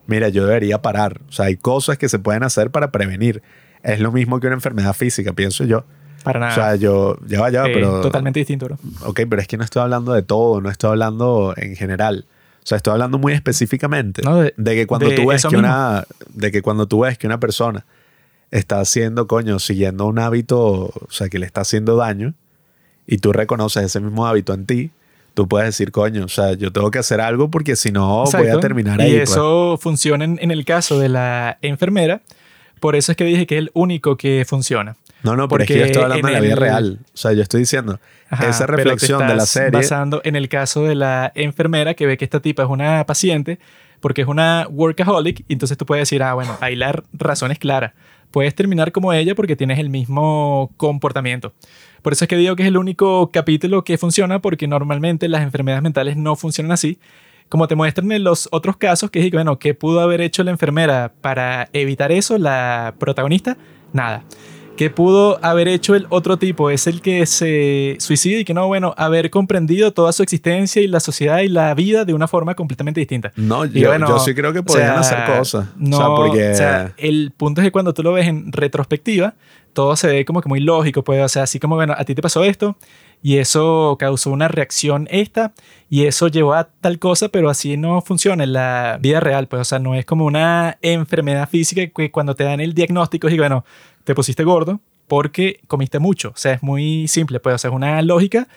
mira, 0.05 0.29
yo 0.29 0.45
debería 0.45 0.81
parar. 0.83 1.21
O 1.27 1.31
sea, 1.31 1.45
hay 1.45 1.57
cosas 1.57 1.97
que 1.97 2.07
se 2.07 2.19
pueden 2.19 2.43
hacer 2.43 2.69
para 2.69 2.91
prevenir. 2.91 3.41
Es 3.81 3.99
lo 3.99 4.11
mismo 4.11 4.39
que 4.39 4.47
una 4.47 4.55
enfermedad 4.55 4.93
física, 4.93 5.33
pienso 5.33 5.65
yo. 5.65 5.85
Para 6.23 6.39
nada. 6.39 6.51
O 6.51 6.55
sea, 6.55 6.75
yo, 6.75 7.17
ya 7.27 7.41
va, 7.41 7.49
ya 7.49 7.61
va, 7.61 7.69
eh, 7.69 7.73
pero... 7.73 8.01
Totalmente 8.01 8.39
distinto, 8.39 8.65
bro. 8.65 8.77
Ok, 9.05 9.21
pero 9.29 9.41
es 9.41 9.47
que 9.47 9.57
no 9.57 9.63
estoy 9.63 9.81
hablando 9.81 10.13
de 10.13 10.21
todo, 10.21 10.61
no 10.61 10.69
estoy 10.69 10.91
hablando 10.91 11.53
en 11.57 11.75
general. 11.75 12.25
O 12.63 12.67
sea, 12.67 12.77
estoy 12.77 12.93
hablando 12.93 13.17
muy 13.17 13.33
específicamente 13.33 14.21
de, 14.55 14.75
que 14.75 14.87
cuando 14.87 15.13
tú 15.13 15.27
ves 15.27 15.45
que 15.45 15.55
una... 15.55 16.05
De 16.33 16.51
que 16.51 16.61
cuando 16.61 16.87
tú 16.87 17.01
ves 17.01 17.17
que 17.17 17.27
una 17.27 17.39
persona 17.39 17.85
está 18.51 18.79
haciendo, 18.79 19.27
coño, 19.27 19.59
siguiendo 19.59 20.05
un 20.05 20.19
hábito, 20.19 20.59
o 20.59 21.07
sea, 21.09 21.29
que 21.29 21.39
le 21.39 21.45
está 21.45 21.61
haciendo 21.61 21.95
daño, 21.95 22.33
y 23.07 23.17
tú 23.17 23.33
reconoces 23.33 23.83
ese 23.83 23.99
mismo 23.99 24.27
hábito 24.27 24.53
en 24.53 24.65
ti, 24.65 24.91
tú 25.33 25.47
puedes 25.47 25.67
decir, 25.67 25.91
coño, 25.91 26.25
o 26.25 26.29
sea, 26.29 26.53
yo 26.53 26.71
tengo 26.71 26.91
que 26.91 26.99
hacer 26.99 27.21
algo 27.21 27.49
porque 27.49 27.75
si 27.75 27.91
no 27.91 28.25
voy 28.25 28.47
a 28.47 28.59
terminar 28.59 29.01
ahí. 29.01 29.13
Y 29.13 29.17
pues". 29.17 29.31
eso 29.31 29.77
funciona 29.77 30.25
en, 30.25 30.51
el 30.51 30.65
caso 30.65 30.99
de 30.99 31.09
la 31.09 31.57
enfermera. 31.61 32.21
Por 32.79 32.95
eso 32.95 33.11
es 33.11 33.17
que 33.17 33.23
dije 33.23 33.45
que 33.45 33.55
es 33.55 33.59
el 33.59 33.71
único 33.73 34.17
que 34.17 34.45
funciona. 34.47 34.95
No, 35.23 35.35
no, 35.35 35.47
porque 35.47 35.63
es 35.63 35.67
que 35.67 35.79
yo 35.79 35.85
estoy 35.85 36.03
hablando 36.03 36.27
de 36.27 36.33
la 36.33 36.39
vida 36.39 36.55
real. 36.55 36.99
O 37.13 37.17
sea, 37.17 37.33
yo 37.33 37.41
estoy 37.41 37.61
diciendo, 37.61 37.99
esa 38.31 38.65
reflexión 38.65 39.27
de 39.27 39.35
la 39.35 39.45
serie. 39.45 39.71
Basando 39.71 40.21
en 40.23 40.35
el 40.35 40.49
caso 40.49 40.83
de 40.83 40.95
la 40.95 41.31
enfermera 41.35 41.93
que 41.93 42.05
ve 42.05 42.17
que 42.17 42.25
esta 42.25 42.39
tipa 42.39 42.63
es 42.63 42.69
una 42.69 43.05
paciente, 43.05 43.59
porque 43.99 44.21
es 44.21 44.27
una 44.27 44.67
workaholic, 44.69 45.45
y 45.47 45.53
entonces 45.53 45.77
tú 45.77 45.85
puedes 45.85 46.01
decir, 46.03 46.23
ah, 46.23 46.33
bueno, 46.33 46.57
ahí 46.61 46.75
la 46.75 47.03
razón 47.13 47.51
es 47.51 47.59
clara. 47.59 47.93
Puedes 48.31 48.55
terminar 48.55 48.91
como 48.91 49.11
ella 49.11 49.35
porque 49.35 49.55
tienes 49.55 49.77
el 49.77 49.89
mismo 49.89 50.71
comportamiento. 50.77 51.53
Por 52.01 52.13
eso 52.13 52.25
es 52.25 52.29
que 52.29 52.37
digo 52.37 52.55
que 52.55 52.63
es 52.63 52.67
el 52.67 52.77
único 52.77 53.29
capítulo 53.31 53.83
que 53.83 53.97
funciona 53.97 54.39
porque 54.39 54.67
normalmente 54.67 55.27
las 55.27 55.43
enfermedades 55.43 55.83
mentales 55.83 56.17
no 56.17 56.35
funcionan 56.35 56.71
así. 56.71 56.97
Como 57.49 57.67
te 57.67 57.75
muestran 57.75 58.09
en 58.13 58.23
los 58.23 58.47
otros 58.51 58.77
casos, 58.77 59.11
que 59.11 59.19
es, 59.19 59.29
bueno, 59.31 59.59
¿qué 59.59 59.73
pudo 59.73 59.99
haber 59.99 60.21
hecho 60.21 60.43
la 60.43 60.51
enfermera 60.51 61.11
para 61.19 61.67
evitar 61.73 62.13
eso, 62.13 62.37
la 62.37 62.95
protagonista? 62.97 63.57
Nada. 63.91 64.23
¿Qué 64.81 64.89
pudo 64.89 65.37
haber 65.43 65.67
hecho 65.67 65.93
el 65.93 66.07
otro 66.09 66.37
tipo? 66.37 66.71
Es 66.71 66.87
el 66.87 67.03
que 67.03 67.27
se 67.27 67.97
suicida 67.99 68.39
y 68.39 68.45
que 68.45 68.55
no, 68.55 68.65
bueno, 68.65 68.95
haber 68.97 69.29
comprendido 69.29 69.93
toda 69.93 70.11
su 70.11 70.23
existencia 70.23 70.81
y 70.81 70.87
la 70.87 70.99
sociedad 70.99 71.41
y 71.41 71.49
la 71.49 71.71
vida 71.75 72.03
de 72.03 72.15
una 72.15 72.27
forma 72.27 72.55
completamente 72.55 72.99
distinta. 72.99 73.31
No, 73.35 73.63
yo, 73.65 73.95
yo 73.95 74.17
sí 74.17 74.33
creo 74.33 74.53
que 74.53 74.63
podían 74.63 74.97
hacer 74.97 75.37
cosas. 75.37 75.67
No, 75.77 75.97
o 75.97 75.99
sea, 75.99 76.07
porque... 76.07 76.49
o 76.49 76.55
sea, 76.55 76.93
el 76.97 77.31
punto 77.37 77.61
es 77.61 77.67
que 77.67 77.71
cuando 77.71 77.93
tú 77.93 78.01
lo 78.01 78.13
ves 78.13 78.27
en 78.27 78.51
retrospectiva, 78.51 79.35
todo 79.73 79.95
se 79.95 80.07
ve 80.07 80.25
como 80.25 80.41
que 80.41 80.49
muy 80.49 80.61
lógico, 80.61 81.03
pues, 81.03 81.23
o 81.23 81.29
sea, 81.29 81.43
así 81.43 81.59
como, 81.59 81.75
bueno, 81.75 81.93
a 81.95 82.03
ti 82.03 82.15
te 82.15 82.21
pasó 82.23 82.43
esto 82.43 82.75
y 83.21 83.37
eso 83.37 83.97
causó 83.99 84.31
una 84.31 84.47
reacción 84.47 85.07
esta 85.11 85.53
y 85.89 86.05
eso 86.05 86.27
llevó 86.27 86.55
a 86.55 86.69
tal 86.81 86.97
cosa, 86.97 87.29
pero 87.29 87.49
así 87.49 87.77
no 87.77 88.01
funciona 88.01 88.43
en 88.43 88.53
la 88.53 88.97
vida 88.99 89.19
real, 89.19 89.47
pues, 89.47 89.61
o 89.61 89.65
sea, 89.65 89.77
no 89.77 89.93
es 89.93 90.05
como 90.05 90.25
una 90.25 90.77
enfermedad 90.81 91.47
física 91.47 91.85
que 91.85 92.11
cuando 92.11 92.35
te 92.35 92.45
dan 92.45 92.59
el 92.61 92.73
diagnóstico 92.73 93.29
y 93.29 93.37
bueno, 93.37 93.63
te 94.03 94.15
pusiste 94.15 94.43
gordo 94.43 94.79
porque 95.07 95.59
comiste 95.67 95.99
mucho, 95.99 96.29
o 96.29 96.37
sea, 96.37 96.53
es 96.53 96.63
muy 96.63 97.07
simple, 97.07 97.39
pues, 97.39 97.65
o 97.65 97.71
una 97.71 98.01
lógica 98.01 98.47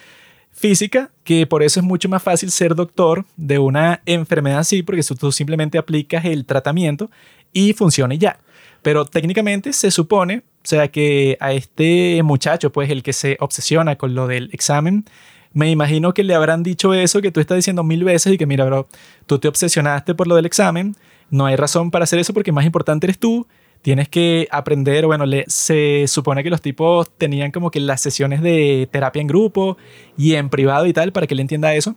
física 0.52 1.10
que 1.24 1.46
por 1.46 1.62
eso 1.62 1.80
es 1.80 1.84
mucho 1.84 2.08
más 2.08 2.22
fácil 2.22 2.50
ser 2.50 2.74
doctor 2.74 3.24
de 3.36 3.58
una 3.58 4.00
enfermedad 4.06 4.60
así, 4.60 4.82
porque 4.82 5.02
tú 5.02 5.32
simplemente 5.32 5.78
aplicas 5.78 6.24
el 6.24 6.46
tratamiento 6.46 7.10
y 7.52 7.72
funciona 7.72 8.14
ya. 8.14 8.38
Pero 8.82 9.04
técnicamente 9.04 9.72
se 9.72 9.90
supone, 9.90 10.38
o 10.38 10.66
sea, 10.66 10.88
que 10.88 11.36
a 11.40 11.52
este 11.52 12.22
muchacho, 12.22 12.70
pues 12.70 12.90
el 12.90 13.02
que 13.02 13.12
se 13.12 13.36
obsesiona 13.40 13.96
con 13.96 14.14
lo 14.14 14.28
del 14.28 14.50
examen, 14.52 15.06
me 15.52 15.70
imagino 15.70 16.14
que 16.14 16.22
le 16.22 16.34
habrán 16.34 16.62
dicho 16.62 16.94
eso 16.94 17.22
que 17.22 17.32
tú 17.32 17.40
estás 17.40 17.56
diciendo 17.56 17.82
mil 17.82 18.04
veces 18.04 18.32
y 18.32 18.38
que 18.38 18.46
mira, 18.46 18.64
bro, 18.64 18.88
tú 19.26 19.38
te 19.38 19.48
obsesionaste 19.48 20.14
por 20.14 20.26
lo 20.26 20.36
del 20.36 20.46
examen, 20.46 20.96
no 21.30 21.46
hay 21.46 21.56
razón 21.56 21.90
para 21.90 22.04
hacer 22.04 22.18
eso 22.18 22.34
porque 22.34 22.52
más 22.52 22.66
importante 22.66 23.06
eres 23.06 23.18
tú, 23.18 23.46
tienes 23.84 24.08
que 24.08 24.48
aprender, 24.50 25.04
bueno, 25.04 25.26
le, 25.26 25.44
se 25.46 26.06
supone 26.08 26.42
que 26.42 26.48
los 26.48 26.62
tipos 26.62 27.10
tenían 27.18 27.50
como 27.50 27.70
que 27.70 27.80
las 27.80 28.00
sesiones 28.00 28.40
de 28.40 28.88
terapia 28.90 29.20
en 29.20 29.26
grupo 29.26 29.76
y 30.16 30.36
en 30.36 30.48
privado 30.48 30.86
y 30.86 30.94
tal 30.94 31.12
para 31.12 31.26
que 31.26 31.34
le 31.34 31.42
entienda 31.42 31.74
eso, 31.74 31.94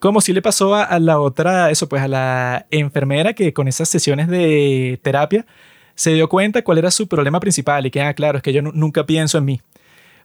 como 0.00 0.20
si 0.20 0.34
le 0.34 0.42
pasó 0.42 0.74
a, 0.74 0.84
a 0.84 0.98
la 1.00 1.18
otra, 1.18 1.70
eso 1.70 1.88
pues 1.88 2.02
a 2.02 2.08
la 2.08 2.66
enfermera 2.70 3.32
que 3.32 3.54
con 3.54 3.68
esas 3.68 3.88
sesiones 3.88 4.28
de 4.28 5.00
terapia 5.02 5.46
se 5.94 6.12
dio 6.12 6.28
cuenta 6.28 6.60
cuál 6.60 6.76
era 6.76 6.90
su 6.90 7.08
problema 7.08 7.40
principal 7.40 7.86
y 7.86 7.90
que, 7.90 8.02
ah, 8.02 8.12
claro, 8.12 8.36
es 8.36 8.42
que 8.42 8.52
yo 8.52 8.60
nunca 8.60 9.06
pienso 9.06 9.38
en 9.38 9.46
mí. 9.46 9.60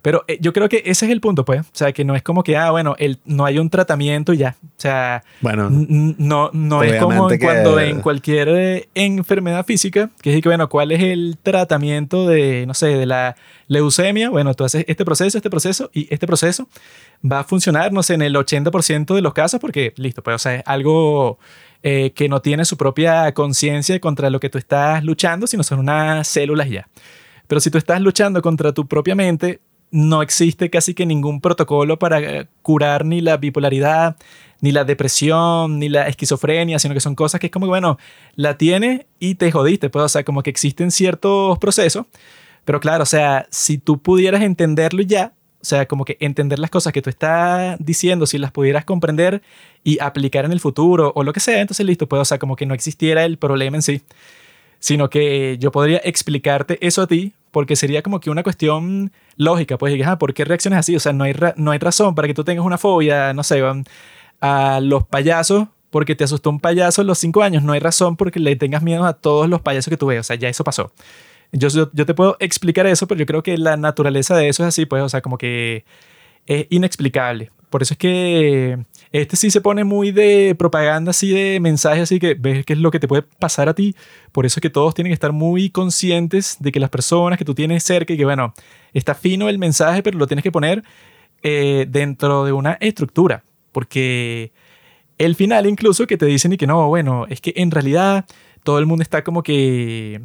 Pero 0.06 0.24
eh, 0.28 0.38
yo 0.40 0.54
creo 0.54 0.70
que 0.70 0.84
ese 0.86 1.08
es 1.08 1.12
el 1.12 1.20
punto, 1.20 1.46
pues. 1.46 1.62
O 1.62 1.66
sea, 1.72 1.92
que 1.92 2.06
no 2.06 2.16
es 2.16 2.22
como 2.22 2.44
que, 2.44 2.56
ah, 2.56 2.70
bueno, 2.70 2.96
el, 3.00 3.18
no 3.26 3.44
hay 3.44 3.58
un 3.58 3.72
tratamiento 3.72 4.34
y 4.34 4.38
ya. 4.38 4.56
O 4.62 4.68
sea, 4.78 5.24
bueno, 5.42 5.68
no, 5.72 6.52
no 6.54 6.84
es 6.84 7.02
como 7.02 7.28
cuando 7.42 7.80
en 7.80 8.02
cualquier 8.02 8.50
eh, 8.50 8.90
enfermedad 8.94 9.66
física, 9.66 10.12
que 10.22 10.36
es 10.36 10.44
que, 10.44 10.48
bueno, 10.48 10.70
¿cuál 10.70 10.92
es 10.92 11.02
el 11.02 11.40
tratamiento 11.42 12.28
de, 12.28 12.68
no 12.68 12.76
sé, 12.76 12.90
de 12.90 13.08
la 13.08 13.36
leucemia? 13.68 14.30
Bueno, 14.30 14.54
tú 14.54 14.64
haces 14.64 14.86
este 14.88 15.06
proceso, 15.06 15.40
este 15.40 15.50
proceso 15.50 15.90
y 15.92 16.08
este 16.14 16.28
proceso 16.28 16.70
va 17.26 17.40
a 17.40 17.44
funcionar, 17.44 17.92
no 17.92 18.04
sé, 18.04 18.14
en 18.14 18.22
el 18.22 18.36
80% 18.36 19.16
de 19.16 19.22
los 19.24 19.34
casos 19.34 19.60
porque, 19.60 19.92
listo, 19.98 20.22
pues, 20.22 20.36
o 20.36 20.38
sea, 20.38 20.58
es 20.58 20.64
algo 20.68 21.40
eh, 21.82 22.12
que 22.12 22.30
no 22.30 22.44
tiene 22.44 22.64
su 22.66 22.78
propia 22.78 23.34
conciencia 23.34 24.00
contra 24.00 24.30
lo 24.30 24.40
que 24.40 24.52
tú 24.52 24.60
estás 24.60 25.04
luchando, 25.04 25.48
sino 25.48 25.64
son 25.64 25.80
unas 25.80 26.28
células 26.28 26.70
ya. 26.70 26.88
Pero 27.48 27.60
si 27.60 27.72
tú 27.72 27.80
estás 27.80 28.00
luchando 28.02 28.40
contra 28.44 28.72
tu 28.72 28.88
propia 28.88 29.16
mente, 29.16 29.62
no 29.96 30.22
existe 30.22 30.70
casi 30.70 30.94
que 30.94 31.06
ningún 31.06 31.40
protocolo 31.40 31.98
para 31.98 32.20
eh, 32.20 32.48
curar 32.62 33.06
ni 33.06 33.22
la 33.22 33.38
bipolaridad, 33.38 34.18
ni 34.60 34.74
la 34.74 34.84
depresión, 34.84 35.80
ni 35.80 35.88
la 35.88 36.10
esquizofrenia, 36.10 36.80
sino 36.80 36.94
que 36.94 37.00
son 37.00 37.16
cosas 37.16 37.40
que 37.40 37.48
es 37.48 37.52
como, 37.52 37.68
bueno, 37.68 37.98
la 38.36 38.58
tienes 38.58 39.06
y 39.20 39.36
te 39.36 39.50
jodiste, 39.54 39.90
pues, 39.90 40.04
o 40.04 40.10
sea, 40.10 40.26
como 40.26 40.44
que 40.44 40.50
existen 40.50 40.92
ciertos 40.92 41.58
procesos, 41.60 42.08
pero 42.66 42.82
claro, 42.82 43.04
o 43.04 43.06
sea, 43.06 43.48
si 43.52 43.78
tú 43.78 44.02
pudieras 44.02 44.42
entenderlo 44.42 45.02
ya, 45.02 45.32
o 45.62 45.66
sea, 45.66 45.88
como 45.88 46.04
que 46.04 46.18
entender 46.20 46.60
las 46.60 46.70
cosas 46.70 46.92
que 46.92 47.02
tú 47.02 47.10
estás 47.10 47.78
diciendo, 47.80 48.26
si 48.26 48.38
las 48.38 48.52
pudieras 48.52 48.84
comprender 48.84 49.42
y 49.82 49.98
aplicar 50.00 50.44
en 50.44 50.52
el 50.52 50.60
futuro 50.60 51.14
o 51.16 51.24
lo 51.24 51.32
que 51.32 51.40
sea, 51.40 51.62
entonces 51.62 51.86
listo, 51.86 52.10
pues, 52.10 52.22
o 52.22 52.26
sea, 52.26 52.38
como 52.38 52.58
que 52.58 52.66
no 52.66 52.74
existiera 52.74 53.24
el 53.24 53.38
problema 53.38 53.78
en 53.78 53.82
sí, 53.82 54.02
sino 54.80 55.10
que 55.10 55.58
yo 55.58 55.72
podría 55.72 56.02
explicarte 56.04 56.86
eso 56.86 57.02
a 57.02 57.08
ti, 57.08 57.34
porque 57.56 57.78
sería 57.78 58.02
como 58.02 58.20
que 58.20 58.30
una 58.30 58.44
cuestión 58.44 59.14
lógica, 59.38 59.78
pues, 59.78 59.96
ah, 60.06 60.20
¿por 60.20 60.34
qué 60.34 60.44
reacciones 60.44 60.78
así? 60.78 60.94
O 60.94 61.00
sea, 61.00 61.14
no 61.14 61.24
hay, 61.24 61.34
no 61.56 61.72
hay 61.72 61.80
razón 61.80 62.14
para 62.14 62.28
que 62.28 62.34
tú 62.34 62.44
tengas 62.44 62.66
una 62.66 62.78
fobia, 62.78 63.34
no 63.34 63.44
sé, 63.44 63.64
a 64.42 64.82
los 64.82 65.06
payasos, 65.06 65.70
porque 65.90 66.16
te 66.16 66.26
asustó 66.26 66.50
un 66.50 66.60
payaso 66.60 67.02
a 67.02 67.06
los 67.06 67.18
cinco 67.18 67.44
años, 67.44 67.64
no 67.64 67.72
hay 67.72 67.80
razón 67.80 68.18
porque 68.18 68.42
le 68.42 68.58
tengas 68.58 68.84
miedo 68.84 69.06
a 69.06 69.14
todos 69.14 69.48
los 69.48 69.62
payasos 69.62 69.90
que 69.90 69.96
tú 69.96 70.08
ves, 70.08 70.20
o 70.20 70.24
sea, 70.24 70.36
ya 70.36 70.50
eso 70.50 70.66
pasó. 70.66 70.92
Yo, 71.54 71.70
yo, 71.70 72.06
te 72.06 72.14
puedo 72.14 72.36
explicar 72.42 72.88
eso, 72.88 73.08
pero 73.08 73.20
yo 73.20 73.26
creo 73.26 73.42
que 73.42 73.58
la 73.58 73.78
naturaleza 73.78 74.36
de 74.36 74.50
eso 74.50 74.64
es 74.64 74.68
así, 74.68 74.86
pues, 74.86 75.02
o 75.02 75.08
sea, 75.08 75.22
como 75.22 75.38
que 75.38 75.86
es 76.48 76.68
inexplicable. 76.70 77.52
Por 77.76 77.82
eso 77.82 77.94
es 77.94 77.98
que 77.98 78.86
este 79.12 79.36
sí 79.36 79.52
se 79.52 79.60
pone 79.60 79.84
muy 79.84 80.14
de 80.14 80.56
propaganda, 80.58 81.10
así 81.10 81.32
de 81.32 81.60
mensaje, 81.60 82.00
así 82.00 82.20
que 82.20 82.34
ves 82.34 82.66
qué 82.66 82.72
es 82.72 82.80
lo 82.80 82.90
que 82.90 83.02
te 83.02 83.08
puede 83.10 83.24
pasar 83.24 83.68
a 83.68 83.74
ti. 83.74 83.98
Por 84.32 84.46
eso 84.46 84.60
es 84.60 84.62
que 84.62 84.70
todos 84.70 84.96
tienen 84.96 85.10
que 85.10 85.16
estar 85.16 85.34
muy 85.34 85.70
conscientes 85.70 86.56
de 86.62 86.72
que 86.72 86.80
las 86.80 86.90
personas 86.90 87.38
que 87.38 87.44
tú 87.44 87.54
tienes 87.54 87.84
cerca 87.84 88.14
y 88.14 88.18
que, 88.18 88.24
bueno, 88.24 88.54
está 88.94 89.14
fino 89.14 89.50
el 89.50 89.60
mensaje, 89.60 90.02
pero 90.04 90.18
lo 90.18 90.26
tienes 90.26 90.42
que 90.42 90.54
poner 90.54 90.86
eh, 91.44 91.86
dentro 91.90 92.46
de 92.46 92.54
una 92.54 92.78
estructura. 92.80 93.44
Porque 93.74 94.54
el 95.18 95.36
final 95.36 95.66
incluso 95.66 96.08
que 96.08 96.16
te 96.16 96.28
dicen 96.28 96.54
y 96.54 96.58
que 96.58 96.68
no, 96.68 96.88
bueno, 96.88 97.26
es 97.28 97.42
que 97.42 97.52
en 97.58 97.72
realidad 97.72 98.24
todo 98.64 98.80
el 98.80 98.86
mundo 98.86 99.04
está 99.04 99.22
como 99.26 99.44
que 99.44 100.22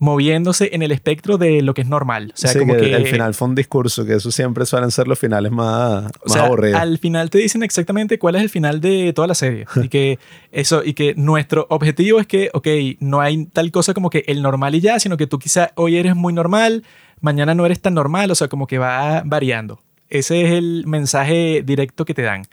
moviéndose 0.00 0.70
en 0.72 0.80
el 0.82 0.92
espectro 0.92 1.36
de 1.36 1.60
lo 1.60 1.74
que 1.74 1.82
es 1.82 1.86
normal. 1.86 2.32
O 2.34 2.36
sea, 2.36 2.58
como 2.58 2.74
que, 2.74 2.94
el 2.94 3.06
final 3.06 3.34
fue 3.34 3.48
un 3.48 3.54
discurso, 3.54 4.06
que 4.06 4.14
eso 4.14 4.30
siempre 4.30 4.64
suelen 4.64 4.90
ser 4.90 5.06
los 5.06 5.18
finales 5.18 5.52
más, 5.52 6.04
más 6.04 6.12
o 6.24 6.28
sea, 6.30 6.46
aburridos. 6.46 6.80
Al 6.80 6.98
final 6.98 7.28
te 7.28 7.36
dicen 7.36 7.62
exactamente 7.62 8.18
cuál 8.18 8.34
es 8.36 8.42
el 8.42 8.48
final 8.48 8.80
de 8.80 9.12
toda 9.12 9.28
la 9.28 9.34
serie. 9.34 9.66
y 9.76 9.88
que 9.90 10.18
eso, 10.52 10.82
y 10.82 10.94
que 10.94 11.14
nuestro 11.16 11.66
objetivo 11.68 12.18
es 12.18 12.26
que, 12.26 12.48
ok, 12.54 12.66
no 13.00 13.20
hay 13.20 13.44
tal 13.44 13.70
cosa 13.70 13.92
como 13.92 14.08
que 14.08 14.24
el 14.26 14.40
normal 14.40 14.74
y 14.74 14.80
ya, 14.80 14.98
sino 14.98 15.18
que 15.18 15.26
tú 15.26 15.38
quizá 15.38 15.72
hoy 15.74 15.98
eres 15.98 16.16
muy 16.16 16.32
normal, 16.32 16.82
mañana 17.20 17.54
no 17.54 17.66
eres 17.66 17.82
tan 17.82 17.92
normal, 17.92 18.30
o 18.30 18.34
sea, 18.34 18.48
como 18.48 18.66
que 18.66 18.78
va 18.78 19.22
variando. 19.26 19.82
Ese 20.08 20.46
es 20.46 20.52
el 20.52 20.84
mensaje 20.86 21.62
directo 21.62 22.06
que 22.06 22.14
te 22.14 22.22
dan. 22.22 22.44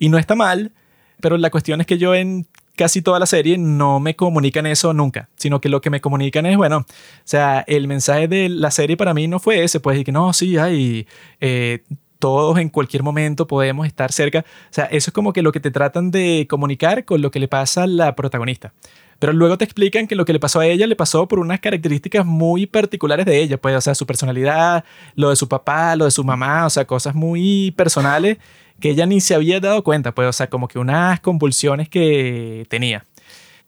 Y 0.00 0.08
no 0.08 0.18
está 0.18 0.34
mal, 0.34 0.72
pero 1.20 1.38
la 1.38 1.50
cuestión 1.50 1.80
es 1.80 1.86
que 1.86 1.96
yo 1.96 2.16
en 2.16 2.48
casi 2.78 3.02
toda 3.02 3.18
la 3.18 3.26
serie 3.26 3.58
no 3.58 3.98
me 3.98 4.14
comunican 4.14 4.64
eso 4.64 4.94
nunca, 4.94 5.28
sino 5.36 5.60
que 5.60 5.68
lo 5.68 5.80
que 5.80 5.90
me 5.90 6.00
comunican 6.00 6.46
es, 6.46 6.56
bueno, 6.56 6.78
o 6.78 6.84
sea, 7.24 7.64
el 7.66 7.88
mensaje 7.88 8.28
de 8.28 8.48
la 8.48 8.70
serie 8.70 8.96
para 8.96 9.14
mí 9.14 9.26
no 9.26 9.40
fue 9.40 9.64
ese, 9.64 9.80
pues, 9.80 9.94
decir 9.94 10.06
que 10.06 10.12
no, 10.12 10.32
sí, 10.32 10.56
hay... 10.56 11.06
Eh, 11.40 11.82
todos 12.18 12.58
en 12.58 12.68
cualquier 12.68 13.04
momento 13.04 13.46
podemos 13.46 13.86
estar 13.86 14.10
cerca. 14.10 14.40
O 14.40 14.72
sea, 14.72 14.86
eso 14.86 15.10
es 15.10 15.14
como 15.14 15.32
que 15.32 15.40
lo 15.40 15.52
que 15.52 15.60
te 15.60 15.70
tratan 15.70 16.10
de 16.10 16.48
comunicar 16.50 17.04
con 17.04 17.22
lo 17.22 17.30
que 17.30 17.38
le 17.38 17.46
pasa 17.46 17.84
a 17.84 17.86
la 17.86 18.16
protagonista. 18.16 18.72
Pero 19.20 19.32
luego 19.32 19.56
te 19.56 19.64
explican 19.64 20.08
que 20.08 20.16
lo 20.16 20.24
que 20.24 20.32
le 20.32 20.40
pasó 20.40 20.58
a 20.58 20.66
ella 20.66 20.88
le 20.88 20.96
pasó 20.96 21.28
por 21.28 21.38
unas 21.38 21.60
características 21.60 22.26
muy 22.26 22.66
particulares 22.66 23.24
de 23.24 23.40
ella, 23.40 23.56
pues, 23.56 23.76
o 23.76 23.80
sea, 23.80 23.94
su 23.94 24.04
personalidad, 24.04 24.84
lo 25.14 25.30
de 25.30 25.36
su 25.36 25.48
papá, 25.48 25.94
lo 25.94 26.06
de 26.06 26.10
su 26.10 26.24
mamá, 26.24 26.66
o 26.66 26.70
sea, 26.70 26.86
cosas 26.86 27.14
muy 27.14 27.70
personales 27.72 28.38
que 28.80 28.90
ella 28.90 29.06
ni 29.06 29.20
se 29.20 29.34
había 29.34 29.60
dado 29.60 29.82
cuenta, 29.82 30.14
pues, 30.14 30.28
o 30.28 30.32
sea, 30.32 30.48
como 30.48 30.68
que 30.68 30.78
unas 30.78 31.20
convulsiones 31.20 31.88
que 31.88 32.66
tenía. 32.68 33.04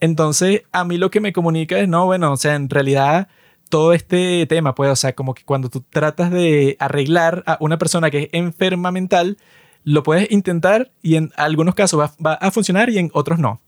Entonces, 0.01 0.63
a 0.73 0.85
mí 0.85 0.97
lo 0.97 1.11
que 1.11 1.21
me 1.21 1.33
comunica 1.33 1.79
es, 1.79 1.89
no, 1.89 2.07
bueno, 2.07 2.33
o 2.33 2.37
sea, 2.37 2.55
en 2.55 2.71
realidad 2.71 3.29
todo 3.69 3.93
este 3.93 4.47
tema, 4.47 4.75
pues, 4.75 5.05
o 5.05 5.15
como 5.15 5.35
que 5.35 5.45
cuando 5.45 5.69
tú 5.71 5.83
tratas 5.89 6.31
de 6.31 6.77
arreglar 6.81 7.43
a 7.47 7.57
una 7.61 7.79
persona 7.79 8.11
que 8.11 8.25
es 8.25 8.29
enferma 8.33 8.91
mental, 8.91 9.39
lo 9.85 10.03
puedes 10.03 10.31
intentar 10.31 10.91
y 11.03 11.17
en 11.17 11.33
algunos 11.37 11.75
casos 11.75 12.01
va, 12.01 12.35
a 12.35 12.51
funcionar 12.51 12.91
y 12.91 12.99
en 12.99 13.11
otros 13.15 13.39
no. 13.39 13.61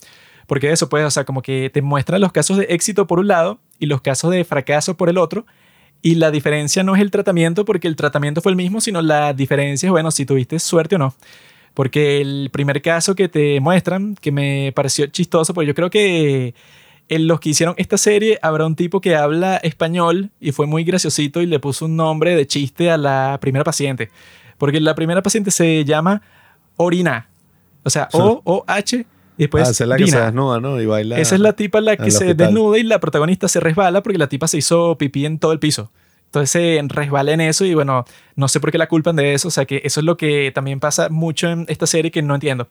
Porque 0.46 0.72
eso, 0.72 0.88
pues, 0.88 1.16
o 1.16 1.24
como 1.24 1.42
que 1.42 1.70
te 1.72 1.82
muestra 1.82 2.18
los 2.18 2.32
casos 2.32 2.58
de 2.58 2.64
éxito 2.64 3.06
por 3.06 3.20
un 3.20 3.28
lado 3.28 3.60
y 3.78 3.86
los 3.86 4.00
casos 4.00 4.30
de 4.32 4.44
fracaso 4.44 4.96
por 4.96 5.08
el 5.08 5.18
otro, 5.18 5.46
y 6.02 6.16
la 6.16 6.32
diferencia 6.32 6.82
no 6.82 6.96
es 6.96 7.00
el 7.00 7.12
tratamiento, 7.12 7.64
porque 7.64 7.86
el 7.86 7.94
tratamiento 7.94 8.40
fue 8.40 8.50
el 8.50 8.56
mismo, 8.56 8.80
sino 8.80 9.00
la 9.00 9.32
diferencia 9.32 9.86
es, 9.86 9.90
bueno, 9.90 10.10
si 10.10 10.26
tuviste 10.26 10.58
suerte 10.58 10.96
o 10.96 10.98
no. 10.98 11.14
Porque 11.74 12.20
el 12.20 12.50
primer 12.52 12.82
caso 12.82 13.14
que 13.14 13.28
te 13.28 13.60
muestran, 13.60 14.16
que 14.16 14.32
me 14.32 14.72
pareció 14.74 15.06
chistoso, 15.06 15.54
porque 15.54 15.68
yo 15.68 15.74
creo 15.74 15.90
que 15.90 16.54
en 17.08 17.26
los 17.26 17.40
que 17.40 17.50
hicieron 17.50 17.74
esta 17.78 17.96
serie 17.98 18.38
habrá 18.42 18.66
un 18.66 18.74
tipo 18.74 19.00
que 19.00 19.14
habla 19.14 19.56
español 19.58 20.30
y 20.40 20.52
fue 20.52 20.66
muy 20.66 20.84
graciosito 20.84 21.40
y 21.40 21.46
le 21.46 21.60
puso 21.60 21.84
un 21.84 21.96
nombre 21.96 22.34
de 22.34 22.46
chiste 22.46 22.90
a 22.90 22.96
la 22.96 23.38
primera 23.40 23.64
paciente. 23.64 24.10
Porque 24.58 24.80
la 24.80 24.94
primera 24.94 25.22
paciente 25.22 25.50
se 25.50 25.84
llama 25.84 26.22
Orina. 26.76 27.28
O 27.84 27.90
sea, 27.90 28.08
O-O-H 28.12 29.06
y 29.36 29.44
después, 29.44 29.66
ah, 29.66 29.70
esa 29.70 29.84
es 29.84 29.88
la 29.88 29.96
que 29.96 30.06
se 30.06 30.20
desnuda, 30.20 30.60
¿no? 30.60 30.80
Y 30.80 30.86
baila. 30.86 31.18
Esa 31.18 31.34
es 31.34 31.40
la 31.40 31.54
tipa 31.54 31.80
la 31.80 31.96
que 31.96 32.10
se 32.10 32.34
desnuda 32.34 32.78
y 32.78 32.82
la 32.82 33.00
protagonista 33.00 33.48
se 33.48 33.60
resbala 33.60 34.02
porque 34.02 34.18
la 34.18 34.28
tipa 34.28 34.46
se 34.46 34.58
hizo 34.58 34.96
pipí 34.98 35.24
en 35.24 35.38
todo 35.38 35.52
el 35.52 35.58
piso. 35.58 35.90
Entonces 36.26 36.50
se 36.50 36.80
resbala 36.88 37.32
en 37.32 37.40
eso 37.40 37.64
y 37.64 37.74
bueno, 37.74 38.04
no 38.36 38.48
sé 38.48 38.58
por 38.60 38.72
qué 38.72 38.78
la 38.78 38.88
culpan 38.88 39.16
de 39.16 39.34
eso. 39.34 39.48
O 39.48 39.50
sea, 39.50 39.64
que 39.64 39.82
eso 39.84 40.00
es 40.00 40.06
lo 40.06 40.16
que 40.16 40.50
también 40.54 40.80
pasa 40.80 41.08
mucho 41.08 41.48
en 41.48 41.66
esta 41.68 41.86
serie 41.86 42.10
que 42.10 42.22
no 42.22 42.34
entiendo. 42.34 42.68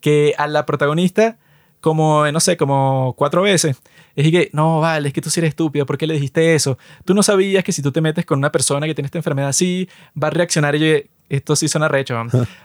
Que 0.00 0.34
a 0.38 0.46
la 0.46 0.66
protagonista, 0.66 1.38
como, 1.80 2.30
no 2.30 2.40
sé, 2.40 2.56
como 2.56 3.14
cuatro 3.16 3.42
veces, 3.42 3.76
es 4.16 4.30
que, 4.30 4.50
no, 4.52 4.80
vale, 4.80 5.08
es 5.08 5.14
que 5.14 5.20
tú 5.20 5.30
sí 5.30 5.40
eres 5.40 5.50
estúpido, 5.50 5.86
¿por 5.86 5.98
qué 5.98 6.06
le 6.06 6.14
dijiste 6.14 6.54
eso? 6.54 6.78
Tú 7.04 7.14
no 7.14 7.22
sabías 7.22 7.62
que 7.62 7.72
si 7.72 7.82
tú 7.82 7.92
te 7.92 8.00
metes 8.00 8.26
con 8.26 8.38
una 8.38 8.50
persona 8.50 8.86
que 8.86 8.94
tiene 8.94 9.06
esta 9.06 9.18
enfermedad 9.18 9.50
así, 9.50 9.88
va 10.20 10.28
a 10.28 10.30
reaccionar 10.30 10.74
y 10.74 11.08
esto 11.28 11.56
sí 11.56 11.68
suena 11.68 11.88
recho. 11.88 12.16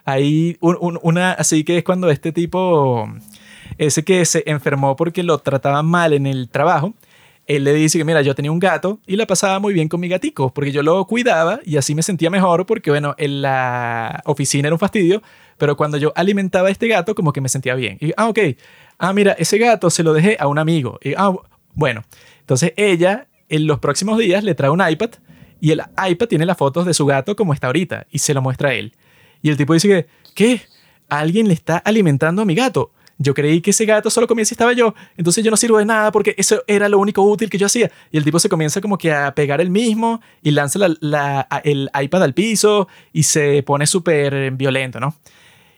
Hay 0.05 0.57
una, 0.61 1.33
así 1.33 1.63
que 1.63 1.79
es 1.79 1.83
cuando 1.83 2.09
este 2.09 2.31
tipo 2.31 3.07
ese 3.77 4.03
que 4.03 4.25
se 4.25 4.43
enfermó 4.45 4.95
porque 4.95 5.23
lo 5.23 5.39
trataban 5.39 5.85
mal 5.85 6.13
en 6.13 6.25
el 6.25 6.49
trabajo, 6.49 6.93
él 7.47 7.63
le 7.63 7.73
dice 7.73 7.97
que, 7.97 8.05
mira, 8.05 8.21
yo 8.21 8.35
tenía 8.35 8.51
un 8.51 8.59
gato 8.59 8.99
y 9.07 9.15
la 9.15 9.25
pasaba 9.25 9.59
muy 9.59 9.73
bien 9.73 9.89
con 9.89 9.99
mi 9.99 10.07
gatico, 10.07 10.53
porque 10.53 10.71
yo 10.71 10.83
lo 10.83 11.03
cuidaba 11.05 11.59
y 11.65 11.77
así 11.77 11.95
me 11.95 12.03
sentía 12.03 12.29
mejor, 12.29 12.65
porque, 12.65 12.91
bueno, 12.91 13.15
en 13.17 13.41
la 13.41 14.21
oficina 14.25 14.67
era 14.67 14.75
un 14.75 14.79
fastidio, 14.79 15.21
pero 15.57 15.75
cuando 15.75 15.97
yo 15.97 16.13
alimentaba 16.15 16.69
a 16.69 16.71
este 16.71 16.87
gato, 16.87 17.15
como 17.15 17.33
que 17.33 17.41
me 17.41 17.49
sentía 17.49 17.75
bien. 17.75 17.97
Y, 17.99 18.11
ah, 18.15 18.29
ok, 18.29 18.39
ah, 18.99 19.13
mira, 19.13 19.33
ese 19.33 19.57
gato 19.57 19.89
se 19.89 20.03
lo 20.03 20.13
dejé 20.13 20.37
a 20.39 20.47
un 20.47 20.59
amigo. 20.59 20.99
Y, 21.01 21.13
ah, 21.17 21.33
bueno, 21.73 22.03
entonces 22.39 22.73
ella 22.77 23.27
en 23.49 23.67
los 23.67 23.79
próximos 23.79 24.17
días 24.17 24.43
le 24.43 24.55
trae 24.55 24.69
un 24.69 24.81
iPad 24.87 25.09
y 25.61 25.71
el 25.71 25.81
iPad 26.09 26.27
tiene 26.27 26.45
las 26.45 26.57
fotos 26.57 26.85
de 26.85 26.93
su 26.93 27.05
gato 27.05 27.35
como 27.35 27.53
está 27.53 27.67
ahorita 27.67 28.07
y 28.11 28.19
se 28.19 28.33
lo 28.33 28.41
muestra 28.41 28.69
a 28.69 28.73
él. 28.73 28.93
Y 29.41 29.49
el 29.49 29.57
tipo 29.57 29.73
dice 29.73 29.87
que, 29.87 30.07
¿qué? 30.35 30.61
¿Alguien 31.07 31.47
le 31.47 31.53
está 31.53 31.77
alimentando 31.77 32.41
a 32.41 32.45
mi 32.45 32.55
gato? 32.55 32.91
Yo 33.19 33.35
creí 33.35 33.61
que 33.61 33.69
ese 33.69 33.85
gato 33.85 34.09
solo 34.09 34.25
comía 34.25 34.43
si 34.43 34.55
estaba 34.55 34.73
yo, 34.73 34.95
entonces 35.15 35.43
yo 35.43 35.51
no 35.51 35.57
sirvo 35.57 35.77
de 35.77 35.85
nada 35.85 36.11
porque 36.11 36.33
eso 36.39 36.63
era 36.65 36.89
lo 36.89 36.97
único 36.97 37.21
útil 37.21 37.51
que 37.51 37.59
yo 37.59 37.67
hacía. 37.67 37.91
Y 38.11 38.17
el 38.17 38.23
tipo 38.23 38.39
se 38.39 38.49
comienza 38.49 38.81
como 38.81 38.97
que 38.97 39.13
a 39.13 39.35
pegar 39.35 39.61
el 39.61 39.69
mismo 39.69 40.19
y 40.41 40.49
lanza 40.49 40.79
la, 40.99 41.47
el 41.63 41.91
iPad 42.01 42.23
al 42.23 42.33
piso 42.33 42.87
y 43.13 43.21
se 43.23 43.61
pone 43.61 43.85
súper 43.85 44.49
violento, 44.51 44.99
¿no? 44.99 45.15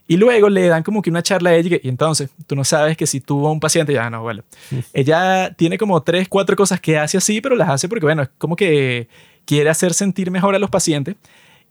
Y 0.07 0.17
luego 0.17 0.49
le 0.49 0.67
dan 0.67 0.83
como 0.83 1.01
que 1.01 1.09
una 1.09 1.23
charla 1.23 1.49
a 1.49 1.55
ella 1.55 1.77
y 1.81 1.89
entonces 1.89 2.29
tú 2.47 2.55
no 2.55 2.63
sabes 2.63 2.95
que 2.95 3.07
si 3.07 3.19
tuvo 3.19 3.51
un 3.51 3.59
paciente, 3.59 3.93
ya 3.93 4.09
no, 4.09 4.21
bueno. 4.21 4.43
Ella 4.93 5.53
tiene 5.57 5.77
como 5.77 6.01
tres, 6.03 6.29
cuatro 6.29 6.55
cosas 6.55 6.79
que 6.79 6.97
hace 6.97 7.17
así, 7.17 7.41
pero 7.41 7.55
las 7.55 7.69
hace 7.69 7.89
porque, 7.89 8.05
bueno, 8.05 8.23
es 8.23 8.29
como 8.37 8.55
que 8.55 9.07
quiere 9.45 9.69
hacer 9.69 9.93
sentir 9.93 10.31
mejor 10.31 10.55
a 10.55 10.59
los 10.59 10.69
pacientes. 10.69 11.15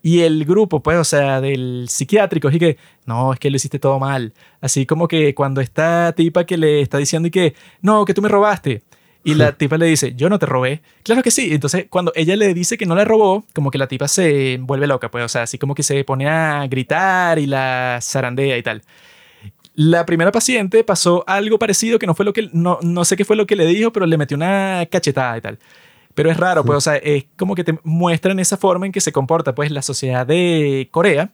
Y 0.02 0.20
el 0.20 0.44
grupo, 0.44 0.82
pues, 0.82 0.98
o 0.98 1.04
sea, 1.04 1.40
del 1.40 1.86
psiquiátrico, 1.88 2.50
y 2.50 2.58
que, 2.58 2.76
no, 3.06 3.32
es 3.32 3.38
que 3.38 3.50
lo 3.50 3.56
hiciste 3.56 3.78
todo 3.78 4.00
mal. 4.00 4.32
Así 4.60 4.84
como 4.84 5.06
que 5.06 5.32
cuando 5.34 5.60
esta 5.60 6.12
tipa 6.16 6.44
que 6.44 6.56
le 6.56 6.80
está 6.80 6.98
diciendo 6.98 7.28
y 7.28 7.30
que, 7.30 7.54
no, 7.82 8.04
que 8.04 8.12
tú 8.14 8.20
me 8.20 8.28
robaste. 8.28 8.82
Y 9.24 9.34
la 9.34 9.52
tipa 9.52 9.78
le 9.78 9.86
dice, 9.86 10.14
yo 10.16 10.28
no 10.28 10.40
te 10.40 10.46
robé. 10.46 10.82
Claro 11.04 11.22
que 11.22 11.30
sí. 11.30 11.50
Entonces, 11.52 11.86
cuando 11.88 12.12
ella 12.16 12.34
le 12.34 12.52
dice 12.54 12.76
que 12.76 12.86
no 12.86 12.96
le 12.96 13.04
robó, 13.04 13.44
como 13.54 13.70
que 13.70 13.78
la 13.78 13.86
tipa 13.86 14.08
se 14.08 14.58
vuelve 14.60 14.88
loca, 14.88 15.10
pues, 15.12 15.24
o 15.24 15.28
sea, 15.28 15.42
así 15.42 15.58
como 15.58 15.76
que 15.76 15.84
se 15.84 16.02
pone 16.02 16.28
a 16.28 16.66
gritar 16.66 17.38
y 17.38 17.46
la 17.46 18.00
zarandea 18.02 18.58
y 18.58 18.62
tal. 18.64 18.82
La 19.74 20.04
primera 20.04 20.32
paciente 20.32 20.82
pasó 20.82 21.24
algo 21.28 21.58
parecido 21.58 22.00
que 22.00 22.06
no 22.06 22.14
fue 22.14 22.24
lo 22.24 22.32
que, 22.32 22.50
no, 22.52 22.78
no 22.82 23.04
sé 23.04 23.16
qué 23.16 23.24
fue 23.24 23.36
lo 23.36 23.46
que 23.46 23.54
le 23.54 23.66
dijo, 23.66 23.92
pero 23.92 24.06
le 24.06 24.18
metió 24.18 24.36
una 24.36 24.86
cachetada 24.90 25.38
y 25.38 25.40
tal. 25.40 25.58
Pero 26.14 26.30
es 26.30 26.36
raro, 26.36 26.64
pues, 26.64 26.76
o 26.76 26.80
sea, 26.80 26.96
es 26.96 27.24
como 27.36 27.54
que 27.54 27.64
te 27.64 27.78
muestran 27.84 28.38
esa 28.38 28.56
forma 28.56 28.86
en 28.86 28.92
que 28.92 29.00
se 29.00 29.12
comporta, 29.12 29.54
pues, 29.54 29.70
la 29.70 29.82
sociedad 29.82 30.26
de 30.26 30.88
Corea, 30.90 31.30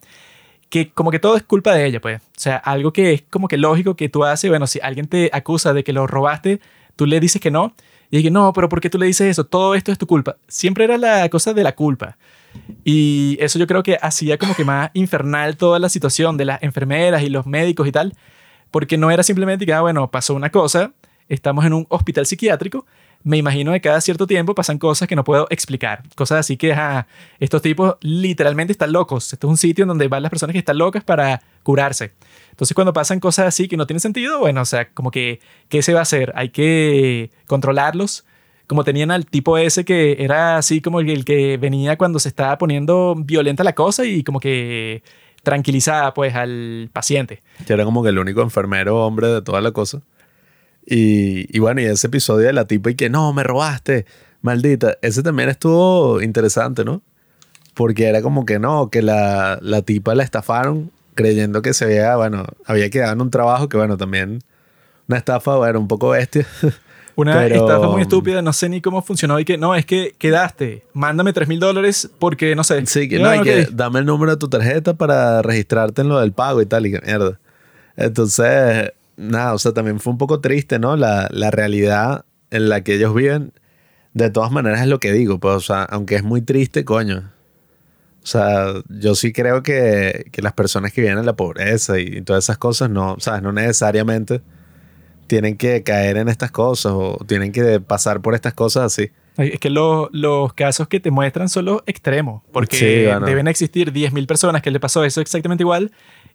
que 0.68 0.90
como 0.90 1.10
que 1.10 1.18
todo 1.18 1.36
es 1.36 1.42
culpa 1.42 1.74
de 1.74 1.86
ella, 1.86 2.00
pues. 2.00 2.20
O 2.20 2.40
sea, 2.40 2.56
algo 2.56 2.92
que 2.92 3.12
es 3.14 3.22
como 3.30 3.48
que 3.48 3.56
lógico 3.56 3.96
que 3.96 4.08
tú 4.08 4.24
haces, 4.24 4.50
bueno, 4.50 4.66
si 4.66 4.78
alguien 4.82 5.06
te 5.06 5.30
acusa 5.32 5.72
de 5.72 5.84
que 5.84 5.92
lo 5.92 6.06
robaste, 6.06 6.60
tú 6.96 7.06
le 7.06 7.20
dices 7.20 7.40
que 7.40 7.50
no, 7.50 7.74
y 8.10 8.18
dije, 8.18 8.30
no, 8.30 8.52
pero 8.52 8.68
¿por 8.68 8.80
qué 8.80 8.88
tú 8.88 8.98
le 8.98 9.06
dices 9.06 9.28
eso? 9.28 9.44
Todo 9.44 9.74
esto 9.74 9.92
es 9.92 9.98
tu 9.98 10.06
culpa. 10.06 10.36
Siempre 10.46 10.84
era 10.84 10.96
la 10.96 11.28
cosa 11.28 11.52
de 11.52 11.62
la 11.62 11.74
culpa. 11.74 12.16
Y 12.84 13.36
eso 13.40 13.58
yo 13.58 13.66
creo 13.66 13.82
que 13.82 13.98
hacía 14.00 14.38
como 14.38 14.54
que 14.54 14.64
más 14.64 14.90
infernal 14.94 15.56
toda 15.56 15.78
la 15.78 15.88
situación 15.88 16.36
de 16.36 16.46
las 16.46 16.62
enfermeras 16.62 17.22
y 17.22 17.28
los 17.28 17.46
médicos 17.46 17.86
y 17.86 17.92
tal, 17.92 18.14
porque 18.70 18.96
no 18.96 19.10
era 19.10 19.22
simplemente 19.22 19.66
que, 19.66 19.74
ah, 19.74 19.82
bueno, 19.82 20.10
pasó 20.10 20.34
una 20.34 20.50
cosa, 20.50 20.92
estamos 21.28 21.64
en 21.66 21.74
un 21.74 21.86
hospital 21.90 22.24
psiquiátrico, 22.24 22.86
me 23.24 23.36
imagino 23.36 23.72
que 23.72 23.80
cada 23.80 24.00
cierto 24.00 24.26
tiempo 24.26 24.54
pasan 24.54 24.78
cosas 24.78 25.08
que 25.08 25.16
no 25.16 25.24
puedo 25.24 25.46
explicar. 25.50 26.02
Cosas 26.14 26.40
así 26.40 26.56
que, 26.56 26.76
estos 27.40 27.62
tipos 27.62 27.96
literalmente 28.00 28.72
están 28.72 28.92
locos. 28.92 29.32
Esto 29.32 29.46
es 29.46 29.50
un 29.50 29.56
sitio 29.56 29.86
donde 29.86 30.08
van 30.08 30.22
las 30.22 30.30
personas 30.30 30.52
que 30.52 30.60
están 30.60 30.78
locas 30.78 31.04
para 31.04 31.42
curarse. 31.62 32.12
Entonces, 32.50 32.74
cuando 32.74 32.92
pasan 32.92 33.20
cosas 33.20 33.46
así 33.46 33.68
que 33.68 33.76
no 33.76 33.86
tienen 33.86 34.00
sentido, 34.00 34.38
bueno, 34.40 34.62
o 34.62 34.64
sea, 34.64 34.88
como 34.90 35.10
que, 35.10 35.40
¿qué 35.68 35.82
se 35.82 35.92
va 35.92 36.00
a 36.00 36.02
hacer? 36.02 36.32
Hay 36.36 36.50
que 36.50 37.30
controlarlos. 37.46 38.24
Como 38.66 38.84
tenían 38.84 39.10
al 39.10 39.24
tipo 39.24 39.56
ese 39.56 39.84
que 39.84 40.16
era 40.20 40.58
así 40.58 40.82
como 40.82 41.00
el, 41.00 41.24
que 41.24 41.56
venía 41.56 41.96
cuando 41.96 42.18
se 42.18 42.28
estaba 42.28 42.58
poniendo 42.58 43.14
violenta 43.16 43.64
la 43.64 43.74
cosa 43.74 44.04
y 44.04 44.22
como 44.22 44.40
que 44.40 45.02
tranquilizaba 45.42 46.12
pues 46.12 46.34
al 46.34 46.90
paciente. 46.92 47.42
Que 47.66 47.72
era 47.72 47.84
como 47.84 48.02
que 48.02 48.10
el 48.10 48.18
único 48.18 48.42
enfermero 48.42 49.06
hombre 49.06 49.28
de 49.28 49.40
toda 49.40 49.62
la 49.62 49.72
cosa. 49.72 50.02
Y, 50.90 51.54
y, 51.54 51.58
bueno, 51.58 51.82
y 51.82 51.84
ese 51.84 52.06
episodio 52.06 52.46
de 52.46 52.54
la 52.54 52.64
tipa 52.64 52.90
y 52.90 52.94
que 52.94 53.10
no, 53.10 53.32
me 53.34 53.42
robaste, 53.42 54.06
maldita. 54.40 54.96
Ese 55.02 55.22
también 55.22 55.50
estuvo 55.50 56.22
interesante, 56.22 56.82
¿no? 56.82 57.02
Porque 57.74 58.06
era 58.06 58.22
como 58.22 58.46
que 58.46 58.58
no, 58.58 58.88
que 58.88 59.02
la, 59.02 59.58
la 59.60 59.82
tipa 59.82 60.14
la 60.14 60.22
estafaron 60.22 60.90
creyendo 61.14 61.60
que 61.62 61.74
se 61.74 61.84
había, 61.84 62.16
bueno, 62.16 62.46
había 62.64 62.88
quedado 62.88 63.12
en 63.12 63.20
un 63.20 63.30
trabajo 63.30 63.68
que, 63.68 63.76
bueno, 63.76 63.98
también 63.98 64.42
una 65.08 65.18
estafa, 65.18 65.56
bueno, 65.56 65.80
un 65.80 65.88
poco 65.88 66.10
bestia. 66.10 66.46
Una 67.16 67.44
estafa 67.46 67.88
muy 67.88 68.02
estúpida, 68.02 68.42
no 68.42 68.52
sé 68.52 68.68
ni 68.68 68.80
cómo 68.80 69.02
funcionó 69.02 69.40
y 69.40 69.44
que 69.44 69.58
no, 69.58 69.74
es 69.74 69.84
que 69.84 70.14
quedaste, 70.16 70.84
mándame 70.92 71.32
3 71.32 71.48
mil 71.48 71.58
dólares 71.58 72.08
porque 72.20 72.54
no 72.54 72.62
sé. 72.62 72.86
Sí, 72.86 73.08
que 73.08 73.18
no, 73.18 73.28
hay 73.28 73.40
que 73.40 73.66
dame 73.72 73.98
el 73.98 74.06
número 74.06 74.30
de 74.30 74.36
tu 74.36 74.48
tarjeta 74.48 74.94
para 74.94 75.42
registrarte 75.42 76.02
en 76.02 76.10
lo 76.10 76.20
del 76.20 76.30
pago 76.30 76.62
y 76.62 76.66
tal, 76.66 76.86
y 76.86 76.92
que 76.92 77.00
mierda. 77.00 77.40
Entonces, 77.96 78.92
nada, 79.18 79.52
o 79.52 79.58
sea, 79.58 79.72
también 79.72 80.00
fue 80.00 80.12
un 80.12 80.18
poco 80.18 80.40
triste, 80.40 80.78
¿no? 80.78 80.96
La, 80.96 81.28
la 81.30 81.50
realidad 81.50 82.24
en 82.50 82.68
la 82.68 82.82
que 82.82 82.94
ellos 82.94 83.14
viven, 83.14 83.52
de 84.14 84.30
todas 84.30 84.50
maneras 84.50 84.80
es 84.80 84.86
lo 84.86 85.00
que 85.00 85.12
digo, 85.12 85.38
pues, 85.38 85.54
o 85.54 85.60
sea, 85.60 85.82
aunque 85.82 86.16
es 86.16 86.22
muy 86.22 86.40
triste, 86.40 86.84
coño. 86.84 87.30
O 88.22 88.26
sea, 88.26 88.74
yo 88.88 89.14
sí 89.14 89.32
creo 89.32 89.62
que, 89.62 90.26
que 90.32 90.42
las 90.42 90.52
personas 90.52 90.92
que 90.92 91.00
vienen 91.00 91.20
en 91.20 91.26
la 91.26 91.36
pobreza 91.36 91.98
y, 91.98 92.20
todas 92.22 92.44
esas 92.44 92.58
cosas, 92.58 92.90
no, 92.90 93.16
¿sabes? 93.20 93.42
No 93.42 93.52
necesariamente 93.52 94.42
tienen 95.26 95.56
que 95.56 95.82
caer 95.82 96.16
en 96.16 96.28
estas 96.28 96.50
cosas 96.50 96.92
o 96.94 97.18
tienen 97.26 97.52
que 97.52 97.80
pasar 97.80 98.20
por 98.20 98.34
estas 98.34 98.54
cosas 98.54 98.84
así. 98.84 99.10
Es 99.36 99.60
que 99.60 99.70
los 99.70 100.52
casos 100.54 100.88
que 100.88 101.00
te 101.00 101.10
muestran 101.10 101.48
son 101.48 101.66
los 101.66 101.82
extremos, 101.86 102.42
porque 102.52 103.14
deben 103.24 103.46
existir 103.46 103.92
10.000 103.92 104.26
personas 104.26 104.62
que 104.62 104.70
le 104.70 104.80
pasó 104.80 105.04
eso 105.04 105.20
exactamente 105.20 105.62
igual 105.62 105.92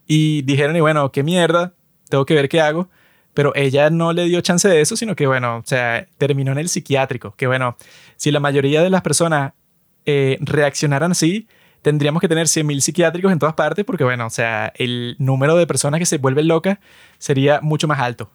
y 0.08 0.42
dijeron, 0.44 0.76
y 0.76 0.80
bueno, 0.80 1.12
qué 1.12 1.22
mierda, 1.22 1.74
tengo 2.14 2.26
que 2.28 2.36
ver 2.36 2.48
qué 2.48 2.62
hago. 2.62 2.90
Pero 3.34 3.52
ella 3.56 3.90
no 3.90 4.14
le 4.14 4.26
dio 4.26 4.40
chance 4.42 4.70
de 4.70 4.80
eso, 4.80 4.96
sino 4.96 5.16
que, 5.16 5.26
bueno, 5.26 5.58
o 5.58 5.64
sea, 5.66 6.06
terminó 6.20 6.52
en 6.52 6.60
el 6.60 6.70
psiquiátrico. 6.70 7.34
Que, 7.36 7.48
bueno, 7.48 7.76
si 8.16 8.30
la 8.30 8.40
mayoría 8.40 8.84
de 8.84 8.92
las 8.92 9.02
personas 9.02 9.54
eh, 10.06 10.38
reaccionaran 10.40 11.12
así, 11.12 11.48
tendríamos 11.82 12.22
que 12.22 12.28
tener 12.28 12.46
100.000 12.46 12.80
psiquiátricos 12.82 13.32
en 13.32 13.40
todas 13.40 13.56
partes, 13.56 13.86
porque, 13.86 14.04
bueno, 14.04 14.28
o 14.28 14.30
sea, 14.30 14.72
el 14.76 15.16
número 15.18 15.56
de 15.56 15.66
personas 15.66 16.00
que 16.00 16.06
se 16.06 16.20
vuelven 16.20 16.48
locas 16.48 16.78
sería 17.18 17.60
mucho 17.62 17.88
más 17.88 18.00
alto. 18.00 18.30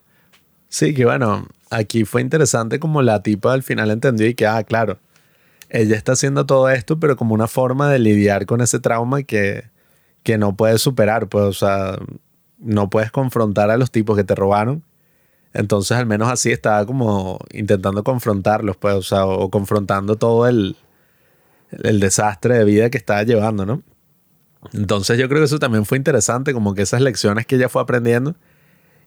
Sí, 0.67 0.93
que 0.93 1.05
bueno, 1.05 1.47
aquí 1.69 2.03
fue 2.03 2.21
interesante 2.21 2.77
como 2.79 3.01
la 3.01 3.23
tipa 3.23 3.53
al 3.53 3.63
final 3.63 3.91
entendió 3.91 4.27
y 4.27 4.35
que, 4.35 4.47
ah, 4.47 4.61
claro, 4.65 4.99
ella 5.69 5.95
está 5.95 6.11
haciendo 6.11 6.45
todo 6.45 6.69
esto, 6.69 6.99
pero 6.99 7.15
como 7.15 7.33
una 7.33 7.47
forma 7.47 7.89
de 7.89 7.99
lidiar 7.99 8.45
con 8.45 8.59
ese 8.59 8.79
trauma 8.79 9.23
que, 9.23 9.63
que 10.23 10.37
no 10.37 10.57
puedes 10.57 10.81
superar, 10.81 11.29
pues, 11.29 11.45
o 11.45 11.53
sea, 11.53 11.97
no 12.59 12.89
puedes 12.89 13.11
confrontar 13.11 13.71
a 13.71 13.77
los 13.77 13.91
tipos 13.91 14.17
que 14.17 14.23
te 14.23 14.35
robaron. 14.35 14.83
Entonces, 15.53 15.97
al 15.97 16.05
menos 16.05 16.29
así 16.29 16.51
estaba 16.51 16.85
como 16.85 17.39
intentando 17.51 18.03
confrontarlos, 18.03 18.77
pues, 18.77 19.11
o 19.11 19.29
o 19.39 19.49
confrontando 19.49 20.15
todo 20.15 20.47
el, 20.47 20.75
el 21.71 21.99
desastre 21.99 22.57
de 22.57 22.65
vida 22.65 22.89
que 22.89 22.97
estaba 22.97 23.23
llevando, 23.23 23.65
¿no? 23.65 23.81
Entonces, 24.73 25.17
yo 25.17 25.27
creo 25.29 25.41
que 25.41 25.45
eso 25.45 25.59
también 25.59 25.85
fue 25.85 25.97
interesante, 25.97 26.53
como 26.53 26.73
que 26.73 26.81
esas 26.83 27.01
lecciones 27.01 27.45
que 27.45 27.55
ella 27.55 27.69
fue 27.69 27.81
aprendiendo. 27.81 28.35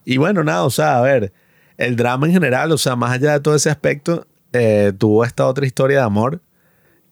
Y 0.04 0.16
bueno, 0.16 0.42
nada, 0.44 0.64
o 0.64 0.70
sea, 0.70 0.98
a 0.98 1.02
ver, 1.02 1.32
el 1.76 1.96
drama 1.96 2.26
en 2.26 2.32
general, 2.32 2.72
o 2.72 2.78
sea, 2.78 2.96
más 2.96 3.12
allá 3.12 3.32
de 3.34 3.40
todo 3.40 3.54
ese 3.54 3.70
aspecto, 3.70 4.26
eh, 4.52 4.92
tuvo 4.98 5.24
esta 5.24 5.46
otra 5.46 5.66
historia 5.66 5.98
de 5.98 6.04
amor. 6.04 6.40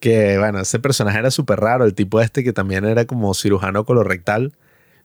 Que, 0.01 0.39
bueno, 0.39 0.61
ese 0.61 0.79
personaje 0.79 1.19
era 1.19 1.31
súper 1.31 1.61
raro, 1.61 1.85
el 1.85 1.95
tipo 1.95 2.21
este 2.21 2.43
que 2.43 2.53
también 2.55 2.87
era 2.87 3.05
como 3.05 3.35
cirujano 3.35 3.85
colorectal 3.85 4.55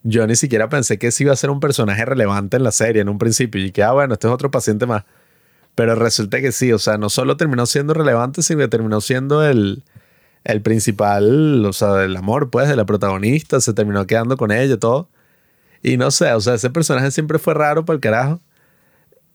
yo 0.08 0.26
ni 0.26 0.36
siquiera 0.36 0.68
pensé 0.68 0.98
que 0.98 1.08
ese 1.08 1.24
iba 1.24 1.32
a 1.32 1.36
ser 1.36 1.50
un 1.50 1.60
personaje 1.60 2.04
relevante 2.04 2.56
en 2.56 2.62
la 2.62 2.70
serie 2.70 3.02
en 3.02 3.08
un 3.08 3.18
principio. 3.18 3.64
Y 3.64 3.72
que, 3.72 3.82
ah, 3.82 3.92
bueno, 3.92 4.14
este 4.14 4.28
es 4.28 4.32
otro 4.32 4.50
paciente 4.50 4.86
más. 4.86 5.04
Pero 5.74 5.94
resulta 5.96 6.40
que 6.40 6.52
sí, 6.52 6.72
o 6.72 6.78
sea, 6.78 6.96
no 6.96 7.10
solo 7.10 7.36
terminó 7.36 7.66
siendo 7.66 7.92
relevante, 7.92 8.42
sino 8.42 8.60
que 8.60 8.68
terminó 8.68 9.00
siendo 9.00 9.44
el, 9.44 9.82
el 10.44 10.62
principal, 10.62 11.64
o 11.66 11.72
sea, 11.72 12.04
el 12.04 12.16
amor, 12.16 12.50
pues, 12.50 12.68
de 12.68 12.76
la 12.76 12.86
protagonista. 12.86 13.60
Se 13.60 13.74
terminó 13.74 14.06
quedando 14.06 14.36
con 14.36 14.52
ella 14.52 14.78
todo. 14.78 15.08
Y 15.82 15.96
no 15.96 16.10
sé, 16.10 16.32
o 16.32 16.40
sea, 16.40 16.54
ese 16.54 16.70
personaje 16.70 17.10
siempre 17.10 17.38
fue 17.38 17.54
raro 17.54 17.84
para 17.84 17.96
el 17.96 18.00
carajo. 18.00 18.40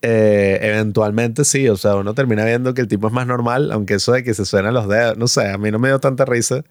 Eh, 0.03 0.59
eventualmente 0.63 1.45
sí, 1.45 1.69
o 1.69 1.77
sea, 1.77 1.95
uno 1.95 2.15
termina 2.15 2.43
viendo 2.43 2.73
que 2.73 2.81
el 2.81 2.87
tipo 2.87 3.07
es 3.07 3.13
más 3.13 3.27
normal, 3.27 3.71
aunque 3.71 3.95
eso 3.95 4.13
de 4.13 4.23
que 4.23 4.33
se 4.33 4.45
suenan 4.45 4.73
los 4.73 4.87
dedos, 4.87 5.15
no 5.17 5.27
sé, 5.27 5.47
a 5.51 5.57
mí 5.59 5.69
no 5.69 5.77
me 5.79 5.89
dio 5.89 5.99
tanta 5.99 6.25
risa. 6.25 6.63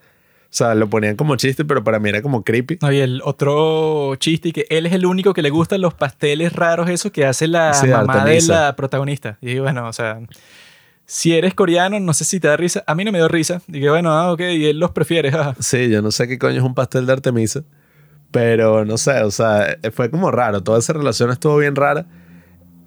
O 0.51 0.53
sea, 0.53 0.75
lo 0.75 0.91
ponían 0.91 1.15
como 1.15 1.37
chiste, 1.37 1.65
pero 1.65 1.85
para 1.85 2.01
mí 2.01 2.09
era 2.09 2.23
como 2.23 2.43
creepy. 2.43 2.79
y 2.83 2.97
el 2.97 3.23
otro 3.25 4.17
chiste, 4.17 4.53
que 4.53 4.67
él 4.69 4.85
es 4.85 4.93
el 4.93 5.07
único 5.07 5.33
que 5.33 5.43
le 5.43 5.51
gustan 5.51 5.81
los 5.81 5.95
pasteles 5.95 6.53
raros, 6.53 6.91
esos 6.91 7.13
que 7.13 7.25
hace 7.25 7.47
la 7.47 7.73
mamá 7.89 8.25
de 8.25 8.43
la 8.43 8.75
protagonista. 8.75 9.39
Y 9.41 9.61
bueno, 9.61 9.87
o 9.87 9.93
sea, 9.93 10.21
si 11.07 11.37
eres 11.37 11.55
coreano, 11.55 12.01
no 12.01 12.13
sé 12.15 12.25
si 12.25 12.41
te 12.41 12.49
da 12.49 12.57
risa. 12.57 12.83
A 12.89 12.97
mí 12.97 13.05
no 13.05 13.13
me 13.13 13.19
dio 13.19 13.29
risa. 13.29 13.63
Y 13.69 13.81
que 13.81 13.91
bueno, 13.91 14.11
ah, 14.11 14.33
ok, 14.33 14.41
y 14.41 14.67
él 14.67 14.81
los 14.81 14.91
prefiere. 14.91 15.33
sí, 15.61 15.89
yo 15.89 16.03
no 16.03 16.11
sé 16.11 16.27
qué 16.27 16.37
coño 16.37 16.59
es 16.59 16.65
un 16.65 16.75
pastel 16.75 17.07
de 17.07 17.13
Artemisa. 17.13 17.63
Pero 18.33 18.85
no 18.85 18.99
sé, 18.99 19.23
o 19.23 19.31
sea, 19.31 19.77
fue 19.93 20.11
como 20.11 20.33
raro. 20.33 20.65
Toda 20.65 20.81
esa 20.81 20.93
relación 20.93 21.31
estuvo 21.31 21.57
bien 21.59 21.77
rara. 21.77 22.07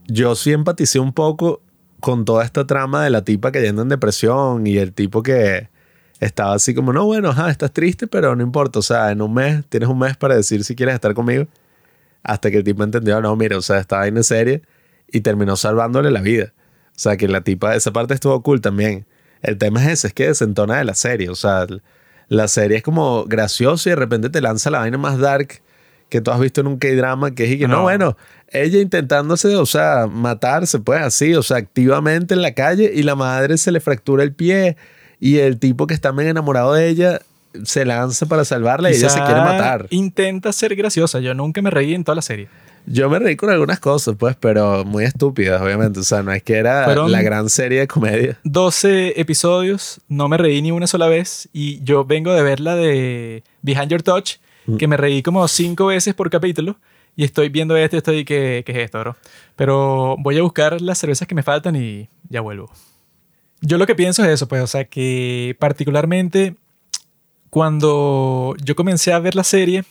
Yo 0.07 0.35
sí 0.35 0.51
empaticé 0.51 0.99
un 0.99 1.13
poco 1.13 1.61
con 2.01 2.25
toda 2.25 2.43
esta 2.43 2.67
trama 2.67 3.05
de 3.05 3.09
la 3.09 3.23
tipa 3.23 3.53
cayendo 3.53 3.81
en 3.81 3.89
depresión 3.89 4.67
y 4.67 4.77
el 4.77 4.91
tipo 4.91 5.23
que 5.23 5.69
estaba 6.23 6.53
así 6.55 6.73
como, 6.73 6.93
no, 6.93 7.05
bueno, 7.05 7.29
ajá, 7.29 7.49
estás 7.49 7.71
triste, 7.71 8.07
pero 8.07 8.35
no 8.35 8.43
importa, 8.43 8.79
o 8.79 8.81
sea, 8.81 9.11
en 9.11 9.21
un 9.21 9.33
mes, 9.33 9.65
tienes 9.69 9.89
un 9.89 9.99
mes 9.99 10.17
para 10.17 10.35
decir 10.35 10.63
si 10.63 10.75
quieres 10.75 10.95
estar 10.95 11.13
conmigo. 11.13 11.47
Hasta 12.23 12.51
que 12.51 12.57
el 12.57 12.63
tipo 12.63 12.83
entendió, 12.83 13.19
no, 13.21 13.35
mira, 13.35 13.57
o 13.57 13.61
sea, 13.61 13.79
estaba 13.79 14.07
en 14.07 14.23
serie 14.23 14.61
y 15.11 15.21
terminó 15.21 15.55
salvándole 15.55 16.09
la 16.11 16.21
vida. 16.21 16.53
O 16.95 16.99
sea, 16.99 17.17
que 17.17 17.27
la 17.27 17.41
tipa, 17.41 17.75
esa 17.75 17.91
parte 17.91 18.13
estuvo 18.13 18.41
cool 18.43 18.61
también. 18.61 19.05
El 19.41 19.57
tema 19.57 19.83
es 19.83 19.91
ese, 19.91 20.07
es 20.07 20.13
que 20.13 20.27
desentona 20.27 20.77
de 20.77 20.85
la 20.85 20.95
serie, 20.95 21.29
o 21.29 21.35
sea, 21.35 21.67
la 22.29 22.47
serie 22.47 22.77
es 22.77 22.83
como 22.83 23.25
graciosa 23.25 23.89
y 23.89 23.91
de 23.91 23.95
repente 23.97 24.29
te 24.29 24.41
lanza 24.41 24.69
la 24.69 24.79
vaina 24.79 24.97
más 24.97 25.19
dark 25.19 25.61
que 26.09 26.21
tú 26.21 26.31
has 26.31 26.39
visto 26.39 26.61
en 26.61 26.67
un 26.67 26.77
K-drama, 26.77 27.31
que 27.31 27.45
es 27.45 27.51
y 27.51 27.59
que 27.59 27.67
no. 27.67 27.77
no, 27.77 27.81
bueno, 27.83 28.15
ella 28.49 28.79
intentándose, 28.79 29.55
o 29.55 29.65
sea, 29.65 30.07
matarse, 30.07 30.79
pues 30.79 31.01
así, 31.01 31.33
o 31.33 31.41
sea, 31.41 31.57
activamente 31.57 32.35
en 32.35 32.43
la 32.43 32.53
calle 32.53 32.91
y 32.93 33.01
la 33.01 33.15
madre 33.15 33.57
se 33.57 33.71
le 33.71 33.79
fractura 33.79 34.23
el 34.23 34.33
pie 34.33 34.77
y 35.23 35.39
el 35.39 35.57
tipo 35.57 35.87
que 35.87 35.93
está 35.93 36.11
bien 36.11 36.27
enamorado 36.27 36.73
de 36.73 36.89
ella 36.89 37.21
se 37.63 37.85
lanza 37.85 38.25
para 38.25 38.43
salvarla 38.43 38.91
y 38.91 38.95
ella 38.95 39.07
se 39.07 39.21
quiere 39.21 39.39
matar. 39.39 39.87
Intenta 39.89 40.51
ser 40.51 40.75
graciosa. 40.75 41.21
Yo 41.21 41.33
nunca 41.33 41.61
me 41.61 41.69
reí 41.69 41.93
en 41.93 42.03
toda 42.03 42.17
la 42.17 42.21
serie. 42.21 42.49
Yo 42.87 43.09
me 43.09 43.19
reí 43.19 43.37
con 43.37 43.49
algunas 43.49 43.79
cosas, 43.79 44.17
pues, 44.19 44.35
pero 44.37 44.83
muy 44.83 45.05
estúpidas, 45.05 45.61
obviamente. 45.61 46.01
O 46.01 46.03
sea, 46.03 46.23
no 46.23 46.33
es 46.33 46.43
que 46.43 46.55
era 46.55 46.93
la 47.07 47.21
gran 47.21 47.49
serie 47.49 47.79
de 47.79 47.87
comedia. 47.87 48.37
12 48.43 49.13
episodios, 49.21 50.01
no 50.09 50.27
me 50.27 50.35
reí 50.35 50.61
ni 50.61 50.71
una 50.71 50.87
sola 50.87 51.07
vez. 51.07 51.47
Y 51.53 51.81
yo 51.85 52.03
vengo 52.03 52.33
de 52.33 52.43
ver 52.43 52.59
la 52.59 52.75
de 52.75 53.45
Behind 53.61 53.87
Your 53.91 54.03
Touch, 54.03 54.39
mm. 54.65 54.75
que 54.75 54.89
me 54.89 54.97
reí 54.97 55.23
como 55.23 55.47
cinco 55.47 55.85
veces 55.85 56.13
por 56.15 56.29
capítulo. 56.29 56.75
Y 57.15 57.23
estoy 57.23 57.47
viendo 57.47 57.77
este 57.77 57.95
estoy, 57.95 58.25
¿qué, 58.25 58.63
¿qué 58.65 58.73
es 58.73 58.77
esto, 58.79 58.99
bro? 58.99 59.15
Pero 59.55 60.17
voy 60.19 60.37
a 60.37 60.41
buscar 60.41 60.81
las 60.81 60.97
cervezas 60.97 61.29
que 61.29 61.35
me 61.35 61.43
faltan 61.43 61.77
y 61.77 62.09
ya 62.27 62.41
vuelvo. 62.41 62.69
Yo 63.65 63.77
lo 63.77 63.87
que 63.87 63.95
pienso 63.95 64.25
es 64.25 64.29
eso, 64.29 64.49
pues, 64.49 64.61
o 64.61 64.67
sea, 64.67 64.83
que 64.83 65.55
particularmente 65.57 66.55
cuando 67.49 68.55
yo 68.61 68.75
comencé 68.75 69.13
a 69.13 69.19
ver 69.19 69.35
la 69.35 69.45
serie, 69.45 69.85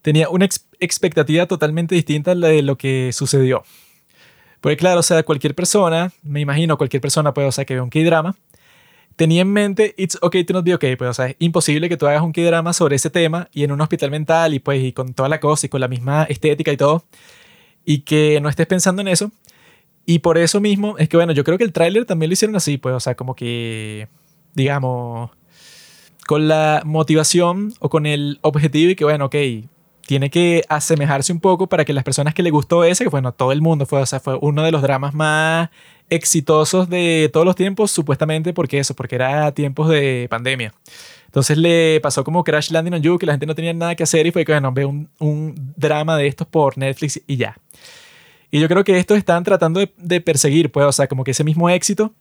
tenía 0.00 0.28
una 0.28 0.46
expectativa 0.78 1.46
totalmente 1.46 1.96
distinta 1.96 2.30
a 2.30 2.34
la 2.36 2.48
de 2.48 2.62
lo 2.62 2.78
que 2.78 3.10
sucedió. 3.12 3.64
Porque 4.60 4.76
claro, 4.76 5.00
o 5.00 5.02
sea, 5.02 5.24
cualquier 5.24 5.56
persona, 5.56 6.12
me 6.22 6.40
imagino 6.40 6.78
cualquier 6.78 7.00
persona, 7.00 7.34
pues, 7.34 7.48
o 7.48 7.52
sea, 7.52 7.64
que 7.64 7.74
ve 7.74 7.80
un 7.80 7.90
K-drama, 7.90 8.36
tenía 9.16 9.42
en 9.42 9.52
mente, 9.52 9.94
it's 9.96 10.16
okay 10.22 10.44
to 10.44 10.52
not 10.52 10.64
be 10.64 10.72
okay, 10.72 10.94
pues, 10.94 11.10
o 11.10 11.14
sea, 11.14 11.26
es 11.26 11.36
imposible 11.40 11.88
que 11.88 11.96
tú 11.96 12.06
hagas 12.06 12.22
un 12.22 12.32
K-drama 12.32 12.72
sobre 12.72 12.94
ese 12.94 13.10
tema 13.10 13.48
y 13.52 13.64
en 13.64 13.72
un 13.72 13.80
hospital 13.80 14.12
mental 14.12 14.54
y 14.54 14.60
pues, 14.60 14.80
y 14.80 14.92
con 14.92 15.14
toda 15.14 15.28
la 15.28 15.40
cosa 15.40 15.66
y 15.66 15.68
con 15.68 15.80
la 15.80 15.88
misma 15.88 16.24
estética 16.24 16.70
y 16.70 16.76
todo, 16.76 17.04
y 17.84 18.02
que 18.02 18.40
no 18.40 18.48
estés 18.48 18.68
pensando 18.68 19.02
en 19.02 19.08
eso. 19.08 19.32
Y 20.06 20.18
por 20.18 20.38
eso 20.38 20.60
mismo, 20.60 20.98
es 20.98 21.08
que 21.08 21.16
bueno, 21.16 21.32
yo 21.32 21.44
creo 21.44 21.58
que 21.58 21.64
el 21.64 21.72
tráiler 21.72 22.04
también 22.04 22.30
lo 22.30 22.34
hicieron 22.34 22.56
así, 22.56 22.76
pues, 22.76 22.94
o 22.94 23.00
sea, 23.00 23.14
como 23.14 23.34
que, 23.34 24.08
digamos, 24.54 25.30
con 26.26 26.48
la 26.48 26.82
motivación 26.84 27.72
o 27.80 27.88
con 27.88 28.06
el 28.06 28.38
objetivo 28.42 28.90
y 28.90 28.96
que, 28.96 29.04
bueno, 29.04 29.26
ok, 29.26 29.36
tiene 30.06 30.30
que 30.30 30.62
asemejarse 30.68 31.32
un 31.32 31.40
poco 31.40 31.66
para 31.66 31.84
que 31.84 31.92
las 31.92 32.04
personas 32.04 32.34
que 32.34 32.42
le 32.42 32.50
gustó 32.50 32.84
ese, 32.84 33.04
que 33.04 33.10
bueno, 33.10 33.32
todo 33.32 33.52
el 33.52 33.62
mundo 33.62 33.86
fue, 33.86 34.00
o 34.00 34.06
sea, 34.06 34.20
fue 34.20 34.36
uno 34.40 34.62
de 34.62 34.70
los 34.70 34.82
dramas 34.82 35.14
más 35.14 35.70
exitosos 36.10 36.90
de 36.90 37.30
todos 37.32 37.46
los 37.46 37.56
tiempos, 37.56 37.90
supuestamente 37.90 38.52
porque 38.52 38.78
eso, 38.78 38.94
porque 38.94 39.14
era 39.16 39.52
tiempos 39.52 39.88
de 39.88 40.26
pandemia. 40.28 40.74
Entonces 41.26 41.56
le 41.58 42.00
pasó 42.00 42.22
como 42.22 42.44
Crash 42.44 42.70
Landing 42.70 42.94
on 42.94 43.02
You, 43.02 43.18
que 43.18 43.26
la 43.26 43.32
gente 43.32 43.46
no 43.46 43.54
tenía 43.54 43.72
nada 43.72 43.94
que 43.94 44.02
hacer 44.02 44.26
y 44.26 44.30
fue 44.30 44.44
que, 44.44 44.52
bueno, 44.52 44.72
ve 44.72 44.84
un, 44.84 45.08
un 45.18 45.72
drama 45.76 46.16
de 46.16 46.26
estos 46.26 46.46
por 46.46 46.76
Netflix 46.78 47.20
y 47.26 47.36
ya. 47.36 47.56
Y 48.50 48.60
yo 48.60 48.68
creo 48.68 48.84
que 48.84 48.98
estos 48.98 49.18
están 49.18 49.44
tratando 49.44 49.80
de, 49.96 50.20
perseguir, 50.20 50.70
pues, 50.70 50.86
o 50.86 50.92
sea, 50.92 51.06
como 51.08 51.24
que 51.24 51.32
ese 51.32 51.44
mismo 51.44 51.68
éxito, 51.68 52.14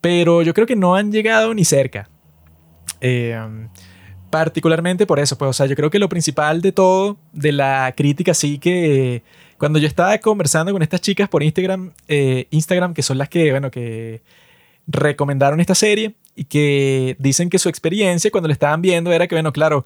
pero 0.00 0.42
yo 0.42 0.52
creo 0.54 0.66
que 0.66 0.76
no 0.76 0.94
han 0.94 1.10
llegado 1.10 1.54
ni 1.54 1.64
cerca. 1.64 2.08
Eh, 3.00 3.38
particularmente 4.30 5.06
por 5.06 5.20
eso, 5.20 5.38
pues, 5.38 5.48
o 5.48 5.52
sea, 5.52 5.66
yo 5.66 5.76
creo 5.76 5.90
que 5.90 5.98
lo 5.98 6.08
principal 6.08 6.60
de 6.60 6.72
todo, 6.72 7.18
de 7.32 7.52
la 7.52 7.92
crítica, 7.96 8.34
sí 8.34 8.58
que 8.58 9.22
cuando 9.58 9.78
yo 9.78 9.86
estaba 9.86 10.18
conversando 10.18 10.72
con 10.72 10.82
estas 10.82 11.00
chicas 11.00 11.28
por 11.28 11.42
Instagram, 11.42 11.92
eh, 12.08 12.48
Instagram, 12.50 12.94
que 12.94 13.02
son 13.02 13.16
las 13.16 13.28
que, 13.28 13.50
bueno, 13.52 13.70
que 13.70 14.22
recomendaron 14.86 15.60
esta 15.60 15.74
serie 15.74 16.16
y 16.34 16.44
que 16.44 17.16
dicen 17.18 17.48
que 17.48 17.58
su 17.58 17.68
experiencia 17.68 18.30
cuando 18.30 18.48
la 18.48 18.54
estaban 18.54 18.82
viendo 18.82 19.12
era 19.12 19.26
que, 19.26 19.34
bueno, 19.34 19.52
claro, 19.52 19.84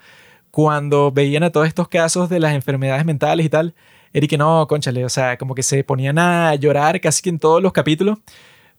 cuando 0.50 1.12
veían 1.12 1.42
a 1.42 1.50
todos 1.50 1.66
estos 1.66 1.88
casos 1.88 2.28
de 2.28 2.40
las 2.40 2.54
enfermedades 2.54 3.04
mentales 3.04 3.44
y 3.44 3.48
tal, 3.48 3.74
Eric, 4.12 4.38
no, 4.38 4.66
conchale, 4.66 5.04
o 5.04 5.08
sea, 5.08 5.36
como 5.36 5.54
que 5.54 5.62
se 5.62 5.84
ponían 5.84 6.18
a 6.18 6.54
llorar 6.54 7.00
casi 7.00 7.22
que 7.22 7.30
en 7.30 7.38
todos 7.38 7.62
los 7.62 7.72
capítulos 7.72 8.18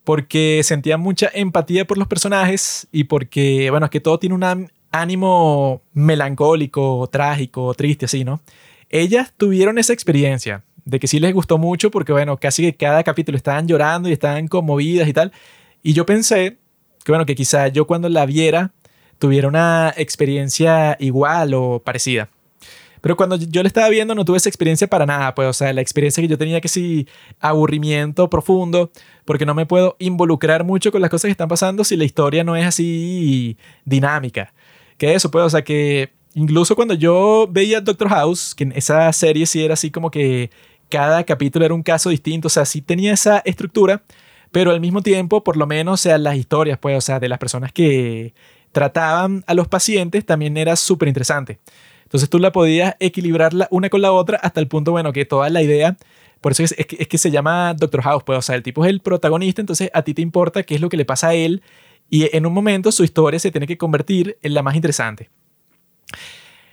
porque 0.03 0.61
sentían 0.63 0.99
mucha 1.01 1.29
empatía 1.33 1.85
por 1.85 1.97
los 1.97 2.07
personajes 2.07 2.87
y 2.91 3.03
porque, 3.03 3.69
bueno, 3.69 3.85
es 3.85 3.91
que 3.91 3.99
todo 3.99 4.17
tiene 4.17 4.33
un 4.33 4.69
ánimo 4.91 5.83
melancólico, 5.93 7.07
trágico, 7.11 7.73
triste, 7.75 8.05
así, 8.05 8.23
¿no? 8.23 8.41
Ellas 8.89 9.33
tuvieron 9.37 9.77
esa 9.77 9.93
experiencia 9.93 10.63
de 10.85 10.99
que 10.99 11.07
sí 11.07 11.19
les 11.19 11.31
gustó 11.31 11.59
mucho 11.59 11.91
porque, 11.91 12.11
bueno, 12.11 12.37
casi 12.37 12.63
que 12.63 12.75
cada 12.75 13.03
capítulo 13.03 13.37
estaban 13.37 13.67
llorando 13.67 14.09
y 14.09 14.13
estaban 14.13 14.47
conmovidas 14.47 15.07
y 15.07 15.13
tal. 15.13 15.31
Y 15.83 15.93
yo 15.93 16.07
pensé 16.07 16.57
que, 17.03 17.11
bueno, 17.11 17.27
que 17.27 17.35
quizá 17.35 17.67
yo 17.67 17.85
cuando 17.85 18.09
la 18.09 18.25
viera 18.25 18.71
tuviera 19.19 19.47
una 19.47 19.93
experiencia 19.95 20.97
igual 20.99 21.53
o 21.53 21.83
parecida. 21.83 22.29
Pero 23.01 23.15
cuando 23.15 23.35
yo 23.37 23.63
le 23.63 23.67
estaba 23.67 23.89
viendo 23.89 24.15
no 24.15 24.25
tuve 24.25 24.37
esa 24.37 24.49
experiencia 24.49 24.87
para 24.87 25.05
nada, 25.05 25.35
pues, 25.35 25.47
o 25.47 25.53
sea, 25.53 25.73
la 25.73 25.81
experiencia 25.81 26.21
que 26.21 26.27
yo 26.27 26.37
tenía 26.37 26.61
que 26.61 26.67
sí, 26.67 27.07
aburrimiento 27.39 28.29
profundo, 28.29 28.91
porque 29.25 29.45
no 29.45 29.53
me 29.53 29.65
puedo 29.65 29.95
involucrar 29.99 30.63
mucho 30.63 30.91
con 30.91 31.01
las 31.01 31.09
cosas 31.09 31.27
que 31.27 31.31
están 31.31 31.47
pasando 31.49 31.83
si 31.83 31.95
la 31.95 32.05
historia 32.05 32.43
no 32.43 32.55
es 32.55 32.65
así 32.65 33.57
dinámica. 33.85 34.53
Que 34.97 35.13
eso, 35.13 35.31
pues, 35.31 35.45
o 35.45 35.49
sea, 35.49 35.63
que 35.63 36.11
incluso 36.33 36.75
cuando 36.75 36.93
yo 36.93 37.47
veía 37.49 37.81
Doctor 37.81 38.09
House, 38.09 38.53
que 38.55 38.65
en 38.65 38.73
esa 38.73 39.11
serie 39.13 39.45
sí 39.45 39.63
era 39.63 39.73
así 39.75 39.91
como 39.91 40.11
que 40.11 40.49
cada 40.89 41.23
capítulo 41.23 41.65
era 41.65 41.73
un 41.73 41.83
caso 41.83 42.09
distinto, 42.09 42.47
o 42.47 42.49
sea, 42.49 42.65
sí 42.65 42.81
tenía 42.81 43.13
esa 43.13 43.39
estructura, 43.45 44.03
pero 44.51 44.71
al 44.71 44.81
mismo 44.81 45.01
tiempo, 45.01 45.43
por 45.43 45.57
lo 45.57 45.67
menos, 45.67 46.01
o 46.01 46.03
sea, 46.03 46.17
las 46.17 46.35
historias, 46.35 46.79
pues, 46.79 46.97
o 46.97 47.01
sea, 47.01 47.19
de 47.19 47.29
las 47.29 47.37
personas 47.39 47.71
que 47.71 48.33
trataban 48.71 49.43
a 49.47 49.53
los 49.53 49.67
pacientes 49.67 50.25
también 50.25 50.57
era 50.57 50.75
súper 50.75 51.07
interesante. 51.07 51.59
Entonces 52.09 52.27
tú 52.27 52.39
la 52.39 52.51
podías 52.51 52.95
equilibrar 52.99 53.53
una 53.69 53.87
con 53.91 54.01
la 54.01 54.11
otra 54.11 54.39
hasta 54.41 54.59
el 54.59 54.67
punto, 54.67 54.91
bueno, 54.91 55.13
que 55.13 55.25
toda 55.25 55.47
la 55.51 55.61
idea, 55.61 55.95
por 56.41 56.53
eso 56.53 56.63
es, 56.63 56.73
que, 56.73 57.17
se 57.19 57.29
llama 57.29 57.75
Doctor 57.75 58.01
House, 58.01 58.23
pues, 58.23 58.39
o 58.39 58.41
sea, 58.41 58.55
el 58.55 58.63
tipo 58.63 58.83
es 58.83 58.89
el 58.89 58.99
protagonista, 58.99 59.61
entonces 59.61 59.91
a 59.93 60.01
ti 60.01 60.15
te 60.15 60.23
importa 60.23 60.63
qué 60.63 60.73
es 60.73 60.81
lo 60.81 60.89
que 60.89 60.97
le 60.97 61.05
pasa 61.05 61.27
a 61.27 61.33
él 61.35 61.61
y 62.09 62.35
en 62.35 62.47
un 62.47 62.53
momento 62.53 62.91
su 62.91 63.03
historia 63.03 63.39
se 63.39 63.51
tiene 63.51 63.67
que 63.67 63.77
convertir 63.77 64.39
en 64.41 64.55
la 64.55 64.63
más 64.63 64.73
interesante. 64.75 65.29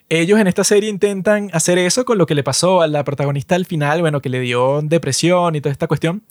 Ellos 0.08 0.40
en 0.40 0.46
esta 0.46 0.64
serie 0.64 0.88
intentan 0.88 1.50
hacer 1.52 1.76
eso 1.76 2.06
con 2.06 2.16
lo 2.16 2.24
que 2.24 2.34
le 2.34 2.42
pasó 2.42 2.80
a 2.80 2.86
la 2.86 3.04
protagonista 3.04 3.56
al 3.56 3.66
final, 3.66 4.00
bueno, 4.00 4.22
que 4.22 4.30
le 4.30 4.40
dio 4.40 4.80
depresión 4.80 5.54
y 5.54 5.60
toda 5.60 5.72
esta 5.72 5.86
cuestión. 5.86 6.22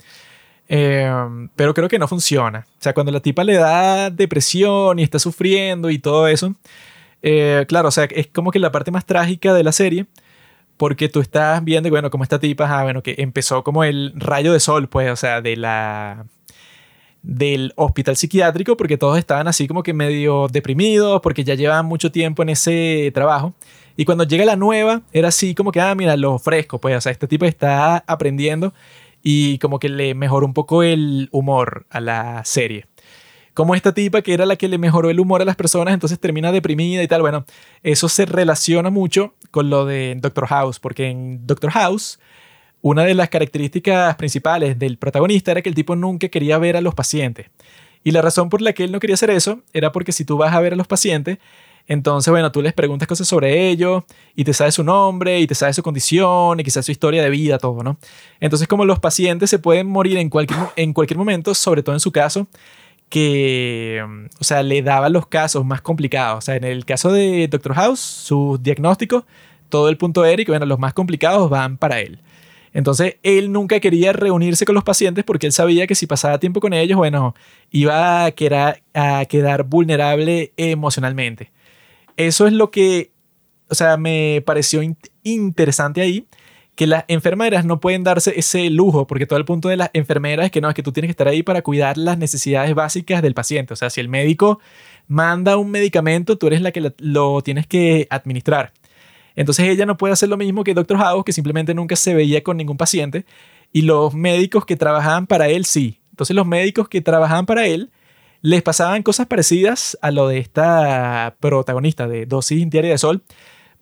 Eh, 0.68 1.08
pero 1.56 1.76
creo 1.76 1.88
que 1.88 2.00
no 2.00 2.08
funciona. 2.08 2.66
O 2.80 2.82
sea, 2.82 2.96
cuando 2.96 3.12
la 3.12 3.20
tipa 3.20 3.44
le 3.44 3.54
da 3.54 4.10
depresión 4.10 4.98
y 4.98 5.04
está 5.04 5.20
sufriendo 5.20 5.92
y 5.92 6.00
todo 6.00 6.28
eso, 6.28 6.56
eh, 7.28 7.66
claro, 7.68 7.88
o 7.88 7.92
sea, 7.92 8.04
es 8.06 8.28
como 8.28 8.52
que 8.52 8.60
la 8.60 8.72
parte 8.72 8.92
más 8.92 9.04
trágica 9.04 9.52
de 9.56 9.64
la 9.64 9.72
serie, 9.72 10.06
porque 10.78 11.10
tú 11.10 11.22
estás 11.22 11.64
viendo, 11.64 11.90
bueno, 11.90 12.12
como 12.12 12.24
esta 12.24 12.40
tipa, 12.40 12.68
ah, 12.70 12.84
bueno, 12.84 13.02
que 13.02 13.16
empezó 13.18 13.64
como 13.64 13.84
el 13.84 14.14
rayo 14.16 14.54
de 14.54 14.60
sol, 14.60 14.88
pues, 14.90 15.10
o 15.12 15.16
sea, 15.16 15.42
de 15.42 15.58
la 15.58 16.28
del 17.24 17.74
hospital 17.78 18.16
psiquiátrico, 18.16 18.78
porque 18.78 18.98
todos 18.98 19.18
estaban 19.18 19.48
así 19.48 19.68
como 19.68 19.82
que 19.82 19.94
medio 19.94 20.48
deprimidos, 20.50 21.20
porque 21.22 21.44
ya 21.44 21.56
llevaban 21.56 21.88
mucho 21.88 22.12
tiempo 22.12 22.44
en 22.44 22.50
ese 22.50 23.12
trabajo. 23.16 23.56
Y 23.98 24.06
cuando 24.06 24.26
llega 24.26 24.46
la 24.46 24.56
nueva, 24.56 25.02
era 25.12 25.30
así 25.30 25.56
como 25.56 25.72
que, 25.72 25.82
ah, 25.82 25.96
mira, 25.96 26.16
lo 26.18 26.38
fresco, 26.38 26.80
pues, 26.80 26.96
o 26.96 27.02
sea, 27.02 27.12
este 27.12 27.28
tipo 27.28 27.46
está 27.46 28.04
aprendiendo 28.06 28.72
y 29.24 29.58
como 29.60 29.80
que 29.80 29.90
le 29.90 30.14
mejoró 30.14 30.46
un 30.46 30.54
poco 30.54 30.84
el 30.84 31.30
humor 31.32 31.88
a 31.90 32.02
la 32.02 32.46
serie 32.46 32.86
como 33.56 33.74
esta 33.74 33.94
tipa 33.94 34.22
que 34.22 34.34
era 34.34 34.46
la 34.46 34.58
que 34.58 34.68
le 34.68 34.78
mejoró 34.78 35.10
el 35.10 35.20
humor 35.20 35.42
a 35.42 35.46
las 35.46 35.56
personas, 35.56 35.94
entonces 35.94 36.20
termina 36.20 36.52
deprimida 36.52 37.02
y 37.02 37.08
tal. 37.08 37.22
Bueno, 37.22 37.46
eso 37.84 38.10
se 38.10 38.26
relaciona 38.26 38.90
mucho 38.90 39.34
con 39.50 39.70
lo 39.70 39.86
de 39.86 40.16
Doctor 40.20 40.46
House, 40.48 40.78
porque 40.78 41.10
en 41.10 41.48
Doctor 41.48 41.72
House, 41.72 42.20
una 42.82 43.06
de 43.06 43.16
las 43.16 43.30
características 43.30 44.14
principales 44.18 44.78
del 44.78 44.98
protagonista 44.98 45.52
era 45.52 45.62
que 45.62 45.70
el 45.70 45.76
tipo 45.76 45.96
nunca 45.96 46.28
quería 46.28 46.58
ver 46.58 46.76
a 46.76 46.82
los 46.82 46.94
pacientes. 46.94 47.48
Y 48.04 48.12
la 48.12 48.22
razón 48.22 48.50
por 48.50 48.62
la 48.62 48.74
que 48.74 48.84
él 48.84 48.92
no 48.92 49.00
quería 49.00 49.14
hacer 49.14 49.30
eso 49.30 49.62
era 49.72 49.94
porque 49.94 50.12
si 50.12 50.26
tú 50.26 50.38
vas 50.38 50.54
a 50.54 50.60
ver 50.60 50.74
a 50.74 50.76
los 50.76 50.86
pacientes, 50.86 51.38
entonces, 51.88 52.30
bueno, 52.32 52.52
tú 52.52 52.62
les 52.62 52.74
preguntas 52.74 53.08
cosas 53.08 53.26
sobre 53.26 53.70
ellos 53.70 54.04
y 54.36 54.44
te 54.44 54.54
sabes 54.54 54.76
su 54.76 54.84
nombre 54.84 55.40
y 55.40 55.48
te 55.48 55.56
sabes 55.56 55.78
su 55.78 55.84
condición 55.84 56.60
y 56.60 56.64
quizás 56.66 56.86
su 56.86 56.92
historia 56.92 57.24
de 57.24 57.30
vida, 57.30 57.58
todo, 57.58 57.84
¿no? 57.84 57.98
Entonces, 58.42 58.68
como 58.68 58.84
los 58.84 59.00
pacientes 59.00 59.50
se 59.50 59.60
pueden 59.60 59.88
morir 59.88 60.18
en 60.18 60.30
cualquier, 60.30 60.60
en 60.76 60.92
cualquier 60.92 61.18
momento, 61.18 61.54
sobre 61.54 61.84
todo 61.84 61.96
en 61.96 62.02
su 62.02 62.12
caso, 62.12 62.48
que, 63.10 64.04
mm, 64.08 64.26
o 64.40 64.44
sea, 64.44 64.64
le 64.64 64.82
daba 64.82 65.10
los 65.10 65.28
casos 65.28 65.66
más 65.66 65.82
complicados. 65.82 66.40
O 66.40 66.42
sea, 66.42 66.56
en 66.56 66.64
el 66.64 66.86
caso 66.86 67.12
de 67.12 67.48
Doctor 67.48 67.74
House, 67.76 68.00
sus 68.00 68.62
diagnósticos, 68.62 69.24
todo 69.70 69.90
el 69.90 69.98
punto 69.98 70.26
Eric, 70.26 70.48
bueno, 70.48 70.66
los 70.66 70.80
más 70.80 70.94
complicados 70.94 71.50
van 71.50 71.78
para 71.78 72.00
él. 72.00 72.20
Entonces, 72.74 73.16
él 73.24 73.52
nunca 73.54 73.80
quería 73.80 74.12
reunirse 74.12 74.66
con 74.66 74.76
los 74.76 74.84
pacientes 74.84 75.24
porque 75.24 75.48
él 75.48 75.54
sabía 75.54 75.88
que 75.88 75.96
si 75.96 76.08
pasaba 76.08 76.40
tiempo 76.40 76.60
con 76.60 76.74
ellos, 76.74 76.98
bueno, 76.98 77.34
iba 77.72 78.26
a 78.26 78.32
quedar, 78.32 78.82
a 78.94 79.24
quedar 79.26 79.64
vulnerable 79.64 80.52
emocionalmente. 80.58 81.52
Eso 82.18 82.48
es 82.48 82.54
lo 82.54 82.72
que, 82.72 83.12
o 83.70 83.76
sea, 83.76 83.98
me 83.98 84.44
pareció 84.46 84.82
interesante 85.24 86.02
ahí 86.02 86.28
que 86.76 86.88
las 86.88 87.06
enfermeras 87.08 87.66
no 87.66 87.80
pueden 87.80 88.04
darse 88.04 88.38
ese 88.38 88.70
lujo, 88.70 89.08
porque 89.08 89.26
todo 89.26 89.40
el 89.40 89.46
punto 89.46 89.70
de 89.70 89.78
las 89.78 89.90
enfermeras 89.94 90.48
es 90.48 90.52
que 90.52 90.62
no, 90.62 90.70
es 90.70 90.76
que 90.76 90.84
tú 90.84 90.92
tienes 90.92 91.08
que 91.08 91.12
estar 91.12 91.28
ahí 91.28 91.42
para 91.42 91.62
cuidar 91.62 91.98
las 91.98 92.18
necesidades 92.18 92.76
básicas 92.76 93.22
del 93.22 93.34
paciente. 93.34 93.74
O 93.74 93.78
sea, 93.78 93.90
si 93.90 94.02
el 94.02 94.10
médico 94.10 94.60
manda 95.08 95.58
un 95.58 95.72
medicamento, 95.72 96.38
tú 96.38 96.48
eres 96.48 96.62
la 96.62 96.72
que 96.72 96.94
lo 96.98 97.42
tienes 97.42 97.66
que 97.68 98.08
administrar. 98.10 98.74
Entonces 99.36 99.68
ella 99.68 99.86
no 99.86 99.98
puede 99.98 100.14
hacer 100.14 100.30
lo 100.30 100.38
mismo 100.38 100.64
que 100.64 100.74
Dr. 100.74 100.98
House, 100.98 101.24
que 101.26 101.34
simplemente 101.34 101.74
nunca 101.74 101.96
se 101.96 102.14
veía 102.14 102.44
con 102.44 102.58
ningún 102.58 102.78
paciente, 102.78 103.26
y 103.72 103.82
los 103.82 104.14
médicos 104.14 104.66
que 104.66 104.76
trabajaban 104.76 105.28
para 105.28 105.48
él 105.48 105.66
sí. 105.66 106.00
Entonces 106.12 106.36
los 106.36 106.46
médicos 106.46 106.88
que 106.88 107.02
trabajaban 107.02 107.46
para 107.46 107.68
él 107.68 107.90
les 108.42 108.62
pasaban 108.62 109.02
cosas 109.04 109.28
parecidas 109.28 109.98
a 110.02 110.12
lo 110.12 110.28
de 110.28 110.38
esta 110.38 111.36
protagonista 111.40 112.08
de 112.08 112.26
Dosis 112.26 112.70
Diaria 112.70 112.92
de 112.92 112.98
Sol, 112.98 113.24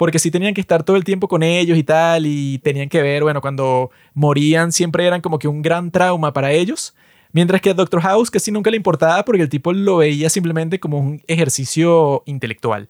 porque 0.03 0.19
sí 0.19 0.31
tenían 0.31 0.53
que 0.53 0.59
estar 0.59 0.83
todo 0.83 0.97
el 0.97 1.05
tiempo 1.05 1.29
con 1.29 1.43
ellos 1.43 1.77
y 1.77 1.83
tal, 1.83 2.25
y 2.25 2.57
tenían 2.57 2.89
que 2.89 3.01
ver, 3.01 3.23
bueno, 3.23 3.39
cuando 3.39 3.89
morían 4.13 4.73
siempre 4.73 5.07
eran 5.07 5.21
como 5.21 5.39
que 5.39 5.47
un 5.47 5.61
gran 5.61 5.91
trauma 5.91 6.33
para 6.33 6.51
ellos, 6.51 6.93
mientras 7.31 7.61
que 7.61 7.69
a 7.69 7.73
Doctor 7.73 8.01
House 8.01 8.29
casi 8.29 8.51
nunca 8.51 8.69
le 8.69 8.75
importaba 8.75 9.23
porque 9.23 9.43
el 9.43 9.47
tipo 9.47 9.71
lo 9.71 9.95
veía 9.95 10.29
simplemente 10.29 10.77
como 10.77 10.99
un 10.99 11.21
ejercicio 11.25 12.21
intelectual. 12.25 12.89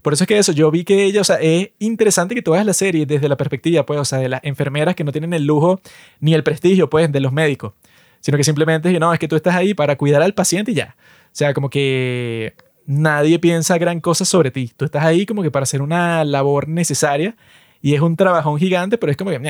Por 0.00 0.14
eso 0.14 0.24
es 0.24 0.28
que 0.28 0.38
eso, 0.38 0.52
yo 0.52 0.70
vi 0.70 0.82
que 0.82 1.04
ella, 1.04 1.20
o 1.20 1.24
sea, 1.24 1.36
es 1.42 1.72
interesante 1.78 2.34
que 2.34 2.40
tú 2.40 2.52
veas 2.52 2.64
la 2.64 2.72
serie 2.72 3.04
desde 3.04 3.28
la 3.28 3.36
perspectiva, 3.36 3.84
pues, 3.84 4.00
o 4.00 4.04
sea, 4.06 4.16
de 4.20 4.30
las 4.30 4.40
enfermeras 4.42 4.94
que 4.94 5.04
no 5.04 5.12
tienen 5.12 5.34
el 5.34 5.44
lujo 5.44 5.82
ni 6.20 6.32
el 6.32 6.42
prestigio, 6.42 6.88
pues, 6.88 7.12
de 7.12 7.20
los 7.20 7.34
médicos. 7.34 7.74
sino 8.20 8.38
que 8.38 8.44
simplemente 8.44 8.98
no, 8.98 9.12
es 9.12 9.18
que 9.18 9.28
tú 9.28 9.36
estás 9.36 9.54
ahí 9.54 9.74
para 9.74 9.96
cuidar 9.96 10.22
al 10.22 10.32
paciente 10.32 10.72
y 10.72 10.74
ya. 10.74 10.96
O 11.26 11.28
sea, 11.32 11.52
como 11.52 11.68
que 11.68 12.54
nadie 12.86 13.38
piensa 13.38 13.78
gran 13.78 14.00
cosa 14.00 14.24
sobre 14.24 14.50
ti. 14.50 14.72
Tú 14.76 14.84
estás 14.84 15.04
ahí 15.04 15.26
como 15.26 15.42
que 15.42 15.50
para 15.50 15.64
hacer 15.64 15.82
una 15.82 16.24
labor 16.24 16.68
necesaria 16.68 17.36
y 17.82 17.94
es 17.94 18.00
un 18.00 18.16
trabajón 18.16 18.58
gigante, 18.58 18.98
pero 18.98 19.10
es 19.10 19.16
como 19.16 19.30
que 19.30 19.40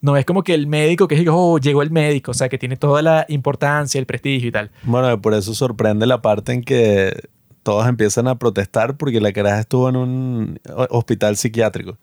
no 0.00 0.16
es 0.16 0.24
como 0.24 0.42
que 0.42 0.54
el 0.54 0.66
médico 0.66 1.08
que 1.08 1.16
diga, 1.16 1.32
oh, 1.34 1.58
llegó 1.58 1.82
el 1.82 1.90
médico, 1.90 2.30
o 2.30 2.34
sea, 2.34 2.48
que 2.48 2.58
tiene 2.58 2.76
toda 2.76 3.02
la 3.02 3.26
importancia, 3.28 3.98
el 3.98 4.06
prestigio 4.06 4.48
y 4.48 4.52
tal. 4.52 4.70
Bueno, 4.82 5.20
por 5.20 5.34
eso 5.34 5.54
sorprende 5.54 6.06
la 6.06 6.22
parte 6.22 6.52
en 6.52 6.62
que 6.62 7.28
todos 7.62 7.86
empiezan 7.88 8.28
a 8.28 8.38
protestar 8.38 8.96
porque 8.96 9.20
la 9.20 9.32
caraja 9.32 9.60
estuvo 9.60 9.88
en 9.88 9.96
un 9.96 10.60
hospital 10.90 11.36
psiquiátrico. 11.36 11.98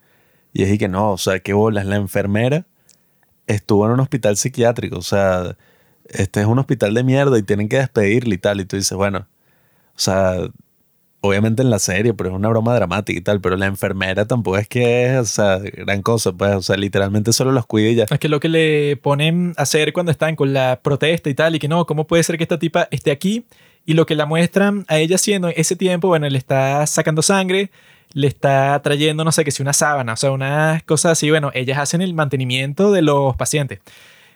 Y 0.54 0.64
es 0.64 0.78
que 0.78 0.88
no, 0.88 1.14
o 1.14 1.18
sea, 1.18 1.40
qué 1.40 1.54
bolas, 1.54 1.86
la 1.86 1.96
enfermera 1.96 2.66
estuvo 3.48 3.86
en 3.86 3.94
un 3.94 4.00
hospital 4.00 4.38
psiquiátrico, 4.38 4.98
o 4.98 5.02
sea, 5.02 5.58
este 6.08 6.42
es 6.42 6.46
un 6.46 6.60
hospital 6.60 6.94
de 6.94 7.04
mierda 7.04 7.38
y 7.38 7.44
tienen 7.44 7.70
que 7.70 7.78
despedirle 7.78 8.36
y 8.36 8.38
tal. 8.38 8.62
Y 8.62 8.66
tú 8.66 8.76
dices, 8.76 8.96
bueno, 8.98 9.28
o 9.96 10.00
sea, 10.00 10.38
obviamente 11.26 11.62
en 11.62 11.70
la 11.70 11.80
serie, 11.80 12.14
pero 12.14 12.30
es 12.32 12.36
una 12.36 12.50
broma 12.50 12.76
dramática 12.76 13.18
y 13.18 13.22
tal, 13.22 13.40
pero 13.40 13.56
la 13.56 13.66
enfermera 13.66 14.26
tampoco 14.26 14.58
es 14.58 14.68
que 14.68 15.06
es, 15.06 15.20
o 15.20 15.26
sea, 15.26 15.58
gran 15.58 16.02
cosa, 16.02 16.34
pues, 16.34 16.54
o 16.54 16.62
sea, 16.62 16.76
literalmente 16.76 17.32
solo 17.32 17.54
los 17.54 17.66
cuida 17.66 17.90
y 17.90 17.96
ya. 17.96 18.06
Es 18.10 18.20
que 18.20 18.28
lo 18.28 18.42
que 18.42 18.50
le 18.50 18.98
ponen 18.98 19.54
a 19.56 19.62
hacer 19.62 19.94
cuando 19.94 20.12
están 20.12 20.36
con 20.36 20.52
la 20.52 20.82
protesta 20.84 21.30
y 21.30 21.34
tal, 21.34 21.56
y 21.56 21.60
que 21.60 21.70
no, 21.70 21.86
¿cómo 21.86 22.08
puede 22.08 22.24
ser 22.24 22.38
que 22.38 22.44
esta 22.44 22.60
tipa 22.60 22.90
esté 22.92 23.10
aquí? 23.10 23.46
Y 23.86 23.94
lo 23.94 24.06
que 24.06 24.16
la 24.16 24.26
muestran 24.26 24.84
a 24.90 24.98
ella 24.98 25.16
haciendo 25.16 25.48
en 25.48 25.54
ese 25.56 25.78
tiempo, 25.78 26.10
bueno, 26.10 26.28
le 26.28 26.38
está 26.38 26.86
sacando 26.88 27.22
sangre, 27.22 27.72
le 28.12 28.28
está 28.28 28.82
trayendo, 28.84 29.24
no 29.24 29.32
sé, 29.32 29.46
que 29.46 29.52
si 29.52 29.62
una 29.62 29.74
sábana, 29.74 30.14
o 30.14 30.18
sea, 30.18 30.32
unas 30.32 30.84
cosas 30.84 31.14
así, 31.14 31.30
bueno, 31.30 31.52
ellas 31.54 31.78
hacen 31.78 32.02
el 32.02 32.14
mantenimiento 32.14 32.92
de 32.92 33.02
los 33.02 33.38
pacientes. 33.38 33.80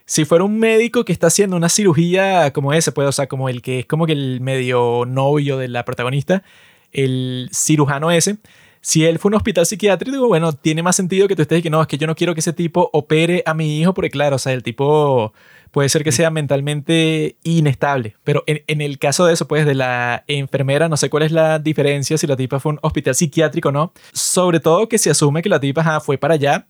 Si 0.05 0.23
fuera 0.23 0.45
un 0.45 0.57
médico 0.57 1.03
que 1.03 1.11
está 1.11 1.27
haciendo 1.27 1.57
una 1.57 1.68
cirugía 1.68 2.53
como 2.53 2.72
ese, 2.72 2.93
pues, 2.93 3.09
o 3.09 3.11
sea, 3.11 3.27
como 3.27 3.49
el 3.49 3.61
que 3.61 3.80
es 3.80 3.85
como 3.85 4.05
que 4.05 4.14
el 4.14 4.39
medio 4.39 5.03
novio 5.05 5.57
de 5.57 5.68
la 5.68 5.84
protagonista, 5.84 6.43
el 6.91 7.49
cirujano 7.53 8.11
ese, 8.11 8.38
si 8.81 9.05
él 9.05 9.19
fue 9.19 9.30
un 9.30 9.35
hospital 9.35 9.65
psiquiátrico, 9.65 10.27
bueno, 10.27 10.53
tiene 10.53 10.81
más 10.81 10.95
sentido 10.95 11.27
que 11.27 11.35
tú 11.35 11.41
estés 11.41 11.61
que 11.61 11.69
no, 11.69 11.81
es 11.81 11.88
que 11.88 11.97
yo 11.97 12.07
no 12.07 12.15
quiero 12.15 12.34
que 12.34 12.39
ese 12.39 12.53
tipo 12.53 12.89
opere 12.93 13.43
a 13.45 13.53
mi 13.53 13.80
hijo, 13.80 13.93
porque 13.93 14.09
claro, 14.09 14.38
o 14.38 14.39
sea, 14.39 14.53
el 14.53 14.64
tipo 14.64 15.34
puede 15.72 15.89
ser 15.89 16.03
que 16.03 16.11
sea 16.11 16.30
mentalmente 16.30 17.35
inestable, 17.43 18.15
pero 18.23 18.43
en, 18.47 18.81
el 18.81 18.97
caso 18.97 19.26
de 19.26 19.34
eso, 19.34 19.47
pues 19.47 19.65
de 19.65 19.76
la 19.76 20.23
enfermera, 20.27 20.88
no 20.88 20.95
sé 20.95 21.09
cuál 21.09 21.23
es 21.23 21.31
la 21.31 21.59
diferencia 21.59 22.18
si 22.18 22.27
la 22.27 22.38
tipa 22.38 22.59
fue 22.59 22.72
un 22.72 22.80
hospital 22.81 23.15
psiquiátrico 23.15 23.69
o 23.69 23.72
no, 23.73 23.91
sobre 24.14 24.59
todo 24.59 24.88
que 24.88 24.97
se 24.97 25.09
asume 25.09 25.41
que 25.41 25.49
la 25.49 25.59
tipa 25.59 25.99
fue 25.99 26.18
para 26.18 26.35
allá, 26.35 26.65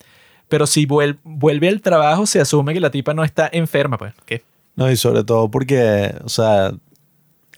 pero 0.49 0.65
si 0.65 0.85
vuelve, 0.85 1.19
vuelve 1.23 1.67
al 1.67 1.81
trabajo, 1.81 2.25
se 2.25 2.39
asume 2.39 2.73
que 2.73 2.79
la 2.79 2.89
tipa 2.89 3.13
no 3.13 3.23
está 3.23 3.49
enferma, 3.51 3.97
pues, 3.97 4.13
¿qué? 4.25 4.43
No, 4.75 4.89
y 4.89 4.95
sobre 4.95 5.23
todo 5.23 5.49
porque, 5.49 6.13
o 6.23 6.29
sea, 6.29 6.71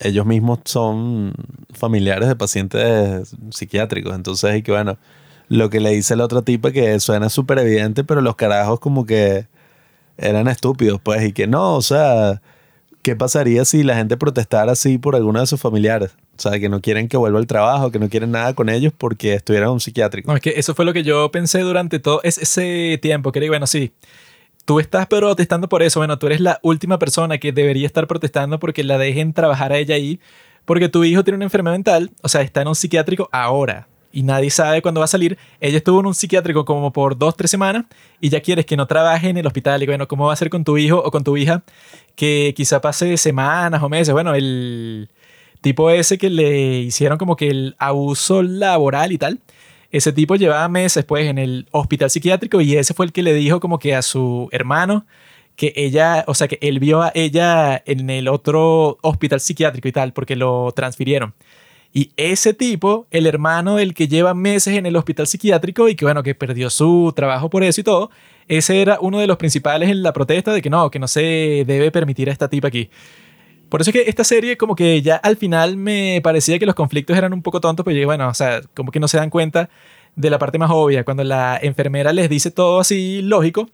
ellos 0.00 0.26
mismos 0.26 0.60
son 0.64 1.32
familiares 1.72 2.28
de 2.28 2.36
pacientes 2.36 3.36
psiquiátricos. 3.50 4.14
Entonces, 4.14 4.56
y 4.56 4.62
que 4.62 4.72
bueno, 4.72 4.98
lo 5.48 5.68
que 5.70 5.80
le 5.80 5.90
dice 5.90 6.16
la 6.16 6.24
otra 6.24 6.42
tipa 6.42 6.72
que 6.72 6.98
suena 7.00 7.28
súper 7.28 7.58
evidente, 7.58 8.02
pero 8.02 8.20
los 8.20 8.36
carajos 8.36 8.80
como 8.80 9.04
que 9.04 9.46
eran 10.16 10.48
estúpidos, 10.48 11.00
pues, 11.02 11.24
y 11.24 11.32
que 11.32 11.46
no, 11.46 11.74
o 11.74 11.82
sea, 11.82 12.42
¿qué 13.02 13.16
pasaría 13.16 13.64
si 13.64 13.82
la 13.82 13.96
gente 13.96 14.16
protestara 14.16 14.72
así 14.72 14.98
por 14.98 15.16
alguno 15.16 15.40
de 15.40 15.46
sus 15.46 15.60
familiares? 15.60 16.12
O 16.38 16.42
sea, 16.42 16.58
que 16.58 16.68
no 16.68 16.80
quieren 16.80 17.08
que 17.08 17.16
vuelva 17.16 17.38
al 17.38 17.46
trabajo, 17.46 17.90
que 17.90 17.98
no 17.98 18.08
quieren 18.08 18.30
nada 18.30 18.54
con 18.54 18.68
ellos 18.68 18.92
porque 18.96 19.34
estuvieran 19.34 19.68
en 19.68 19.74
un 19.74 19.80
psiquiátrico. 19.80 20.30
No, 20.30 20.36
es 20.36 20.42
que 20.42 20.54
eso 20.56 20.74
fue 20.74 20.84
lo 20.84 20.92
que 20.92 21.02
yo 21.02 21.30
pensé 21.30 21.60
durante 21.60 21.98
todo 21.98 22.20
ese 22.22 22.98
tiempo, 23.02 23.32
que 23.32 23.48
bueno, 23.48 23.66
sí, 23.66 23.92
tú 24.64 24.80
estás 24.80 25.06
protestando 25.06 25.68
por 25.68 25.82
eso. 25.82 26.00
Bueno, 26.00 26.18
tú 26.18 26.26
eres 26.26 26.40
la 26.40 26.58
última 26.62 26.98
persona 26.98 27.38
que 27.38 27.52
debería 27.52 27.86
estar 27.86 28.06
protestando 28.06 28.58
porque 28.58 28.84
la 28.84 28.98
dejen 28.98 29.32
trabajar 29.32 29.72
a 29.72 29.78
ella 29.78 29.94
ahí, 29.94 30.20
porque 30.64 30.88
tu 30.88 31.04
hijo 31.04 31.24
tiene 31.24 31.36
una 31.36 31.46
enfermedad 31.46 31.74
mental, 31.74 32.10
o 32.22 32.28
sea, 32.28 32.42
está 32.42 32.62
en 32.62 32.68
un 32.68 32.74
psiquiátrico 32.74 33.28
ahora 33.32 33.88
y 34.12 34.22
nadie 34.22 34.50
sabe 34.50 34.82
cuándo 34.82 35.00
va 35.00 35.04
a 35.04 35.08
salir. 35.08 35.38
Ella 35.60 35.78
estuvo 35.78 36.00
en 36.00 36.06
un 36.06 36.14
psiquiátrico 36.14 36.64
como 36.64 36.92
por 36.92 37.16
dos, 37.16 37.36
tres 37.36 37.50
semanas 37.50 37.84
y 38.20 38.28
ya 38.28 38.40
quieres 38.40 38.66
que 38.66 38.76
no 38.76 38.86
trabaje 38.86 39.28
en 39.28 39.36
el 39.36 39.46
hospital. 39.46 39.82
Y 39.82 39.86
bueno, 39.86 40.08
¿cómo 40.08 40.26
va 40.26 40.32
a 40.32 40.36
ser 40.36 40.50
con 40.50 40.64
tu 40.64 40.78
hijo 40.78 40.98
o 40.98 41.10
con 41.10 41.24
tu 41.24 41.36
hija 41.36 41.62
que 42.16 42.52
quizá 42.56 42.80
pase 42.80 43.16
semanas 43.16 43.82
o 43.82 43.88
meses? 43.88 44.12
Bueno, 44.12 44.34
el 44.34 45.08
tipo 45.60 45.90
ese 45.90 46.18
que 46.18 46.30
le 46.30 46.80
hicieron 46.80 47.18
como 47.18 47.36
que 47.36 47.48
el 47.48 47.76
abuso 47.78 48.42
laboral 48.42 49.12
y 49.12 49.18
tal 49.18 49.40
ese 49.90 50.12
tipo 50.12 50.36
llevaba 50.36 50.68
meses 50.68 51.04
pues 51.04 51.26
en 51.26 51.38
el 51.38 51.66
hospital 51.72 52.10
psiquiátrico 52.10 52.60
y 52.60 52.76
ese 52.76 52.94
fue 52.94 53.06
el 53.06 53.12
que 53.12 53.22
le 53.22 53.34
dijo 53.34 53.60
como 53.60 53.78
que 53.78 53.94
a 53.94 54.02
su 54.02 54.48
hermano 54.52 55.06
que 55.56 55.74
ella, 55.76 56.24
o 56.26 56.34
sea, 56.34 56.48
que 56.48 56.58
él 56.62 56.78
vio 56.78 57.02
a 57.02 57.12
ella 57.14 57.82
en 57.84 58.08
el 58.08 58.28
otro 58.28 58.96
hospital 59.02 59.40
psiquiátrico 59.40 59.88
y 59.88 59.92
tal, 59.92 60.14
porque 60.14 60.34
lo 60.34 60.72
transfirieron. 60.72 61.34
Y 61.92 62.12
ese 62.16 62.54
tipo, 62.54 63.06
el 63.10 63.26
hermano 63.26 63.76
del 63.76 63.92
que 63.92 64.08
lleva 64.08 64.32
meses 64.32 64.74
en 64.78 64.86
el 64.86 64.96
hospital 64.96 65.26
psiquiátrico 65.26 65.88
y 65.88 65.96
que 65.96 66.06
bueno, 66.06 66.22
que 66.22 66.34
perdió 66.34 66.70
su 66.70 67.12
trabajo 67.14 67.50
por 67.50 67.62
eso 67.62 67.80
y 67.80 67.84
todo, 67.84 68.10
ese 68.48 68.80
era 68.80 68.98
uno 69.00 69.18
de 69.18 69.26
los 69.26 69.36
principales 69.36 69.90
en 69.90 70.02
la 70.02 70.12
protesta 70.12 70.52
de 70.52 70.62
que 70.62 70.70
no, 70.70 70.90
que 70.90 70.98
no 70.98 71.08
se 71.08 71.64
debe 71.66 71.90
permitir 71.90 72.30
a 72.30 72.32
esta 72.32 72.48
tipa 72.48 72.68
aquí. 72.68 72.88
Por 73.70 73.80
eso 73.80 73.90
es 73.90 73.94
que 73.94 74.10
esta 74.10 74.24
serie 74.24 74.56
como 74.56 74.74
que 74.74 75.00
ya 75.00 75.16
al 75.16 75.36
final 75.36 75.76
me 75.76 76.20
parecía 76.22 76.58
que 76.58 76.66
los 76.66 76.74
conflictos 76.74 77.16
eran 77.16 77.32
un 77.32 77.40
poco 77.40 77.60
tontos, 77.60 77.84
pero 77.84 78.04
bueno, 78.04 78.28
o 78.28 78.34
sea, 78.34 78.60
como 78.74 78.90
que 78.90 79.00
no 79.00 79.08
se 79.08 79.16
dan 79.16 79.30
cuenta 79.30 79.70
de 80.16 80.28
la 80.28 80.38
parte 80.38 80.58
más 80.58 80.70
obvia, 80.72 81.04
cuando 81.04 81.22
la 81.24 81.58
enfermera 81.62 82.12
les 82.12 82.28
dice 82.28 82.50
todo 82.50 82.80
así 82.80 83.22
lógico, 83.22 83.70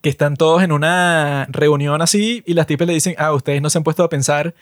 que 0.00 0.08
están 0.08 0.36
todos 0.36 0.62
en 0.62 0.72
una 0.72 1.46
reunión 1.50 2.00
así 2.00 2.42
y 2.46 2.54
las 2.54 2.66
tipas 2.66 2.86
le 2.86 2.94
dicen, 2.94 3.16
ah, 3.18 3.34
ustedes 3.34 3.60
no 3.60 3.68
se 3.70 3.78
han 3.78 3.84
puesto 3.84 4.04
a 4.04 4.08
pensar 4.08 4.54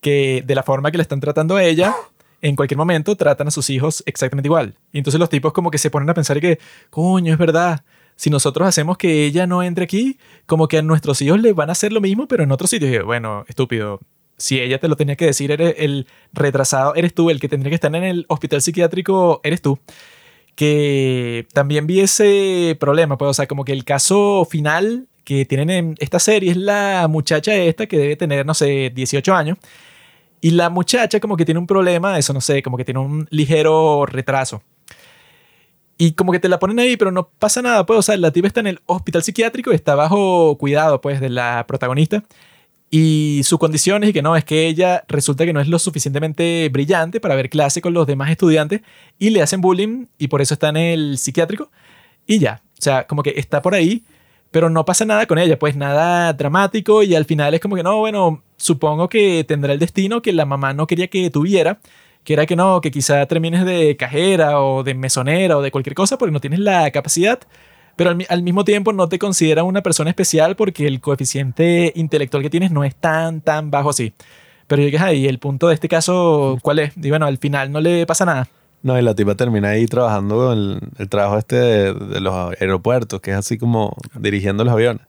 que 0.00 0.42
de 0.44 0.54
la 0.54 0.64
forma 0.64 0.90
que 0.90 0.98
le 0.98 1.02
están 1.02 1.20
tratando 1.20 1.56
a 1.56 1.62
ella, 1.62 1.94
en 2.42 2.56
cualquier 2.56 2.78
momento 2.78 3.16
tratan 3.16 3.48
a 3.48 3.50
sus 3.50 3.70
hijos 3.70 4.02
exactamente 4.06 4.48
igual. 4.48 4.74
Y 4.92 4.98
entonces 4.98 5.20
los 5.20 5.28
tipos 5.28 5.52
como 5.52 5.70
que 5.70 5.78
se 5.78 5.90
ponen 5.90 6.10
a 6.10 6.14
pensar 6.14 6.40
que, 6.40 6.58
coño, 6.90 7.32
es 7.32 7.38
verdad, 7.38 7.84
si 8.20 8.28
nosotros 8.28 8.68
hacemos 8.68 8.98
que 8.98 9.24
ella 9.24 9.46
no 9.46 9.62
entre 9.62 9.84
aquí, 9.84 10.18
como 10.44 10.68
que 10.68 10.76
a 10.76 10.82
nuestros 10.82 11.22
hijos 11.22 11.40
les 11.40 11.54
van 11.54 11.70
a 11.70 11.72
hacer 11.72 11.90
lo 11.90 12.02
mismo, 12.02 12.28
pero 12.28 12.42
en 12.42 12.52
otro 12.52 12.66
sitio. 12.66 13.06
bueno, 13.06 13.46
estúpido. 13.48 13.98
Si 14.36 14.60
ella 14.60 14.78
te 14.78 14.88
lo 14.88 14.96
tenía 14.96 15.16
que 15.16 15.24
decir, 15.24 15.50
eres 15.50 15.74
el 15.78 16.06
retrasado, 16.34 16.94
eres 16.94 17.14
tú, 17.14 17.30
el 17.30 17.40
que 17.40 17.48
tendría 17.48 17.70
que 17.70 17.76
estar 17.76 17.94
en 17.96 18.04
el 18.04 18.26
hospital 18.28 18.60
psiquiátrico, 18.60 19.40
eres 19.42 19.62
tú. 19.62 19.78
Que 20.54 21.48
también 21.54 21.86
vi 21.86 22.00
ese 22.00 22.76
problema, 22.78 23.16
pues, 23.16 23.30
o 23.30 23.32
sea, 23.32 23.46
como 23.46 23.64
que 23.64 23.72
el 23.72 23.86
caso 23.86 24.44
final 24.44 25.08
que 25.24 25.46
tienen 25.46 25.70
en 25.70 25.94
esta 25.98 26.18
serie 26.18 26.50
es 26.50 26.58
la 26.58 27.08
muchacha 27.08 27.54
esta 27.54 27.86
que 27.86 27.96
debe 27.96 28.16
tener, 28.16 28.44
no 28.44 28.52
sé, 28.52 28.90
18 28.94 29.34
años. 29.34 29.56
Y 30.42 30.50
la 30.50 30.68
muchacha 30.68 31.20
como 31.20 31.38
que 31.38 31.46
tiene 31.46 31.58
un 31.58 31.66
problema, 31.66 32.18
eso 32.18 32.34
no 32.34 32.42
sé, 32.42 32.62
como 32.62 32.76
que 32.76 32.84
tiene 32.84 33.00
un 33.00 33.26
ligero 33.30 34.04
retraso. 34.04 34.62
Y 36.00 36.12
como 36.12 36.32
que 36.32 36.40
te 36.40 36.48
la 36.48 36.58
ponen 36.58 36.78
ahí, 36.78 36.96
pero 36.96 37.12
no 37.12 37.28
pasa 37.28 37.60
nada, 37.60 37.84
pues, 37.84 37.98
o 37.98 38.00
sea, 38.02 38.16
la 38.16 38.30
tipa 38.30 38.46
está 38.48 38.60
en 38.60 38.68
el 38.68 38.80
hospital 38.86 39.22
psiquiátrico, 39.22 39.70
está 39.70 39.94
bajo 39.94 40.56
cuidado, 40.56 41.02
pues, 41.02 41.20
de 41.20 41.28
la 41.28 41.66
protagonista. 41.68 42.24
Y 42.90 43.42
su 43.44 43.58
condición 43.58 44.02
es 44.04 44.14
que 44.14 44.22
no, 44.22 44.34
es 44.34 44.46
que 44.46 44.66
ella 44.66 45.04
resulta 45.08 45.44
que 45.44 45.52
no 45.52 45.60
es 45.60 45.68
lo 45.68 45.78
suficientemente 45.78 46.70
brillante 46.72 47.20
para 47.20 47.34
ver 47.34 47.50
clase 47.50 47.82
con 47.82 47.92
los 47.92 48.06
demás 48.06 48.30
estudiantes 48.30 48.80
y 49.18 49.28
le 49.28 49.42
hacen 49.42 49.60
bullying 49.60 50.06
y 50.16 50.28
por 50.28 50.40
eso 50.40 50.54
está 50.54 50.70
en 50.70 50.78
el 50.78 51.18
psiquiátrico 51.18 51.70
y 52.26 52.38
ya. 52.38 52.62
O 52.78 52.82
sea, 52.82 53.06
como 53.06 53.22
que 53.22 53.34
está 53.36 53.60
por 53.60 53.74
ahí, 53.74 54.02
pero 54.50 54.70
no 54.70 54.86
pasa 54.86 55.04
nada 55.04 55.26
con 55.26 55.38
ella, 55.38 55.58
pues 55.58 55.76
nada 55.76 56.32
dramático 56.32 57.02
y 57.02 57.14
al 57.14 57.26
final 57.26 57.52
es 57.52 57.60
como 57.60 57.76
que 57.76 57.82
no, 57.82 57.98
bueno, 57.98 58.42
supongo 58.56 59.10
que 59.10 59.44
tendrá 59.44 59.74
el 59.74 59.78
destino 59.78 60.22
que 60.22 60.32
la 60.32 60.46
mamá 60.46 60.72
no 60.72 60.86
quería 60.86 61.08
que 61.08 61.28
tuviera 61.28 61.78
que 62.30 62.34
era 62.34 62.46
que 62.46 62.54
no, 62.54 62.80
que 62.80 62.92
quizá 62.92 63.26
termines 63.26 63.64
de 63.64 63.96
cajera 63.96 64.60
o 64.60 64.84
de 64.84 64.94
mesonera 64.94 65.58
o 65.58 65.62
de 65.62 65.72
cualquier 65.72 65.96
cosa 65.96 66.16
porque 66.16 66.30
no 66.30 66.38
tienes 66.38 66.60
la 66.60 66.88
capacidad, 66.92 67.40
pero 67.96 68.16
al, 68.28 68.42
mismo 68.44 68.64
tiempo 68.64 68.92
no 68.92 69.08
te 69.08 69.18
considera 69.18 69.64
una 69.64 69.82
persona 69.82 70.10
especial 70.10 70.54
porque 70.54 70.86
el 70.86 71.00
coeficiente 71.00 71.92
intelectual 71.96 72.44
que 72.44 72.48
tienes 72.48 72.70
no 72.70 72.84
es 72.84 72.94
tan, 72.94 73.40
tan 73.40 73.72
bajo 73.72 73.90
así. 73.90 74.12
Pero 74.68 74.80
llegas 74.80 75.02
ahí, 75.02 75.26
el 75.26 75.40
punto 75.40 75.66
de 75.66 75.74
este 75.74 75.88
caso, 75.88 76.56
¿cuál 76.62 76.78
es? 76.78 76.92
Y 76.96 77.10
bueno, 77.10 77.26
al 77.26 77.38
final 77.38 77.72
no 77.72 77.80
le 77.80 78.06
pasa 78.06 78.24
nada. 78.24 78.46
No, 78.84 78.96
y 78.96 79.02
la 79.02 79.16
tipa 79.16 79.34
termina 79.34 79.70
ahí 79.70 79.86
trabajando 79.86 80.52
el, 80.52 80.78
el 80.98 81.08
trabajo 81.08 81.36
este 81.36 81.56
de, 81.56 81.94
de, 81.94 82.20
los 82.20 82.54
aeropuertos, 82.60 83.20
que 83.20 83.32
es 83.32 83.38
así 83.38 83.58
como 83.58 83.96
dirigiendo 84.16 84.62
los 84.62 84.72
aviones. 84.72 85.02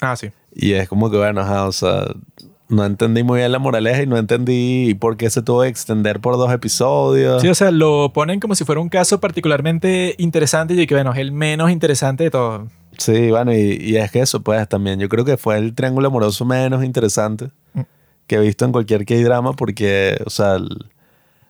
Ah, 0.00 0.16
sí. 0.16 0.32
Y 0.52 0.72
es 0.72 0.88
como 0.88 1.08
que, 1.08 1.18
bueno, 1.18 1.66
o 1.68 1.70
sea, 1.70 2.04
no 2.68 2.84
entendí 2.84 3.22
muy 3.22 3.40
bien 3.40 3.52
la 3.52 3.58
moraleja 3.58 4.02
y 4.02 4.06
no 4.06 4.16
entendí 4.16 4.94
por 4.94 5.16
qué 5.16 5.28
se 5.30 5.42
tuvo 5.42 5.62
que 5.62 5.68
extender 5.68 6.20
por 6.20 6.36
dos 6.36 6.52
episodios. 6.52 7.42
Sí, 7.42 7.48
o 7.48 7.54
sea, 7.54 7.70
lo 7.70 8.12
ponen 8.12 8.40
como 8.40 8.54
si 8.54 8.64
fuera 8.64 8.80
un 8.80 8.88
caso 8.88 9.20
particularmente 9.20 10.14
interesante 10.18 10.74
y 10.74 10.86
que, 10.86 10.94
bueno, 10.94 11.12
es 11.12 11.18
el 11.18 11.32
menos 11.32 11.70
interesante 11.70 12.24
de 12.24 12.30
todo. 12.30 12.68
Sí, 12.98 13.30
bueno, 13.30 13.52
y, 13.52 13.96
es 13.96 14.10
que 14.10 14.20
eso, 14.20 14.40
pues 14.40 14.66
también 14.68 14.98
yo 14.98 15.08
creo 15.08 15.24
que 15.24 15.36
fue 15.36 15.58
el 15.58 15.74
triángulo 15.74 16.08
amoroso 16.08 16.44
menos 16.44 16.84
interesante 16.84 17.50
mm. 17.74 17.80
que 18.26 18.36
he 18.36 18.40
visto 18.40 18.64
en 18.64 18.72
cualquier 18.72 19.04
K-drama 19.04 19.52
porque, 19.54 20.16
o 20.24 20.30
sea, 20.30 20.58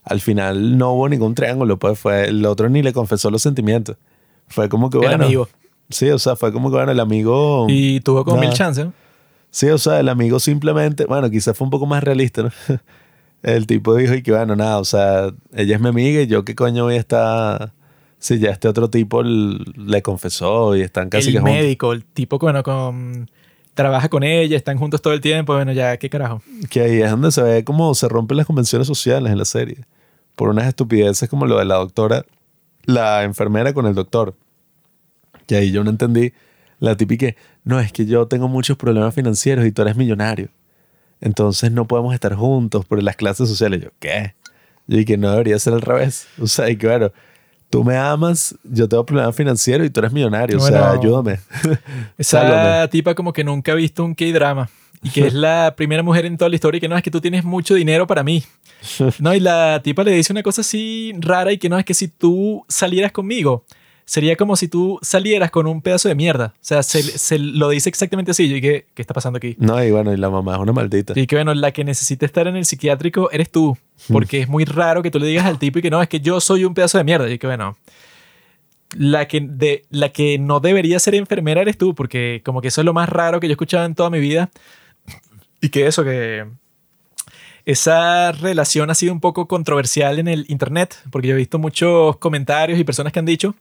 al, 0.04 0.20
final 0.20 0.78
no 0.78 0.92
hubo 0.92 1.08
ningún 1.08 1.34
triángulo, 1.34 1.78
pues 1.78 1.98
fue 1.98 2.28
el 2.28 2.44
otro 2.46 2.68
ni 2.68 2.82
le 2.82 2.92
confesó 2.92 3.30
los 3.30 3.42
sentimientos. 3.42 3.96
Fue 4.48 4.68
como 4.68 4.90
que, 4.90 4.98
bueno. 4.98 5.14
El 5.14 5.22
amigo. 5.22 5.48
Sí, 5.90 6.10
o 6.10 6.18
sea, 6.18 6.34
fue 6.34 6.52
como 6.52 6.70
que, 6.70 6.76
bueno, 6.76 6.92
el 6.92 7.00
amigo. 7.00 7.66
Y 7.68 8.00
tuvo 8.00 8.24
como 8.24 8.40
mil 8.40 8.50
chances. 8.50 8.88
Sí, 9.54 9.68
o 9.68 9.78
sea, 9.78 10.00
el 10.00 10.08
amigo 10.08 10.40
simplemente, 10.40 11.04
bueno, 11.04 11.30
quizás 11.30 11.56
fue 11.56 11.64
un 11.64 11.70
poco 11.70 11.86
más 11.86 12.02
realista, 12.02 12.42
¿no? 12.42 12.50
El 13.44 13.68
tipo 13.68 13.94
dijo 13.94 14.12
y 14.12 14.20
que 14.20 14.32
bueno, 14.32 14.56
nada, 14.56 14.78
o 14.78 14.84
sea, 14.84 15.32
ella 15.54 15.76
es 15.76 15.80
mi 15.80 15.90
amiga 15.90 16.22
y 16.22 16.26
yo 16.26 16.44
qué 16.44 16.56
coño 16.56 16.82
voy 16.82 16.96
a 16.96 16.98
estar 16.98 17.72
si 18.18 18.40
ya 18.40 18.50
este 18.50 18.66
otro 18.66 18.90
tipo 18.90 19.22
le 19.22 20.02
confesó 20.02 20.74
y 20.74 20.80
están 20.80 21.08
casi 21.08 21.28
el 21.28 21.34
que 21.34 21.40
juntos. 21.40 21.56
médico, 21.56 21.92
el 21.92 22.04
tipo 22.04 22.40
que 22.40 22.46
bueno, 22.46 22.64
con, 22.64 23.30
trabaja 23.74 24.08
con 24.08 24.24
ella, 24.24 24.56
están 24.56 24.76
juntos 24.76 25.00
todo 25.00 25.12
el 25.12 25.20
tiempo, 25.20 25.54
bueno, 25.54 25.70
ya, 25.70 25.98
¿qué 25.98 26.10
carajo? 26.10 26.42
Que 26.68 26.80
ahí 26.80 27.02
es 27.02 27.10
donde 27.12 27.30
se 27.30 27.40
ve 27.40 27.62
cómo 27.62 27.94
se 27.94 28.08
rompen 28.08 28.38
las 28.38 28.46
convenciones 28.46 28.88
sociales 28.88 29.30
en 29.30 29.38
la 29.38 29.44
serie. 29.44 29.84
Por 30.34 30.48
unas 30.48 30.66
estupideces 30.66 31.28
como 31.28 31.46
lo 31.46 31.60
de 31.60 31.64
la 31.64 31.76
doctora, 31.76 32.26
la 32.86 33.22
enfermera 33.22 33.72
con 33.72 33.86
el 33.86 33.94
doctor. 33.94 34.34
Que 35.46 35.54
ahí 35.54 35.70
yo 35.70 35.84
no 35.84 35.90
entendí. 35.90 36.32
La 36.84 36.96
típica, 36.98 37.34
no, 37.64 37.80
es 37.80 37.92
que 37.92 38.04
yo 38.04 38.26
tengo 38.26 38.46
muchos 38.46 38.76
problemas 38.76 39.14
financieros 39.14 39.64
y 39.64 39.72
tú 39.72 39.80
eres 39.80 39.96
millonario. 39.96 40.50
Entonces 41.18 41.72
no 41.72 41.86
podemos 41.86 42.12
estar 42.12 42.34
juntos 42.34 42.84
por 42.84 43.02
las 43.02 43.16
clases 43.16 43.48
sociales. 43.48 43.82
Yo, 43.82 43.88
¿qué? 43.98 44.34
Yo 44.86 44.98
dije 44.98 45.06
que 45.06 45.16
no 45.16 45.30
debería 45.30 45.58
ser 45.58 45.72
al 45.72 45.80
revés. 45.80 46.26
O 46.38 46.46
sea, 46.46 46.68
y 46.68 46.76
claro, 46.76 47.10
tú 47.70 47.82
me 47.84 47.96
amas, 47.96 48.54
yo 48.64 48.86
tengo 48.86 49.06
problemas 49.06 49.34
financieros 49.34 49.86
y 49.86 49.90
tú 49.90 50.00
eres 50.00 50.12
millonario. 50.12 50.58
o 50.58 50.60
sea, 50.60 50.90
ayúdame. 50.92 51.40
Esa 52.18 52.86
tipa 52.90 53.14
como 53.14 53.32
que 53.32 53.44
nunca 53.44 53.72
ha 53.72 53.76
visto 53.76 54.04
un 54.04 54.14
K-drama. 54.14 54.68
Y 55.02 55.08
que 55.08 55.26
es 55.26 55.32
la 55.34 55.72
primera 55.74 56.02
mujer 56.02 56.26
en 56.26 56.36
toda 56.36 56.50
la 56.50 56.56
historia 56.56 56.76
y 56.76 56.80
que 56.82 56.88
no 56.88 56.98
es 56.98 57.02
que 57.02 57.10
tú 57.10 57.22
tienes 57.22 57.44
mucho 57.44 57.74
dinero 57.74 58.06
para 58.06 58.22
mí. 58.22 58.44
No, 59.18 59.34
y 59.34 59.40
la 59.40 59.80
tipa 59.82 60.04
le 60.04 60.10
dice 60.10 60.34
una 60.34 60.42
cosa 60.42 60.60
así 60.60 61.14
rara 61.18 61.50
y 61.50 61.56
que 61.56 61.70
no 61.70 61.78
es 61.78 61.86
que 61.86 61.94
si 61.94 62.08
tú 62.08 62.66
salieras 62.68 63.10
conmigo, 63.12 63.64
sería 64.04 64.36
como 64.36 64.56
si 64.56 64.68
tú 64.68 64.98
salieras 65.02 65.50
con 65.50 65.66
un 65.66 65.80
pedazo 65.80 66.08
de 66.08 66.14
mierda. 66.14 66.54
O 66.56 66.58
sea, 66.60 66.82
se, 66.82 67.38
lo 67.38 67.70
dice 67.70 67.88
exactamente 67.88 68.30
así. 68.30 68.44
Y 68.44 68.60
que, 68.60 68.86
¿qué 68.94 69.02
está 69.02 69.14
pasando 69.14 69.38
aquí? 69.38 69.56
No, 69.58 69.82
y 69.82 69.90
bueno, 69.90 70.12
y 70.12 70.16
la 70.16 70.30
mamá 70.30 70.54
es 70.54 70.60
una 70.60 70.72
maldita. 70.72 71.18
Y 71.18 71.26
que 71.26 71.36
bueno, 71.36 71.54
la 71.54 71.72
que 71.72 71.84
necesita 71.84 72.26
estar 72.26 72.46
en 72.46 72.56
el 72.56 72.64
psiquiátrico 72.64 73.30
eres 73.30 73.50
tú. 73.50 73.76
Porque 74.08 74.40
es 74.40 74.48
muy 74.48 74.64
raro 74.64 75.02
que 75.02 75.10
tú 75.10 75.18
le 75.18 75.26
digas 75.26 75.46
al 75.46 75.58
tipo 75.58 75.78
y 75.78 75.82
que 75.82 75.90
no, 75.90 76.02
es 76.02 76.08
que 76.08 76.20
yo 76.20 76.40
soy 76.40 76.64
un 76.64 76.74
pedazo 76.74 76.98
de 76.98 77.04
mierda. 77.04 77.30
Y 77.30 77.38
que 77.38 77.46
bueno, 77.46 77.76
la 78.96 79.26
que, 79.26 79.40
de, 79.40 79.84
la 79.90 80.10
que 80.10 80.38
no 80.38 80.60
debería 80.60 80.98
ser 80.98 81.14
enfermera 81.14 81.62
eres 81.62 81.78
tú. 81.78 81.94
Porque 81.94 82.42
como 82.44 82.60
que 82.60 82.68
eso 82.68 82.80
es 82.80 82.84
lo 82.84 82.92
más 82.92 83.08
raro 83.08 83.40
que 83.40 83.46
yo 83.46 83.52
he 83.52 83.54
escuchado 83.54 83.84
en 83.86 83.94
toda 83.94 84.10
mi 84.10 84.20
vida. 84.20 84.50
Y 85.60 85.70
que 85.70 85.86
eso, 85.86 86.04
que 86.04 86.44
esa 87.64 88.32
relación 88.32 88.90
ha 88.90 88.94
sido 88.94 89.14
un 89.14 89.20
poco 89.20 89.48
controversial 89.48 90.18
en 90.18 90.28
el 90.28 90.44
internet, 90.48 90.98
porque 91.10 91.28
yo 91.28 91.34
he 91.34 91.38
visto 91.38 91.58
muchos 91.58 92.18
comentarios 92.18 92.78
y 92.78 92.84
personas 92.84 93.10
que 93.10 93.20
han 93.20 93.24
dicho 93.24 93.54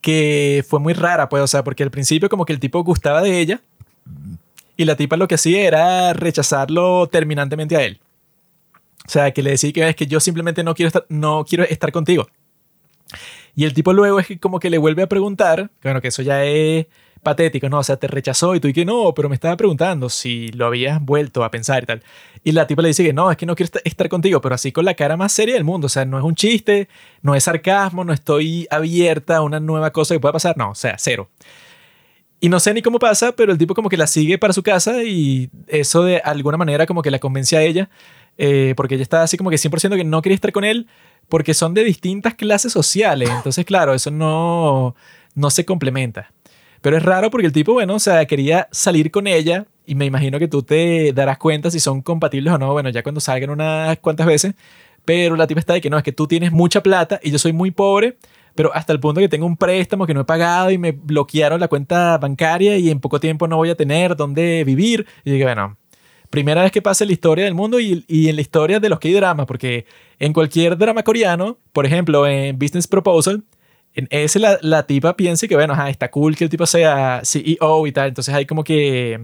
que 0.00 0.64
fue 0.68 0.80
muy 0.80 0.92
rara, 0.92 1.28
pues, 1.28 1.42
o 1.42 1.46
sea, 1.46 1.64
porque 1.64 1.82
al 1.82 1.90
principio 1.90 2.28
como 2.28 2.44
que 2.44 2.52
el 2.52 2.60
tipo 2.60 2.82
gustaba 2.82 3.22
de 3.22 3.40
ella 3.40 3.60
y 4.76 4.84
la 4.84 4.96
tipa 4.96 5.16
lo 5.16 5.28
que 5.28 5.34
hacía 5.34 5.62
era 5.66 6.12
rechazarlo 6.12 7.06
terminantemente 7.08 7.76
a 7.76 7.82
él. 7.82 8.00
O 9.06 9.10
sea, 9.10 9.32
que 9.32 9.42
le 9.42 9.50
decía 9.50 9.72
que 9.72 9.88
es 9.88 9.96
que 9.96 10.06
yo 10.06 10.20
simplemente 10.20 10.62
no 10.64 10.74
quiero 10.74 10.88
estar, 10.88 11.06
no 11.08 11.44
quiero 11.44 11.64
estar 11.64 11.92
contigo. 11.92 12.28
Y 13.54 13.64
el 13.64 13.74
tipo 13.74 13.92
luego 13.92 14.20
es 14.20 14.26
que 14.26 14.38
como 14.38 14.60
que 14.60 14.70
le 14.70 14.78
vuelve 14.78 15.02
a 15.02 15.08
preguntar, 15.08 15.70
bueno, 15.82 16.00
que 16.00 16.08
eso 16.08 16.22
ya 16.22 16.44
es 16.44 16.86
patético, 17.22 17.68
¿no? 17.68 17.78
O 17.78 17.84
sea, 17.84 17.96
te 17.96 18.06
rechazó 18.06 18.54
y 18.54 18.60
tú 18.60 18.68
y 18.68 18.72
que 18.72 18.84
no, 18.84 19.12
pero 19.14 19.28
me 19.28 19.34
estaba 19.34 19.56
preguntando 19.56 20.08
si 20.08 20.48
lo 20.48 20.66
habías 20.66 21.00
vuelto 21.00 21.44
a 21.44 21.50
pensar 21.50 21.82
y 21.82 21.86
tal. 21.86 22.02
Y 22.44 22.52
la 22.52 22.66
tipa 22.66 22.82
le 22.82 22.88
dice 22.88 23.04
que 23.04 23.12
no, 23.12 23.30
es 23.30 23.36
que 23.36 23.46
no 23.46 23.54
quiero 23.54 23.70
estar 23.84 24.08
contigo, 24.08 24.40
pero 24.40 24.54
así 24.54 24.72
con 24.72 24.84
la 24.84 24.94
cara 24.94 25.16
más 25.16 25.32
seria 25.32 25.54
del 25.54 25.64
mundo. 25.64 25.86
O 25.86 25.90
sea, 25.90 26.04
no 26.04 26.18
es 26.18 26.24
un 26.24 26.34
chiste, 26.34 26.88
no 27.22 27.34
es 27.34 27.44
sarcasmo, 27.44 28.04
no 28.04 28.12
estoy 28.12 28.66
abierta 28.70 29.36
a 29.36 29.42
una 29.42 29.60
nueva 29.60 29.90
cosa 29.92 30.14
que 30.14 30.20
pueda 30.20 30.32
pasar. 30.32 30.56
No, 30.56 30.70
o 30.70 30.74
sea, 30.74 30.96
cero. 30.98 31.28
Y 32.40 32.48
no 32.48 32.58
sé 32.58 32.72
ni 32.72 32.80
cómo 32.80 32.98
pasa, 32.98 33.32
pero 33.32 33.52
el 33.52 33.58
tipo 33.58 33.74
como 33.74 33.90
que 33.90 33.98
la 33.98 34.06
sigue 34.06 34.38
para 34.38 34.54
su 34.54 34.62
casa 34.62 35.02
y 35.02 35.50
eso 35.66 36.02
de 36.04 36.18
alguna 36.18 36.56
manera 36.56 36.86
como 36.86 37.02
que 37.02 37.10
la 37.10 37.18
convence 37.18 37.54
a 37.56 37.62
ella, 37.62 37.90
eh, 38.38 38.72
porque 38.76 38.94
ella 38.94 39.02
está 39.02 39.22
así 39.22 39.36
como 39.36 39.50
que 39.50 39.56
100% 39.56 39.94
que 39.94 40.04
no 40.04 40.22
quería 40.22 40.36
estar 40.36 40.52
con 40.52 40.64
él, 40.64 40.86
porque 41.28 41.52
son 41.52 41.74
de 41.74 41.84
distintas 41.84 42.34
clases 42.34 42.72
sociales. 42.72 43.28
Entonces, 43.28 43.66
claro, 43.66 43.92
eso 43.92 44.10
no, 44.10 44.96
no 45.34 45.50
se 45.50 45.66
complementa. 45.66 46.32
Pero 46.80 46.96
es 46.96 47.02
raro 47.02 47.30
porque 47.30 47.46
el 47.46 47.52
tipo, 47.52 47.72
bueno, 47.72 47.94
o 47.94 47.98
sea, 47.98 48.24
quería 48.26 48.68
salir 48.70 49.10
con 49.10 49.26
ella 49.26 49.66
y 49.86 49.94
me 49.94 50.06
imagino 50.06 50.38
que 50.38 50.48
tú 50.48 50.62
te 50.62 51.12
darás 51.12 51.38
cuenta 51.38 51.70
si 51.70 51.80
son 51.80 52.00
compatibles 52.00 52.54
o 52.54 52.58
no, 52.58 52.72
bueno, 52.72 52.90
ya 52.90 53.02
cuando 53.02 53.20
salgan 53.20 53.50
unas 53.50 53.98
cuantas 53.98 54.26
veces. 54.26 54.54
Pero 55.04 55.36
la 55.36 55.46
tipa 55.46 55.60
está 55.60 55.74
de 55.74 55.80
que 55.80 55.90
no, 55.90 55.98
es 55.98 56.04
que 56.04 56.12
tú 56.12 56.26
tienes 56.26 56.52
mucha 56.52 56.82
plata 56.82 57.20
y 57.22 57.30
yo 57.30 57.38
soy 57.38 57.52
muy 57.52 57.70
pobre, 57.70 58.16
pero 58.54 58.74
hasta 58.74 58.92
el 58.92 59.00
punto 59.00 59.20
que 59.20 59.28
tengo 59.28 59.46
un 59.46 59.56
préstamo 59.56 60.06
que 60.06 60.14
no 60.14 60.20
he 60.20 60.24
pagado 60.24 60.70
y 60.70 60.78
me 60.78 60.92
bloquearon 60.92 61.60
la 61.60 61.68
cuenta 61.68 62.18
bancaria 62.18 62.76
y 62.76 62.90
en 62.90 63.00
poco 63.00 63.18
tiempo 63.18 63.48
no 63.48 63.56
voy 63.56 63.70
a 63.70 63.74
tener 63.74 64.16
dónde 64.16 64.64
vivir. 64.64 65.06
Y 65.24 65.32
dije, 65.32 65.44
bueno, 65.44 65.76
primera 66.30 66.62
vez 66.62 66.72
que 66.72 66.82
pasa 66.82 67.04
en 67.04 67.08
la 67.08 67.14
historia 67.14 67.44
del 67.44 67.54
mundo 67.54 67.80
y, 67.80 68.04
en 68.08 68.36
la 68.36 68.42
historia 68.42 68.80
de 68.80 68.88
los 68.88 69.00
K-dramas, 69.00 69.46
porque 69.46 69.86
en 70.18 70.32
cualquier 70.32 70.78
drama 70.78 71.02
coreano, 71.02 71.58
por 71.72 71.86
ejemplo, 71.86 72.26
en 72.26 72.58
Business 72.58 72.86
Proposal, 72.86 73.42
en 73.94 74.08
ese 74.10 74.38
la, 74.38 74.58
la 74.62 74.86
tipa 74.86 75.16
piensa 75.16 75.48
que, 75.48 75.56
bueno, 75.56 75.74
está 75.86 76.10
cool 76.10 76.36
que 76.36 76.44
el 76.44 76.50
tipo 76.50 76.66
sea 76.66 77.22
CEO 77.24 77.86
y 77.86 77.92
tal. 77.92 78.08
Entonces 78.08 78.34
hay 78.34 78.46
como 78.46 78.64
que 78.64 79.20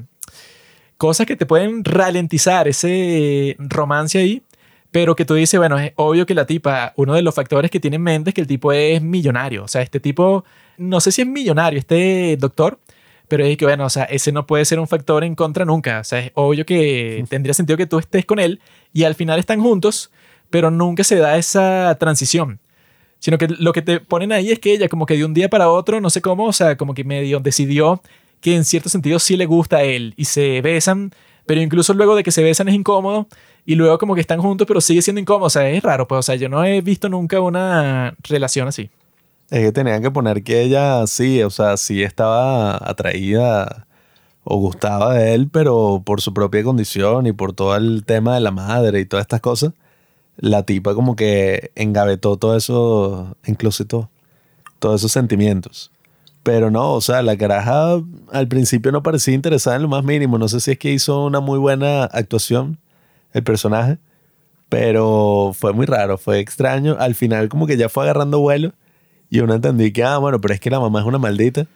cosas 0.97 1.27
que 1.27 1.37
te 1.37 1.47
pueden 1.47 1.85
ralentizar 1.85 2.69
ese 2.69 3.57
romance 3.59 4.19
ahí. 4.19 4.43
Pero 4.91 5.15
que 5.15 5.25
tú 5.27 5.35
dices, 5.35 5.59
bueno, 5.59 5.79
es 5.79 5.93
obvio 5.97 6.25
que 6.25 6.35
la 6.35 6.47
tipa, 6.47 6.95
uno 6.97 7.15
de 7.15 7.21
los 7.21 7.35
factores 7.35 7.71
que 7.71 7.81
tiene 7.81 7.97
en 7.97 8.03
mente 8.03 8.31
es 8.31 8.35
que 8.35 8.41
el 8.41 8.47
tipo 8.47 8.73
es 8.73 9.03
millonario. 9.03 9.65
O 9.65 9.69
sea, 9.69 9.83
este 9.83 10.01
tipo, 10.01 10.45
no 10.79 11.01
sé 11.01 11.13
si 11.13 11.23
es 11.23 11.29
millonario, 11.29 11.79
este 11.79 12.37
doctor, 12.39 12.79
pero 13.29 13.45
es 13.45 13.59
que, 13.59 13.67
bueno, 13.67 13.85
o 13.85 13.91
sea, 13.91 14.05
ese 14.05 14.33
no 14.33 14.47
puede 14.47 14.65
ser 14.65 14.79
un 14.79 14.89
factor 14.89 15.23
en 15.25 15.35
contra 15.35 15.65
nunca. 15.67 16.01
O 16.01 16.05
sea, 16.05 16.21
es 16.21 16.31
obvio 16.35 16.65
que 16.65 17.23
tendría 17.29 17.53
sentido 17.53 17.77
que 17.77 17.87
tú 17.87 17.99
estés 17.99 18.25
con 18.25 18.39
él 18.39 18.61
y 18.93 19.05
al 19.05 19.15
final 19.15 19.39
están 19.39 19.61
juntos, 19.61 20.11
pero 20.51 20.71
nunca 20.71 21.05
se 21.05 21.17
da 21.17 21.37
esa 21.37 21.95
transición 21.99 22.61
sino 23.19 23.39
que 23.39 23.49
lo 23.49 23.73
que 23.73 23.83
te 23.83 24.01
ponen 24.01 24.33
ahí 24.33 24.51
es 24.51 24.59
que 24.59 24.73
ella 24.73 24.89
como 24.89 25.07
que 25.07 25.17
de 25.17 25.25
un 25.25 25.35
día 25.35 25.49
para 25.49 25.71
otro, 25.71 26.01
no 26.01 26.11
sé 26.11 26.21
cómo, 26.21 26.47
o 26.47 26.53
sea, 26.53 26.77
como 26.77 26.95
que 26.95 27.05
medio 27.05 27.41
decidió 27.41 28.03
que 28.41 28.55
en 28.55 28.65
cierto 28.65 28.89
sentido 28.89 29.19
sí 29.19 29.37
le 29.37 29.47
gusta 29.47 29.79
a 29.79 29.83
él 29.83 30.15
y 30.17 30.27
se 30.27 30.61
besan, 30.61 31.13
pero 31.47 31.61
incluso 31.61 31.95
luego 31.95 32.15
de 32.15 32.23
que 32.23 32.31
se 32.31 32.43
besan 32.43 32.69
es 32.69 32.75
incómodo 32.75 33.27
y 33.65 33.75
luego 33.75 33.99
como 33.99 34.15
que 34.15 34.21
están 34.21 34.41
juntos 34.41 34.67
pero 34.67 34.81
sigue 34.81 35.03
siendo 35.03 35.21
incómodo, 35.21 35.47
o 35.47 35.51
sea, 35.51 35.69
es 35.69 35.83
raro, 35.83 36.07
pues, 36.07 36.19
o 36.21 36.23
sea, 36.23 36.35
yo 36.37 36.49
no 36.49 36.65
he 36.65 36.81
visto 36.81 37.09
nunca 37.09 37.41
una 37.41 38.15
relación 38.29 38.69
así. 38.69 38.91
Es 39.51 39.61
que 39.61 39.73
tenían 39.73 40.03
que 40.03 40.11
poner 40.11 40.43
que 40.43 40.63
ella 40.63 41.07
sí, 41.07 41.43
o 41.43 41.51
sea, 41.51 41.77
sí 41.77 42.03
estaba 42.03 42.77
atraída 42.77 43.87
o 44.43 44.59
gustaba 44.59 45.15
de 45.15 45.35
él, 45.35 45.49
pero 45.51 46.03
por 46.05 46.21
su 46.21 46.33
propia 46.35 46.63
condición 46.63 47.27
y 47.27 47.33
por 47.33 47.53
todo 47.53 47.77
el 47.77 48.05
tema 48.05 48.35
de 48.35 48.41
la 48.41 48.51
madre 48.51 49.01
y 49.01 49.05
todas 49.07 49.25
estas 49.25 49.41
cosas 49.41 49.73
la 50.39 50.65
tipa 50.65 50.95
como 50.95 51.17
que 51.17 51.71
engavetó 51.75 52.37
todo 52.37 52.57
eso, 52.57 53.37
todo, 53.89 54.11
todos 54.79 55.01
esos 55.01 55.13
sentimientos. 55.13 55.91
Pero 56.43 56.71
no, 56.71 56.93
o 56.93 57.01
sea, 57.01 57.23
la 57.23 57.37
caraja 57.37 58.01
al 58.31 58.49
principio 58.49 58.93
no 58.93 59.03
parecía 59.03 59.35
interesada 59.35 59.77
en 59.77 59.83
lo 59.83 59.89
más 59.89 60.05
mínimo. 60.05 60.39
No 60.39 60.49
sé 60.49 60.61
si 60.61 60.73
es 60.73 60.79
que 60.79 60.93
hizo 60.93 61.25
una 61.25 61.41
muy 61.41 61.59
buena 61.59 62.05
actuación 62.05 62.79
el 63.33 63.43
personaje, 63.43 63.99
pero 64.69 65.53
fue 65.59 65.73
muy 65.73 65.87
raro, 65.87 66.19
fue 66.19 66.39
extraño. 66.39 66.97
Al 67.01 67.15
final 67.15 67.49
como 67.49 67.67
que 67.67 67.77
ya 67.77 67.89
fue 67.89 68.05
agarrando 68.05 68.39
vuelo 68.39 68.73
y 69.29 69.41
uno 69.41 69.55
entendí 69.55 69.93
que, 69.93 70.05
ah, 70.05 70.19
bueno, 70.19 70.41
pero 70.41 70.55
es 70.55 70.61
que 70.61 70.71
la 70.71 70.79
mamá 70.79 71.01
es 71.01 71.07
una 71.07 71.19
maldita, 71.19 71.67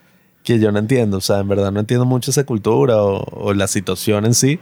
que 0.44 0.60
yo 0.60 0.70
no 0.70 0.78
entiendo. 0.78 1.16
O 1.16 1.20
sea, 1.20 1.40
en 1.40 1.48
verdad 1.48 1.72
no 1.72 1.80
entiendo 1.80 2.06
mucho 2.06 2.30
esa 2.30 2.44
cultura 2.44 3.02
o 3.02 3.52
la 3.54 3.66
situación 3.66 4.24
en 4.24 4.34
sí. 4.34 4.60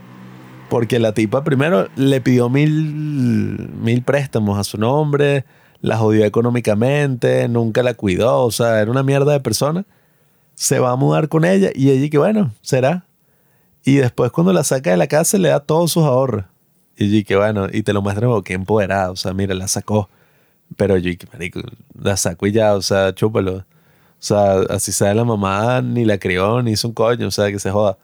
Porque 0.68 0.98
la 0.98 1.12
tipa 1.12 1.44
primero 1.44 1.88
le 1.96 2.20
pidió 2.20 2.50
mil, 2.50 3.70
mil 3.80 4.02
préstamos 4.02 4.58
a 4.58 4.64
su 4.64 4.78
nombre, 4.78 5.44
la 5.80 5.96
jodió 5.96 6.24
económicamente, 6.24 7.48
nunca 7.48 7.82
la 7.82 7.94
cuidó, 7.94 8.44
o 8.44 8.50
sea, 8.50 8.80
era 8.80 8.90
una 8.90 9.02
mierda 9.02 9.32
de 9.32 9.40
persona. 9.40 9.84
Se 10.54 10.78
va 10.78 10.90
a 10.90 10.96
mudar 10.96 11.28
con 11.28 11.44
ella 11.44 11.70
y 11.74 11.90
ella 11.90 12.10
que 12.10 12.18
bueno, 12.18 12.52
será. 12.60 13.06
Y 13.84 13.96
después 13.96 14.30
cuando 14.32 14.52
la 14.52 14.64
saca 14.64 14.90
de 14.90 14.96
la 14.96 15.06
casa 15.06 15.38
le 15.38 15.48
da 15.48 15.60
todos 15.60 15.92
sus 15.92 16.04
ahorros. 16.04 16.44
Y 16.96 17.24
que 17.24 17.36
bueno, 17.36 17.68
y 17.72 17.82
te 17.82 17.92
lo 17.92 18.02
muestra 18.02 18.26
como 18.26 18.42
que 18.42 18.54
empoderada, 18.54 19.10
o 19.12 19.16
sea, 19.16 19.32
mira, 19.32 19.54
la 19.54 19.68
sacó. 19.68 20.10
Pero 20.76 20.98
yo 20.98 21.10
que 21.16 21.26
marico, 21.32 21.60
la 21.94 22.16
sacó 22.16 22.46
y 22.46 22.52
ya, 22.52 22.74
o 22.74 22.82
sea, 22.82 23.14
chúpalo. 23.14 23.58
O 23.58 23.64
sea, 24.18 24.60
así 24.68 24.92
sabe 24.92 25.14
la 25.14 25.24
mamá, 25.24 25.80
ni 25.80 26.04
la 26.04 26.18
crió, 26.18 26.60
ni 26.60 26.72
hizo 26.72 26.88
un 26.88 26.94
coño, 26.94 27.28
o 27.28 27.30
sea, 27.30 27.50
que 27.50 27.58
se 27.60 27.70
joda. 27.70 27.96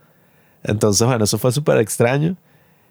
Entonces, 0.63 1.07
bueno, 1.07 1.25
eso 1.25 1.39
fue 1.39 1.53
súper 1.53 1.79
extraño. 1.79 2.37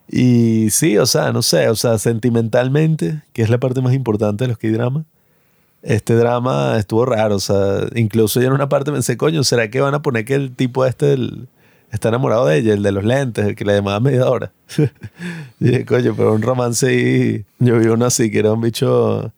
Y 0.08 0.70
sí, 0.70 0.98
o 0.98 1.06
sea, 1.06 1.32
no 1.32 1.42
sé, 1.42 1.70
o 1.70 1.76
sea, 1.76 1.98
sentimentalmente, 1.98 3.22
que 3.34 3.42
es 3.42 3.50
la 3.50 3.58
parte 3.58 3.82
más 3.82 3.94
importante 3.94 4.44
de 4.44 4.50
los 4.50 4.58
que 4.58 4.72
drama 4.72 5.06
este 5.84 6.16
drama 6.16 6.78
estuvo 6.78 7.06
raro, 7.06 7.36
o 7.36 7.40
sea, 7.40 7.88
incluso 7.96 8.40
yo 8.40 8.48
en 8.48 8.54
una 8.54 8.70
parte 8.70 8.92
pensé, 8.92 9.18
coño, 9.18 9.44
¿será 9.44 9.70
que 9.70 9.82
van 9.82 9.94
a 9.94 10.02
poner 10.02 10.26
que 10.26 10.34
el 10.36 10.56
tipo 10.56 10.86
este 10.86 11.18
está 11.92 12.10
enamorado 12.10 12.46
de 12.48 12.58
ella, 12.58 12.74
el 12.74 12.82
de 12.84 12.92
los 12.94 13.04
lentes, 13.04 13.46
el 13.46 13.56
que 13.56 13.66
le 13.66 13.76
llamaba 13.76 14.00
media 14.00 14.30
hora? 14.30 14.54
y 15.60 15.66
dije, 15.66 15.86
coño, 15.86 16.16
pero 16.16 16.34
un 16.34 16.42
romance 16.42 16.94
y 16.94 17.46
yo 17.60 17.78
vi 17.80 17.88
uno 17.88 18.06
así, 18.06 18.32
que 18.32 18.40
era 18.40 18.54
un 18.54 18.62
bicho 18.62 19.34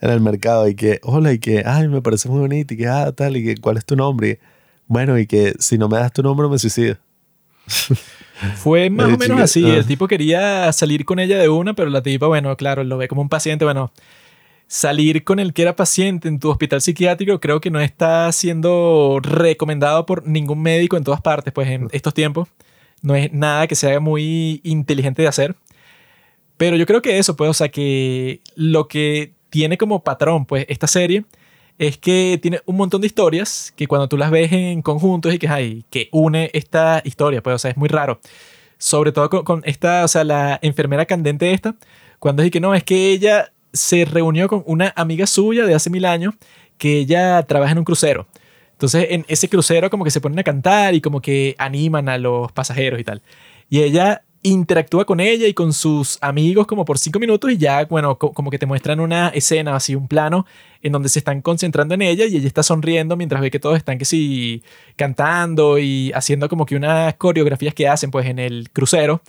en 0.00 0.10
el 0.10 0.20
mercado 0.20 0.68
y 0.68 0.76
que, 0.76 1.00
hola, 1.02 1.32
y 1.32 1.40
que, 1.40 1.64
ay, 1.66 1.88
me 1.88 2.00
parece 2.00 2.28
muy 2.28 2.40
bonito, 2.40 2.74
y 2.74 2.76
que, 2.76 2.86
ah, 2.86 3.10
tal, 3.12 3.36
y 3.36 3.44
que, 3.44 3.56
¿cuál 3.56 3.76
es 3.76 3.84
tu 3.84 3.96
nombre? 3.96 4.38
bueno, 4.86 5.18
y 5.18 5.26
que 5.26 5.54
si 5.58 5.76
no 5.76 5.88
me 5.88 5.98
das 5.98 6.12
tu 6.12 6.22
nombre 6.22 6.48
me 6.48 6.58
suicido. 6.58 6.96
Fue 8.56 8.88
más 8.90 9.06
o 9.06 9.18
menos 9.18 9.26
chica, 9.28 9.42
así. 9.42 9.64
ah. 9.70 9.76
El 9.76 9.86
tipo 9.86 10.06
quería 10.06 10.72
salir 10.72 11.04
con 11.04 11.18
ella 11.18 11.38
de 11.38 11.48
una, 11.48 11.74
pero 11.74 11.90
la 11.90 12.02
tipa, 12.02 12.26
bueno, 12.26 12.56
claro, 12.56 12.84
lo 12.84 12.96
ve 12.96 13.08
como 13.08 13.22
un 13.22 13.28
paciente. 13.28 13.64
Bueno, 13.64 13.92
salir 14.68 15.24
con 15.24 15.38
el 15.38 15.52
que 15.52 15.62
era 15.62 15.74
paciente 15.74 16.28
en 16.28 16.38
tu 16.38 16.50
hospital 16.50 16.80
psiquiátrico 16.80 17.40
creo 17.40 17.60
que 17.60 17.70
no 17.70 17.80
está 17.80 18.30
siendo 18.32 19.18
recomendado 19.22 20.06
por 20.06 20.26
ningún 20.26 20.62
médico 20.62 20.96
en 20.96 21.04
todas 21.04 21.20
partes, 21.20 21.52
pues 21.52 21.68
en 21.68 21.88
estos 21.92 22.14
tiempos. 22.14 22.48
No 23.02 23.14
es 23.14 23.32
nada 23.32 23.66
que 23.66 23.74
se 23.74 23.88
haga 23.88 24.00
muy 24.00 24.60
inteligente 24.64 25.22
de 25.22 25.28
hacer. 25.28 25.56
Pero 26.56 26.76
yo 26.76 26.86
creo 26.86 27.02
que 27.02 27.18
eso, 27.18 27.36
pues, 27.36 27.50
o 27.50 27.54
sea, 27.54 27.68
que 27.68 28.40
lo 28.56 28.88
que 28.88 29.32
tiene 29.50 29.78
como 29.78 30.02
patrón, 30.02 30.44
pues, 30.44 30.66
esta 30.68 30.86
serie 30.88 31.24
es 31.78 31.96
que 31.98 32.38
tiene 32.42 32.60
un 32.66 32.76
montón 32.76 33.00
de 33.00 33.06
historias 33.06 33.72
que 33.76 33.86
cuando 33.86 34.08
tú 34.08 34.16
las 34.16 34.30
ves 34.30 34.52
en 34.52 34.82
conjuntos 34.82 35.32
y 35.32 35.38
que 35.38 35.48
hay 35.48 35.84
que 35.90 36.08
une 36.12 36.50
esta 36.52 37.00
historia, 37.04 37.42
pues, 37.42 37.54
o 37.54 37.58
sea, 37.58 37.70
es 37.70 37.76
muy 37.76 37.88
raro. 37.88 38.20
Sobre 38.78 39.12
todo 39.12 39.30
con, 39.30 39.44
con 39.44 39.62
esta, 39.64 40.04
o 40.04 40.08
sea, 40.08 40.24
la 40.24 40.58
enfermera 40.62 41.06
candente 41.06 41.52
esta, 41.52 41.74
cuando 42.18 42.42
es 42.42 42.50
que 42.50 42.60
no, 42.60 42.74
es 42.74 42.84
que 42.84 43.10
ella 43.10 43.52
se 43.72 44.04
reunió 44.04 44.48
con 44.48 44.62
una 44.66 44.92
amiga 44.96 45.26
suya 45.26 45.66
de 45.66 45.74
hace 45.74 45.90
mil 45.90 46.04
años 46.04 46.34
que 46.78 46.98
ella 46.98 47.42
trabaja 47.44 47.72
en 47.72 47.78
un 47.78 47.84
crucero. 47.84 48.26
Entonces, 48.72 49.08
en 49.10 49.24
ese 49.28 49.48
crucero 49.48 49.90
como 49.90 50.04
que 50.04 50.10
se 50.10 50.20
ponen 50.20 50.38
a 50.38 50.44
cantar 50.44 50.94
y 50.94 51.00
como 51.00 51.20
que 51.20 51.54
animan 51.58 52.08
a 52.08 52.18
los 52.18 52.52
pasajeros 52.52 53.00
y 53.00 53.04
tal. 53.04 53.22
Y 53.68 53.82
ella 53.82 54.22
interactúa 54.42 55.04
con 55.04 55.20
ella 55.20 55.46
y 55.46 55.54
con 55.54 55.72
sus 55.72 56.18
amigos 56.20 56.66
como 56.66 56.84
por 56.84 56.98
cinco 56.98 57.18
minutos 57.18 57.50
y 57.50 57.56
ya, 57.58 57.84
bueno, 57.86 58.18
co- 58.18 58.32
como 58.32 58.50
que 58.50 58.58
te 58.58 58.66
muestran 58.66 59.00
una 59.00 59.28
escena, 59.30 59.74
así 59.74 59.94
un 59.94 60.06
plano 60.08 60.46
en 60.82 60.92
donde 60.92 61.08
se 61.08 61.18
están 61.18 61.42
concentrando 61.42 61.94
en 61.94 62.02
ella 62.02 62.24
y 62.26 62.36
ella 62.36 62.46
está 62.46 62.62
sonriendo 62.62 63.16
mientras 63.16 63.40
ve 63.40 63.50
que 63.50 63.58
todos 63.58 63.76
están 63.76 63.98
que 63.98 64.04
sí 64.04 64.62
cantando 64.96 65.78
y 65.78 66.12
haciendo 66.12 66.48
como 66.48 66.66
que 66.66 66.76
unas 66.76 67.14
coreografías 67.14 67.74
que 67.74 67.88
hacen 67.88 68.10
pues 68.10 68.26
en 68.26 68.38
el 68.38 68.70
crucero. 68.70 69.20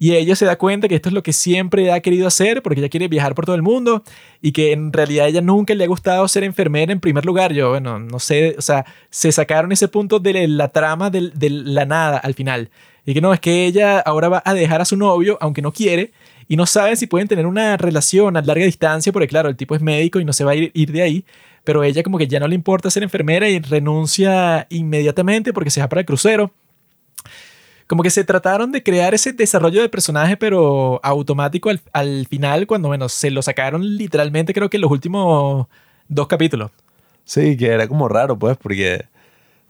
Y 0.00 0.14
ella 0.14 0.36
se 0.36 0.46
da 0.46 0.56
cuenta 0.56 0.86
que 0.86 0.94
esto 0.94 1.08
es 1.08 1.12
lo 1.12 1.24
que 1.24 1.32
siempre 1.32 1.90
ha 1.90 1.98
querido 2.00 2.28
hacer 2.28 2.62
porque 2.62 2.78
ella 2.78 2.88
quiere 2.88 3.08
viajar 3.08 3.34
por 3.34 3.46
todo 3.46 3.56
el 3.56 3.62
mundo 3.62 4.04
y 4.40 4.52
que 4.52 4.70
en 4.70 4.92
realidad 4.92 5.26
ella 5.26 5.40
nunca 5.40 5.74
le 5.74 5.82
ha 5.82 5.88
gustado 5.88 6.26
ser 6.28 6.44
enfermera 6.44 6.92
en 6.92 7.00
primer 7.00 7.24
lugar. 7.26 7.52
Yo, 7.52 7.70
bueno, 7.70 7.98
no 7.98 8.20
sé, 8.20 8.54
o 8.56 8.62
sea, 8.62 8.86
se 9.10 9.32
sacaron 9.32 9.72
ese 9.72 9.88
punto 9.88 10.20
de 10.20 10.46
la 10.46 10.68
trama 10.68 11.10
de, 11.10 11.32
la 11.50 11.84
nada 11.84 12.18
al 12.18 12.34
final. 12.34 12.70
Y 13.08 13.14
que 13.14 13.22
no, 13.22 13.32
es 13.32 13.40
que 13.40 13.64
ella 13.64 14.00
ahora 14.00 14.28
va 14.28 14.42
a 14.44 14.52
dejar 14.52 14.82
a 14.82 14.84
su 14.84 14.94
novio, 14.94 15.38
aunque 15.40 15.62
no 15.62 15.72
quiere, 15.72 16.12
y 16.46 16.56
no 16.56 16.66
saben 16.66 16.94
si 16.94 17.06
pueden 17.06 17.26
tener 17.26 17.46
una 17.46 17.78
relación 17.78 18.36
a 18.36 18.42
larga 18.42 18.66
distancia, 18.66 19.14
porque 19.14 19.26
claro, 19.26 19.48
el 19.48 19.56
tipo 19.56 19.74
es 19.74 19.80
médico 19.80 20.20
y 20.20 20.26
no 20.26 20.34
se 20.34 20.44
va 20.44 20.50
a 20.50 20.54
ir, 20.54 20.92
de 20.92 21.00
ahí, 21.00 21.24
pero 21.64 21.82
ella 21.82 22.02
como 22.02 22.18
que 22.18 22.28
ya 22.28 22.38
no 22.38 22.46
le 22.46 22.54
importa 22.54 22.90
ser 22.90 23.02
enfermera 23.02 23.48
y 23.48 23.60
renuncia 23.60 24.66
inmediatamente 24.68 25.54
porque 25.54 25.70
se 25.70 25.80
va 25.80 25.88
para 25.88 26.00
el 26.00 26.06
crucero 26.06 26.52
como 27.86 28.02
que 28.02 28.10
se 28.10 28.24
trataron 28.24 28.72
de 28.72 28.82
crear 28.82 29.14
ese 29.14 29.32
desarrollo 29.32 29.80
de 29.80 29.88
personaje, 29.88 30.36
pero 30.36 31.00
automático 31.02 31.70
al, 31.70 31.80
al 31.94 32.26
final, 32.26 32.66
cuando, 32.66 32.88
bueno, 32.88 33.08
se 33.08 33.30
lo 33.30 33.40
sacaron 33.40 33.96
literalmente, 33.96 34.52
creo 34.52 34.68
que 34.68 34.76
en 34.76 34.82
los 34.82 34.90
últimos 34.90 35.66
dos 36.08 36.26
capítulos. 36.26 36.70
Sí, 37.24 37.56
que 37.56 37.68
era 37.68 37.88
como 37.88 38.06
raro, 38.06 38.38
pues, 38.38 38.58
porque 38.58 39.06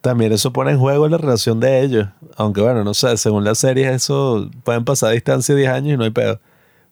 también 0.00 0.32
eso 0.32 0.52
pone 0.52 0.72
en 0.72 0.78
juego 0.78 1.08
la 1.08 1.18
relación 1.18 1.60
de 1.60 1.82
ellos. 1.82 2.08
Aunque 2.36 2.60
bueno, 2.60 2.84
no 2.84 2.94
sé, 2.94 3.16
según 3.16 3.44
las 3.44 3.58
series, 3.58 3.92
eso 3.92 4.50
pueden 4.64 4.84
pasar 4.84 5.10
a 5.10 5.12
distancia 5.12 5.54
de 5.54 5.62
10 5.62 5.72
años 5.72 5.94
y 5.94 5.96
no 5.96 6.04
hay 6.04 6.10
pedo. 6.10 6.40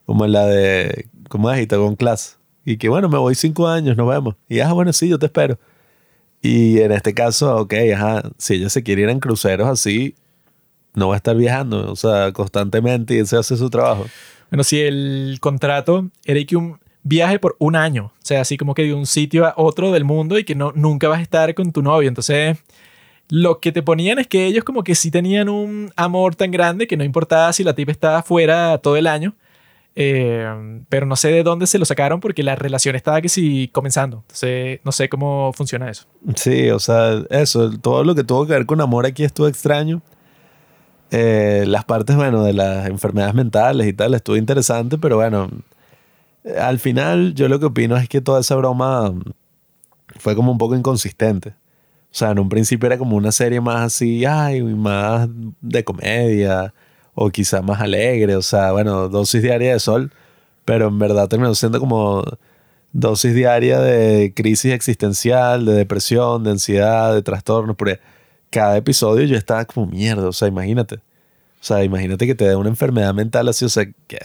Como 0.04 0.24
en 0.24 0.32
la 0.32 0.46
de, 0.46 1.08
¿cómo 1.28 1.50
es? 1.50 1.66
con 1.68 1.96
Class. 1.96 2.38
Y 2.64 2.78
que 2.78 2.88
bueno, 2.88 3.08
me 3.08 3.18
voy 3.18 3.34
5 3.34 3.68
años, 3.68 3.96
nos 3.96 4.08
vemos. 4.08 4.34
Y 4.48 4.60
ah, 4.60 4.72
bueno, 4.72 4.92
sí, 4.92 5.08
yo 5.08 5.18
te 5.18 5.26
espero. 5.26 5.58
Y 6.42 6.80
en 6.80 6.92
este 6.92 7.14
caso, 7.14 7.56
ok, 7.56 7.74
ajá, 7.94 8.30
si 8.38 8.54
ella 8.54 8.68
se 8.68 8.82
quiere 8.82 9.02
ir 9.02 9.08
en 9.08 9.20
cruceros 9.20 9.68
así, 9.68 10.14
no 10.94 11.08
va 11.08 11.14
a 11.14 11.16
estar 11.18 11.36
viajando, 11.36 11.90
o 11.90 11.96
sea, 11.96 12.32
constantemente 12.32 13.14
y 13.14 13.18
ese 13.18 13.36
hace 13.36 13.56
su 13.56 13.70
trabajo. 13.70 14.06
Bueno, 14.50 14.64
si 14.64 14.80
el 14.80 15.38
contrato 15.40 16.08
era 16.24 16.42
que 16.44 16.56
un 16.56 16.78
viaje 17.02 17.38
por 17.38 17.56
un 17.58 17.76
año, 17.76 18.06
o 18.06 18.24
sea, 18.26 18.40
así 18.40 18.56
como 18.56 18.74
que 18.74 18.82
de 18.82 18.94
un 18.94 19.06
sitio 19.06 19.46
a 19.46 19.54
otro 19.56 19.92
del 19.92 20.04
mundo 20.04 20.38
y 20.38 20.44
que 20.44 20.54
no, 20.54 20.72
nunca 20.74 21.08
vas 21.08 21.18
a 21.18 21.22
estar 21.22 21.54
con 21.54 21.72
tu 21.72 21.82
novio. 21.82 22.08
Entonces, 22.08 22.58
lo 23.28 23.60
que 23.60 23.72
te 23.72 23.82
ponían 23.82 24.18
es 24.18 24.26
que 24.26 24.46
ellos 24.46 24.64
como 24.64 24.84
que 24.84 24.94
sí 24.94 25.10
tenían 25.10 25.48
un 25.48 25.90
amor 25.96 26.34
tan 26.34 26.50
grande 26.50 26.86
que 26.86 26.96
no 26.96 27.04
importaba 27.04 27.52
si 27.52 27.64
la 27.64 27.74
tipa 27.74 27.92
estaba 27.92 28.22
fuera 28.22 28.78
todo 28.78 28.96
el 28.96 29.06
año. 29.06 29.34
Eh, 29.98 30.82
pero 30.90 31.06
no 31.06 31.16
sé 31.16 31.28
de 31.28 31.42
dónde 31.42 31.66
se 31.66 31.78
lo 31.78 31.86
sacaron 31.86 32.20
porque 32.20 32.42
la 32.42 32.54
relación 32.54 32.94
estaba 32.94 33.22
que 33.22 33.30
sí 33.30 33.70
comenzando. 33.72 34.18
Entonces, 34.18 34.80
no 34.84 34.92
sé 34.92 35.08
cómo 35.08 35.52
funciona 35.54 35.90
eso. 35.90 36.04
Sí, 36.34 36.68
o 36.68 36.78
sea, 36.78 37.22
eso, 37.30 37.70
todo 37.78 38.04
lo 38.04 38.14
que 38.14 38.22
tuvo 38.22 38.46
que 38.46 38.52
ver 38.52 38.66
con 38.66 38.80
amor 38.82 39.06
aquí 39.06 39.24
estuvo 39.24 39.48
extraño. 39.48 40.02
Eh, 41.10 41.64
las 41.66 41.84
partes, 41.84 42.14
bueno, 42.14 42.44
de 42.44 42.52
las 42.52 42.86
enfermedades 42.88 43.34
mentales 43.34 43.86
y 43.86 43.92
tal, 43.92 44.12
estuvo 44.12 44.36
interesante, 44.36 44.98
pero 44.98 45.16
bueno, 45.16 45.48
al 46.60 46.78
final 46.78 47.34
yo 47.34 47.48
lo 47.48 47.58
que 47.58 47.66
opino 47.66 47.96
es 47.96 48.08
que 48.08 48.20
toda 48.20 48.40
esa 48.40 48.54
broma 48.56 49.14
fue 50.18 50.36
como 50.36 50.52
un 50.52 50.58
poco 50.58 50.76
inconsistente. 50.76 51.54
O 52.16 52.18
sea, 52.18 52.30
en 52.30 52.38
un 52.38 52.48
principio 52.48 52.86
era 52.86 52.96
como 52.96 53.14
una 53.14 53.30
serie 53.30 53.60
más 53.60 53.82
así, 53.82 54.24
ay, 54.24 54.62
más 54.62 55.28
de 55.60 55.84
comedia, 55.84 56.72
o 57.14 57.28
quizá 57.28 57.60
más 57.60 57.78
alegre, 57.82 58.36
o 58.36 58.40
sea, 58.40 58.72
bueno, 58.72 59.10
dosis 59.10 59.42
diaria 59.42 59.74
de 59.74 59.78
sol, 59.78 60.10
pero 60.64 60.88
en 60.88 60.98
verdad 60.98 61.28
terminó 61.28 61.54
siendo 61.54 61.78
como 61.78 62.24
dosis 62.92 63.34
diaria 63.34 63.80
de 63.80 64.32
crisis 64.34 64.72
existencial, 64.72 65.66
de 65.66 65.74
depresión, 65.74 66.42
de 66.42 66.52
ansiedad, 66.52 67.12
de 67.12 67.20
trastornos, 67.20 67.76
porque 67.76 68.00
cada 68.48 68.78
episodio 68.78 69.26
yo 69.26 69.36
estaba 69.36 69.66
como 69.66 69.86
mierda, 69.86 70.26
o 70.26 70.32
sea, 70.32 70.48
imagínate. 70.48 70.94
O 70.96 71.00
sea, 71.60 71.84
imagínate 71.84 72.26
que 72.26 72.34
te 72.34 72.46
dé 72.48 72.56
una 72.56 72.70
enfermedad 72.70 73.12
mental 73.12 73.46
así, 73.48 73.66
o 73.66 73.68
sea, 73.68 73.84
que 74.06 74.18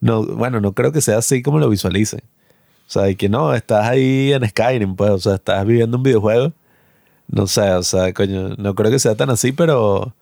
no, 0.00 0.24
bueno, 0.24 0.60
no 0.60 0.72
creo 0.74 0.90
que 0.90 1.00
sea 1.00 1.18
así 1.18 1.40
como 1.42 1.60
lo 1.60 1.68
visualicen. 1.70 2.22
O 2.88 2.90
sea, 2.90 3.08
y 3.08 3.14
que 3.14 3.28
no, 3.28 3.54
estás 3.54 3.86
ahí 3.86 4.32
en 4.32 4.44
Skyrim, 4.48 4.96
pues, 4.96 5.10
o 5.12 5.18
sea, 5.20 5.34
estás 5.36 5.64
viviendo 5.64 5.98
un 5.98 6.02
videojuego. 6.02 6.52
No 7.28 7.46
sé, 7.46 7.70
o 7.72 7.82
sea, 7.82 8.12
coño, 8.14 8.50
no 8.56 8.74
creo 8.74 8.90
que 8.90 8.98
sea 8.98 9.14
tan 9.14 9.30
así, 9.30 9.52
pero 9.52 10.14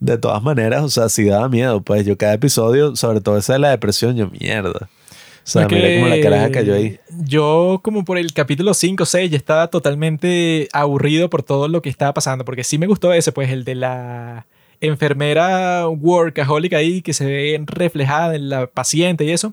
de 0.00 0.18
todas 0.18 0.42
maneras, 0.42 0.82
o 0.82 0.88
sea, 0.88 1.08
sí 1.08 1.24
daba 1.24 1.48
miedo, 1.48 1.80
pues 1.80 2.04
yo 2.04 2.18
cada 2.18 2.34
episodio, 2.34 2.96
sobre 2.96 3.20
todo 3.20 3.38
esa 3.38 3.52
de 3.54 3.60
la 3.60 3.70
depresión, 3.70 4.16
yo 4.16 4.28
mierda. 4.30 4.88
O 4.88 5.46
sea, 5.46 5.62
Es 5.62 5.68
mira 5.72 5.88
cómo 5.94 6.08
la 6.08 6.20
caraja 6.22 6.50
cayó 6.50 6.74
ahí. 6.74 6.98
Yo 7.24 7.80
como 7.82 8.04
por 8.04 8.16
el 8.18 8.32
capítulo 8.32 8.72
5 8.74 9.02
o 9.02 9.06
6 9.06 9.30
ya 9.30 9.36
estaba 9.36 9.68
totalmente 9.68 10.68
aburrido 10.72 11.28
por 11.30 11.42
todo 11.42 11.68
lo 11.68 11.82
que 11.82 11.90
estaba 11.90 12.14
pasando, 12.14 12.44
porque 12.44 12.64
sí 12.64 12.78
me 12.78 12.86
gustó 12.86 13.12
ese, 13.12 13.30
pues 13.30 13.50
el 13.50 13.64
de 13.64 13.74
la 13.74 14.46
enfermera 14.80 15.86
workaholic 15.88 16.72
ahí 16.74 17.02
que 17.02 17.12
se 17.12 17.26
ve 17.26 17.62
reflejada 17.66 18.34
en 18.34 18.48
la 18.48 18.66
paciente 18.66 19.24
y 19.24 19.30
eso. 19.30 19.52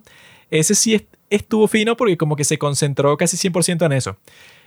Ese 0.50 0.76
sí 0.76 0.96
est- 0.96 1.14
estuvo 1.30 1.68
fino 1.68 1.96
porque 1.98 2.18
como 2.18 2.36
que 2.36 2.44
se 2.44 2.58
concentró 2.58 3.16
casi 3.18 3.38
100% 3.38 3.86
en 3.86 3.92
eso. 3.94 4.18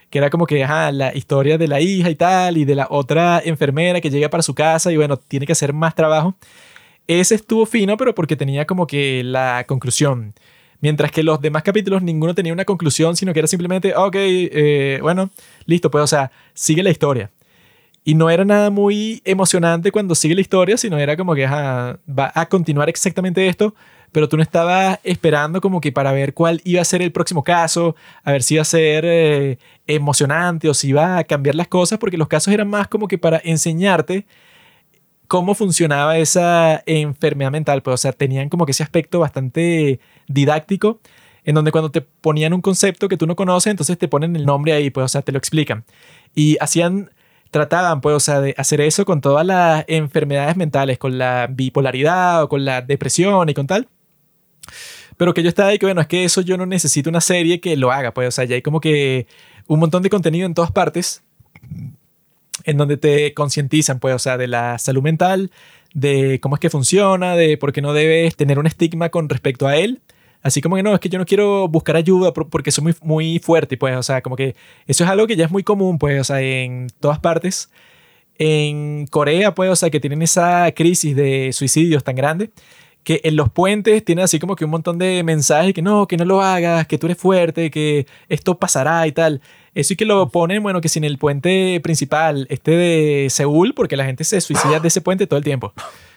Que 0.09 0.19
era 0.19 0.29
como 0.29 0.45
que, 0.45 0.63
ajá, 0.63 0.91
la 0.91 1.15
historia 1.15 1.57
de 1.57 1.67
la 1.67 1.81
hija 1.81 2.09
y 2.09 2.15
tal, 2.15 2.57
y 2.57 2.65
de 2.65 2.75
la 2.75 2.87
otra 2.89 3.41
enfermera 3.43 4.01
que 4.01 4.09
llega 4.09 4.29
para 4.29 4.43
su 4.43 4.53
casa 4.53 4.91
y 4.91 4.97
bueno, 4.97 5.17
tiene 5.17 5.45
que 5.45 5.51
hacer 5.53 5.73
más 5.73 5.95
trabajo. 5.95 6.35
Ese 7.07 7.35
estuvo 7.35 7.65
fino, 7.65 7.97
pero 7.97 8.15
porque 8.15 8.35
tenía 8.35 8.65
como 8.65 8.87
que 8.87 9.23
la 9.23 9.65
conclusión. 9.67 10.33
Mientras 10.81 11.11
que 11.11 11.23
los 11.23 11.41
demás 11.41 11.63
capítulos 11.63 12.01
ninguno 12.03 12.35
tenía 12.35 12.53
una 12.53 12.65
conclusión, 12.65 13.15
sino 13.15 13.33
que 13.33 13.39
era 13.39 13.47
simplemente, 13.47 13.95
ok, 13.95 14.15
eh, 14.17 14.99
bueno, 15.01 15.29
listo, 15.65 15.89
pues, 15.89 16.03
o 16.03 16.07
sea, 16.07 16.31
sigue 16.53 16.83
la 16.83 16.89
historia. 16.89 17.31
Y 18.03 18.13
no 18.13 18.29
era 18.29 18.45
nada 18.45 18.69
muy 18.69 19.21
emocionante 19.25 19.91
cuando 19.91 20.13
sigue 20.13 20.35
la 20.35 20.41
historia, 20.41 20.77
sino 20.77 20.99
era 20.99 21.17
como 21.17 21.33
que 21.33 21.45
ajá, 21.45 21.99
va 22.07 22.31
a 22.35 22.45
continuar 22.47 22.87
exactamente 22.87 23.47
esto, 23.47 23.73
pero 24.15 24.29
tú 24.29 24.37
no 24.37 24.43
estabas 24.43 24.97
esperando 25.03 25.59
como 25.59 25.81
que 25.81 25.91
para 25.91 26.13
ver 26.13 26.33
cuál 26.33 26.61
iba 26.63 26.81
a 26.81 26.85
ser 26.85 27.01
el 27.01 27.11
próximo 27.11 27.43
caso, 27.43 27.97
a 28.23 28.31
ver 28.31 28.43
si 28.43 28.53
iba 28.53 28.61
a 28.61 28.63
ser 28.63 29.03
eh, 29.05 29.57
emocionante 29.87 30.69
o 30.69 30.73
si 30.73 30.87
iba 30.87 31.17
a 31.17 31.25
cambiar 31.25 31.55
las 31.55 31.67
cosas, 31.67 31.99
porque 31.99 32.17
los 32.17 32.29
casos 32.29 32.53
eran 32.53 32.69
más 32.69 32.87
como 32.87 33.09
que 33.09 33.17
para 33.17 33.41
enseñarte 33.43 34.25
cómo 35.27 35.53
funcionaba 35.53 36.17
esa 36.17 36.81
enfermedad 36.85 37.51
mental. 37.51 37.81
Pues, 37.81 37.95
o 37.95 37.97
sea, 37.97 38.13
tenían 38.13 38.47
como 38.47 38.65
que 38.65 38.71
ese 38.71 38.83
aspecto 38.83 39.19
bastante 39.19 39.99
didáctico, 40.29 41.01
en 41.43 41.55
donde 41.55 41.73
cuando 41.73 41.91
te 41.91 41.99
ponían 41.99 42.53
un 42.53 42.61
concepto 42.61 43.09
que 43.09 43.17
tú 43.17 43.27
no 43.27 43.35
conoces, 43.35 43.71
entonces 43.71 43.97
te 43.97 44.07
ponen 44.07 44.37
el 44.37 44.45
nombre 44.45 44.71
ahí, 44.71 44.91
pues, 44.91 45.03
o 45.03 45.09
sea, 45.09 45.23
te 45.23 45.33
lo 45.33 45.37
explican. 45.39 45.83
Y 46.33 46.55
hacían, 46.61 47.11
trataban, 47.51 47.99
pues, 47.99 48.15
o 48.15 48.21
sea, 48.21 48.39
de 48.39 48.55
hacer 48.57 48.79
eso 48.79 49.03
con 49.03 49.19
todas 49.19 49.45
las 49.45 49.83
enfermedades 49.89 50.55
mentales, 50.55 50.99
con 50.99 51.17
la 51.17 51.47
bipolaridad 51.51 52.43
o 52.43 52.47
con 52.47 52.63
la 52.63 52.81
depresión 52.81 53.49
y 53.49 53.53
con 53.53 53.67
tal. 53.67 53.89
Pero 55.17 55.33
que 55.33 55.43
yo 55.43 55.49
estaba 55.49 55.69
ahí 55.69 55.79
que, 55.79 55.85
bueno, 55.85 56.01
es 56.01 56.07
que 56.07 56.23
eso 56.25 56.41
yo 56.41 56.57
no 56.57 56.65
necesito 56.65 57.09
una 57.09 57.21
serie 57.21 57.59
que 57.59 57.75
lo 57.77 57.91
haga, 57.91 58.13
pues, 58.13 58.27
o 58.27 58.31
sea, 58.31 58.45
ya 58.45 58.55
hay 58.55 58.61
como 58.61 58.79
que 58.81 59.27
un 59.67 59.79
montón 59.79 60.03
de 60.03 60.09
contenido 60.09 60.45
en 60.45 60.53
todas 60.53 60.71
partes 60.71 61.23
en 62.63 62.77
donde 62.77 62.97
te 62.97 63.33
concientizan, 63.33 63.99
pues, 63.99 64.15
o 64.15 64.19
sea, 64.19 64.37
de 64.37 64.47
la 64.47 64.77
salud 64.79 65.01
mental, 65.03 65.51
de 65.93 66.39
cómo 66.41 66.55
es 66.55 66.59
que 66.59 66.69
funciona, 66.69 67.35
de 67.35 67.57
por 67.57 67.71
qué 67.73 67.81
no 67.81 67.93
debes 67.93 68.35
tener 68.35 68.59
un 68.59 68.67
estigma 68.67 69.09
con 69.09 69.29
respecto 69.29 69.67
a 69.67 69.77
él. 69.77 70.01
Así 70.41 70.61
como 70.61 70.75
que 70.75 70.83
no, 70.83 70.93
es 70.93 70.99
que 70.99 71.09
yo 71.09 71.17
no 71.17 71.25
quiero 71.25 71.67
buscar 71.67 71.95
ayuda 71.95 72.31
por- 72.33 72.49
porque 72.49 72.71
soy 72.71 72.83
muy, 72.83 72.95
muy 73.01 73.39
fuerte, 73.39 73.77
pues, 73.77 73.95
o 73.97 74.03
sea, 74.03 74.21
como 74.21 74.35
que 74.35 74.55
eso 74.87 75.03
es 75.03 75.09
algo 75.09 75.25
que 75.27 75.35
ya 75.35 75.45
es 75.45 75.51
muy 75.51 75.63
común, 75.63 75.97
pues, 75.97 76.19
o 76.21 76.23
sea, 76.23 76.41
en 76.41 76.87
todas 76.99 77.19
partes. 77.19 77.69
en 78.37 79.07
Corea, 79.07 79.55
pues, 79.55 79.69
o 79.71 79.75
sea, 79.77 79.89
que 79.89 79.99
tienen 80.01 80.21
esa 80.21 80.69
crisis 80.73 81.15
de 81.15 81.51
suicidios 81.53 82.03
tan 82.03 82.15
grande, 82.17 82.51
que 83.05 83.21
en 83.23 83.35
los 83.35 83.51
puentes 83.51 84.03
tienen 84.03 84.25
así 84.25 84.39
como 84.39 84.55
que 84.55 84.65
un 84.65 84.71
montón 84.71 84.97
de 84.97 85.23
mensajes 85.23 85.75
que 85.75 85.83
no, 85.83 86.07
que 86.07 86.17
no 86.17 86.25
lo 86.25 86.41
hagas, 86.41 86.87
que 86.87 86.97
tú 86.97 87.05
eres 87.05 87.19
fuerte, 87.19 87.69
que 87.69 88.07
esto 88.29 88.57
pasará 88.57 89.05
y 89.05 89.11
tal. 89.11 89.41
Eso 89.75 89.93
y 89.93 89.95
que 89.95 90.05
lo 90.05 90.27
ponen, 90.29 90.63
bueno, 90.63 90.81
que 90.81 90.89
sin 90.89 91.03
el 91.03 91.19
puente 91.19 91.79
principal, 91.81 92.47
este 92.49 92.71
de 92.71 93.27
Seúl, 93.29 93.75
porque 93.75 93.95
la 93.95 94.05
gente 94.05 94.23
se 94.23 94.41
suicida 94.41 94.79
de 94.79 94.87
ese 94.87 95.01
puente 95.01 95.27
todo 95.27 95.37
el 95.37 95.43
tiempo. 95.43 95.71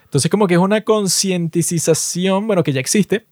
Entonces 0.04 0.30
como 0.30 0.46
que 0.46 0.54
es 0.54 0.60
una 0.60 0.80
concientización, 0.80 2.46
bueno, 2.46 2.64
que 2.64 2.72
ya 2.72 2.80
existe 2.80 3.26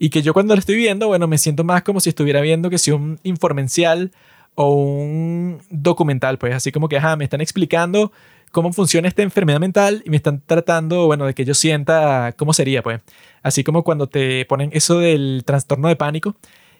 y 0.00 0.10
que 0.10 0.22
yo 0.22 0.34
cuando 0.34 0.56
lo 0.56 0.58
estoy 0.58 0.74
viendo, 0.74 1.06
bueno, 1.06 1.28
me 1.28 1.38
siento 1.38 1.62
más 1.62 1.84
como 1.84 2.00
si 2.00 2.08
estuviera 2.08 2.40
viendo 2.40 2.70
que 2.70 2.78
si 2.78 2.90
un 2.90 3.20
informencial 3.22 4.10
o 4.56 4.74
un 4.74 5.60
documental, 5.70 6.38
pues 6.38 6.56
así 6.56 6.72
como 6.72 6.88
que, 6.88 6.96
ajá, 6.96 7.14
me 7.14 7.22
están 7.22 7.40
explicando 7.40 8.10
cómo 8.56 8.72
funciona 8.72 9.06
esta 9.06 9.22
enfermedad 9.22 9.60
mental 9.60 10.02
y 10.06 10.08
me 10.08 10.16
están 10.16 10.40
tratando, 10.40 11.04
bueno, 11.04 11.26
de 11.26 11.34
que 11.34 11.44
yo 11.44 11.52
sienta 11.52 12.32
cómo 12.38 12.54
sería, 12.54 12.82
pues. 12.82 13.02
Así 13.42 13.62
como 13.62 13.84
cuando 13.84 14.06
te 14.08 14.46
ponen 14.46 14.70
eso 14.72 14.98
del 14.98 15.42
trastorno 15.44 15.88
de 15.88 15.96
pánico, 15.96 16.36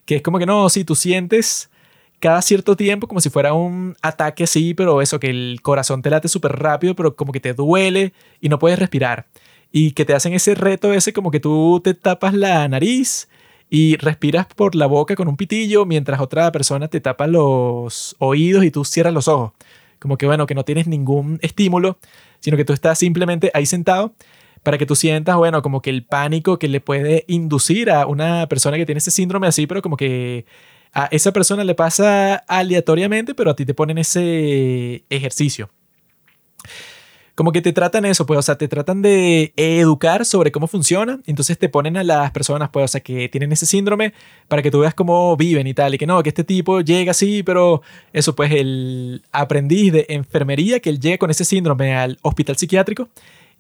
que 0.07 0.17
es 0.17 0.23
como 0.23 0.39
que 0.39 0.47
no, 0.47 0.71
si 0.71 0.85
tú 0.85 0.95
sientes 0.95 1.69
cada 2.19 2.41
cierto 2.41 2.77
tiempo 2.77 3.07
como 3.09 3.21
si 3.21 3.29
fuera 3.29 3.53
un 3.53 3.95
ataque 4.01 4.45
así, 4.45 4.73
pero 4.73 5.03
eso, 5.03 5.21
que 5.21 5.29
el 5.29 5.59
corazón 5.61 6.01
te 6.01 6.09
late 6.09 6.29
súper 6.29 6.53
rápido, 6.53 6.97
pero 6.97 7.15
como 7.15 7.31
que 7.31 7.41
te 7.41 7.53
duele 7.53 8.15
y 8.41 8.49
no 8.49 8.59
puedes 8.59 8.79
respirar. 8.79 9.27
Y 9.71 9.91
que 9.91 10.07
te 10.07 10.15
hacen 10.15 10.33
ese 10.33 10.55
reto 10.55 10.95
ese 10.95 11.13
como 11.13 11.31
que 11.31 11.41
tú 11.41 11.83
te 11.85 11.93
tapas 11.93 12.33
la 12.33 12.67
nariz 12.69 13.29
y 13.69 13.99
respiras 13.99 14.47
por 14.47 14.75
la 14.77 14.87
boca 14.87 15.15
con 15.15 15.29
un 15.29 15.37
pitillo 15.37 15.85
mientras 15.85 16.23
otra 16.23 16.51
persona 16.53 16.89
te 16.89 17.03
tapa 17.03 17.27
los 17.27 18.17
oídos 18.19 18.65
y 18.65 18.71
tú 18.71 18.83
cierras 18.87 19.13
los 19.13 19.29
ojos. 19.29 19.53
Como 19.99 20.17
que 20.19 20.27
bueno, 20.27 20.47
que 20.47 20.55
no 20.55 20.65
tienes 20.65 20.87
ningún 20.87 21.39
estímulo, 21.43 21.99
sino 22.41 22.57
que 22.57 22.65
tú 22.65 22.73
estás 22.73 22.99
simplemente 22.99 23.51
ahí 23.55 23.67
sentado 23.67 24.15
para 24.63 24.79
que 24.79 24.87
tú 24.87 24.97
sientas, 24.97 25.37
bueno, 25.37 25.63
como 25.63 25.81
que 25.81 25.91
el 25.91 26.05
pánico 26.05 26.59
que 26.59 26.67
le 26.67 26.81
puede 26.81 27.25
inducir 27.29 27.89
a 27.89 28.07
una 28.07 28.49
persona 28.49 28.77
que 28.77 28.85
tiene 28.85 28.99
ese 28.99 29.13
síndrome 29.13 29.47
así, 29.47 29.67
pero 29.69 29.81
como 29.81 29.97
que 29.97 30.45
a 30.93 31.07
esa 31.13 31.33
persona 31.33 31.63
le 31.63 31.75
pasa 31.77 32.37
aleatoriamente, 32.49 33.35
pero 33.35 33.51
a 33.51 33.55
ti 33.55 33.65
te 33.65 33.75
ponen 33.75 33.99
ese 33.99 35.05
ejercicio. 35.09 35.71
Como 37.37 37.53
que 37.53 37.61
te 37.61 37.75
tratan 37.75 38.07
eso, 38.07 38.25
pues, 38.25 38.39
o 38.39 38.43
sea, 38.43 38.57
te 38.57 38.67
tratan 38.67 39.03
de 39.03 39.53
educar 39.57 40.25
sobre 40.25 40.51
cómo 40.51 40.67
funciona, 40.69 41.21
entonces 41.27 41.59
te 41.59 41.69
ponen 41.69 41.99
a 41.99 42.03
las 42.03 42.31
personas, 42.31 42.71
pues, 42.71 42.85
o 42.87 42.89
sea, 42.89 43.03
que 43.03 43.29
tienen 43.29 43.53
ese 43.53 43.67
síndrome 43.67 44.15
para 44.49 44.63
que 44.63 44.71
tú 44.71 44.81
veas 44.81 44.95
cómo 44.95 45.37
viven 45.37 45.67
y 45.67 45.75
tal, 45.75 45.95
y 45.95 45.99
que 45.99 46.07
no, 46.07 46.23
que 46.23 46.31
este 46.31 46.45
tipo 46.45 46.81
llega 46.81 47.11
así, 47.11 47.43
pero 47.43 47.83
eso, 48.15 48.35
pues, 48.35 48.53
el 48.53 49.23
aprendiz 49.33 49.93
de 49.93 50.07
enfermería, 50.09 50.81
que 50.81 50.89
él 50.89 50.99
llega 50.99 51.19
con 51.19 51.31
ese 51.31 51.45
síndrome 51.45 51.95
al 51.95 52.19
hospital 52.23 52.57
psiquiátrico, 52.57 53.11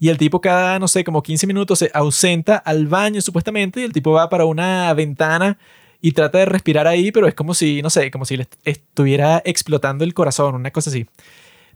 y 0.00 0.08
el 0.08 0.16
tipo 0.16 0.40
cada, 0.40 0.78
no 0.78 0.88
sé, 0.88 1.04
como 1.04 1.22
15 1.22 1.46
minutos 1.46 1.80
se 1.80 1.90
ausenta 1.92 2.56
al 2.56 2.86
baño 2.86 3.20
supuestamente, 3.20 3.82
y 3.82 3.84
el 3.84 3.92
tipo 3.92 4.12
va 4.12 4.30
para 4.30 4.46
una 4.46 4.90
ventana 4.94 5.58
y 6.00 6.12
trata 6.12 6.38
de 6.38 6.46
respirar 6.46 6.86
ahí, 6.86 7.12
pero 7.12 7.28
es 7.28 7.34
como 7.34 7.52
si, 7.52 7.82
no 7.82 7.90
sé, 7.90 8.10
como 8.10 8.24
si 8.24 8.38
le 8.38 8.48
estuviera 8.64 9.42
explotando 9.44 10.02
el 10.02 10.14
corazón, 10.14 10.54
una 10.54 10.70
cosa 10.70 10.88
así. 10.88 11.06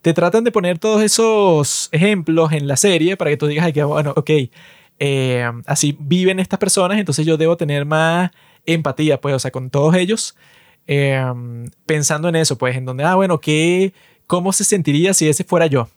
Te 0.02 0.14
tratan 0.14 0.44
de 0.44 0.52
poner 0.52 0.78
todos 0.78 1.02
esos 1.02 1.88
ejemplos 1.92 2.52
en 2.52 2.66
la 2.66 2.76
serie 2.76 3.16
para 3.16 3.30
que 3.30 3.36
tú 3.36 3.46
digas, 3.46 3.70
que 3.72 3.84
bueno, 3.84 4.14
ok, 4.16 4.30
eh, 4.98 5.50
así 5.66 5.96
viven 5.98 6.40
estas 6.40 6.58
personas, 6.58 6.98
entonces 6.98 7.26
yo 7.26 7.36
debo 7.36 7.56
tener 7.56 7.84
más 7.84 8.30
empatía, 8.64 9.20
pues, 9.20 9.34
o 9.34 9.38
sea, 9.38 9.50
con 9.50 9.70
todos 9.70 9.94
ellos, 9.94 10.36
eh, 10.86 11.22
pensando 11.86 12.28
en 12.28 12.36
eso, 12.36 12.56
pues, 12.56 12.76
en 12.76 12.84
donde, 12.86 13.04
ah, 13.04 13.14
bueno, 13.14 13.40
¿qué, 13.40 13.92
¿cómo 14.26 14.52
se 14.52 14.64
sentiría 14.64 15.12
si 15.12 15.28
ese 15.28 15.44
fuera 15.44 15.66
yo? 15.66 15.88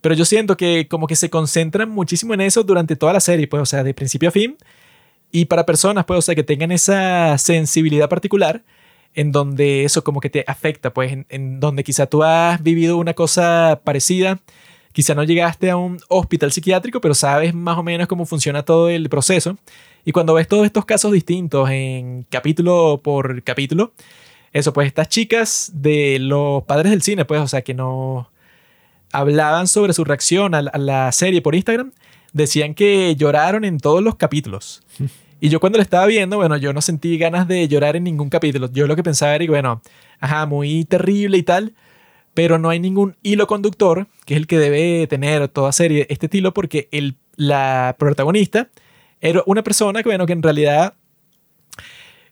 Pero 0.00 0.14
yo 0.14 0.24
siento 0.24 0.56
que 0.56 0.88
como 0.88 1.06
que 1.06 1.16
se 1.16 1.28
concentran 1.30 1.90
muchísimo 1.90 2.34
en 2.34 2.42
eso 2.42 2.62
durante 2.62 2.96
toda 2.96 3.12
la 3.12 3.20
serie, 3.20 3.48
pues, 3.48 3.62
o 3.62 3.66
sea, 3.66 3.84
de 3.84 3.94
principio 3.94 4.30
a 4.30 4.32
fin, 4.32 4.56
y 5.30 5.46
para 5.46 5.66
personas, 5.66 6.04
pues, 6.06 6.18
o 6.18 6.22
sea, 6.22 6.34
que 6.34 6.44
tengan 6.44 6.72
esa 6.72 7.36
sensibilidad 7.38 8.08
particular, 8.08 8.62
en 9.18 9.32
donde 9.32 9.82
eso 9.82 10.04
como 10.04 10.20
que 10.20 10.30
te 10.30 10.44
afecta, 10.46 10.94
pues, 10.94 11.12
en, 11.28 11.58
donde 11.58 11.82
quizá 11.82 12.06
tú 12.06 12.22
has 12.22 12.62
vivido 12.62 12.96
una 12.98 13.14
cosa 13.14 13.80
parecida, 13.82 14.38
quizá 14.92 15.16
no 15.16 15.24
llegaste 15.24 15.70
a 15.70 15.76
un 15.76 15.98
hospital 16.06 16.52
psiquiátrico, 16.52 17.00
pero 17.00 17.14
sabes 17.14 17.52
más 17.52 17.76
o 17.78 17.82
menos 17.82 18.06
cómo 18.06 18.26
funciona 18.26 18.62
todo 18.62 18.88
el 18.88 19.08
proceso. 19.08 19.58
Y 20.04 20.12
cuando 20.12 20.34
ves 20.34 20.46
todos 20.46 20.66
estos 20.66 20.84
casos 20.84 21.10
distintos 21.10 21.68
en 21.68 22.26
capítulo 22.30 23.00
por 23.02 23.42
capítulo, 23.42 23.92
eso, 24.52 24.72
pues 24.72 24.86
estas 24.86 25.08
chicas 25.08 25.72
de 25.74 26.20
los 26.20 26.62
padres 26.62 26.92
del 26.92 27.02
cine, 27.02 27.24
pues, 27.24 27.40
o 27.40 27.48
sea, 27.48 27.62
que 27.62 27.74
no 27.74 28.30
hablaban 29.10 29.66
sobre 29.66 29.94
su 29.94 30.04
reacción 30.04 30.54
a 30.54 30.62
la 30.62 31.10
serie 31.10 31.42
por 31.42 31.56
Instagram, 31.56 31.90
decían 32.32 32.72
que 32.72 33.16
lloraron 33.16 33.64
en 33.64 33.78
todos 33.78 34.00
los 34.00 34.14
capítulos. 34.14 34.84
Y 35.40 35.50
yo 35.50 35.60
cuando 35.60 35.78
lo 35.78 35.82
estaba 35.82 36.06
viendo, 36.06 36.36
bueno, 36.36 36.56
yo 36.56 36.72
no 36.72 36.80
sentí 36.80 37.16
ganas 37.16 37.46
de 37.46 37.68
llorar 37.68 37.94
en 37.96 38.04
ningún 38.04 38.28
capítulo. 38.28 38.70
Yo 38.72 38.86
lo 38.86 38.96
que 38.96 39.04
pensaba 39.04 39.34
era, 39.34 39.46
bueno, 39.46 39.82
ajá, 40.18 40.46
muy 40.46 40.84
terrible 40.84 41.38
y 41.38 41.42
tal, 41.44 41.74
pero 42.34 42.58
no 42.58 42.70
hay 42.70 42.80
ningún 42.80 43.16
hilo 43.22 43.46
conductor, 43.46 44.08
que 44.24 44.34
es 44.34 44.40
el 44.40 44.46
que 44.46 44.58
debe 44.58 45.06
tener 45.06 45.48
toda 45.48 45.70
serie, 45.72 46.06
este 46.10 46.26
estilo, 46.26 46.52
porque 46.52 46.88
el, 46.90 47.16
la 47.36 47.94
protagonista 47.98 48.68
era 49.20 49.42
una 49.46 49.62
persona 49.62 50.02
que, 50.02 50.08
bueno, 50.08 50.26
que 50.26 50.32
en 50.32 50.42
realidad 50.42 50.94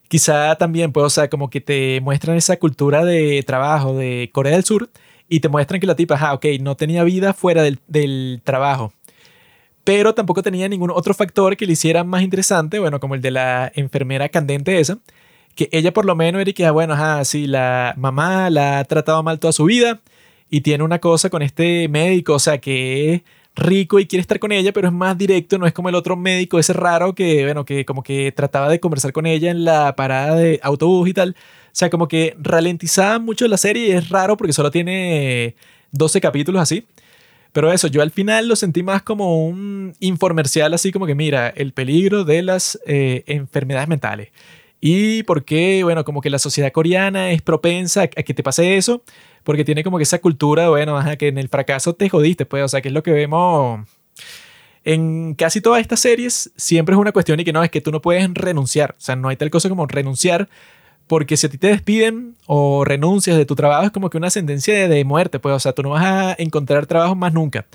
quizá 0.08 0.56
también, 0.56 0.92
pues, 0.92 1.06
o 1.06 1.10
sea, 1.10 1.28
como 1.28 1.48
que 1.48 1.60
te 1.60 2.00
muestran 2.00 2.36
esa 2.36 2.56
cultura 2.58 3.04
de 3.04 3.42
trabajo 3.44 3.96
de 3.96 4.30
Corea 4.32 4.52
del 4.54 4.64
Sur 4.64 4.90
y 5.28 5.40
te 5.40 5.48
muestran 5.48 5.80
que 5.80 5.86
la 5.86 5.96
tipa, 5.96 6.14
ajá, 6.16 6.34
ok, 6.34 6.46
no 6.60 6.76
tenía 6.76 7.04
vida 7.04 7.32
fuera 7.34 7.62
del, 7.62 7.78
del 7.86 8.40
trabajo 8.44 8.92
pero 9.86 10.14
tampoco 10.14 10.42
tenía 10.42 10.68
ningún 10.68 10.90
otro 10.90 11.14
factor 11.14 11.56
que 11.56 11.64
le 11.64 11.74
hiciera 11.74 12.02
más 12.02 12.22
interesante, 12.22 12.80
bueno, 12.80 12.98
como 12.98 13.14
el 13.14 13.22
de 13.22 13.30
la 13.30 13.70
enfermera 13.72 14.28
candente 14.28 14.80
esa, 14.80 14.98
que 15.54 15.68
ella 15.70 15.92
por 15.92 16.04
lo 16.04 16.16
menos 16.16 16.40
era 16.40 16.52
que, 16.52 16.66
ah, 16.66 16.72
bueno, 16.72 16.94
ajá, 16.94 17.24
sí, 17.24 17.46
la 17.46 17.94
mamá 17.96 18.50
la 18.50 18.80
ha 18.80 18.84
tratado 18.84 19.22
mal 19.22 19.38
toda 19.38 19.52
su 19.52 19.64
vida 19.64 20.00
y 20.50 20.62
tiene 20.62 20.82
una 20.82 20.98
cosa 20.98 21.30
con 21.30 21.40
este 21.40 21.88
médico, 21.88 22.34
o 22.34 22.38
sea, 22.40 22.58
que 22.58 23.14
es 23.14 23.22
rico 23.54 24.00
y 24.00 24.06
quiere 24.06 24.22
estar 24.22 24.40
con 24.40 24.50
ella, 24.50 24.72
pero 24.72 24.88
es 24.88 24.92
más 24.92 25.16
directo, 25.16 25.56
no 25.56 25.68
es 25.68 25.72
como 25.72 25.88
el 25.88 25.94
otro 25.94 26.16
médico 26.16 26.58
ese 26.58 26.72
raro 26.72 27.14
que, 27.14 27.44
bueno, 27.44 27.64
que 27.64 27.84
como 27.84 28.02
que 28.02 28.32
trataba 28.32 28.68
de 28.68 28.80
conversar 28.80 29.12
con 29.12 29.24
ella 29.24 29.52
en 29.52 29.64
la 29.64 29.94
parada 29.94 30.34
de 30.34 30.58
autobús 30.64 31.08
y 31.08 31.14
tal. 31.14 31.36
O 31.66 31.70
sea, 31.70 31.90
como 31.90 32.08
que 32.08 32.34
ralentizaba 32.40 33.20
mucho 33.20 33.46
la 33.46 33.56
serie 33.56 33.86
y 33.86 33.92
es 33.92 34.08
raro 34.08 34.36
porque 34.36 34.52
solo 34.52 34.72
tiene 34.72 35.54
12 35.92 36.20
capítulos 36.20 36.60
así. 36.60 36.86
Pero 37.56 37.72
eso, 37.72 37.86
yo 37.86 38.02
al 38.02 38.10
final 38.10 38.48
lo 38.48 38.54
sentí 38.54 38.82
más 38.82 39.00
como 39.00 39.46
un 39.46 39.94
informercial, 40.00 40.74
así 40.74 40.92
como 40.92 41.06
que 41.06 41.14
mira, 41.14 41.48
el 41.48 41.72
peligro 41.72 42.22
de 42.22 42.42
las 42.42 42.78
eh, 42.84 43.22
enfermedades 43.24 43.88
mentales. 43.88 44.28
Y 44.78 45.22
por 45.22 45.42
qué, 45.42 45.82
bueno, 45.82 46.04
como 46.04 46.20
que 46.20 46.28
la 46.28 46.38
sociedad 46.38 46.70
coreana 46.70 47.30
es 47.30 47.40
propensa 47.40 48.02
a 48.02 48.08
que 48.08 48.34
te 48.34 48.42
pase 48.42 48.76
eso, 48.76 49.02
porque 49.42 49.64
tiene 49.64 49.82
como 49.82 49.96
que 49.96 50.02
esa 50.02 50.18
cultura, 50.18 50.68
bueno, 50.68 51.02
que 51.18 51.28
en 51.28 51.38
el 51.38 51.48
fracaso 51.48 51.94
te 51.94 52.10
jodiste, 52.10 52.44
pues, 52.44 52.62
o 52.62 52.68
sea, 52.68 52.82
que 52.82 52.88
es 52.88 52.94
lo 52.94 53.02
que 53.02 53.12
vemos 53.12 53.88
en 54.84 55.34
casi 55.34 55.62
todas 55.62 55.80
estas 55.80 56.00
series, 56.00 56.52
siempre 56.56 56.94
es 56.94 56.98
una 56.98 57.12
cuestión 57.12 57.40
y 57.40 57.44
que 57.44 57.54
no, 57.54 57.64
es 57.64 57.70
que 57.70 57.80
tú 57.80 57.90
no 57.90 58.02
puedes 58.02 58.28
renunciar, 58.34 58.96
o 58.98 59.00
sea, 59.00 59.16
no 59.16 59.30
hay 59.30 59.38
tal 59.38 59.48
cosa 59.48 59.70
como 59.70 59.86
renunciar 59.86 60.50
porque 61.06 61.36
si 61.36 61.46
a 61.46 61.50
ti 61.50 61.58
te 61.58 61.68
despiden 61.68 62.34
o 62.46 62.84
renuncias 62.84 63.36
de 63.36 63.46
tu 63.46 63.54
trabajo 63.54 63.86
es 63.86 63.90
como 63.92 64.10
que 64.10 64.18
una 64.18 64.30
sentencia 64.30 64.88
de, 64.88 65.04
muerte, 65.04 65.38
pues, 65.38 65.54
o 65.54 65.60
sea, 65.60 65.72
tú 65.72 65.82
no 65.82 65.90
vas 65.90 66.04
a 66.04 66.34
encontrar 66.38 66.86
trabajo 66.86 67.14
más 67.14 67.32
nunca. 67.32 67.66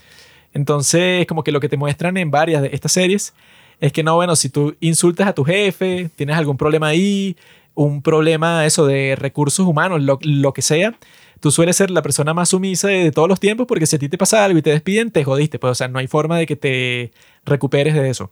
Entonces, 0.54 1.26
como 1.28 1.44
que 1.44 1.52
lo 1.52 1.60
que 1.60 1.70
te 1.70 1.78
muestran 1.78 2.18
en 2.18 2.30
varias 2.30 2.62
de 2.62 2.70
estas 2.74 2.92
series 2.92 3.34
es 3.80 3.94
que 3.94 4.04
no, 4.04 4.16
bueno, 4.16 4.36
si 4.36 4.50
tú 4.50 4.76
insultas 4.80 5.28
a 5.28 5.34
tu 5.34 5.44
jefe, 5.44 6.10
tienes 6.16 6.36
algún 6.36 6.58
problema 6.58 6.88
ahí, 6.88 7.38
un 7.74 8.02
problema 8.02 8.66
eso 8.66 8.86
de 8.86 9.16
recursos 9.16 9.66
humanos, 9.66 10.02
lo, 10.02 10.54
que 10.54 10.62
sea, 10.62 10.96
tú 11.40 11.52
sueles 11.52 11.78
ser 11.78 11.90
la 11.90 12.02
persona 12.02 12.34
más 12.34 12.50
sumisa 12.50 12.90
de, 12.90 13.12
todos 13.12 13.30
los 13.30 13.40
tiempos 13.40 13.66
porque 13.66 13.86
si 13.86 13.96
a 13.96 14.00
ti 14.00 14.10
te 14.10 14.18
pasa 14.18 14.44
algo 14.44 14.60
y 14.60 14.62
te 14.62 14.72
despiden, 14.72 15.10
te 15.10 15.24
jodiste, 15.24 15.58
pues, 15.58 15.72
o 15.72 15.76
sea, 15.76 15.88
no 15.88 16.00
hay 16.00 16.08
forma 16.08 16.38
de 16.38 16.46
que 16.46 16.58
te 16.58 17.12
recuperes 17.46 17.94
de 17.94 18.10
eso. 18.10 18.30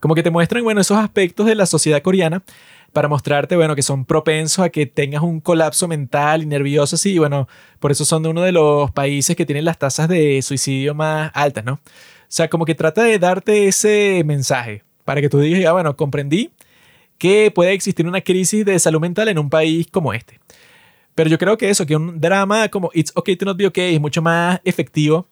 Como 0.00 0.14
que 0.14 0.22
te 0.22 0.30
muestran, 0.30 0.64
bueno, 0.64 0.80
esos 0.80 0.98
aspectos 0.98 1.46
de 1.46 1.54
la 1.54 1.66
sociedad 1.66 2.02
coreana 2.02 2.42
para 2.92 3.08
mostrarte, 3.08 3.56
bueno, 3.56 3.76
que 3.76 3.82
son 3.82 4.04
propensos 4.04 4.64
a 4.64 4.70
que 4.70 4.86
tengas 4.86 5.22
un 5.22 5.40
colapso 5.40 5.88
mental 5.88 6.42
y 6.42 6.46
nervioso 6.46 6.96
y 7.08 7.18
bueno, 7.18 7.48
por 7.78 7.92
eso 7.92 8.04
son 8.04 8.22
de 8.22 8.28
uno 8.28 8.42
de 8.42 8.52
los 8.52 8.90
países 8.90 9.36
que 9.36 9.46
tienen 9.46 9.64
las 9.64 9.78
tasas 9.78 10.08
de 10.08 10.42
suicidio 10.42 10.94
más 10.94 11.30
altas, 11.34 11.64
¿no? 11.64 11.74
O 11.74 11.80
sea, 12.28 12.48
como 12.48 12.64
que 12.64 12.74
trata 12.74 13.02
de 13.02 13.18
darte 13.18 13.68
ese 13.68 14.22
mensaje 14.24 14.84
para 15.04 15.20
que 15.20 15.28
tú 15.28 15.40
digas, 15.40 15.64
ah, 15.66 15.72
bueno, 15.72 15.96
comprendí 15.96 16.50
que 17.18 17.50
puede 17.50 17.72
existir 17.72 18.06
una 18.06 18.22
crisis 18.22 18.64
de 18.64 18.78
salud 18.78 19.00
mental 19.00 19.28
en 19.28 19.38
un 19.38 19.50
país 19.50 19.86
como 19.90 20.12
este. 20.12 20.40
Pero 21.14 21.28
yo 21.28 21.38
creo 21.38 21.58
que 21.58 21.68
eso, 21.70 21.86
que 21.86 21.96
un 21.96 22.20
drama 22.20 22.68
como 22.68 22.90
It's 22.94 23.12
Okay 23.14 23.36
to 23.36 23.44
Not 23.44 23.56
Be 23.56 23.66
Okay 23.66 23.94
es 23.94 24.00
mucho 24.00 24.22
más 24.22 24.60
efectivo 24.64 25.26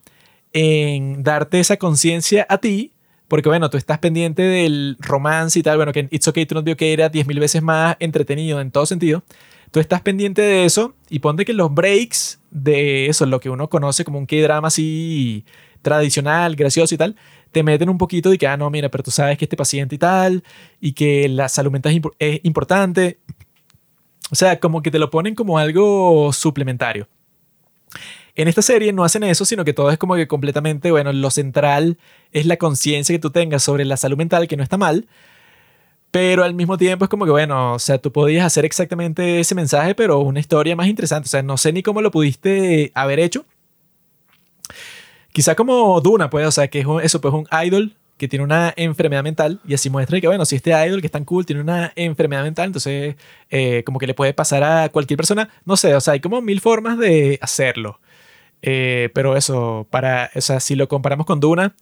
en 0.53 1.23
darte 1.23 1.61
esa 1.61 1.77
conciencia 1.77 2.47
a 2.49 2.59
ti 2.59 2.93
porque 3.29 3.49
bueno, 3.49 3.71
tú 3.71 3.77
estás 3.77 3.99
pendiente 3.99 4.43
del 4.43 4.97
romance 5.01 5.59
y 5.59 5.63
tal, 5.63 5.77
bueno, 5.77 5.93
que 5.93 6.09
It's 6.11 6.27
Okay 6.27 6.47
to 6.47 6.55
Not 6.55 6.65
Be 6.65 6.73
Okay 6.73 6.93
era 6.93 7.11
10.000 7.11 7.39
veces 7.39 7.63
más 7.63 7.97
entretenido 8.01 8.61
en 8.61 8.71
todo 8.71 8.87
sentido. 8.87 9.23
tú 9.71 9.81
estás 9.81 10.01
pendiente 10.01 10.43
de 10.43 10.65
eso 10.65 10.95
y 11.11 11.19
ponte 11.19 11.45
que 11.45 11.53
los 11.53 11.73
breaks 11.73 12.41
de 12.51 13.07
eso, 13.07 13.27
lo 13.27 13.39
que 13.41 13.51
uno 13.51 13.69
conoce 13.69 14.05
como 14.05 14.19
un 14.19 14.27
K-drama 14.27 14.69
así 14.69 15.45
tradicional, 15.83 16.57
gracioso 16.57 16.95
y 16.95 16.99
tal, 16.99 17.17
te 17.53 17.63
meten 17.63 17.89
un 17.89 17.99
poquito 17.99 18.31
de 18.31 18.39
que, 18.39 18.47
ah, 18.47 18.57
no, 18.57 18.69
mira, 18.71 18.89
pero 18.89 19.05
tú 19.05 19.11
sabes 19.11 19.39
que 19.39 19.45
este 19.45 19.57
paciente 19.57 19.95
y 19.95 19.99
tal, 19.99 20.43
y 20.81 20.93
que 20.93 21.29
la 21.29 21.49
salud 21.49 21.71
mental 21.71 21.93
es, 21.93 22.03
es 22.19 22.41
importante. 22.45 23.21
O 24.31 24.35
sea, 24.35 24.59
como 24.61 24.83
que 24.83 24.91
te 24.91 24.99
lo 24.99 25.11
ponen 25.11 25.35
como 25.35 25.59
algo 25.59 26.33
suplementario. 26.33 27.09
En 28.39 28.47
esta 28.47 28.63
serie 28.63 28.93
no 28.93 29.03
hacen 29.03 29.25
eso, 29.25 29.45
sino 29.45 29.65
que 29.65 29.73
todo 29.73 29.91
es 29.91 29.99
como 29.99 30.15
que 30.15 30.29
completamente, 30.29 30.93
bueno, 30.93 31.13
lo 31.13 31.29
central 31.29 31.99
es 32.31 32.47
la 32.47 32.57
conciencia 32.57 33.13
que 33.13 33.19
tú 33.19 33.31
tengas 33.31 33.65
sobre 33.65 33.85
la 33.85 33.97
salud 33.97 34.17
mental, 34.17 34.47
que 34.47 34.57
no 34.57 34.63
está 34.63 34.77
mal, 34.77 35.09
pero 36.13 36.45
al 36.45 36.55
mismo 36.55 36.79
tiempo 36.79 37.05
es 37.05 37.09
como 37.09 37.25
que, 37.25 37.33
bueno, 37.33 37.75
o 37.75 37.79
sea, 37.81 37.99
tú 37.99 38.13
podías 38.13 38.47
hacer 38.47 38.65
exactamente 38.65 39.41
ese 39.41 39.57
mensaje, 39.57 39.97
pero 39.97 40.21
una 40.21 40.39
historia 40.39 40.77
más 40.77 40.87
interesante. 40.87 41.27
O 41.27 41.31
sea, 41.31 41.43
no 41.43 41.57
sé 41.57 41.73
ni 41.73 41.83
cómo 41.83 42.01
lo 42.01 42.13
pudiste 42.13 42.93
haber 42.95 43.19
hecho. 43.19 43.45
Quizá 45.33 45.57
como 45.57 46.01
Duna, 46.01 46.31
pues, 46.31 46.47
o 46.47 46.53
sea, 46.53 46.69
que 46.69 46.79
es 46.79 46.87
eso, 47.03 47.21
pues 47.21 47.35
un 47.35 47.49
idol 47.65 47.97
que 48.17 48.29
tiene 48.29 48.45
una 48.45 48.73
enfermedad 48.77 49.25
mental 49.25 49.61
y 49.67 49.75
así 49.75 49.91
muestra 49.91 50.21
que, 50.21 50.29
bueno, 50.29 50.45
si 50.45 50.55
este 50.55 50.71
idol 50.87 51.01
que 51.01 51.09
es 51.09 51.13
tan 51.13 51.25
cool 51.25 51.45
tiene 51.45 51.61
una 51.61 51.93
enfermedad 51.97 52.45
mental, 52.45 52.67
entonces 52.67 53.17
eh, 53.51 53.83
como 53.85 53.99
que 53.99 54.07
le 54.07 54.15
puede 54.15 54.33
pasar 54.33 54.63
a 54.63 54.91
cualquier 54.91 55.17
persona. 55.17 55.49
No 55.65 55.77
sé, 55.77 55.93
o 55.97 56.01
sea, 56.01 56.13
hay 56.13 56.21
como 56.21 56.41
mil 56.41 56.61
formas 56.61 56.99
de 56.99 57.41
hacerlo. 57.43 57.99
Eh, 58.63 59.11
pero 59.15 59.37
eso, 59.37 59.87
para, 59.91 60.31
o 60.35 60.41
sea, 60.41 60.61
si 60.61 60.75
lo 60.75 60.89
comparamos 60.89 61.27
con 61.27 61.41
Duna, 61.41 61.75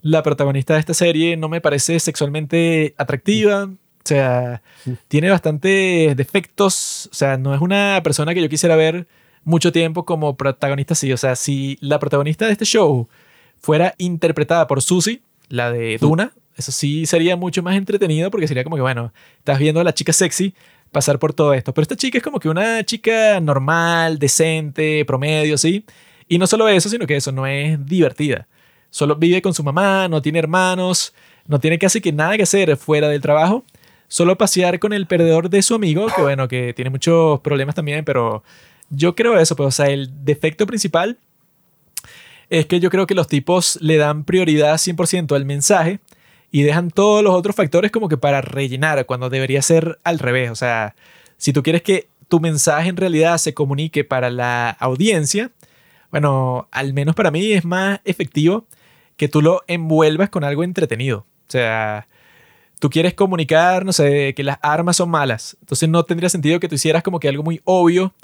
la 0.00 0.22
protagonista 0.22 0.74
de 0.74 0.80
esta 0.80 0.94
serie 0.94 1.36
no 1.36 1.48
me 1.48 1.60
parece 1.60 1.98
sexualmente 2.00 2.94
atractiva. 2.98 3.64
O 3.64 4.06
sea, 4.06 4.62
tiene 5.08 5.30
bastantes 5.30 6.16
defectos. 6.16 7.08
O 7.10 7.14
sea, 7.14 7.36
no 7.36 7.54
es 7.54 7.60
una 7.60 8.00
persona 8.04 8.34
que 8.34 8.42
yo 8.42 8.48
quisiera 8.48 8.76
ver 8.76 9.06
mucho 9.44 9.72
tiempo 9.72 10.04
como 10.04 10.36
protagonista 10.36 10.94
sí. 10.94 11.12
O 11.12 11.16
sea, 11.16 11.36
si 11.36 11.78
la 11.80 11.98
protagonista 11.98 12.46
de 12.46 12.52
este 12.52 12.64
show 12.64 13.08
fuera 13.56 13.94
interpretada 13.98 14.66
por 14.66 14.82
Susie, 14.82 15.22
la 15.48 15.70
de 15.70 15.98
Duna, 15.98 16.32
eso 16.56 16.72
sí 16.72 17.06
sería 17.06 17.36
mucho 17.36 17.62
más 17.62 17.76
entretenido 17.76 18.30
porque 18.30 18.46
sería 18.46 18.64
como 18.64 18.76
que, 18.76 18.82
bueno, 18.82 19.12
estás 19.38 19.58
viendo 19.58 19.80
a 19.80 19.84
la 19.84 19.94
chica 19.94 20.12
sexy 20.12 20.54
pasar 20.92 21.18
por 21.18 21.32
todo 21.32 21.54
esto. 21.54 21.74
Pero 21.74 21.82
esta 21.82 21.96
chica 21.96 22.18
es 22.18 22.24
como 22.24 22.40
que 22.40 22.48
una 22.48 22.84
chica 22.84 23.40
normal, 23.40 24.18
decente, 24.18 25.04
promedio, 25.04 25.58
¿sí? 25.58 25.84
Y 26.28 26.38
no 26.38 26.46
solo 26.46 26.68
eso, 26.68 26.88
sino 26.88 27.06
que 27.06 27.16
eso 27.16 27.32
no 27.32 27.46
es 27.46 27.84
divertida. 27.84 28.46
Solo 28.90 29.16
vive 29.16 29.42
con 29.42 29.54
su 29.54 29.64
mamá, 29.64 30.08
no 30.08 30.22
tiene 30.22 30.38
hermanos, 30.38 31.14
no 31.46 31.60
tiene 31.60 31.78
casi 31.78 32.00
que 32.00 32.12
nada 32.12 32.36
que 32.36 32.44
hacer 32.44 32.76
fuera 32.76 33.08
del 33.08 33.20
trabajo, 33.20 33.64
solo 34.08 34.38
pasear 34.38 34.78
con 34.78 34.92
el 34.92 35.06
perdedor 35.06 35.50
de 35.50 35.62
su 35.62 35.74
amigo, 35.74 36.06
que 36.14 36.22
bueno, 36.22 36.48
que 36.48 36.72
tiene 36.74 36.90
muchos 36.90 37.40
problemas 37.40 37.74
también, 37.74 38.04
pero 38.04 38.42
yo 38.90 39.14
creo 39.14 39.38
eso, 39.38 39.56
pues, 39.56 39.66
o 39.66 39.70
sea, 39.70 39.86
el 39.86 40.24
defecto 40.24 40.66
principal 40.66 41.18
es 42.50 42.66
que 42.66 42.80
yo 42.80 42.90
creo 42.90 43.06
que 43.06 43.14
los 43.14 43.26
tipos 43.26 43.78
le 43.80 43.96
dan 43.96 44.24
prioridad 44.24 44.74
100% 44.74 45.34
al 45.34 45.44
mensaje 45.44 46.00
y 46.50 46.62
dejan 46.62 46.90
todos 46.90 47.24
los 47.24 47.34
otros 47.34 47.56
factores 47.56 47.90
como 47.90 48.08
que 48.08 48.16
para 48.16 48.40
rellenar, 48.40 49.06
cuando 49.06 49.30
debería 49.30 49.62
ser 49.62 49.98
al 50.04 50.18
revés, 50.18 50.50
o 50.50 50.54
sea, 50.54 50.94
si 51.36 51.52
tú 51.52 51.62
quieres 51.62 51.82
que 51.82 52.08
tu 52.28 52.40
mensaje 52.40 52.88
en 52.88 52.96
realidad 52.96 53.38
se 53.38 53.54
comunique 53.54 54.04
para 54.04 54.30
la 54.30 54.70
audiencia, 54.70 55.50
bueno, 56.14 56.68
al 56.70 56.92
menos 56.92 57.16
para 57.16 57.32
mí 57.32 57.50
es 57.54 57.64
más 57.64 57.98
efectivo 58.04 58.66
que 59.16 59.26
tú 59.26 59.42
lo 59.42 59.62
envuelvas 59.66 60.30
con 60.30 60.44
algo 60.44 60.62
entretenido. 60.62 61.26
O 61.48 61.50
sea, 61.50 62.06
tú 62.78 62.88
quieres 62.88 63.14
comunicar, 63.14 63.84
no 63.84 63.92
sé, 63.92 64.32
que 64.32 64.44
las 64.44 64.58
armas 64.62 64.98
son 64.98 65.10
malas. 65.10 65.56
Entonces 65.58 65.88
no 65.88 66.04
tendría 66.04 66.28
sentido 66.28 66.60
que 66.60 66.68
tú 66.68 66.76
hicieras 66.76 67.02
como 67.02 67.18
que 67.18 67.28
algo 67.28 67.42
muy 67.42 67.60
obvio, 67.64 68.14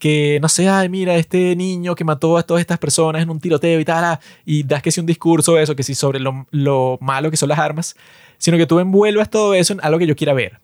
que 0.00 0.40
no 0.42 0.48
sé, 0.48 0.68
ay, 0.68 0.88
mira, 0.88 1.14
este 1.14 1.54
niño 1.54 1.94
que 1.94 2.02
mató 2.02 2.36
a 2.36 2.42
todas 2.42 2.62
estas 2.62 2.80
personas 2.80 3.22
en 3.22 3.30
un 3.30 3.38
tiroteo 3.38 3.78
y 3.78 3.84
tal, 3.84 4.02
ah, 4.02 4.20
y 4.44 4.64
das 4.64 4.82
que 4.82 4.90
sí 4.90 4.98
un 4.98 5.06
discurso 5.06 5.56
eso, 5.56 5.76
que 5.76 5.84
sí 5.84 5.94
sobre 5.94 6.18
lo 6.18 6.98
malo 7.00 7.30
que 7.30 7.36
son 7.36 7.50
las 7.50 7.60
armas, 7.60 7.94
sino 8.38 8.56
que 8.56 8.66
tú 8.66 8.80
envuelvas 8.80 9.30
todo 9.30 9.54
eso 9.54 9.72
en 9.72 9.78
algo 9.84 10.00
que 10.00 10.08
yo 10.08 10.16
quiera 10.16 10.32
ver 10.32 10.58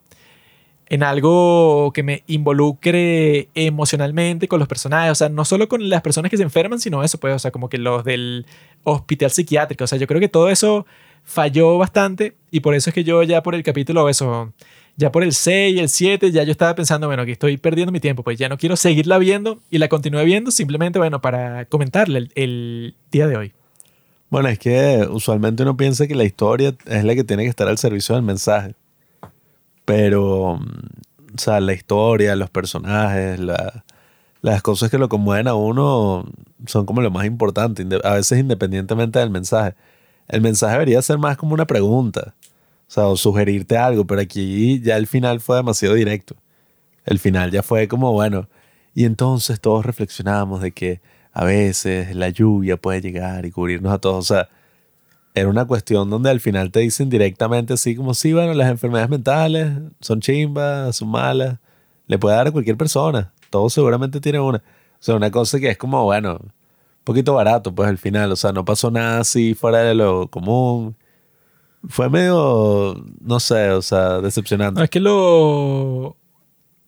en 0.93 1.03
algo 1.03 1.91
que 1.95 2.03
me 2.03 2.23
involucre 2.27 3.49
emocionalmente 3.55 4.47
con 4.47 4.59
los 4.59 4.69
personajes, 4.69 5.11
o 5.11 5.15
sea, 5.15 5.31
no 5.31 5.47
solo 5.47 5.67
con 5.67 5.89
las 5.89 6.03
personas 6.03 6.31
que 6.31 6.37
se 6.37 6.43
enferman, 6.43 6.81
sino 6.81 7.03
eso, 7.03 7.19
pues, 7.19 7.35
o 7.35 7.39
sea, 7.39 7.51
como 7.51 7.71
que 7.71 7.79
los 7.79 8.05
del 8.05 8.45
hospital 8.85 9.31
psiquiátrico, 9.31 9.85
o 9.85 9.87
sea, 9.87 9.97
yo 9.97 10.07
creo 10.07 10.21
que 10.21 10.29
todo 10.29 10.51
eso 10.51 10.85
falló 11.25 11.79
bastante 11.79 12.35
y 12.51 12.61
por 12.61 12.75
eso 12.75 12.91
es 12.91 12.95
que 12.95 13.05
yo 13.05 13.23
ya 13.23 13.43
por 13.43 13.55
el 13.55 13.63
capítulo, 13.63 14.07
eso, 14.11 14.53
ya 14.99 15.11
por 15.11 15.23
el 15.23 15.33
6, 15.33 15.81
el 15.81 15.89
7, 15.89 16.31
ya 16.31 16.43
yo 16.43 16.53
estaba 16.53 16.75
pensando, 16.75 17.07
bueno, 17.07 17.25
que 17.25 17.33
estoy 17.33 17.57
perdiendo 17.57 17.91
mi 17.91 18.01
tiempo, 18.01 18.23
pues 18.23 18.39
ya 18.39 18.51
no 18.51 18.59
quiero 18.59 18.77
seguirla 18.77 19.17
viendo 19.17 19.61
y 19.71 19.79
la 19.79 19.89
continúe 19.89 20.23
viendo 20.25 20.51
simplemente, 20.51 20.99
bueno, 20.99 21.23
para 21.23 21.65
comentarle 21.65 22.19
el, 22.19 22.33
el 22.35 22.95
día 23.11 23.29
de 23.29 23.39
hoy. 23.39 23.53
Bueno, 24.29 24.51
es 24.51 24.59
que 24.59 25.09
usualmente 25.11 25.63
uno 25.63 25.75
piensa 25.75 26.07
que 26.07 26.15
la 26.15 26.25
historia 26.25 26.75
es 26.85 27.03
la 27.03 27.15
que 27.15 27.25
tiene 27.25 27.45
que 27.45 27.49
estar 27.49 27.67
al 27.67 27.79
servicio 27.79 28.15
del 28.15 28.25
mensaje. 28.25 28.75
Pero, 29.85 30.53
o 30.53 30.61
sea, 31.37 31.61
la 31.61 31.73
historia, 31.73 32.37
los 32.37 32.51
personajes, 32.51 33.41
las 34.41 34.63
cosas 34.63 34.91
que 34.91 34.99
lo 34.99 35.09
conmueven 35.09 35.49
a 35.49 35.55
uno 35.55 36.27
son 36.67 36.87
como 36.87 37.01
lo 37.03 37.11
más 37.11 37.27
importante, 37.27 37.87
a 38.05 38.15
veces 38.15 38.39
independientemente 38.39 39.19
del 39.19 39.31
mensaje. 39.31 39.75
El 40.29 40.41
mensaje 40.41 40.75
debería 40.75 41.03
ser 41.03 41.19
más 41.19 41.37
como 41.37 41.55
una 41.55 41.67
pregunta, 41.67 42.35
o 42.89 42.91
sea, 42.91 43.07
o 43.09 43.17
sugerirte 43.17 43.77
algo, 43.77 44.07
pero 44.07 44.21
aquí 44.21 44.81
ya 44.81 44.97
el 44.97 45.07
final 45.07 45.41
fue 45.41 45.57
demasiado 45.57 45.95
directo. 45.95 46.37
El 47.05 47.19
final 47.19 47.51
ya 47.51 47.63
fue 47.63 47.89
como, 47.89 48.13
bueno, 48.13 48.49
y 48.95 49.05
entonces 49.05 49.61
todos 49.61 49.85
reflexionamos 49.85 50.61
de 50.63 50.73
que 50.73 51.01
a 51.33 51.45
veces 51.45 52.15
la 52.15 52.29
lluvia 52.29 52.77
puede 52.77 53.01
llegar 53.01 53.47
y 53.47 53.51
cubrirnos 53.51 53.93
a 53.93 53.99
todos, 53.99 54.31
o 54.31 54.35
sea, 54.35 54.49
era 55.35 55.49
una 55.49 55.65
cuestión 55.65 56.11
donde 56.11 56.31
al 56.31 56.41
final 56.41 56.71
te 56.71 56.81
dicen 56.81 57.09
directamente 57.09 57.75
así 57.75 57.97
como, 57.97 58.15
sí, 58.15 58.33
bueno, 58.33 58.53
las 58.55 58.71
enfermedades 58.71 59.11
mentales 59.11 59.73
son 60.01 60.21
chimbas, 60.21 60.97
son 60.97 61.09
malas, 61.09 61.59
le 62.07 62.19
puede 62.19 62.37
dar 62.37 62.49
a 62.49 62.53
cualquier 62.53 62.77
persona, 62.77 63.33
todos 63.51 63.73
seguramente 63.73 64.21
tienen 64.21 64.43
una. 64.43 64.59
O 64.59 65.05
sea, 65.05 65.17
una 65.17 65.31
cosa 65.31 65.59
que 65.59 65.69
es 65.71 65.79
como, 65.79 66.05
bueno, 66.05 66.39
un 66.41 66.53
poquito 67.05 67.35
barato, 67.35 67.75
pues 67.75 67.89
al 67.89 67.99
final, 67.99 68.31
o 68.31 68.37
sea, 68.37 68.53
no 68.53 68.65
pasó 68.65 68.91
nada 68.91 69.21
así 69.21 69.55
fuera 69.55 69.79
de 69.79 69.95
lo 69.95 70.29
común. 70.29 70.97
Fue 71.89 72.09
medio, 72.09 73.05
no 73.21 73.41
sé, 73.41 73.71
o 73.71 73.83
sea, 73.83 74.21
decepcionante. 74.21 74.83
es 74.85 74.91
que 74.91 75.01
lo... 75.01 76.17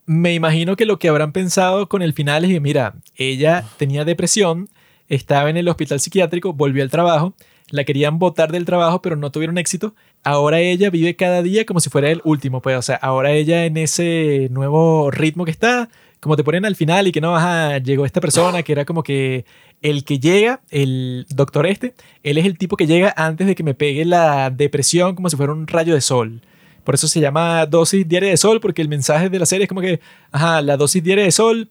Me 0.07 0.35
imagino 0.35 0.77
que 0.77 0.85
lo 0.85 0.99
que 0.99 1.09
habrán 1.09 1.33
pensado 1.33 1.89
con 1.89 2.03
el 2.03 2.13
final 2.13 2.45
es 2.45 2.51
que, 2.51 2.61
mira, 2.61 2.95
ella 3.17 3.65
tenía 3.79 4.05
depresión, 4.05 4.69
estaba 5.09 5.51
en 5.51 5.57
el 5.57 5.67
hospital 5.67 5.99
psiquiátrico, 5.99 6.53
volvió 6.53 6.83
al 6.83 6.91
trabajo 6.91 7.35
la 7.71 7.85
querían 7.85 8.19
botar 8.19 8.53
del 8.53 8.65
trabajo, 8.65 9.03
pero 9.03 9.17
no 9.17 9.31
tuvieron 9.31 9.59
éxito. 9.59 9.95
Ahora 10.23 10.61
ella 10.61 10.91
vive 10.91 11.17
cada 11.17 11.43
día 11.43 11.65
como 11.65 11.81
si 11.81 11.91
fuera 11.91 12.11
el 12.11 12.21
último, 12.25 12.63
pues, 12.63 12.77
o 12.77 12.83
sea, 12.83 12.97
ahora 12.97 13.33
ella 13.33 13.65
en 13.65 13.77
ese 13.77 14.49
nuevo 14.51 15.11
ritmo 15.11 15.45
que 15.45 15.51
está, 15.51 15.89
como 16.21 16.37
te 16.37 16.45
ponen 16.45 16.65
al 16.65 16.77
final 16.77 17.07
y 17.07 17.13
que 17.13 17.21
no, 17.21 17.37
ajá, 17.37 17.79
llegó 17.79 18.07
esta 18.07 18.21
persona 18.21 18.63
que 18.63 18.73
era 18.73 18.85
como 18.85 19.03
que 19.03 19.45
el 19.83 20.05
que 20.05 20.19
llega, 20.19 20.63
el 20.71 21.27
doctor 21.29 21.67
este, 21.67 21.95
él 22.23 22.39
es 22.39 22.47
el 22.47 22.57
tipo 22.57 22.77
que 22.77 22.87
llega 22.87 23.13
antes 23.17 23.47
de 23.47 23.55
que 23.55 23.63
me 23.63 23.75
pegue 23.75 24.05
la 24.05 24.51
depresión 24.51 25.15
como 25.15 25.29
si 25.29 25.37
fuera 25.37 25.53
un 25.53 25.67
rayo 25.67 25.95
de 25.95 26.01
sol. 26.01 26.43
Por 26.85 26.95
eso 26.95 27.09
se 27.09 27.21
llama 27.21 27.67
dosis 27.67 28.07
diaria 28.07 28.31
de 28.31 28.37
sol, 28.37 28.61
porque 28.61 28.83
el 28.83 28.89
mensaje 28.89 29.31
de 29.31 29.39
la 29.39 29.47
serie 29.47 29.65
es 29.65 29.69
como 29.69 29.81
que, 29.81 30.01
ajá, 30.33 30.61
la 30.63 30.77
dosis 30.77 31.03
diaria 31.03 31.25
de 31.25 31.33
sol 31.33 31.71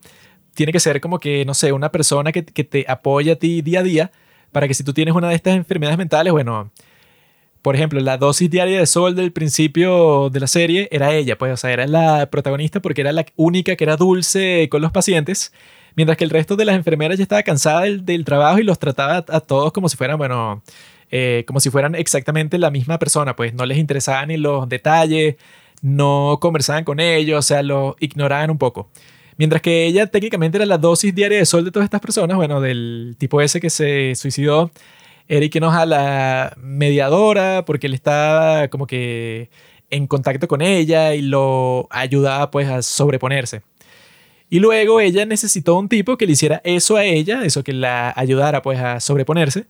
tiene 0.56 0.72
que 0.72 0.80
ser 0.80 1.02
como 1.02 1.20
que, 1.20 1.45
no 1.45 1.53
sé, 1.53 1.72
una 1.72 1.91
persona 1.91 2.32
que, 2.32 2.44
que 2.44 2.64
te 2.64 2.86
apoya 2.88 3.34
a 3.34 3.36
ti 3.36 3.61
día 3.61 3.80
a 3.82 3.84
día 3.84 4.11
para 4.53 4.67
que 4.69 4.73
si 4.73 4.84
tú 4.85 4.93
tienes 4.93 5.13
una 5.13 5.27
de 5.27 5.35
estas 5.35 5.55
enfermedades 5.55 5.97
mentales, 5.97 6.31
bueno, 6.31 6.71
por 7.63 7.75
ejemplo, 7.75 7.99
la 8.01 8.17
dosis 8.17 8.49
diaria 8.49 8.77
de 8.77 8.85
sol 8.85 9.15
del 9.15 9.31
principio 9.31 10.30
de 10.30 10.39
la 10.41 10.47
serie 10.47 10.89
era 10.91 11.13
ella, 11.13 11.38
pues, 11.38 11.53
o 11.53 11.57
sea, 11.57 11.71
era 11.71 11.88
la 11.88 12.30
protagonista 12.30 12.81
porque 12.81 13.01
era 13.01 13.13
la 13.13 13.25
única 13.38 13.75
que 13.75 13.84
era 13.85 13.95
dulce 13.97 14.67
con 14.69 14.81
los 14.81 14.91
pacientes, 14.91 15.53
mientras 15.95 16.17
que 16.17 16.25
el 16.25 16.30
resto 16.30 16.55
de 16.55 16.65
las 16.65 16.75
enfermeras 16.75 17.17
ya 17.17 17.23
estaba 17.23 17.41
cansada 17.43 17.81
del, 17.81 18.25
trabajo 18.25 18.59
y 18.59 18.63
los 18.63 18.80
trataba 18.80 19.25
a, 19.27 19.39
todos 19.39 19.71
como 19.71 19.89
si 19.89 19.97
fueran, 19.97 20.17
bueno, 20.17 20.61
eh, 21.09 21.45
como 21.47 21.59
si 21.61 21.69
fueran 21.69 21.95
exactamente 21.95 22.57
la 22.57 22.69
misma 22.69 22.99
persona, 22.99 23.35
pues 23.35 23.53
no 23.53 23.65
les 23.65 23.77
interesaban 23.77 24.27
ni 24.27 24.38
los 24.38 24.67
detalles, 24.67 25.35
no 25.81 26.39
conversaban 26.41 26.84
con 26.84 26.99
ellos, 26.99 27.39
o 27.39 27.41
sea, 27.41 27.63
lo 27.63 27.95
ignoraban 27.99 28.51
un 28.51 28.57
poco. 28.57 28.89
Mientras 29.38 29.61
que 29.61 29.85
ella 29.85 30.07
técnicamente 30.07 30.57
era 30.57 30.65
la 30.65 30.77
dosis 30.77 31.14
diaria 31.14 31.38
de 31.38 31.45
sol 31.45 31.65
de 31.65 31.72
todas 31.72 31.85
estas 31.85 32.01
personas, 32.01 32.38
bueno, 32.38 32.61
del 32.61 33.15
tipo 33.18 33.41
ese 33.41 33.60
que 33.60 33.69
se 33.69 34.15
suicidó, 34.15 34.72
Eric 35.27 35.55
Enoja, 35.55 35.85
la 35.85 36.53
mediadora, 36.57 37.65
porque 37.65 37.88
él 37.88 37.93
estaba 37.93 38.68
como 38.68 38.88
que 38.88 39.49
en 39.89 40.07
contacto 40.07 40.47
con 40.47 40.61
ella 40.61 41.14
y 41.14 41.22
lo 41.22 41.88
ayudaba 41.89 42.51
pues 42.51 42.68
a 42.68 42.81
sobreponerse. 42.81 43.61
Y 44.49 44.60
luego 44.60 44.99
ella 44.99 45.26
necesitó 45.26 45.76
un 45.77 45.89
tipo 45.89 46.18
que 46.18 46.27
le 46.27 46.34
hiciera 46.34 46.61
eso 46.64 46.95
a 46.97 47.05
ella, 47.05 47.43
eso 47.43 47.64
que 47.64 47.73
la 47.73 48.14
ayudara 48.15 48.61
pues 48.61 48.80
a 48.80 48.99
sobreponerse, 48.99 49.65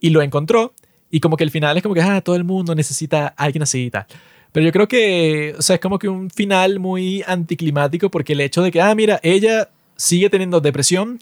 y 0.00 0.10
lo 0.10 0.22
encontró. 0.22 0.74
Y 1.10 1.20
como 1.20 1.36
que 1.36 1.44
al 1.44 1.50
final 1.50 1.76
es 1.76 1.82
como 1.82 1.94
que, 1.94 2.02
ah, 2.02 2.20
todo 2.20 2.36
el 2.36 2.44
mundo 2.44 2.74
necesita 2.74 3.28
a 3.36 3.44
alguien 3.44 3.62
así 3.62 3.86
y 3.86 3.90
tal. 3.90 4.06
Pero 4.52 4.66
yo 4.66 4.72
creo 4.72 4.88
que, 4.88 5.54
o 5.58 5.62
sea, 5.62 5.74
es 5.74 5.80
como 5.80 5.98
que 5.98 6.08
un 6.08 6.30
final 6.30 6.78
muy 6.78 7.22
anticlimático 7.26 8.10
porque 8.10 8.32
el 8.32 8.40
hecho 8.40 8.62
de 8.62 8.70
que, 8.70 8.80
ah, 8.80 8.94
mira, 8.94 9.20
ella 9.22 9.70
sigue 9.96 10.30
teniendo 10.30 10.60
depresión 10.60 11.18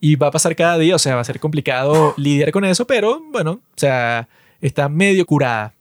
y 0.00 0.16
va 0.16 0.28
a 0.28 0.30
pasar 0.30 0.56
cada 0.56 0.78
día, 0.78 0.96
o 0.96 0.98
sea, 0.98 1.16
va 1.16 1.20
a 1.20 1.24
ser 1.24 1.40
complicado 1.40 2.14
lidiar 2.18 2.52
con 2.52 2.64
eso, 2.64 2.86
pero 2.86 3.20
bueno, 3.30 3.52
o 3.52 3.76
sea, 3.76 4.28
está 4.60 4.88
medio 4.88 5.26
curada. 5.26 5.74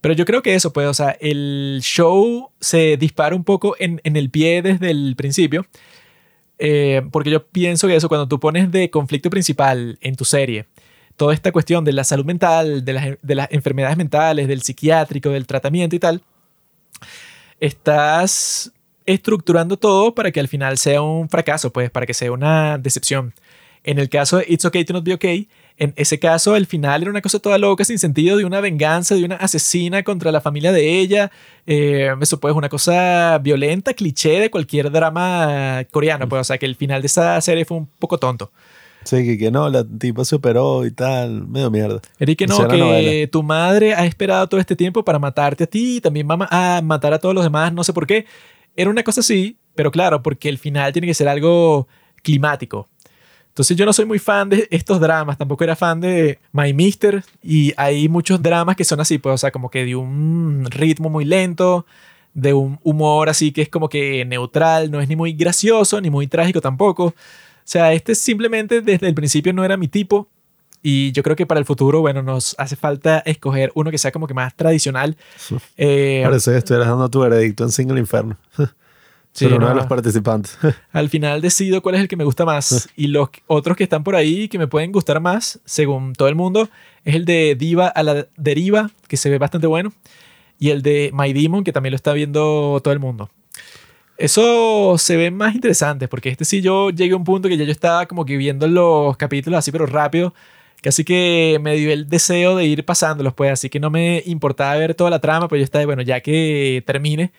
Pero 0.00 0.14
yo 0.14 0.26
creo 0.26 0.42
que 0.42 0.54
eso, 0.54 0.70
pues, 0.72 0.86
o 0.86 0.92
sea, 0.92 1.16
el 1.18 1.78
show 1.82 2.50
se 2.60 2.98
dispara 2.98 3.34
un 3.34 3.42
poco 3.42 3.74
en, 3.78 4.02
en 4.04 4.16
el 4.16 4.28
pie 4.28 4.60
desde 4.60 4.90
el 4.90 5.14
principio. 5.16 5.66
Eh, 6.58 7.02
porque 7.10 7.30
yo 7.30 7.46
pienso 7.46 7.88
que 7.88 7.96
eso, 7.96 8.08
cuando 8.08 8.28
tú 8.28 8.38
pones 8.38 8.70
de 8.70 8.90
conflicto 8.90 9.30
principal 9.30 9.98
en 10.00 10.14
tu 10.14 10.24
serie, 10.24 10.66
toda 11.16 11.34
esta 11.34 11.52
cuestión 11.52 11.84
de 11.84 11.92
la 11.92 12.04
salud 12.04 12.24
mental, 12.24 12.84
de 12.84 12.92
las, 12.92 13.18
de 13.22 13.34
las 13.34 13.50
enfermedades 13.50 13.96
mentales, 13.96 14.48
del 14.48 14.62
psiquiátrico, 14.62 15.30
del 15.30 15.46
tratamiento 15.46 15.96
y 15.96 15.98
tal, 15.98 16.22
estás 17.60 18.72
estructurando 19.06 19.76
todo 19.76 20.14
para 20.14 20.30
que 20.30 20.40
al 20.40 20.48
final 20.48 20.78
sea 20.78 21.02
un 21.02 21.28
fracaso, 21.28 21.72
pues, 21.72 21.90
para 21.90 22.06
que 22.06 22.14
sea 22.14 22.32
una 22.32 22.78
decepción. 22.78 23.34
En 23.82 23.98
el 23.98 24.08
caso 24.08 24.38
de 24.38 24.46
It's 24.48 24.64
Okay 24.64 24.84
to 24.84 24.94
Not 24.94 25.04
Be 25.04 25.14
Okay, 25.14 25.48
en 25.76 25.92
ese 25.96 26.20
caso, 26.20 26.54
al 26.54 26.66
final 26.66 27.02
era 27.02 27.10
una 27.10 27.20
cosa 27.20 27.40
toda 27.40 27.58
loca, 27.58 27.84
sin 27.84 27.98
sentido, 27.98 28.36
de 28.36 28.44
una 28.44 28.60
venganza, 28.60 29.16
de 29.16 29.24
una 29.24 29.36
asesina 29.36 30.04
contra 30.04 30.30
la 30.30 30.40
familia 30.40 30.72
de 30.72 31.00
ella. 31.00 31.32
Eh, 31.66 32.14
eso 32.20 32.38
pues 32.38 32.54
una 32.54 32.68
cosa 32.68 33.38
violenta, 33.38 33.92
cliché 33.92 34.40
de 34.40 34.50
cualquier 34.50 34.90
drama 34.92 35.84
coreano. 35.90 36.28
Pues, 36.28 36.40
o 36.40 36.44
sea, 36.44 36.58
que 36.58 36.66
el 36.66 36.76
final 36.76 37.02
de 37.02 37.06
esa 37.06 37.40
serie 37.40 37.64
fue 37.64 37.76
un 37.78 37.86
poco 37.86 38.18
tonto. 38.18 38.52
Sí, 39.04 39.24
que, 39.24 39.38
que 39.38 39.50
no, 39.50 39.68
la 39.68 39.84
tipa 39.84 40.24
se 40.24 40.36
operó 40.36 40.84
y 40.86 40.90
tal, 40.90 41.46
medio 41.46 41.70
mierda. 41.70 42.00
Eric, 42.18 42.38
que 42.38 42.46
no, 42.46 42.66
que 42.68 43.28
tu 43.30 43.42
madre 43.42 43.94
ha 43.94 44.06
esperado 44.06 44.48
todo 44.48 44.60
este 44.60 44.76
tiempo 44.76 45.04
para 45.04 45.18
matarte 45.18 45.64
a 45.64 45.66
ti 45.66 45.96
y 45.96 46.00
también 46.00 46.28
va 46.28 46.48
a 46.50 46.80
matar 46.82 47.12
a 47.12 47.18
todos 47.18 47.34
los 47.34 47.44
demás, 47.44 47.72
no 47.72 47.84
sé 47.84 47.92
por 47.92 48.06
qué. 48.06 48.26
Era 48.76 48.90
una 48.90 49.02
cosa 49.02 49.20
así, 49.20 49.56
pero 49.74 49.90
claro, 49.90 50.22
porque 50.22 50.48
el 50.48 50.58
final 50.58 50.92
tiene 50.92 51.06
que 51.06 51.14
ser 51.14 51.28
algo 51.28 51.86
climático. 52.22 52.88
Entonces 53.48 53.76
yo 53.76 53.86
no 53.86 53.92
soy 53.92 54.04
muy 54.04 54.18
fan 54.18 54.48
de 54.48 54.66
estos 54.70 54.98
dramas, 54.98 55.38
tampoco 55.38 55.62
era 55.62 55.76
fan 55.76 56.00
de 56.00 56.40
My 56.50 56.72
Mister 56.72 57.22
y 57.40 57.72
hay 57.76 58.08
muchos 58.08 58.42
dramas 58.42 58.74
que 58.74 58.82
son 58.82 58.98
así, 58.98 59.18
pues, 59.18 59.34
o 59.34 59.38
sea, 59.38 59.52
como 59.52 59.70
que 59.70 59.84
de 59.84 59.94
un 59.94 60.66
ritmo 60.68 61.08
muy 61.08 61.24
lento, 61.24 61.86
de 62.32 62.52
un 62.52 62.80
humor 62.82 63.28
así 63.28 63.52
que 63.52 63.62
es 63.62 63.68
como 63.68 63.88
que 63.88 64.24
neutral, 64.24 64.90
no 64.90 65.00
es 65.00 65.08
ni 65.08 65.14
muy 65.14 65.34
gracioso 65.34 66.00
ni 66.00 66.10
muy 66.10 66.26
trágico 66.26 66.60
tampoco. 66.60 67.14
O 67.64 67.66
sea, 67.66 67.92
este 67.94 68.14
simplemente 68.14 68.82
desde 68.82 69.08
el 69.08 69.14
principio 69.14 69.52
no 69.52 69.64
era 69.64 69.76
mi 69.76 69.88
tipo 69.88 70.28
y 70.86 71.12
yo 71.12 71.22
creo 71.22 71.34
que 71.34 71.46
para 71.46 71.58
el 71.58 71.64
futuro, 71.64 72.02
bueno, 72.02 72.22
nos 72.22 72.54
hace 72.58 72.76
falta 72.76 73.20
escoger 73.20 73.72
uno 73.74 73.90
que 73.90 73.96
sea 73.96 74.12
como 74.12 74.26
que 74.26 74.34
más 74.34 74.54
tradicional. 74.54 75.16
Eh, 75.78 76.20
Parece 76.22 76.50
que 76.50 76.58
estuvieras 76.58 76.88
dando 76.88 77.08
tu 77.08 77.20
veredicto 77.20 77.64
en 77.64 77.70
Single 77.70 77.98
Inferno. 77.98 78.36
Sí, 79.34 79.46
uno 79.46 79.68
de 79.68 79.74
los 79.74 79.86
participantes. 79.86 80.56
Al 80.92 81.08
final 81.08 81.40
decido 81.40 81.82
cuál 81.82 81.96
es 81.96 82.02
el 82.02 82.06
que 82.06 82.14
me 82.14 82.22
gusta 82.22 82.44
más. 82.44 82.88
y 82.96 83.08
los 83.08 83.30
otros 83.48 83.76
que 83.76 83.82
están 83.82 84.04
por 84.04 84.14
ahí 84.14 84.46
que 84.46 84.60
me 84.60 84.68
pueden 84.68 84.92
gustar 84.92 85.18
más, 85.18 85.58
según 85.64 86.12
todo 86.12 86.28
el 86.28 86.36
mundo, 86.36 86.68
es 87.04 87.16
el 87.16 87.24
de 87.24 87.56
Diva 87.58 87.88
a 87.88 88.04
la 88.04 88.28
Deriva, 88.36 88.92
que 89.08 89.16
se 89.16 89.30
ve 89.30 89.38
bastante 89.38 89.66
bueno. 89.66 89.92
Y 90.56 90.70
el 90.70 90.82
de 90.82 91.10
My 91.12 91.32
Demon, 91.32 91.64
que 91.64 91.72
también 91.72 91.90
lo 91.90 91.96
está 91.96 92.12
viendo 92.12 92.80
todo 92.84 92.94
el 92.94 93.00
mundo. 93.00 93.28
Eso 94.16 94.96
se 94.98 95.16
ve 95.16 95.30
más 95.30 95.54
interesante, 95.54 96.06
porque 96.08 96.28
este 96.28 96.44
sí 96.44 96.62
yo 96.62 96.90
llegué 96.90 97.14
a 97.14 97.16
un 97.16 97.24
punto 97.24 97.48
que 97.48 97.56
ya 97.56 97.64
yo 97.64 97.72
estaba 97.72 98.06
como 98.06 98.24
que 98.24 98.36
viendo 98.36 98.68
los 98.68 99.16
capítulos 99.16 99.58
así, 99.58 99.72
pero 99.72 99.86
rápido. 99.86 100.34
Casi 100.82 101.04
que 101.04 101.58
me 101.62 101.76
dio 101.76 101.92
el 101.92 102.08
deseo 102.08 102.56
de 102.56 102.66
ir 102.66 102.84
pasándolos, 102.84 103.34
pues. 103.34 103.52
Así 103.52 103.70
que 103.70 103.80
no 103.80 103.90
me 103.90 104.22
importaba 104.26 104.76
ver 104.76 104.94
toda 104.94 105.10
la 105.10 105.20
trama, 105.20 105.48
pues 105.48 105.60
yo 105.60 105.64
estaba, 105.64 105.84
bueno, 105.86 106.02
ya 106.02 106.20
que 106.20 106.82
termine 106.86 107.32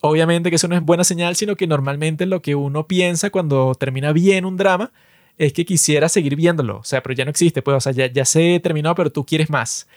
Obviamente 0.00 0.50
que 0.50 0.56
eso 0.56 0.68
no 0.68 0.76
es 0.76 0.82
buena 0.82 1.04
señal, 1.04 1.36
sino 1.36 1.56
que 1.56 1.66
normalmente 1.66 2.26
lo 2.26 2.42
que 2.42 2.54
uno 2.54 2.86
piensa 2.86 3.30
cuando 3.30 3.74
termina 3.74 4.12
bien 4.12 4.44
un 4.44 4.56
drama 4.56 4.92
es 5.38 5.52
que 5.52 5.64
quisiera 5.64 6.08
seguir 6.08 6.36
viéndolo. 6.36 6.78
O 6.78 6.84
sea, 6.84 7.02
pero 7.02 7.14
ya 7.14 7.24
no 7.24 7.30
existe, 7.30 7.62
pues, 7.62 7.76
o 7.76 7.80
sea, 7.80 7.92
ya, 7.92 8.06
ya 8.06 8.24
se 8.24 8.60
terminó, 8.60 8.94
pero 8.94 9.10
tú 9.10 9.24
quieres 9.24 9.50
más. 9.50 9.88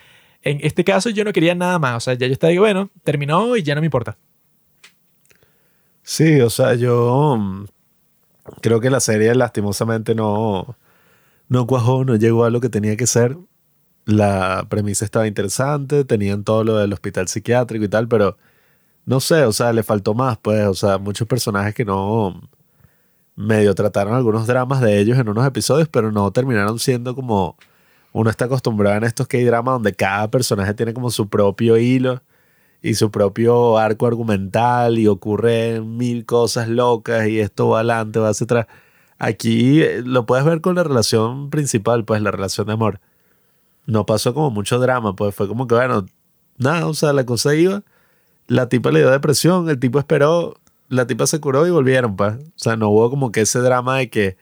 En 0.42 0.60
este 0.64 0.84
caso 0.84 1.10
yo 1.10 1.24
no 1.26 1.34
quería 1.34 1.56
nada 1.56 1.80
más, 1.80 1.98
o 1.98 2.00
sea, 2.00 2.14
ya 2.14 2.28
yo 2.28 2.34
estaba, 2.34 2.54
bueno, 2.58 2.90
terminó 3.04 3.58
y 3.58 3.64
ya 3.64 3.76
no 3.76 3.82
me 3.82 3.88
importa. 3.88 4.18
Sí, 6.12 6.42
o 6.42 6.50
sea, 6.50 6.74
yo 6.74 7.38
mm, 7.38 7.66
creo 8.62 8.82
que 8.82 8.90
la 8.90 9.00
serie 9.00 9.36
lastimosamente 9.36 10.16
no, 10.16 10.76
no 11.50 11.68
cuajó, 11.68 12.06
no 12.06 12.16
llegó 12.18 12.46
a 12.46 12.52
lo 12.52 12.62
que 12.62 12.70
tenía 12.70 12.98
que 12.98 13.08
ser. 13.08 13.38
La 14.06 14.68
premisa 14.70 15.06
estaba 15.06 15.28
interesante, 15.28 16.06
tenían 16.06 16.44
todo 16.44 16.64
lo 16.64 16.78
del 16.78 16.94
hospital 16.94 17.28
psiquiátrico 17.28 17.86
y 17.86 17.90
tal, 17.90 18.08
pero 18.08 18.38
no 19.06 19.20
sé, 19.22 19.46
o 19.46 19.54
sea, 19.54 19.74
le 19.74 19.84
faltó 19.84 20.14
más, 20.16 20.38
pues, 20.40 20.68
o 20.68 20.76
sea, 20.76 21.00
muchos 21.00 21.28
personajes 21.28 21.76
que 21.76 21.86
no 21.86 22.42
medio 23.36 23.76
trataron 23.76 24.16
algunos 24.16 24.48
dramas 24.48 24.82
de 24.82 25.00
ellos 25.00 25.18
en 25.20 25.30
unos 25.30 25.48
episodios, 25.48 25.90
pero 25.90 26.12
no 26.12 26.32
terminaron 26.32 26.80
siendo 26.80 27.16
como 27.16 27.58
uno 28.14 28.30
está 28.32 28.46
acostumbrado 28.46 28.98
en 28.98 29.06
estos 29.06 29.28
K-dramas 29.28 29.76
donde 29.76 29.94
cada 29.96 30.30
personaje 30.32 30.74
tiene 30.76 30.94
como 30.94 31.12
su 31.12 31.30
propio 31.30 31.78
hilo 31.78 32.22
y 32.82 32.96
su 32.96 33.12
propio 33.12 33.78
arco 33.78 34.08
argumental 34.08 35.00
y 35.00 35.08
ocurren 35.08 35.98
mil 35.98 36.26
cosas 36.26 36.70
locas 36.70 37.28
y 37.28 37.40
esto 37.40 37.70
va 37.70 37.80
adelante, 37.80 38.20
va 38.20 38.30
hacia 38.30 38.46
atrás. 38.46 38.68
Aquí 39.18 39.82
eh, 39.82 40.02
lo 40.06 40.26
puedes 40.26 40.46
ver 40.46 40.62
con 40.62 40.76
la 40.76 40.84
relación 40.84 41.50
principal, 41.50 42.06
pues 42.06 42.22
la 42.22 42.32
relación 42.32 42.68
de 42.68 42.74
amor. 42.74 43.02
No 43.86 44.06
pasó 44.06 44.34
como 44.34 44.52
mucho 44.52 44.80
drama, 44.80 45.16
pues 45.16 45.36
fue 45.36 45.48
como 45.48 45.68
que, 45.68 45.76
bueno, 45.76 46.06
nada, 46.58 46.88
o 46.88 46.94
sea, 46.94 47.14
la 47.14 47.26
cosa 47.26 47.56
iba 47.56 47.84
la 48.50 48.68
tipa 48.68 48.92
le 48.92 49.00
dio 49.00 49.12
depresión, 49.12 49.70
el 49.70 49.80
tipo 49.80 50.00
esperó, 50.00 50.60
la 50.90 51.08
tipa 51.08 51.28
se 51.28 51.40
curó 51.40 51.68
y 51.68 51.70
volvieron, 51.70 52.16
pues. 52.16 52.36
O 52.36 52.52
sea, 52.56 52.76
no 52.76 52.90
hubo 52.90 53.10
como 53.10 53.32
que 53.32 53.42
ese 53.42 53.60
drama 53.60 53.98
de 53.98 54.10
que, 54.10 54.38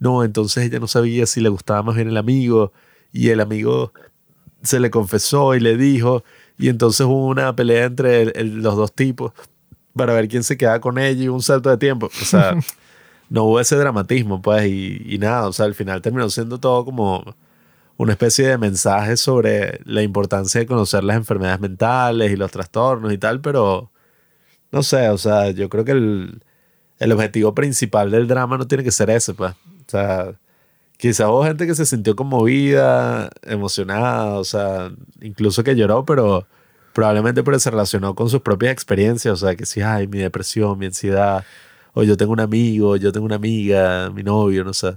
no, 0.00 0.24
entonces 0.24 0.66
ella 0.66 0.80
no 0.80 0.88
sabía 0.88 1.26
si 1.26 1.40
le 1.40 1.48
gustaba 1.48 1.82
más 1.82 1.94
bien 1.94 2.08
el 2.08 2.16
amigo 2.16 2.72
y 3.12 3.28
el 3.28 3.40
amigo 3.40 3.92
se 4.62 4.80
le 4.80 4.90
confesó 4.90 5.54
y 5.54 5.60
le 5.60 5.76
dijo 5.76 6.24
y 6.62 6.68
entonces 6.68 7.04
hubo 7.04 7.26
una 7.26 7.56
pelea 7.56 7.86
entre 7.86 8.44
los 8.44 8.76
dos 8.76 8.92
tipos 8.92 9.32
para 9.96 10.14
ver 10.14 10.28
quién 10.28 10.44
se 10.44 10.56
quedaba 10.56 10.80
con 10.80 10.96
ella 10.96 11.24
y 11.24 11.28
un 11.28 11.42
salto 11.42 11.70
de 11.70 11.76
tiempo. 11.76 12.06
O 12.06 12.24
sea, 12.24 12.54
no 13.28 13.42
hubo 13.42 13.58
ese 13.58 13.74
dramatismo, 13.74 14.40
pues, 14.40 14.66
y, 14.66 15.02
y 15.04 15.18
nada, 15.18 15.48
o 15.48 15.52
sea, 15.52 15.66
al 15.66 15.74
final 15.74 16.00
terminó 16.02 16.30
siendo 16.30 16.60
todo 16.60 16.84
como 16.84 17.34
una 17.96 18.12
especie 18.12 18.46
de 18.46 18.58
mensaje 18.58 19.16
sobre 19.16 19.80
la 19.86 20.02
importancia 20.02 20.60
de 20.60 20.66
conocer 20.68 21.02
las 21.02 21.16
enfermedades 21.16 21.58
mentales 21.58 22.30
y 22.30 22.36
los 22.36 22.52
trastornos 22.52 23.12
y 23.12 23.18
tal, 23.18 23.40
pero 23.40 23.90
no 24.70 24.84
sé, 24.84 25.08
o 25.08 25.18
sea, 25.18 25.50
yo 25.50 25.68
creo 25.68 25.84
que 25.84 25.92
el, 25.92 26.44
el 27.00 27.10
objetivo 27.10 27.56
principal 27.56 28.12
del 28.12 28.28
drama 28.28 28.56
no 28.56 28.68
tiene 28.68 28.84
que 28.84 28.92
ser 28.92 29.10
ese, 29.10 29.34
pues. 29.34 29.52
O 29.52 29.90
sea, 29.90 30.32
quizás 31.02 31.26
hubo 31.26 31.42
gente 31.42 31.66
que 31.66 31.74
se 31.74 31.84
sintió 31.84 32.14
conmovida, 32.14 33.28
emocionada, 33.42 34.38
o 34.38 34.44
sea, 34.44 34.92
incluso 35.20 35.64
que 35.64 35.74
lloró, 35.74 36.04
pero 36.04 36.46
probablemente 36.92 37.42
porque 37.42 37.58
se 37.58 37.72
relacionó 37.72 38.14
con 38.14 38.30
sus 38.30 38.40
propias 38.40 38.72
experiencias, 38.72 39.34
o 39.34 39.36
sea, 39.44 39.56
que 39.56 39.66
sí, 39.66 39.80
ay, 39.80 40.06
mi 40.06 40.18
depresión, 40.18 40.78
mi 40.78 40.86
ansiedad, 40.86 41.44
o 41.92 42.04
yo 42.04 42.16
tengo 42.16 42.32
un 42.32 42.38
amigo, 42.38 42.94
yo 42.94 43.10
tengo 43.10 43.26
una 43.26 43.34
amiga, 43.34 44.10
mi 44.10 44.22
novio, 44.22 44.62
no 44.62 44.72
sé. 44.72 44.94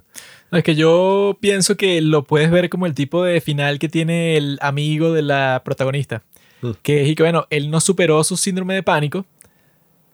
es 0.52 0.64
que 0.64 0.76
yo 0.76 1.40
pienso 1.40 1.76
que 1.76 2.00
lo 2.02 2.24
puedes 2.24 2.52
ver 2.52 2.70
como 2.70 2.86
el 2.86 2.94
tipo 2.94 3.24
de 3.24 3.42
final 3.42 3.80
que 3.80 3.90
tiene 3.90 4.38
el 4.38 4.60
amigo 4.62 5.12
de 5.12 5.24
la 5.24 5.64
protagonista. 5.66 6.22
Mm. 6.62 6.72
Que 6.84 7.10
es 7.10 7.16
que, 7.16 7.24
bueno, 7.24 7.48
él 7.50 7.72
no 7.72 7.80
superó 7.80 8.24
su 8.24 8.38
síndrome 8.38 8.76
de 8.76 8.84
pánico. 8.84 9.26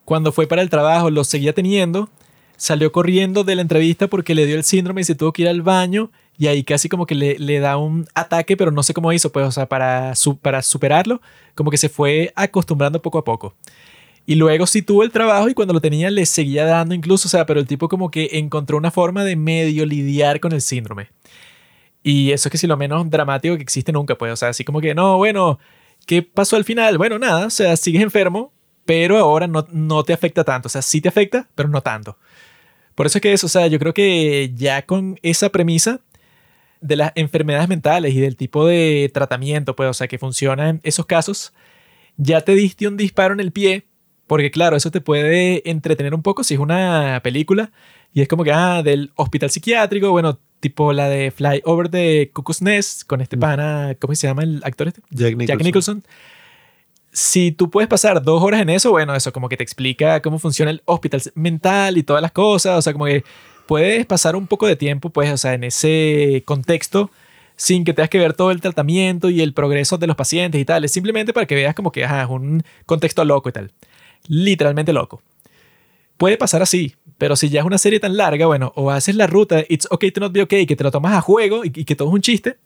Cuando 0.06 0.32
fue 0.32 0.48
para 0.48 0.62
el 0.62 0.70
trabajo 0.70 1.10
lo 1.10 1.26
seguía 1.26 1.52
teniendo. 1.52 2.10
Salió 2.62 2.92
corriendo 2.92 3.44
de 3.44 3.56
la 3.56 3.64
entrevista 3.64 4.08
porque 4.08 4.36
le 4.36 4.46
dio 4.46 4.56
el 4.56 4.64
síndrome 4.64 5.02
y 5.02 5.04
se 5.04 5.16
tuvo 5.16 5.34
que 5.34 5.42
ir 5.42 5.48
al 5.48 5.64
baño. 5.64 6.12
Y 6.38 6.46
ahí 6.46 6.64
casi 6.64 6.90
como 6.90 7.08
que 7.08 7.16
le, 7.16 7.40
le 7.40 7.60
da 7.60 7.78
un 7.78 8.08
ataque, 8.14 8.56
pero 8.56 8.70
no 8.70 8.84
sé 8.84 8.94
cómo 8.94 9.12
hizo. 9.12 9.32
Pues, 9.32 9.48
o 9.48 9.52
sea, 9.52 9.66
para, 9.68 10.14
su, 10.14 10.38
para 10.38 10.62
superarlo, 10.62 11.24
como 11.56 11.72
que 11.72 11.78
se 11.78 11.90
fue 11.90 12.32
acostumbrando 12.36 13.02
poco 13.02 13.18
a 13.18 13.24
poco. 13.24 13.56
Y 14.28 14.36
luego 14.36 14.68
sí 14.68 14.84
tuvo 14.84 15.02
el 15.02 15.10
trabajo 15.10 15.50
y 15.50 15.56
cuando 15.56 15.74
lo 15.74 15.82
tenía 15.82 16.12
le 16.12 16.24
seguía 16.28 16.66
dando 16.66 16.94
incluso, 16.94 17.28
o 17.28 17.32
sea, 17.32 17.48
pero 17.48 17.60
el 17.60 17.66
tipo 17.66 17.90
como 17.90 18.12
que 18.12 18.30
encontró 18.34 18.78
una 18.78 18.92
forma 18.92 19.24
de 19.24 19.36
medio 19.36 19.84
lidiar 19.88 20.40
con 20.40 20.52
el 20.52 20.62
síndrome. 20.62 21.08
Y 22.04 22.30
eso 22.32 22.48
es 22.48 22.52
que 22.52 22.60
sí 22.60 22.68
lo 22.68 22.78
menos 22.78 23.10
dramático 23.10 23.56
que 23.56 23.64
existe 23.64 23.92
nunca, 23.92 24.20
pues, 24.20 24.34
o 24.34 24.36
sea, 24.36 24.50
así 24.50 24.64
como 24.64 24.82
que, 24.82 24.94
no, 24.94 25.18
bueno, 25.18 25.58
¿qué 26.06 26.22
pasó 26.22 26.58
al 26.58 26.64
final? 26.64 27.00
Bueno, 27.00 27.18
nada, 27.18 27.48
o 27.48 27.50
sea, 27.50 27.76
sigues 27.76 28.04
enfermo, 28.04 28.54
pero 28.86 29.18
ahora 29.18 29.48
no, 29.48 29.66
no 29.72 30.04
te 30.04 30.14
afecta 30.14 30.44
tanto, 30.44 30.68
o 30.68 30.70
sea, 30.70 30.84
sí 30.84 31.02
te 31.02 31.10
afecta, 31.10 31.50
pero 31.56 31.70
no 31.70 31.82
tanto. 31.82 32.18
Por 33.02 33.08
eso 33.08 33.18
es 33.18 33.24
que 33.24 33.34
eso, 33.34 33.48
o 33.48 33.50
sea, 33.50 33.66
yo 33.66 33.80
creo 33.80 33.96
que 33.96 34.52
ya 34.54 34.86
con 34.86 35.18
esa 35.24 35.50
premisa 35.50 36.02
de 36.82 36.98
las 36.98 37.12
enfermedades 37.16 37.68
mentales 37.68 38.14
y 38.14 38.20
del 38.20 38.36
tipo 38.36 38.68
de 38.68 39.10
tratamiento, 39.12 39.76
pues, 39.76 39.90
o 39.90 39.94
sea, 39.96 40.08
que 40.08 40.20
funciona 40.20 40.70
en 40.70 40.82
esos 40.84 41.08
casos, 41.08 41.52
ya 42.18 42.42
te 42.42 42.54
diste 42.54 42.88
un 42.88 42.98
disparo 42.98 43.34
en 43.34 43.40
el 43.40 43.52
pie 43.52 43.88
porque 44.28 44.52
claro, 44.52 44.76
eso 44.76 44.92
te 44.92 45.02
puede 45.02 45.68
entretener 45.68 46.14
un 46.14 46.22
poco 46.22 46.44
si 46.44 46.54
es 46.54 46.60
una 46.60 47.20
película 47.24 47.72
y 48.14 48.22
es 48.22 48.28
como 48.28 48.44
que, 48.44 48.52
ah, 48.52 48.84
del 48.84 49.12
hospital 49.16 49.50
psiquiátrico, 49.50 50.12
bueno, 50.12 50.38
tipo 50.60 50.94
la 50.94 51.10
de 51.10 51.32
Fly 51.32 51.64
Over 51.66 51.90
the 51.90 52.30
Cuckoo's 52.32 52.62
Nest 52.62 53.08
con 53.08 53.20
este 53.22 53.36
mm. 53.36 53.40
pana, 53.40 53.96
¿cómo 54.00 54.14
se 54.14 54.28
llama 54.28 54.44
el 54.44 54.62
actor 54.64 54.90
este? 54.90 55.02
Jack 55.10 55.64
Nicholson. 55.64 56.04
Si 57.12 57.52
tú 57.52 57.70
puedes 57.70 57.88
pasar 57.90 58.22
dos 58.24 58.42
horas 58.42 58.62
en 58.62 58.70
eso, 58.70 58.92
bueno, 58.92 59.16
eso 59.16 59.34
como 59.34 59.50
que 59.50 59.58
te 59.58 59.64
explica 59.64 60.22
cómo 60.22 60.40
funciona 60.40 60.72
el 60.72 60.82
hospital 60.86 61.22
mental 61.36 61.98
y 61.98 62.04
todas 62.04 62.22
las 62.22 62.32
cosas, 62.32 62.78
o 62.78 62.82
sea, 62.82 62.94
como 62.94 63.06
que 63.06 63.24
puedes 63.68 64.06
pasar 64.06 64.36
un 64.36 64.48
poco 64.48 64.68
de 64.68 64.76
tiempo, 64.76 65.10
pues, 65.10 65.32
o 65.32 65.38
sea, 65.38 65.54
en 65.54 65.64
ese 65.64 66.44
contexto 66.46 67.12
sin 67.62 67.84
que 67.84 67.94
tengas 67.94 68.10
que 68.10 68.18
ver 68.18 68.34
todo 68.34 68.50
el 68.50 68.60
tratamiento 68.60 69.30
y 69.30 69.40
el 69.42 69.54
progreso 69.54 70.00
de 70.00 70.08
los 70.08 70.16
pacientes 70.16 70.60
y 70.60 70.66
tal. 70.66 70.84
Es 70.84 70.92
simplemente 70.92 71.32
para 71.32 71.46
que 71.46 71.54
veas 71.54 71.76
como 71.76 71.92
que 71.92 72.02
es 72.04 72.10
un 72.28 72.64
contexto 72.88 73.24
loco 73.24 73.50
y 73.50 73.52
tal. 73.52 73.72
Literalmente 74.28 74.94
loco. 74.94 75.22
Puede 76.18 76.38
pasar 76.38 76.64
así, 76.64 76.96
pero 77.20 77.36
si 77.36 77.50
ya 77.50 77.60
es 77.60 77.66
una 77.68 77.78
serie 77.78 78.00
tan 78.00 78.18
larga, 78.18 78.48
bueno, 78.48 78.74
o 78.76 78.90
haces 78.90 79.16
la 79.16 79.28
ruta 79.28 79.64
It's 79.70 79.88
okay 79.92 80.10
to 80.10 80.20
not 80.22 80.32
be 80.32 80.42
okay, 80.42 80.66
que 80.66 80.76
te 80.76 80.84
lo 80.84 80.90
tomas 80.90 81.14
a 81.14 81.22
juego 81.22 81.64
y, 81.64 81.70
que 81.70 81.96
todo 81.96 82.08
es 82.08 82.14
un 82.16 82.22
chiste, 82.22 82.58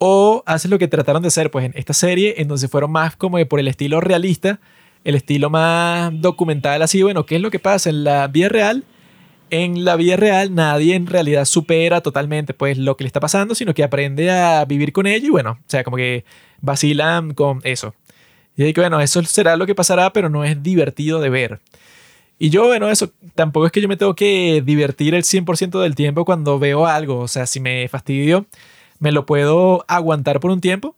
o 0.00 0.42
haces 0.46 0.70
lo 0.70 0.78
que 0.78 0.88
trataron 0.88 1.22
de 1.22 1.28
hacer 1.28 1.50
pues 1.50 1.66
en 1.66 1.72
esta 1.76 1.92
serie, 1.92 2.34
en 2.38 2.48
donde 2.48 2.66
fueron 2.68 2.90
más 2.90 3.16
como 3.16 3.44
por 3.46 3.60
el 3.60 3.68
estilo 3.68 4.00
realista, 4.00 4.58
el 5.04 5.14
estilo 5.14 5.50
más 5.50 6.10
documental, 6.20 6.82
así, 6.82 7.02
bueno, 7.02 7.26
¿qué 7.26 7.36
es 7.36 7.42
lo 7.42 7.50
que 7.50 7.58
pasa 7.58 7.90
en 7.90 8.02
la 8.04 8.26
vida 8.26 8.48
real? 8.48 8.84
en 9.50 9.84
la 9.84 9.96
vida 9.96 10.16
real 10.16 10.54
nadie 10.54 10.94
en 10.94 11.06
realidad 11.06 11.44
supera 11.44 12.00
totalmente 12.00 12.54
pues 12.54 12.78
lo 12.78 12.96
que 12.96 13.04
le 13.04 13.08
está 13.08 13.20
pasando, 13.20 13.54
sino 13.54 13.74
que 13.74 13.82
aprende 13.82 14.30
a 14.30 14.64
vivir 14.64 14.92
con 14.92 15.06
ello 15.06 15.26
y 15.26 15.30
bueno, 15.30 15.58
o 15.60 15.64
sea, 15.66 15.84
como 15.84 15.96
que 15.96 16.24
vacilan 16.60 17.34
con 17.34 17.60
eso. 17.64 17.94
Y 18.56 18.72
que 18.72 18.80
bueno, 18.80 19.00
eso 19.00 19.22
será 19.24 19.56
lo 19.56 19.66
que 19.66 19.74
pasará, 19.74 20.12
pero 20.12 20.28
no 20.28 20.44
es 20.44 20.62
divertido 20.62 21.20
de 21.20 21.30
ver. 21.30 21.60
Y 22.38 22.50
yo, 22.50 22.66
bueno, 22.66 22.90
eso 22.90 23.12
tampoco 23.34 23.66
es 23.66 23.72
que 23.72 23.80
yo 23.80 23.88
me 23.88 23.96
tengo 23.96 24.14
que 24.14 24.62
divertir 24.64 25.14
el 25.14 25.24
100% 25.24 25.80
del 25.80 25.94
tiempo 25.94 26.24
cuando 26.24 26.58
veo 26.58 26.86
algo, 26.86 27.18
o 27.18 27.28
sea, 27.28 27.46
si 27.46 27.60
me 27.60 27.86
fastidio, 27.88 28.46
me 29.00 29.10
lo 29.10 29.26
puedo 29.26 29.84
aguantar 29.88 30.38
por 30.38 30.52
un 30.52 30.60
tiempo, 30.60 30.94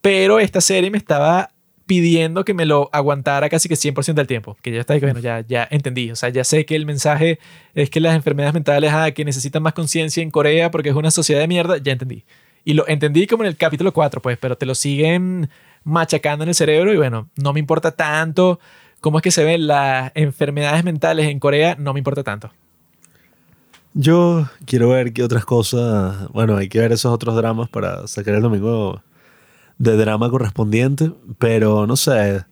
pero 0.00 0.40
esta 0.40 0.62
serie 0.62 0.90
me 0.90 0.98
estaba 0.98 1.50
pidiendo 1.86 2.44
que 2.44 2.54
me 2.54 2.64
lo 2.64 2.88
aguantara 2.92 3.50
casi 3.50 3.68
que 3.68 3.74
100% 3.74 4.14
del 4.14 4.26
tiempo. 4.26 4.56
Que 4.62 4.72
ya 4.72 4.80
está, 4.80 4.98
bueno, 4.98 5.20
ya, 5.20 5.40
ya 5.46 5.68
entendí. 5.70 6.10
O 6.10 6.16
sea, 6.16 6.30
ya 6.30 6.44
sé 6.44 6.64
que 6.64 6.74
el 6.74 6.86
mensaje 6.86 7.38
es 7.74 7.90
que 7.90 8.00
las 8.00 8.14
enfermedades 8.14 8.54
mentales, 8.54 8.92
ah, 8.94 9.10
que 9.10 9.24
necesitan 9.24 9.62
más 9.62 9.74
conciencia 9.74 10.22
en 10.22 10.30
Corea 10.30 10.70
porque 10.70 10.88
es 10.88 10.94
una 10.94 11.10
sociedad 11.10 11.40
de 11.40 11.48
mierda, 11.48 11.76
ya 11.76 11.92
entendí. 11.92 12.24
Y 12.64 12.74
lo 12.74 12.86
entendí 12.88 13.26
como 13.26 13.42
en 13.42 13.48
el 13.48 13.56
capítulo 13.56 13.92
4, 13.92 14.22
pues, 14.22 14.38
pero 14.38 14.56
te 14.56 14.66
lo 14.66 14.74
siguen 14.74 15.50
machacando 15.84 16.44
en 16.44 16.48
el 16.48 16.54
cerebro 16.54 16.92
y 16.94 16.96
bueno, 16.96 17.28
no 17.36 17.52
me 17.52 17.60
importa 17.60 17.90
tanto 17.90 18.60
cómo 19.00 19.18
es 19.18 19.22
que 19.22 19.32
se 19.32 19.44
ven 19.44 19.66
las 19.66 20.12
enfermedades 20.14 20.84
mentales 20.84 21.26
en 21.26 21.40
Corea, 21.40 21.76
no 21.78 21.92
me 21.92 21.98
importa 22.00 22.22
tanto. 22.22 22.52
Yo 23.94 24.48
quiero 24.64 24.88
ver 24.88 25.12
qué 25.12 25.22
otras 25.22 25.44
cosas, 25.44 26.28
bueno, 26.30 26.56
hay 26.56 26.68
que 26.68 26.78
ver 26.80 26.92
esos 26.92 27.12
otros 27.12 27.36
dramas 27.36 27.68
para 27.68 28.06
sacar 28.06 28.34
el 28.34 28.42
domingo 28.42 29.02
de 29.78 29.96
drama 29.96 30.30
correspondiente, 30.30 31.12
pero 31.38 31.86
no 31.86 31.96
sé, 31.96 32.44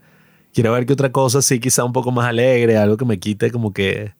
quiero 0.52 0.72
ver 0.72 0.84
qué 0.84 0.92
otra 0.92 1.12
cosa 1.12 1.40
sí 1.42 1.58
quizá 1.58 1.84
un 1.84 1.94
poco 1.94 2.12
más 2.12 2.26
alegre, 2.26 2.76
algo 2.76 2.96
que 2.96 3.04
me 3.06 3.18
quite 3.18 3.50
como 3.50 3.72
que... 3.72 4.12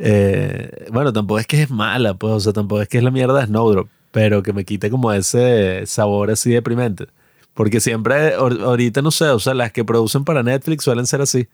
Eh, 0.00 0.88
bueno, 0.92 1.12
tampoco 1.12 1.38
es 1.40 1.46
que 1.46 1.62
es 1.62 1.70
mala, 1.70 2.14
pues, 2.14 2.32
o 2.34 2.40
sea, 2.40 2.52
tampoco 2.52 2.82
es 2.82 2.88
que 2.88 2.98
es 2.98 3.04
la 3.04 3.10
mierda 3.12 3.40
de 3.40 3.46
Snowdrop, 3.46 3.88
pero 4.12 4.42
que 4.42 4.52
me 4.52 4.64
quite 4.64 4.90
como 4.90 5.12
ese 5.12 5.86
sabor 5.86 6.30
así 6.30 6.50
deprimente. 6.50 7.06
Porque 7.54 7.80
siempre, 7.80 8.34
ahorita 8.34 9.02
no 9.02 9.10
sé, 9.10 9.26
o 9.26 9.38
sea, 9.40 9.54
las 9.54 9.72
que 9.72 9.84
producen 9.84 10.24
para 10.24 10.42
Netflix 10.42 10.84
suelen 10.84 11.06
ser 11.06 11.20
así. 11.22 11.48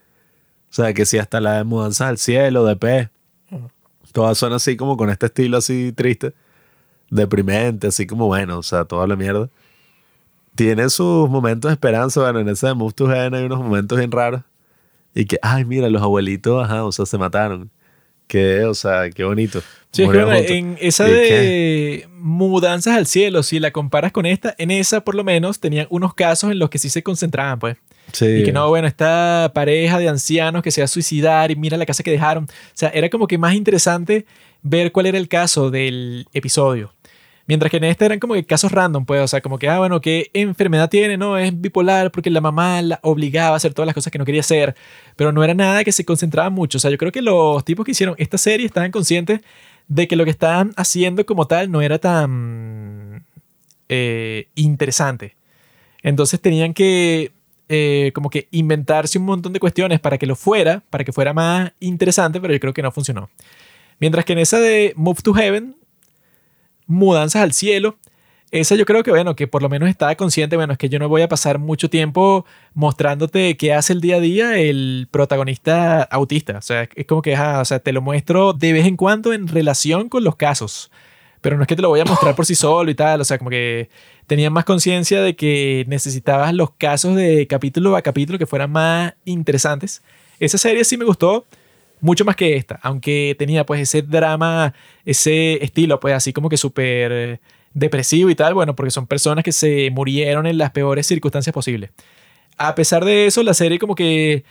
O 0.70 0.74
sea, 0.74 0.92
que 0.94 1.06
si 1.06 1.18
hasta 1.18 1.40
la 1.40 1.58
de 1.58 1.64
Mudanzas 1.64 2.08
al 2.08 2.18
Cielo, 2.18 2.64
de 2.66 2.76
P, 2.76 3.10
todas 4.14 4.38
son 4.38 4.54
así 4.54 4.78
como 4.78 4.96
con 4.96 5.10
este 5.10 5.26
estilo 5.26 5.58
así 5.58 5.92
triste, 5.92 6.32
deprimente, 7.10 7.88
así 7.88 8.06
como 8.06 8.26
bueno, 8.26 8.58
o 8.58 8.62
sea, 8.62 8.86
toda 8.86 9.06
la 9.06 9.16
mierda 9.16 9.50
tiene 10.54 10.88
sus 10.88 11.28
momentos 11.28 11.68
de 11.68 11.74
esperanza. 11.74 12.20
Bueno, 12.20 12.40
en 12.40 12.48
ese 12.48 12.68
de 12.68 12.74
Move 12.74 12.92
to 12.92 13.08
Heaven 13.08 13.34
hay 13.34 13.44
unos 13.44 13.58
momentos 13.58 13.98
bien 13.98 14.10
raros. 14.10 14.42
Y 15.14 15.26
que, 15.26 15.38
ay, 15.42 15.64
mira, 15.64 15.88
los 15.88 16.02
abuelitos, 16.02 16.64
ajá, 16.64 16.84
o 16.84 16.92
sea, 16.92 17.06
se 17.06 17.18
mataron. 17.18 17.70
Que, 18.26 18.64
o 18.64 18.74
sea, 18.74 19.10
qué 19.10 19.24
bonito. 19.24 19.62
Sí, 19.90 20.02
en 20.02 20.76
esa 20.80 21.04
de 21.04 22.08
mudanzas 22.18 22.96
al 22.96 23.06
cielo, 23.06 23.42
si 23.42 23.60
la 23.60 23.70
comparas 23.70 24.12
con 24.12 24.26
esta, 24.26 24.54
en 24.58 24.70
esa 24.70 25.02
por 25.02 25.14
lo 25.14 25.22
menos 25.22 25.60
tenían 25.60 25.86
unos 25.90 26.14
casos 26.14 26.50
en 26.50 26.58
los 26.58 26.70
que 26.70 26.78
sí 26.78 26.88
se 26.88 27.02
concentraban, 27.02 27.58
pues. 27.58 27.76
Y 28.20 28.44
que 28.44 28.52
no, 28.52 28.68
bueno, 28.68 28.86
esta 28.86 29.50
pareja 29.54 29.98
de 29.98 30.08
ancianos 30.08 30.62
que 30.62 30.70
se 30.70 30.80
va 30.80 30.84
a 30.84 30.88
suicidar 30.88 31.50
y 31.50 31.56
mira 31.56 31.76
la 31.76 31.86
casa 31.86 32.02
que 32.02 32.10
dejaron. 32.10 32.44
O 32.44 32.72
sea, 32.72 32.90
era 32.90 33.08
como 33.08 33.26
que 33.26 33.38
más 33.38 33.54
interesante 33.54 34.26
ver 34.62 34.92
cuál 34.92 35.06
era 35.06 35.18
el 35.18 35.28
caso 35.28 35.70
del 35.70 36.26
episodio. 36.32 36.92
Mientras 37.46 37.70
que 37.70 37.76
en 37.76 37.84
este 37.84 38.06
eran 38.06 38.20
como 38.20 38.34
que 38.34 38.44
casos 38.44 38.72
random, 38.72 39.04
pues, 39.04 39.20
o 39.20 39.28
sea, 39.28 39.42
como 39.42 39.58
que, 39.58 39.68
ah, 39.68 39.78
bueno, 39.78 40.00
¿qué 40.00 40.30
enfermedad 40.32 40.88
tiene? 40.88 41.18
No, 41.18 41.36
es 41.36 41.60
bipolar 41.60 42.10
porque 42.10 42.30
la 42.30 42.40
mamá 42.40 42.80
la 42.80 42.98
obligaba 43.02 43.52
a 43.52 43.56
hacer 43.56 43.74
todas 43.74 43.86
las 43.86 43.94
cosas 43.94 44.10
que 44.10 44.18
no 44.18 44.24
quería 44.24 44.40
hacer, 44.40 44.74
pero 45.14 45.30
no 45.30 45.44
era 45.44 45.52
nada 45.52 45.84
que 45.84 45.92
se 45.92 46.06
concentraba 46.06 46.48
mucho. 46.48 46.78
O 46.78 46.80
sea, 46.80 46.90
yo 46.90 46.96
creo 46.96 47.12
que 47.12 47.20
los 47.20 47.62
tipos 47.64 47.84
que 47.84 47.90
hicieron 47.90 48.14
esta 48.16 48.38
serie 48.38 48.64
estaban 48.64 48.90
conscientes 48.90 49.40
de 49.88 50.08
que 50.08 50.16
lo 50.16 50.24
que 50.24 50.30
estaban 50.30 50.72
haciendo 50.76 51.26
como 51.26 51.46
tal 51.46 51.70
no 51.70 51.82
era 51.82 51.98
tan 51.98 53.26
eh, 53.90 54.48
interesante. 54.54 55.36
Entonces 56.02 56.40
tenían 56.40 56.72
que 56.72 57.32
eh, 57.74 58.12
como 58.12 58.30
que 58.30 58.48
inventarse 58.50 59.18
un 59.18 59.24
montón 59.24 59.52
de 59.52 59.60
cuestiones 59.60 60.00
para 60.00 60.18
que 60.18 60.26
lo 60.26 60.36
fuera, 60.36 60.82
para 60.90 61.04
que 61.04 61.12
fuera 61.12 61.32
más 61.32 61.72
interesante, 61.80 62.40
pero 62.40 62.54
yo 62.54 62.60
creo 62.60 62.74
que 62.74 62.82
no 62.82 62.92
funcionó. 62.92 63.28
Mientras 63.98 64.24
que 64.24 64.32
en 64.32 64.38
esa 64.40 64.58
de 64.58 64.92
Move 64.96 65.22
to 65.22 65.34
Heaven 65.34 65.76
mudanzas 66.86 67.42
al 67.42 67.52
cielo. 67.52 67.96
Esa 68.50 68.76
yo 68.76 68.84
creo 68.84 69.02
que, 69.02 69.10
bueno, 69.10 69.34
que 69.34 69.48
por 69.48 69.62
lo 69.62 69.68
menos 69.68 69.88
estaba 69.88 70.14
consciente, 70.14 70.56
bueno, 70.56 70.74
es 70.74 70.78
que 70.78 70.88
yo 70.88 71.00
no 71.00 71.08
voy 71.08 71.22
a 71.22 71.28
pasar 71.28 71.58
mucho 71.58 71.90
tiempo 71.90 72.46
mostrándote 72.72 73.56
qué 73.56 73.72
hace 73.72 73.92
el 73.92 74.00
día 74.00 74.16
a 74.16 74.20
día 74.20 74.58
el 74.58 75.08
protagonista 75.10 76.02
autista. 76.02 76.58
O 76.58 76.62
sea, 76.62 76.88
es 76.94 77.06
como 77.06 77.20
que, 77.20 77.36
o 77.36 77.64
sea, 77.64 77.80
te 77.80 77.92
lo 77.92 78.00
muestro 78.00 78.52
de 78.52 78.72
vez 78.72 78.86
en 78.86 78.96
cuando 78.96 79.32
en 79.32 79.48
relación 79.48 80.08
con 80.08 80.22
los 80.22 80.36
casos. 80.36 80.92
Pero 81.44 81.58
no 81.58 81.62
es 81.62 81.68
que 81.68 81.76
te 81.76 81.82
lo 81.82 81.90
voy 81.90 82.00
a 82.00 82.06
mostrar 82.06 82.34
por 82.34 82.46
sí 82.46 82.54
solo 82.54 82.90
y 82.90 82.94
tal. 82.94 83.20
O 83.20 83.24
sea, 83.24 83.36
como 83.36 83.50
que 83.50 83.90
tenía 84.26 84.48
más 84.48 84.64
conciencia 84.64 85.20
de 85.20 85.36
que 85.36 85.84
necesitabas 85.88 86.54
los 86.54 86.70
casos 86.70 87.16
de 87.16 87.46
capítulo 87.46 87.96
a 87.96 88.00
capítulo 88.00 88.38
que 88.38 88.46
fueran 88.46 88.72
más 88.72 89.12
interesantes. 89.26 90.02
Esa 90.40 90.56
serie 90.56 90.82
sí 90.84 90.96
me 90.96 91.04
gustó 91.04 91.44
mucho 92.00 92.24
más 92.24 92.34
que 92.34 92.56
esta, 92.56 92.80
aunque 92.82 93.36
tenía 93.38 93.66
pues 93.66 93.82
ese 93.82 94.00
drama, 94.00 94.72
ese 95.04 95.62
estilo 95.62 96.00
pues 96.00 96.14
así 96.14 96.32
como 96.32 96.48
que 96.48 96.56
súper 96.56 97.40
depresivo 97.74 98.30
y 98.30 98.34
tal, 98.34 98.54
bueno, 98.54 98.74
porque 98.74 98.90
son 98.90 99.06
personas 99.06 99.44
que 99.44 99.52
se 99.52 99.90
murieron 99.90 100.46
en 100.46 100.56
las 100.56 100.70
peores 100.70 101.06
circunstancias 101.06 101.52
posibles. 101.52 101.90
A 102.56 102.74
pesar 102.74 103.04
de 103.04 103.26
eso, 103.26 103.42
la 103.42 103.52
serie 103.52 103.78
como 103.78 103.94
que 103.94 104.44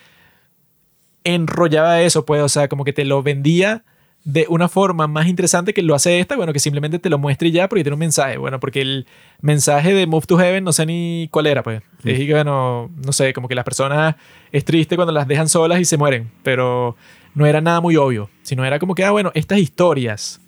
enrollaba 1.24 2.04
eso, 2.04 2.24
pues, 2.24 2.44
o 2.44 2.50
sea, 2.50 2.68
como 2.68 2.84
que 2.84 2.94
te 2.94 3.04
lo 3.04 3.24
vendía 3.24 3.84
de 4.26 4.46
una 4.48 4.70
forma 4.70 5.08
más 5.08 5.28
interesante 5.28 5.74
que 5.74 5.82
lo 5.82 5.96
hace 5.96 6.20
esta, 6.20 6.38
bueno, 6.38 6.54
que 6.54 6.60
simplemente 6.60 6.98
te 6.98 7.10
lo 7.10 7.18
muestre 7.18 7.52
ya 7.52 7.68
porque 7.68 7.84
tiene 7.84 7.96
un 7.96 8.00
mensaje, 8.00 8.38
bueno, 8.38 8.60
porque 8.60 8.82
el 8.82 9.06
mensaje 9.42 9.94
de 9.94 10.08
Move 10.08 10.26
to 10.26 10.38
Heaven 10.38 10.64
no 10.64 10.72
sé 10.72 10.86
ni 10.86 11.28
cuál 11.30 11.48
era, 11.48 11.62
pues. 11.62 11.82
Es 12.06 12.20
que, 12.20 12.34
bueno, 12.34 12.90
no 13.06 13.12
sé, 13.12 13.34
como 13.34 13.48
que 13.48 13.56
las 13.56 13.66
personas 13.66 14.16
es 14.52 14.64
triste 14.64 14.96
cuando 14.96 15.12
las 15.12 15.28
dejan 15.28 15.50
solas 15.50 15.80
y 15.80 15.86
se 15.86 15.98
mueren, 15.98 16.32
pero 16.42 16.96
no 17.36 17.46
era 17.46 17.60
nada 17.60 17.82
muy 17.82 17.98
obvio, 17.98 18.30
sino 18.44 18.64
era 18.64 18.80
como 18.80 18.96
que, 18.96 19.04
ah, 19.04 19.12
bueno, 19.12 19.32
estas 19.36 19.60
historias. 19.60 20.40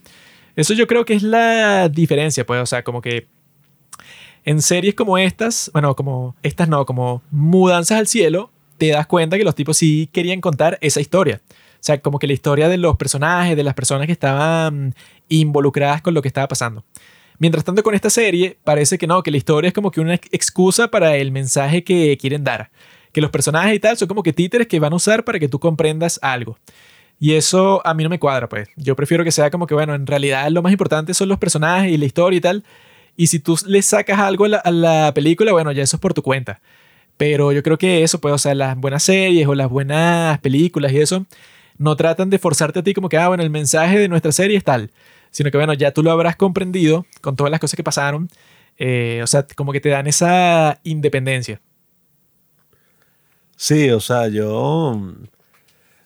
Eso 0.55 0.73
yo 0.73 0.87
creo 0.87 1.03
que 1.03 1.13
es 1.13 1.23
la 1.23 1.89
diferencia, 1.89 2.45
pues, 2.45 2.61
o 2.61 2.65
sea, 2.65 2.83
como 2.83 3.01
que 3.01 3.27
en 4.45 4.61
series 4.61 4.95
como 4.95 5.17
estas, 5.17 5.69
bueno, 5.73 5.95
como 5.95 6.35
estas 6.43 6.69
no, 6.69 6.85
como 6.85 7.23
Mudanzas 7.29 7.97
al 7.97 8.07
Cielo, 8.07 8.51
te 8.77 8.89
das 8.89 9.07
cuenta 9.07 9.37
que 9.37 9.43
los 9.43 9.55
tipos 9.55 9.77
sí 9.77 10.09
querían 10.13 10.39
contar 10.39 10.77
esa 10.81 11.01
historia. 11.01 11.41
O 11.85 11.87
sea, 11.87 12.01
como 12.01 12.17
que 12.17 12.25
la 12.25 12.33
historia 12.33 12.67
de 12.67 12.77
los 12.77 12.95
personajes, 12.95 13.55
de 13.55 13.63
las 13.63 13.75
personas 13.75 14.07
que 14.07 14.11
estaban 14.11 14.95
involucradas 15.29 16.01
con 16.01 16.15
lo 16.15 16.23
que 16.23 16.27
estaba 16.27 16.47
pasando. 16.47 16.83
Mientras 17.37 17.63
tanto, 17.63 17.83
con 17.83 17.93
esta 17.93 18.09
serie, 18.09 18.57
parece 18.63 18.97
que 18.97 19.05
no, 19.05 19.21
que 19.21 19.29
la 19.29 19.37
historia 19.37 19.67
es 19.67 19.73
como 19.75 19.91
que 19.91 20.01
una 20.01 20.15
excusa 20.15 20.87
para 20.87 21.15
el 21.15 21.31
mensaje 21.31 21.83
que 21.83 22.17
quieren 22.17 22.43
dar. 22.43 22.71
Que 23.11 23.21
los 23.21 23.29
personajes 23.29 23.75
y 23.75 23.79
tal 23.79 23.97
son 23.97 24.07
como 24.07 24.23
que 24.23 24.33
títeres 24.33 24.65
que 24.65 24.79
van 24.79 24.93
a 24.93 24.95
usar 24.95 25.23
para 25.23 25.37
que 25.37 25.47
tú 25.47 25.59
comprendas 25.59 26.17
algo. 26.23 26.57
Y 27.19 27.33
eso 27.33 27.85
a 27.85 27.93
mí 27.93 28.01
no 28.01 28.09
me 28.09 28.17
cuadra, 28.17 28.49
pues. 28.49 28.67
Yo 28.77 28.95
prefiero 28.95 29.23
que 29.23 29.31
sea 29.31 29.51
como 29.51 29.67
que, 29.67 29.75
bueno, 29.75 29.93
en 29.93 30.07
realidad 30.07 30.49
lo 30.49 30.63
más 30.63 30.71
importante 30.71 31.13
son 31.13 31.29
los 31.29 31.37
personajes 31.37 31.91
y 31.91 31.97
la 31.97 32.05
historia 32.05 32.37
y 32.37 32.41
tal. 32.41 32.63
Y 33.15 33.27
si 33.27 33.37
tú 33.37 33.59
le 33.67 33.83
sacas 33.83 34.17
algo 34.17 34.45
a 34.45 34.49
la, 34.49 34.57
a 34.57 34.71
la 34.71 35.13
película, 35.13 35.51
bueno, 35.51 35.71
ya 35.71 35.83
eso 35.83 35.97
es 35.97 36.01
por 36.01 36.15
tu 36.15 36.23
cuenta. 36.23 36.61
Pero 37.15 37.51
yo 37.51 37.61
creo 37.61 37.77
que 37.77 38.01
eso, 38.01 38.19
pues, 38.19 38.33
o 38.33 38.39
sea, 38.39 38.55
las 38.55 38.75
buenas 38.75 39.03
series 39.03 39.47
o 39.47 39.53
las 39.53 39.69
buenas 39.69 40.39
películas 40.39 40.91
y 40.91 40.99
eso, 40.99 41.27
no 41.77 41.95
tratan 41.95 42.29
de 42.29 42.39
forzarte 42.39 42.79
a 42.79 42.83
ti 42.83 42.93
como 42.93 43.09
que, 43.09 43.17
ah, 43.17 43.27
bueno, 43.27 43.43
el 43.43 43.49
mensaje 43.49 43.99
de 43.99 44.07
nuestra 44.07 44.31
serie 44.31 44.57
es 44.57 44.63
tal, 44.63 44.91
sino 45.31 45.51
que, 45.51 45.57
bueno, 45.57 45.73
ya 45.73 45.91
tú 45.91 46.03
lo 46.03 46.11
habrás 46.11 46.35
comprendido 46.35 47.05
con 47.21 47.35
todas 47.35 47.51
las 47.51 47.59
cosas 47.59 47.75
que 47.75 47.83
pasaron. 47.83 48.29
Eh, 48.77 49.21
o 49.23 49.27
sea, 49.27 49.45
como 49.55 49.71
que 49.71 49.81
te 49.81 49.89
dan 49.89 50.07
esa 50.07 50.79
independencia. 50.83 51.61
Sí, 53.55 53.89
o 53.89 53.99
sea, 53.99 54.27
yo... 54.27 55.13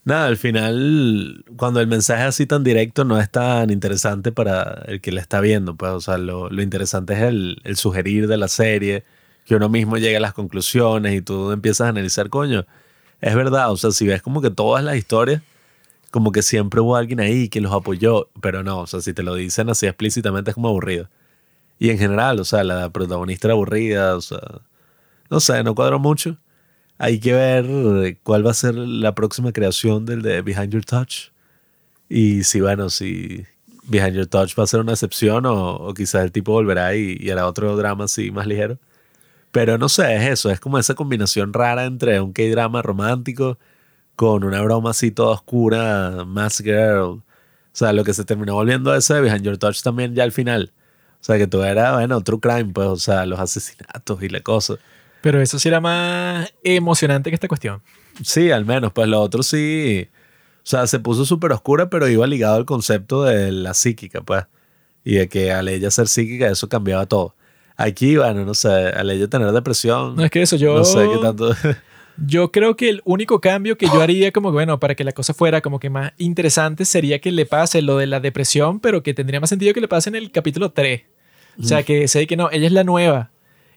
Nada, 0.06 0.28
al 0.28 0.38
final, 0.38 1.46
cuando 1.56 1.82
el 1.82 1.88
mensaje 1.88 2.24
así 2.24 2.48
tan 2.48 2.64
directo, 2.64 3.04
no 3.04 3.20
es 3.20 3.30
tan 3.30 3.70
interesante 3.70 4.32
para 4.32 4.84
el 4.88 5.02
que 5.02 5.12
le 5.12 5.22
está 5.22 5.40
viendo. 5.42 5.76
Pues, 5.76 5.92
o 5.92 6.02
sea, 6.02 6.18
lo, 6.18 6.50
interesante 6.62 7.14
es 7.14 7.22
el, 7.22 7.62
el, 7.64 7.76
sugerir 7.76 8.28
de 8.28 8.38
la 8.38 8.48
serie, 8.48 9.04
que 9.46 9.56
uno 9.56 9.70
mismo 9.70 9.98
llegue 9.98 10.18
a 10.18 10.20
las 10.20 10.34
conclusiones 10.34 11.14
y 11.14 11.22
tú 11.22 11.52
empiezas 11.52 11.86
a 11.86 11.90
analizar, 11.90 12.30
coño, 12.30 12.66
es 13.22 13.36
verdad, 13.36 13.72
o 13.72 13.78
sea, 13.78 13.92
si 13.92 14.08
ves 14.08 14.22
como 14.22 14.42
que 14.42 14.50
todas 14.50 14.84
las 14.84 14.96
historias, 14.96 15.44
como 16.12 16.32
que 16.32 16.42
siempre 16.42 16.82
hubo 16.82 16.96
alguien 16.96 17.20
ahí 17.20 17.50
que 17.50 17.62
los 17.62 17.74
apoyó, 17.74 18.30
pero 18.42 18.64
no, 18.64 18.82
o 18.82 18.88
sea, 18.88 19.02
si 19.02 19.14
te 19.14 19.24
lo 19.24 19.36
dicen 19.36 19.70
así 19.70 19.86
explícitamente 19.88 20.52
es 20.52 20.56
como 20.56 20.70
aburrido. 20.70 21.10
Y 21.80 21.90
en 21.92 21.98
general, 21.98 22.40
o 22.40 22.46
sea, 22.46 22.64
la 22.64 22.90
protagonista 22.92 23.48
era 23.48 23.54
aburrida, 23.54 24.16
o 24.16 24.22
sea, 24.22 24.40
no 25.30 25.40
sé, 25.40 25.64
no 25.64 25.76
cuadró 25.76 26.00
mucho. 26.00 26.38
Hay 26.98 27.20
que 27.20 27.34
ver 27.34 28.18
cuál 28.24 28.46
va 28.46 28.52
a 28.52 28.54
ser 28.54 28.76
la 28.76 29.16
próxima 29.16 29.54
creación 29.54 30.06
del 30.06 30.22
de 30.22 30.42
Behind 30.42 30.72
Your 30.74 30.86
Touch. 30.86 31.32
Y 32.10 32.44
si, 32.44 32.62
bueno, 32.62 32.90
si 32.90 33.46
Behind 33.84 34.16
Your 34.16 34.28
Touch 34.28 34.58
va 34.60 34.64
a 34.64 34.68
ser 34.68 34.82
una 34.82 34.94
excepción 34.94 35.46
o, 35.46 35.94
quizás 35.96 36.24
el 36.24 36.32
tipo 36.32 36.52
volverá 36.54 36.96
y, 36.96 37.18
y 37.20 37.30
hará 37.32 37.48
otro 37.48 37.76
drama 37.78 38.06
así 38.06 38.32
más 38.32 38.48
ligero. 38.48 38.78
Pero 39.52 39.78
no 39.78 39.90
sé, 39.90 40.16
es 40.16 40.24
eso, 40.24 40.52
es 40.52 40.60
como 40.60 40.78
esa 40.80 40.96
combinación 40.96 41.54
rara 41.54 41.86
entre 41.86 42.22
un 42.22 42.34
K-drama 42.34 42.82
romántico 42.82 43.58
con 44.20 44.44
una 44.44 44.62
broma 44.62 44.90
así 44.90 45.12
toda 45.12 45.30
oscura, 45.30 46.26
Mass 46.28 46.58
Girl. 46.62 47.04
O 47.04 47.24
sea, 47.72 47.94
lo 47.94 48.04
que 48.04 48.14
se 48.14 48.26
terminó 48.26 48.54
volviendo 48.54 48.92
a 48.92 48.98
ese 48.98 49.22
Behind 49.22 49.44
Your 49.44 49.58
Touch 49.58 49.82
también 49.82 50.14
ya 50.14 50.26
al 50.26 50.34
final. 50.34 50.74
O 51.14 51.24
sea, 51.24 51.38
que 51.38 51.48
todo 51.48 51.64
era, 51.64 51.94
bueno, 51.94 52.20
true 52.20 52.42
crime, 52.42 52.66
pues, 52.66 52.86
o 52.86 52.98
sea, 52.98 53.26
los 53.26 53.40
asesinatos 53.40 54.22
y 54.22 54.28
la 54.28 54.42
cosa. 54.42 54.74
Pero 55.22 55.42
eso 55.42 55.58
sí 55.58 55.70
era 55.70 55.80
más 55.80 56.54
emocionante 56.66 57.30
que 57.32 57.36
esta 57.36 57.48
cuestión. 57.48 57.82
Sí, 58.22 58.52
al 58.52 58.66
menos, 58.66 58.92
pues 58.92 59.08
lo 59.08 59.22
otro 59.22 59.42
sí. 59.42 60.10
O 60.58 60.68
sea, 60.68 60.86
se 60.86 61.00
puso 61.00 61.24
súper 61.24 61.54
oscura, 61.54 61.90
pero 61.90 62.06
iba 62.10 62.28
ligado 62.28 62.56
al 62.56 62.66
concepto 62.66 63.24
de 63.24 63.54
la 63.54 63.74
psíquica, 63.74 64.20
pues. 64.20 64.44
Y 65.06 65.16
de 65.16 65.30
que 65.30 65.54
al 65.54 65.70
ella 65.70 65.92
ser 65.92 66.10
psíquica, 66.10 66.50
eso 66.50 66.68
cambiaba 66.68 67.06
todo. 67.06 67.38
Aquí, 67.78 68.18
bueno, 68.18 68.44
no 68.44 68.54
sé, 68.54 68.68
al 68.68 69.12
ella 69.12 69.30
tener 69.30 69.50
depresión. 69.54 70.18
No 70.18 70.26
es 70.26 70.30
que 70.30 70.42
eso, 70.42 70.58
yo. 70.58 70.76
No 70.76 70.84
sé 70.84 71.08
qué 71.10 71.20
tanto. 71.22 71.56
Yo 72.26 72.52
creo 72.52 72.76
que 72.76 72.90
el 72.90 73.02
único 73.06 73.40
cambio 73.40 73.78
que 73.78 73.88
yo 73.88 74.02
haría, 74.02 74.32
como 74.32 74.50
que, 74.50 74.54
bueno, 74.54 74.80
para 74.80 74.96
que 74.96 75.04
la 75.04 75.12
cosa 75.12 75.34
fuera 75.34 75.62
como 75.62 75.80
que 75.80 75.90
más 75.90 76.14
interesante, 76.18 76.86
sería 76.86 77.20
que 77.20 77.32
le 77.32 77.46
pase 77.46 77.82
lo 77.82 77.98
de 77.98 78.08
la 78.08 78.20
depresión, 78.20 78.80
pero 78.80 79.04
que 79.04 79.14
tendría 79.14 79.40
más 79.40 79.50
sentido 79.50 79.74
que 79.74 79.82
le 79.82 79.88
pase 79.88 80.10
en 80.10 80.16
el 80.16 80.32
capítulo 80.32 80.72
3. 80.72 81.02
O 81.62 81.64
sea, 81.64 81.84
que 81.84 82.08
sé 82.08 82.26
que 82.26 82.38
no, 82.38 82.50
ella 82.52 82.68
es 82.68 82.74
la 82.74 82.84
nueva. 82.84 83.32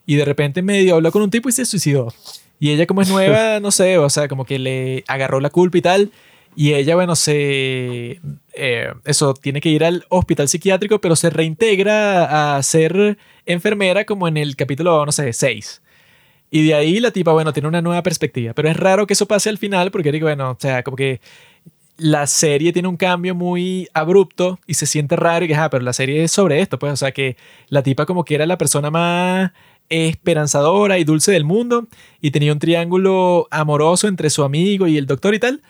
Y 0.05 0.15
de 0.15 0.25
repente 0.25 0.61
medio 0.61 0.95
habló 0.95 1.11
con 1.11 1.21
un 1.21 1.29
tipo 1.29 1.49
y 1.49 1.51
se 1.51 1.65
suicidó. 1.65 2.13
Y 2.59 2.71
ella, 2.71 2.85
como 2.85 3.01
es 3.01 3.09
nueva, 3.09 3.59
no 3.61 3.71
sé, 3.71 3.97
o 3.97 4.09
sea, 4.09 4.27
como 4.27 4.45
que 4.45 4.59
le 4.59 5.03
agarró 5.07 5.39
la 5.39 5.49
culpa 5.49 5.77
y 5.77 5.81
tal. 5.81 6.11
Y 6.55 6.73
ella, 6.73 6.95
bueno, 6.95 7.15
se. 7.15 8.21
eh, 8.53 8.93
eso, 9.05 9.33
tiene 9.33 9.59
que 9.59 9.69
ir 9.69 9.83
al 9.83 10.05
hospital 10.09 10.47
psiquiátrico, 10.47 11.01
pero 11.01 11.15
se 11.15 11.29
reintegra 11.29 12.55
a 12.57 12.63
ser 12.63 13.17
enfermera 13.45 14.05
como 14.05 14.27
en 14.27 14.37
el 14.37 14.55
capítulo, 14.55 15.05
no 15.05 15.11
sé, 15.11 15.33
6. 15.33 15.81
Y 16.55 16.67
de 16.67 16.75
ahí 16.75 16.99
la 16.99 17.09
tipa, 17.09 17.31
bueno, 17.33 17.51
tiene 17.51 17.67
una 17.67 17.81
nueva 17.81 18.03
perspectiva. 18.03 18.53
Pero 18.53 18.69
es 18.69 18.77
raro 18.77 19.07
que 19.07 19.13
eso 19.13 19.25
pase 19.25 19.49
al 19.49 19.57
final 19.57 19.89
porque 19.89 20.11
digo, 20.11 20.27
bueno, 20.27 20.51
o 20.51 20.57
sea, 20.59 20.83
como 20.83 20.95
que 20.95 21.19
la 21.97 22.27
serie 22.27 22.71
tiene 22.71 22.87
un 22.87 22.95
cambio 22.95 23.33
muy 23.33 23.87
abrupto 23.91 24.59
y 24.67 24.75
se 24.75 24.85
siente 24.85 25.15
raro 25.15 25.45
y 25.45 25.47
que, 25.47 25.55
ah, 25.55 25.71
pero 25.71 25.83
la 25.83 25.93
serie 25.93 26.23
es 26.23 26.31
sobre 26.31 26.61
esto, 26.61 26.77
pues, 26.77 26.93
o 26.93 26.95
sea, 26.95 27.11
que 27.11 27.37
la 27.69 27.81
tipa 27.81 28.05
como 28.05 28.23
que 28.23 28.35
era 28.35 28.45
la 28.45 28.59
persona 28.59 28.91
más 28.91 29.51
esperanzadora 29.89 30.99
y 30.99 31.05
dulce 31.05 31.31
del 31.31 31.43
mundo 31.43 31.87
y 32.21 32.29
tenía 32.29 32.53
un 32.53 32.59
triángulo 32.59 33.47
amoroso 33.49 34.07
entre 34.07 34.29
su 34.29 34.43
amigo 34.43 34.85
y 34.85 34.99
el 34.99 35.07
doctor 35.07 35.33
y 35.33 35.39
tal. 35.39 35.63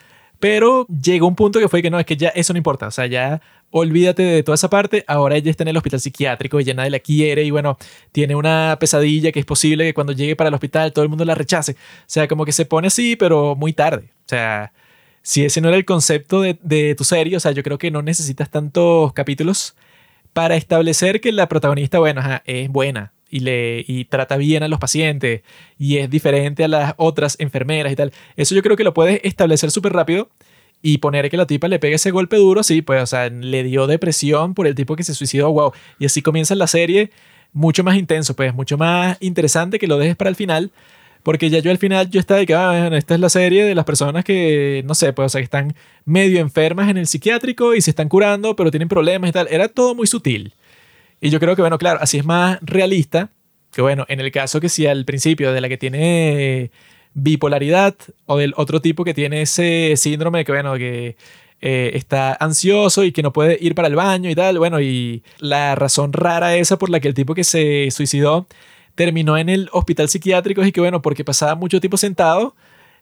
Pero 0.44 0.86
llegó 0.88 1.26
un 1.26 1.38
punto 1.38 1.58
que 1.62 1.70
fue 1.70 1.82
que 1.82 1.90
no, 1.90 1.98
es 1.98 2.06
que 2.06 2.18
ya 2.18 2.28
eso 2.28 2.52
no 2.52 2.58
importa. 2.58 2.88
O 2.88 2.92
sea, 2.92 3.06
ya 3.06 3.40
olvídate 3.72 4.24
de 4.24 4.44
toda 4.44 4.56
esa 4.56 4.70
parte. 4.70 5.06
Ahora 5.08 5.38
ella 5.38 5.50
está 5.50 5.64
en 5.64 5.70
el 5.70 5.78
hospital 5.78 6.02
psiquiátrico 6.02 6.60
y 6.60 6.66
ya 6.66 6.74
nadie 6.74 6.90
la 6.90 7.00
quiere. 7.00 7.46
Y 7.46 7.52
bueno, 7.52 7.78
tiene 8.12 8.36
una 8.36 8.76
pesadilla 8.78 9.32
que 9.32 9.40
es 9.40 9.46
posible 9.46 9.86
que 9.86 9.94
cuando 9.94 10.12
llegue 10.12 10.36
para 10.36 10.50
el 10.50 10.54
hospital 10.54 10.92
todo 10.92 11.04
el 11.04 11.08
mundo 11.08 11.24
la 11.24 11.34
rechace. 11.34 11.72
O 11.72 12.08
sea, 12.08 12.28
como 12.28 12.44
que 12.44 12.52
se 12.52 12.66
pone 12.66 12.88
así, 12.88 13.16
pero 13.16 13.56
muy 13.56 13.72
tarde. 13.72 14.12
O 14.26 14.28
sea, 14.28 14.74
si 15.22 15.46
ese 15.46 15.62
no 15.62 15.70
era 15.70 15.78
el 15.78 15.86
concepto 15.86 16.42
de, 16.42 16.96
tu 16.98 17.06
serie, 17.06 17.38
o 17.38 17.40
sea, 17.40 17.54
yo 17.54 17.64
creo 17.64 17.78
que 17.78 17.90
no 17.90 18.02
necesitas 18.02 18.50
tantos 18.50 19.14
capítulos 19.14 19.76
para 20.34 20.58
establecer 20.58 21.22
que 21.22 21.32
la 21.32 21.48
protagonista, 21.48 22.00
bueno, 22.00 22.22
es 22.44 22.68
buena 22.68 23.14
y, 23.34 23.40
le, 23.40 24.06
trata 24.06 24.38
bien 24.38 24.62
a 24.62 24.68
los 24.68 24.78
pacientes 24.78 25.42
y 25.80 25.98
es 25.98 26.10
diferente 26.10 26.64
a 26.64 26.68
las 26.68 26.94
otras 26.98 27.36
enfermeras 27.40 27.92
y 27.92 27.96
tal. 27.96 28.12
Eso 28.36 28.54
yo 28.54 28.62
creo 28.62 28.78
que 28.78 28.84
lo 28.84 28.94
puedes 28.94 29.20
establecer 29.24 29.72
súper 29.72 29.92
rápido 29.94 30.30
y 30.84 31.00
poner 31.00 31.32
que 31.32 31.38
la 31.38 31.48
tipa 31.48 31.68
le 31.68 31.80
pegue 31.80 31.96
ese 31.96 32.12
golpe 32.12 32.36
duro, 32.36 32.62
sí, 32.62 32.84
pues, 32.84 33.02
o 33.02 33.08
sea, 33.08 33.30
le 33.30 33.64
dio 33.64 33.88
depresión 33.88 34.54
por 34.54 34.68
el 34.68 34.76
tipo 34.76 34.96
que 34.96 35.04
se 35.04 35.16
suicidó, 35.16 35.52
wow. 35.52 35.72
Y 35.98 36.06
así 36.06 36.22
comienza 36.22 36.54
la 36.54 36.68
serie 36.68 37.10
mucho 37.54 37.84
más 37.84 37.98
intenso, 37.98 38.36
pues, 38.36 38.54
mucho 38.54 38.78
más 38.78 39.18
interesante 39.20 39.80
que 39.80 39.88
lo 39.88 39.98
dejes 39.98 40.16
para 40.16 40.30
el 40.30 40.36
final. 40.36 40.72
Porque 41.24 41.50
ya 41.50 41.60
yo 41.60 41.72
al 41.72 41.78
final 41.78 42.10
yo 42.10 42.20
estaba 42.20 42.42
de 42.42 42.46
que, 42.46 42.54
ah, 42.54 42.90
esta 42.94 43.14
es 43.16 43.20
la 43.20 43.30
serie 43.30 43.64
de 43.64 43.74
las 43.74 43.86
personas 43.86 44.26
que, 44.26 44.84
no 44.86 44.94
sé, 44.94 45.14
pues, 45.14 45.28
o 45.28 45.30
sea, 45.30 45.40
que 45.40 45.46
están 45.46 45.74
medio 46.06 46.40
enfermas 46.40 46.90
en 46.90 46.98
el 46.98 47.08
psiquiátrico 47.08 47.74
y 47.74 47.82
se 47.82 47.92
están 47.92 48.10
curando, 48.10 48.56
pero 48.56 48.70
tienen 48.70 48.90
problemas 48.90 49.30
y 49.30 49.34
tal. 49.34 49.48
Era 49.50 49.70
todo 49.70 49.96
muy 49.96 50.06
sutil. 50.06 50.54
Y 51.24 51.30
yo 51.30 51.40
creo 51.40 51.56
que, 51.56 51.62
bueno, 51.62 51.78
claro, 51.78 52.00
así 52.02 52.18
es 52.18 52.26
más 52.26 52.60
realista. 52.62 53.30
Que 53.72 53.82
bueno, 53.82 54.06
en 54.10 54.20
el 54.20 54.30
caso 54.30 54.60
que 54.60 54.68
si 54.68 54.88
al 54.88 55.06
principio 55.06 55.54
de 55.54 55.62
la 55.62 55.70
que 55.70 55.78
tiene 55.78 56.70
bipolaridad 57.14 57.96
o 58.26 58.38
del 58.38 58.54
otro 58.58 58.82
tipo 58.82 59.06
que 59.06 59.14
tiene 59.14 59.44
ese 59.44 59.94
síndrome 59.96 60.40
de 60.40 60.46
que, 60.46 60.52
bueno, 60.52 60.74
que 60.76 61.16
eh, 61.62 61.92
está 61.94 62.34
ansioso 62.34 63.06
y 63.06 63.14
que 63.14 63.24
no 63.24 63.32
puede 63.32 63.58
ir 63.62 63.74
para 63.74 63.88
el 63.88 63.96
baño 63.96 64.30
y 64.30 64.36
tal, 64.36 64.60
bueno, 64.60 64.82
y 64.82 65.24
la 65.40 65.76
razón 65.76 66.12
rara 66.12 66.58
esa 66.58 66.78
por 66.78 66.90
la 66.90 67.00
que 67.00 67.08
el 67.08 67.14
tipo 67.14 67.34
que 67.34 67.46
se 67.46 67.90
suicidó 67.92 68.46
terminó 68.94 69.38
en 69.38 69.48
el 69.48 69.70
hospital 69.72 70.10
psiquiátrico 70.10 70.62
y 70.66 70.74
que, 70.74 70.82
bueno, 70.82 71.02
porque 71.02 71.24
pasaba 71.24 71.56
mucho 71.56 71.80
tiempo 71.80 71.96
sentado, 71.96 72.54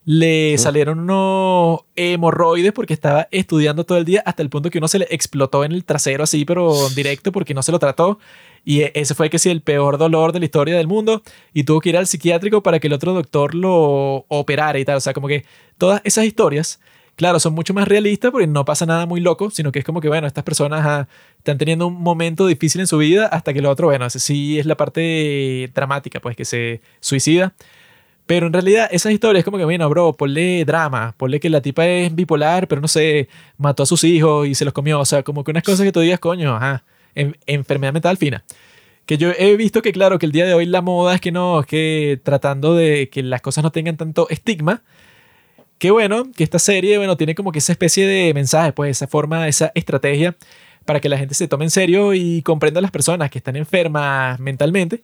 le 0.03 0.57
salieron 0.57 0.99
unos 0.99 1.81
hemorroides 1.95 2.71
porque 2.73 2.93
estaba 2.93 3.27
estudiando 3.31 3.83
todo 3.85 3.99
el 3.99 4.05
día 4.05 4.23
hasta 4.25 4.41
el 4.41 4.49
punto 4.49 4.69
que 4.71 4.79
uno 4.79 4.87
se 4.87 4.99
le 4.99 5.07
explotó 5.11 5.63
en 5.63 5.71
el 5.71 5.85
trasero 5.85 6.23
así, 6.23 6.43
pero 6.43 6.89
directo 6.95 7.31
porque 7.31 7.53
no 7.53 7.61
se 7.61 7.71
lo 7.71 7.79
trató. 7.79 8.17
Y 8.65 8.81
e- 8.81 8.91
ese 8.95 9.13
fue 9.15 9.29
que 9.29 9.39
sí 9.39 9.49
el 9.49 9.61
peor 9.61 9.97
dolor 9.97 10.33
de 10.33 10.39
la 10.39 10.45
historia 10.45 10.75
del 10.75 10.87
mundo 10.87 11.21
y 11.53 11.63
tuvo 11.63 11.81
que 11.81 11.89
ir 11.89 11.97
al 11.97 12.07
psiquiátrico 12.07 12.63
para 12.63 12.79
que 12.79 12.87
el 12.87 12.93
otro 12.93 13.13
doctor 13.13 13.53
lo 13.55 14.25
operara 14.27 14.79
y 14.79 14.85
tal. 14.85 14.97
O 14.97 15.01
sea, 15.01 15.13
como 15.13 15.27
que 15.27 15.45
todas 15.77 16.01
esas 16.03 16.25
historias, 16.25 16.79
claro, 17.15 17.39
son 17.39 17.53
mucho 17.53 17.73
más 17.73 17.87
realistas 17.87 18.31
porque 18.31 18.47
no 18.47 18.65
pasa 18.65 18.85
nada 18.87 19.05
muy 19.05 19.19
loco, 19.21 19.51
sino 19.51 19.71
que 19.71 19.79
es 19.79 19.85
como 19.85 20.01
que, 20.01 20.07
bueno, 20.07 20.25
estas 20.27 20.43
personas 20.43 20.81
ah, 20.85 21.07
están 21.37 21.57
teniendo 21.59 21.85
un 21.87 22.01
momento 22.01 22.47
difícil 22.47 22.81
en 22.81 22.87
su 22.87 22.97
vida 22.97 23.27
hasta 23.27 23.53
que 23.53 23.61
lo 23.61 23.69
otro, 23.69 23.87
bueno, 23.87 24.05
ese 24.07 24.19
sí 24.19 24.57
es 24.59 24.65
la 24.65 24.77
parte 24.77 25.69
dramática, 25.75 26.19
pues 26.19 26.35
que 26.35 26.45
se 26.45 26.81
suicida. 26.99 27.53
Pero 28.26 28.48
en 28.48 28.53
realidad 28.53 28.88
esas 28.91 29.11
historias 29.11 29.43
como 29.43 29.57
que, 29.57 29.65
bueno, 29.65 29.89
bro, 29.89 30.14
ponle 30.14 30.64
drama, 30.64 31.14
ponle 31.18 31.39
que 31.39 31.49
la 31.49 31.61
tipa 31.61 31.85
es 31.88 32.14
bipolar, 32.15 32.68
pero 32.68 32.80
no 32.81 32.88
sé, 32.88 33.27
mató 33.57 33.84
a 33.84 33.85
sus 33.85 34.03
hijos 34.03 34.48
y 34.48 34.56
se 34.56 34.64
los 34.64 34.73
comió. 34.73 34.99
O 34.99 35.06
sea, 35.06 35.23
como 35.23 35.43
que 35.43 35.52
unas 35.52 35.64
cosas 35.64 35.85
que 35.85 35.91
tú 35.91 35.99
digas, 35.99 36.19
coño, 36.19 36.56
ajá, 36.56 36.84
en- 37.15 37.35
enfermedad 37.45 37.93
mental 37.93 38.18
fina. 38.18 38.43
Que 39.06 39.18
yo 39.18 39.31
he 39.38 39.57
visto 39.57 39.81
que, 39.81 39.91
claro, 39.91 40.19
que 40.19 40.26
el 40.27 40.31
día 40.31 40.45
de 40.45 40.53
hoy 40.53 40.65
la 40.65 40.81
moda 40.81 41.15
es 41.15 41.22
que 41.22 41.31
no, 41.31 41.60
es 41.61 41.65
que 41.65 42.19
tratando 42.23 42.76
de 42.76 43.10
que 43.10 43.23
las 43.23 43.41
cosas 43.41 43.64
no 43.64 43.72
tengan 43.72 43.98
tanto 43.98 44.30
estigma, 44.30 44.84
que 45.77 45.91
bueno, 45.91 46.31
que 46.35 46.43
esta 46.43 46.60
serie, 46.60 46.98
bueno, 46.98 47.18
tiene 47.18 47.34
como 47.35 47.52
que 47.52 47.60
esa 47.60 47.72
especie 47.72 48.06
de 48.06 48.34
mensaje, 48.34 48.72
pues 48.72 48.91
esa 48.91 49.07
forma, 49.07 49.48
esa 49.48 49.72
estrategia 49.73 50.35
para 50.85 50.99
que 50.99 51.10
la 51.10 51.18
gente 51.18 51.34
se 51.34 51.48
tome 51.48 51.65
en 51.65 51.72
serio 51.72 52.14
y 52.14 52.41
comprenda 52.43 52.77
a 52.80 52.81
las 52.81 52.91
personas 52.91 53.30
que 53.31 53.39
están 53.39 53.56
enfermas 53.56 54.39
mentalmente. 54.39 55.03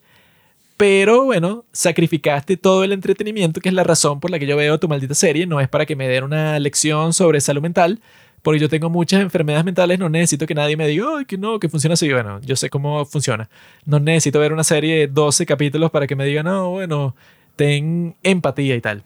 Pero 0.77 1.23
bueno, 1.23 1.65
sacrificaste 1.71 2.55
todo 2.55 2.83
el 2.83 2.91
entretenimiento, 2.91 3.61
que 3.61 3.69
es 3.69 3.73
la 3.73 3.83
razón 3.83 4.19
por 4.19 4.29
la 4.29 4.37
que 4.37 4.45
yo 4.45 4.55
veo 4.55 4.79
tu 4.79 4.87
maldita 4.87 5.15
serie. 5.15 5.47
No 5.47 5.59
es 5.59 5.67
para 5.67 5.87
que 5.87 5.95
me 5.95 6.07
den 6.07 6.23
una 6.23 6.59
lección 6.59 7.13
sobre 7.13 7.41
salud 7.41 7.63
mental, 7.63 7.99
porque 8.43 8.59
yo 8.59 8.69
tengo 8.69 8.87
muchas 8.87 9.21
enfermedades 9.21 9.65
mentales. 9.65 9.97
No 9.97 10.07
necesito 10.07 10.45
que 10.45 10.53
nadie 10.53 10.77
me 10.77 10.87
diga, 10.87 11.07
ay, 11.17 11.25
que 11.25 11.35
no, 11.37 11.59
que 11.59 11.67
funciona 11.67 11.95
así. 11.95 12.13
Bueno, 12.13 12.39
yo 12.41 12.55
sé 12.55 12.69
cómo 12.69 13.03
funciona. 13.05 13.49
No 13.85 13.99
necesito 13.99 14.39
ver 14.39 14.53
una 14.53 14.63
serie 14.63 14.99
de 14.99 15.07
12 15.07 15.47
capítulos 15.47 15.89
para 15.89 16.05
que 16.05 16.15
me 16.15 16.25
digan, 16.25 16.45
no, 16.45 16.69
bueno, 16.69 17.15
ten 17.55 18.15
empatía 18.21 18.75
y 18.75 18.81
tal. 18.81 19.03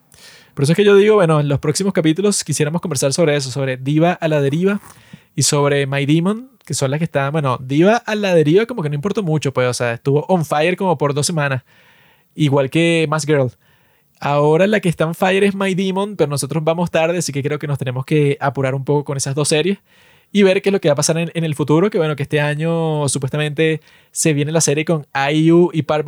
Por 0.62 0.66
eso 0.66 0.74
es 0.74 0.78
que 0.78 0.86
yo 0.86 0.96
digo, 0.96 1.16
bueno, 1.16 1.40
en 1.40 1.48
los 1.48 1.58
próximos 1.58 1.92
capítulos 1.92 2.44
quisiéramos 2.44 2.82
conversar 2.82 3.12
sobre 3.14 3.36
eso, 3.36 3.50
sobre 3.50 3.78
Diva 3.78 4.12
a 4.12 4.28
la 4.28 4.40
deriva 4.42 4.80
y 5.36 5.42
sobre 5.42 5.88
My 5.88 6.06
Demon, 6.06 6.52
que 6.64 6.76
son 6.76 6.92
las 6.92 7.00
que 7.00 7.06
están, 7.06 7.32
bueno, 7.32 7.58
Diva 7.60 7.96
a 7.96 8.14
la 8.14 8.36
deriva 8.36 8.68
como 8.68 8.84
que 8.84 8.90
no 8.90 8.94
importó 8.94 9.24
mucho, 9.24 9.52
pues, 9.52 9.68
o 9.68 9.74
sea, 9.74 9.94
estuvo 9.94 10.24
on 10.28 10.46
fire 10.46 10.78
como 10.78 11.00
por 11.00 11.16
dos 11.16 11.26
semanas, 11.26 11.64
igual 12.36 12.70
que 12.70 13.08
Mask 13.10 13.28
Girl. 13.28 13.50
Ahora 14.20 14.68
la 14.68 14.82
que 14.82 14.90
está 14.90 15.08
on 15.08 15.16
fire 15.16 15.44
es 15.46 15.56
My 15.56 15.74
Demon, 15.74 16.16
pero 16.16 16.30
nosotros 16.30 16.64
vamos 16.64 16.92
tarde, 16.92 17.18
así 17.18 17.32
que 17.34 17.42
creo 17.42 17.58
que 17.58 17.66
nos 17.66 17.80
tenemos 17.80 18.06
que 18.06 18.38
apurar 18.40 18.76
un 18.76 18.86
poco 18.86 19.04
con 19.04 19.18
esas 19.18 19.34
dos 19.34 19.48
series 19.48 19.80
y 20.32 20.44
ver 20.44 20.62
qué 20.62 20.70
es 20.70 20.74
lo 20.74 20.80
que 20.80 20.90
va 20.90 20.94
a 20.94 20.96
pasar 20.96 21.18
en, 21.18 21.44
el 21.44 21.56
futuro, 21.56 21.90
que 21.90 21.98
bueno, 21.98 22.16
que 22.16 22.22
este 22.22 22.40
año 22.40 23.10
supuestamente 23.10 23.82
se 24.12 24.34
viene 24.34 24.52
la 24.52 24.62
serie 24.62 24.86
con 24.86 25.08
IU 25.34 25.72
y 25.74 25.82
Park 25.82 26.06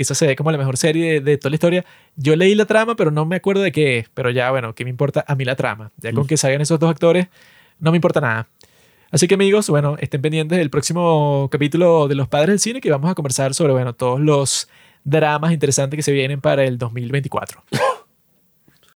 Esa 0.00 0.14
se 0.14 0.26
ve 0.26 0.36
como 0.36 0.50
la 0.50 0.58
mejor 0.58 0.76
serie 0.76 1.14
de, 1.14 1.20
de 1.20 1.38
toda 1.38 1.50
la 1.50 1.56
historia. 1.56 1.84
Yo 2.16 2.34
leí 2.36 2.54
la 2.54 2.64
trama, 2.64 2.96
pero 2.96 3.10
no 3.10 3.26
me 3.26 3.36
acuerdo 3.36 3.62
de 3.62 3.70
qué 3.70 3.98
es, 3.98 4.08
pero 4.14 4.30
ya, 4.30 4.50
bueno, 4.50 4.74
¿qué 4.74 4.84
me 4.84 4.90
importa 4.90 5.24
a 5.26 5.34
mí 5.34 5.44
la 5.44 5.56
trama? 5.56 5.92
Ya 5.98 6.12
con 6.12 6.26
que 6.26 6.36
salgan 6.36 6.60
esos 6.60 6.78
dos 6.78 6.90
actores, 6.90 7.28
no 7.78 7.90
me 7.90 7.98
importa 7.98 8.20
nada. 8.20 8.48
Así 9.10 9.26
que 9.26 9.34
amigos, 9.34 9.68
bueno, 9.68 9.96
estén 9.98 10.22
pendientes 10.22 10.56
del 10.56 10.70
próximo 10.70 11.48
capítulo 11.50 12.08
de 12.08 12.14
Los 12.14 12.28
Padres 12.28 12.48
del 12.48 12.60
Cine 12.60 12.80
que 12.80 12.90
vamos 12.90 13.10
a 13.10 13.14
conversar 13.14 13.54
sobre, 13.54 13.72
bueno, 13.72 13.92
todos 13.92 14.20
los 14.20 14.68
dramas 15.04 15.52
interesantes 15.52 15.96
que 15.98 16.02
se 16.02 16.12
vienen 16.12 16.40
para 16.40 16.64
el 16.64 16.78
2024. 16.78 17.62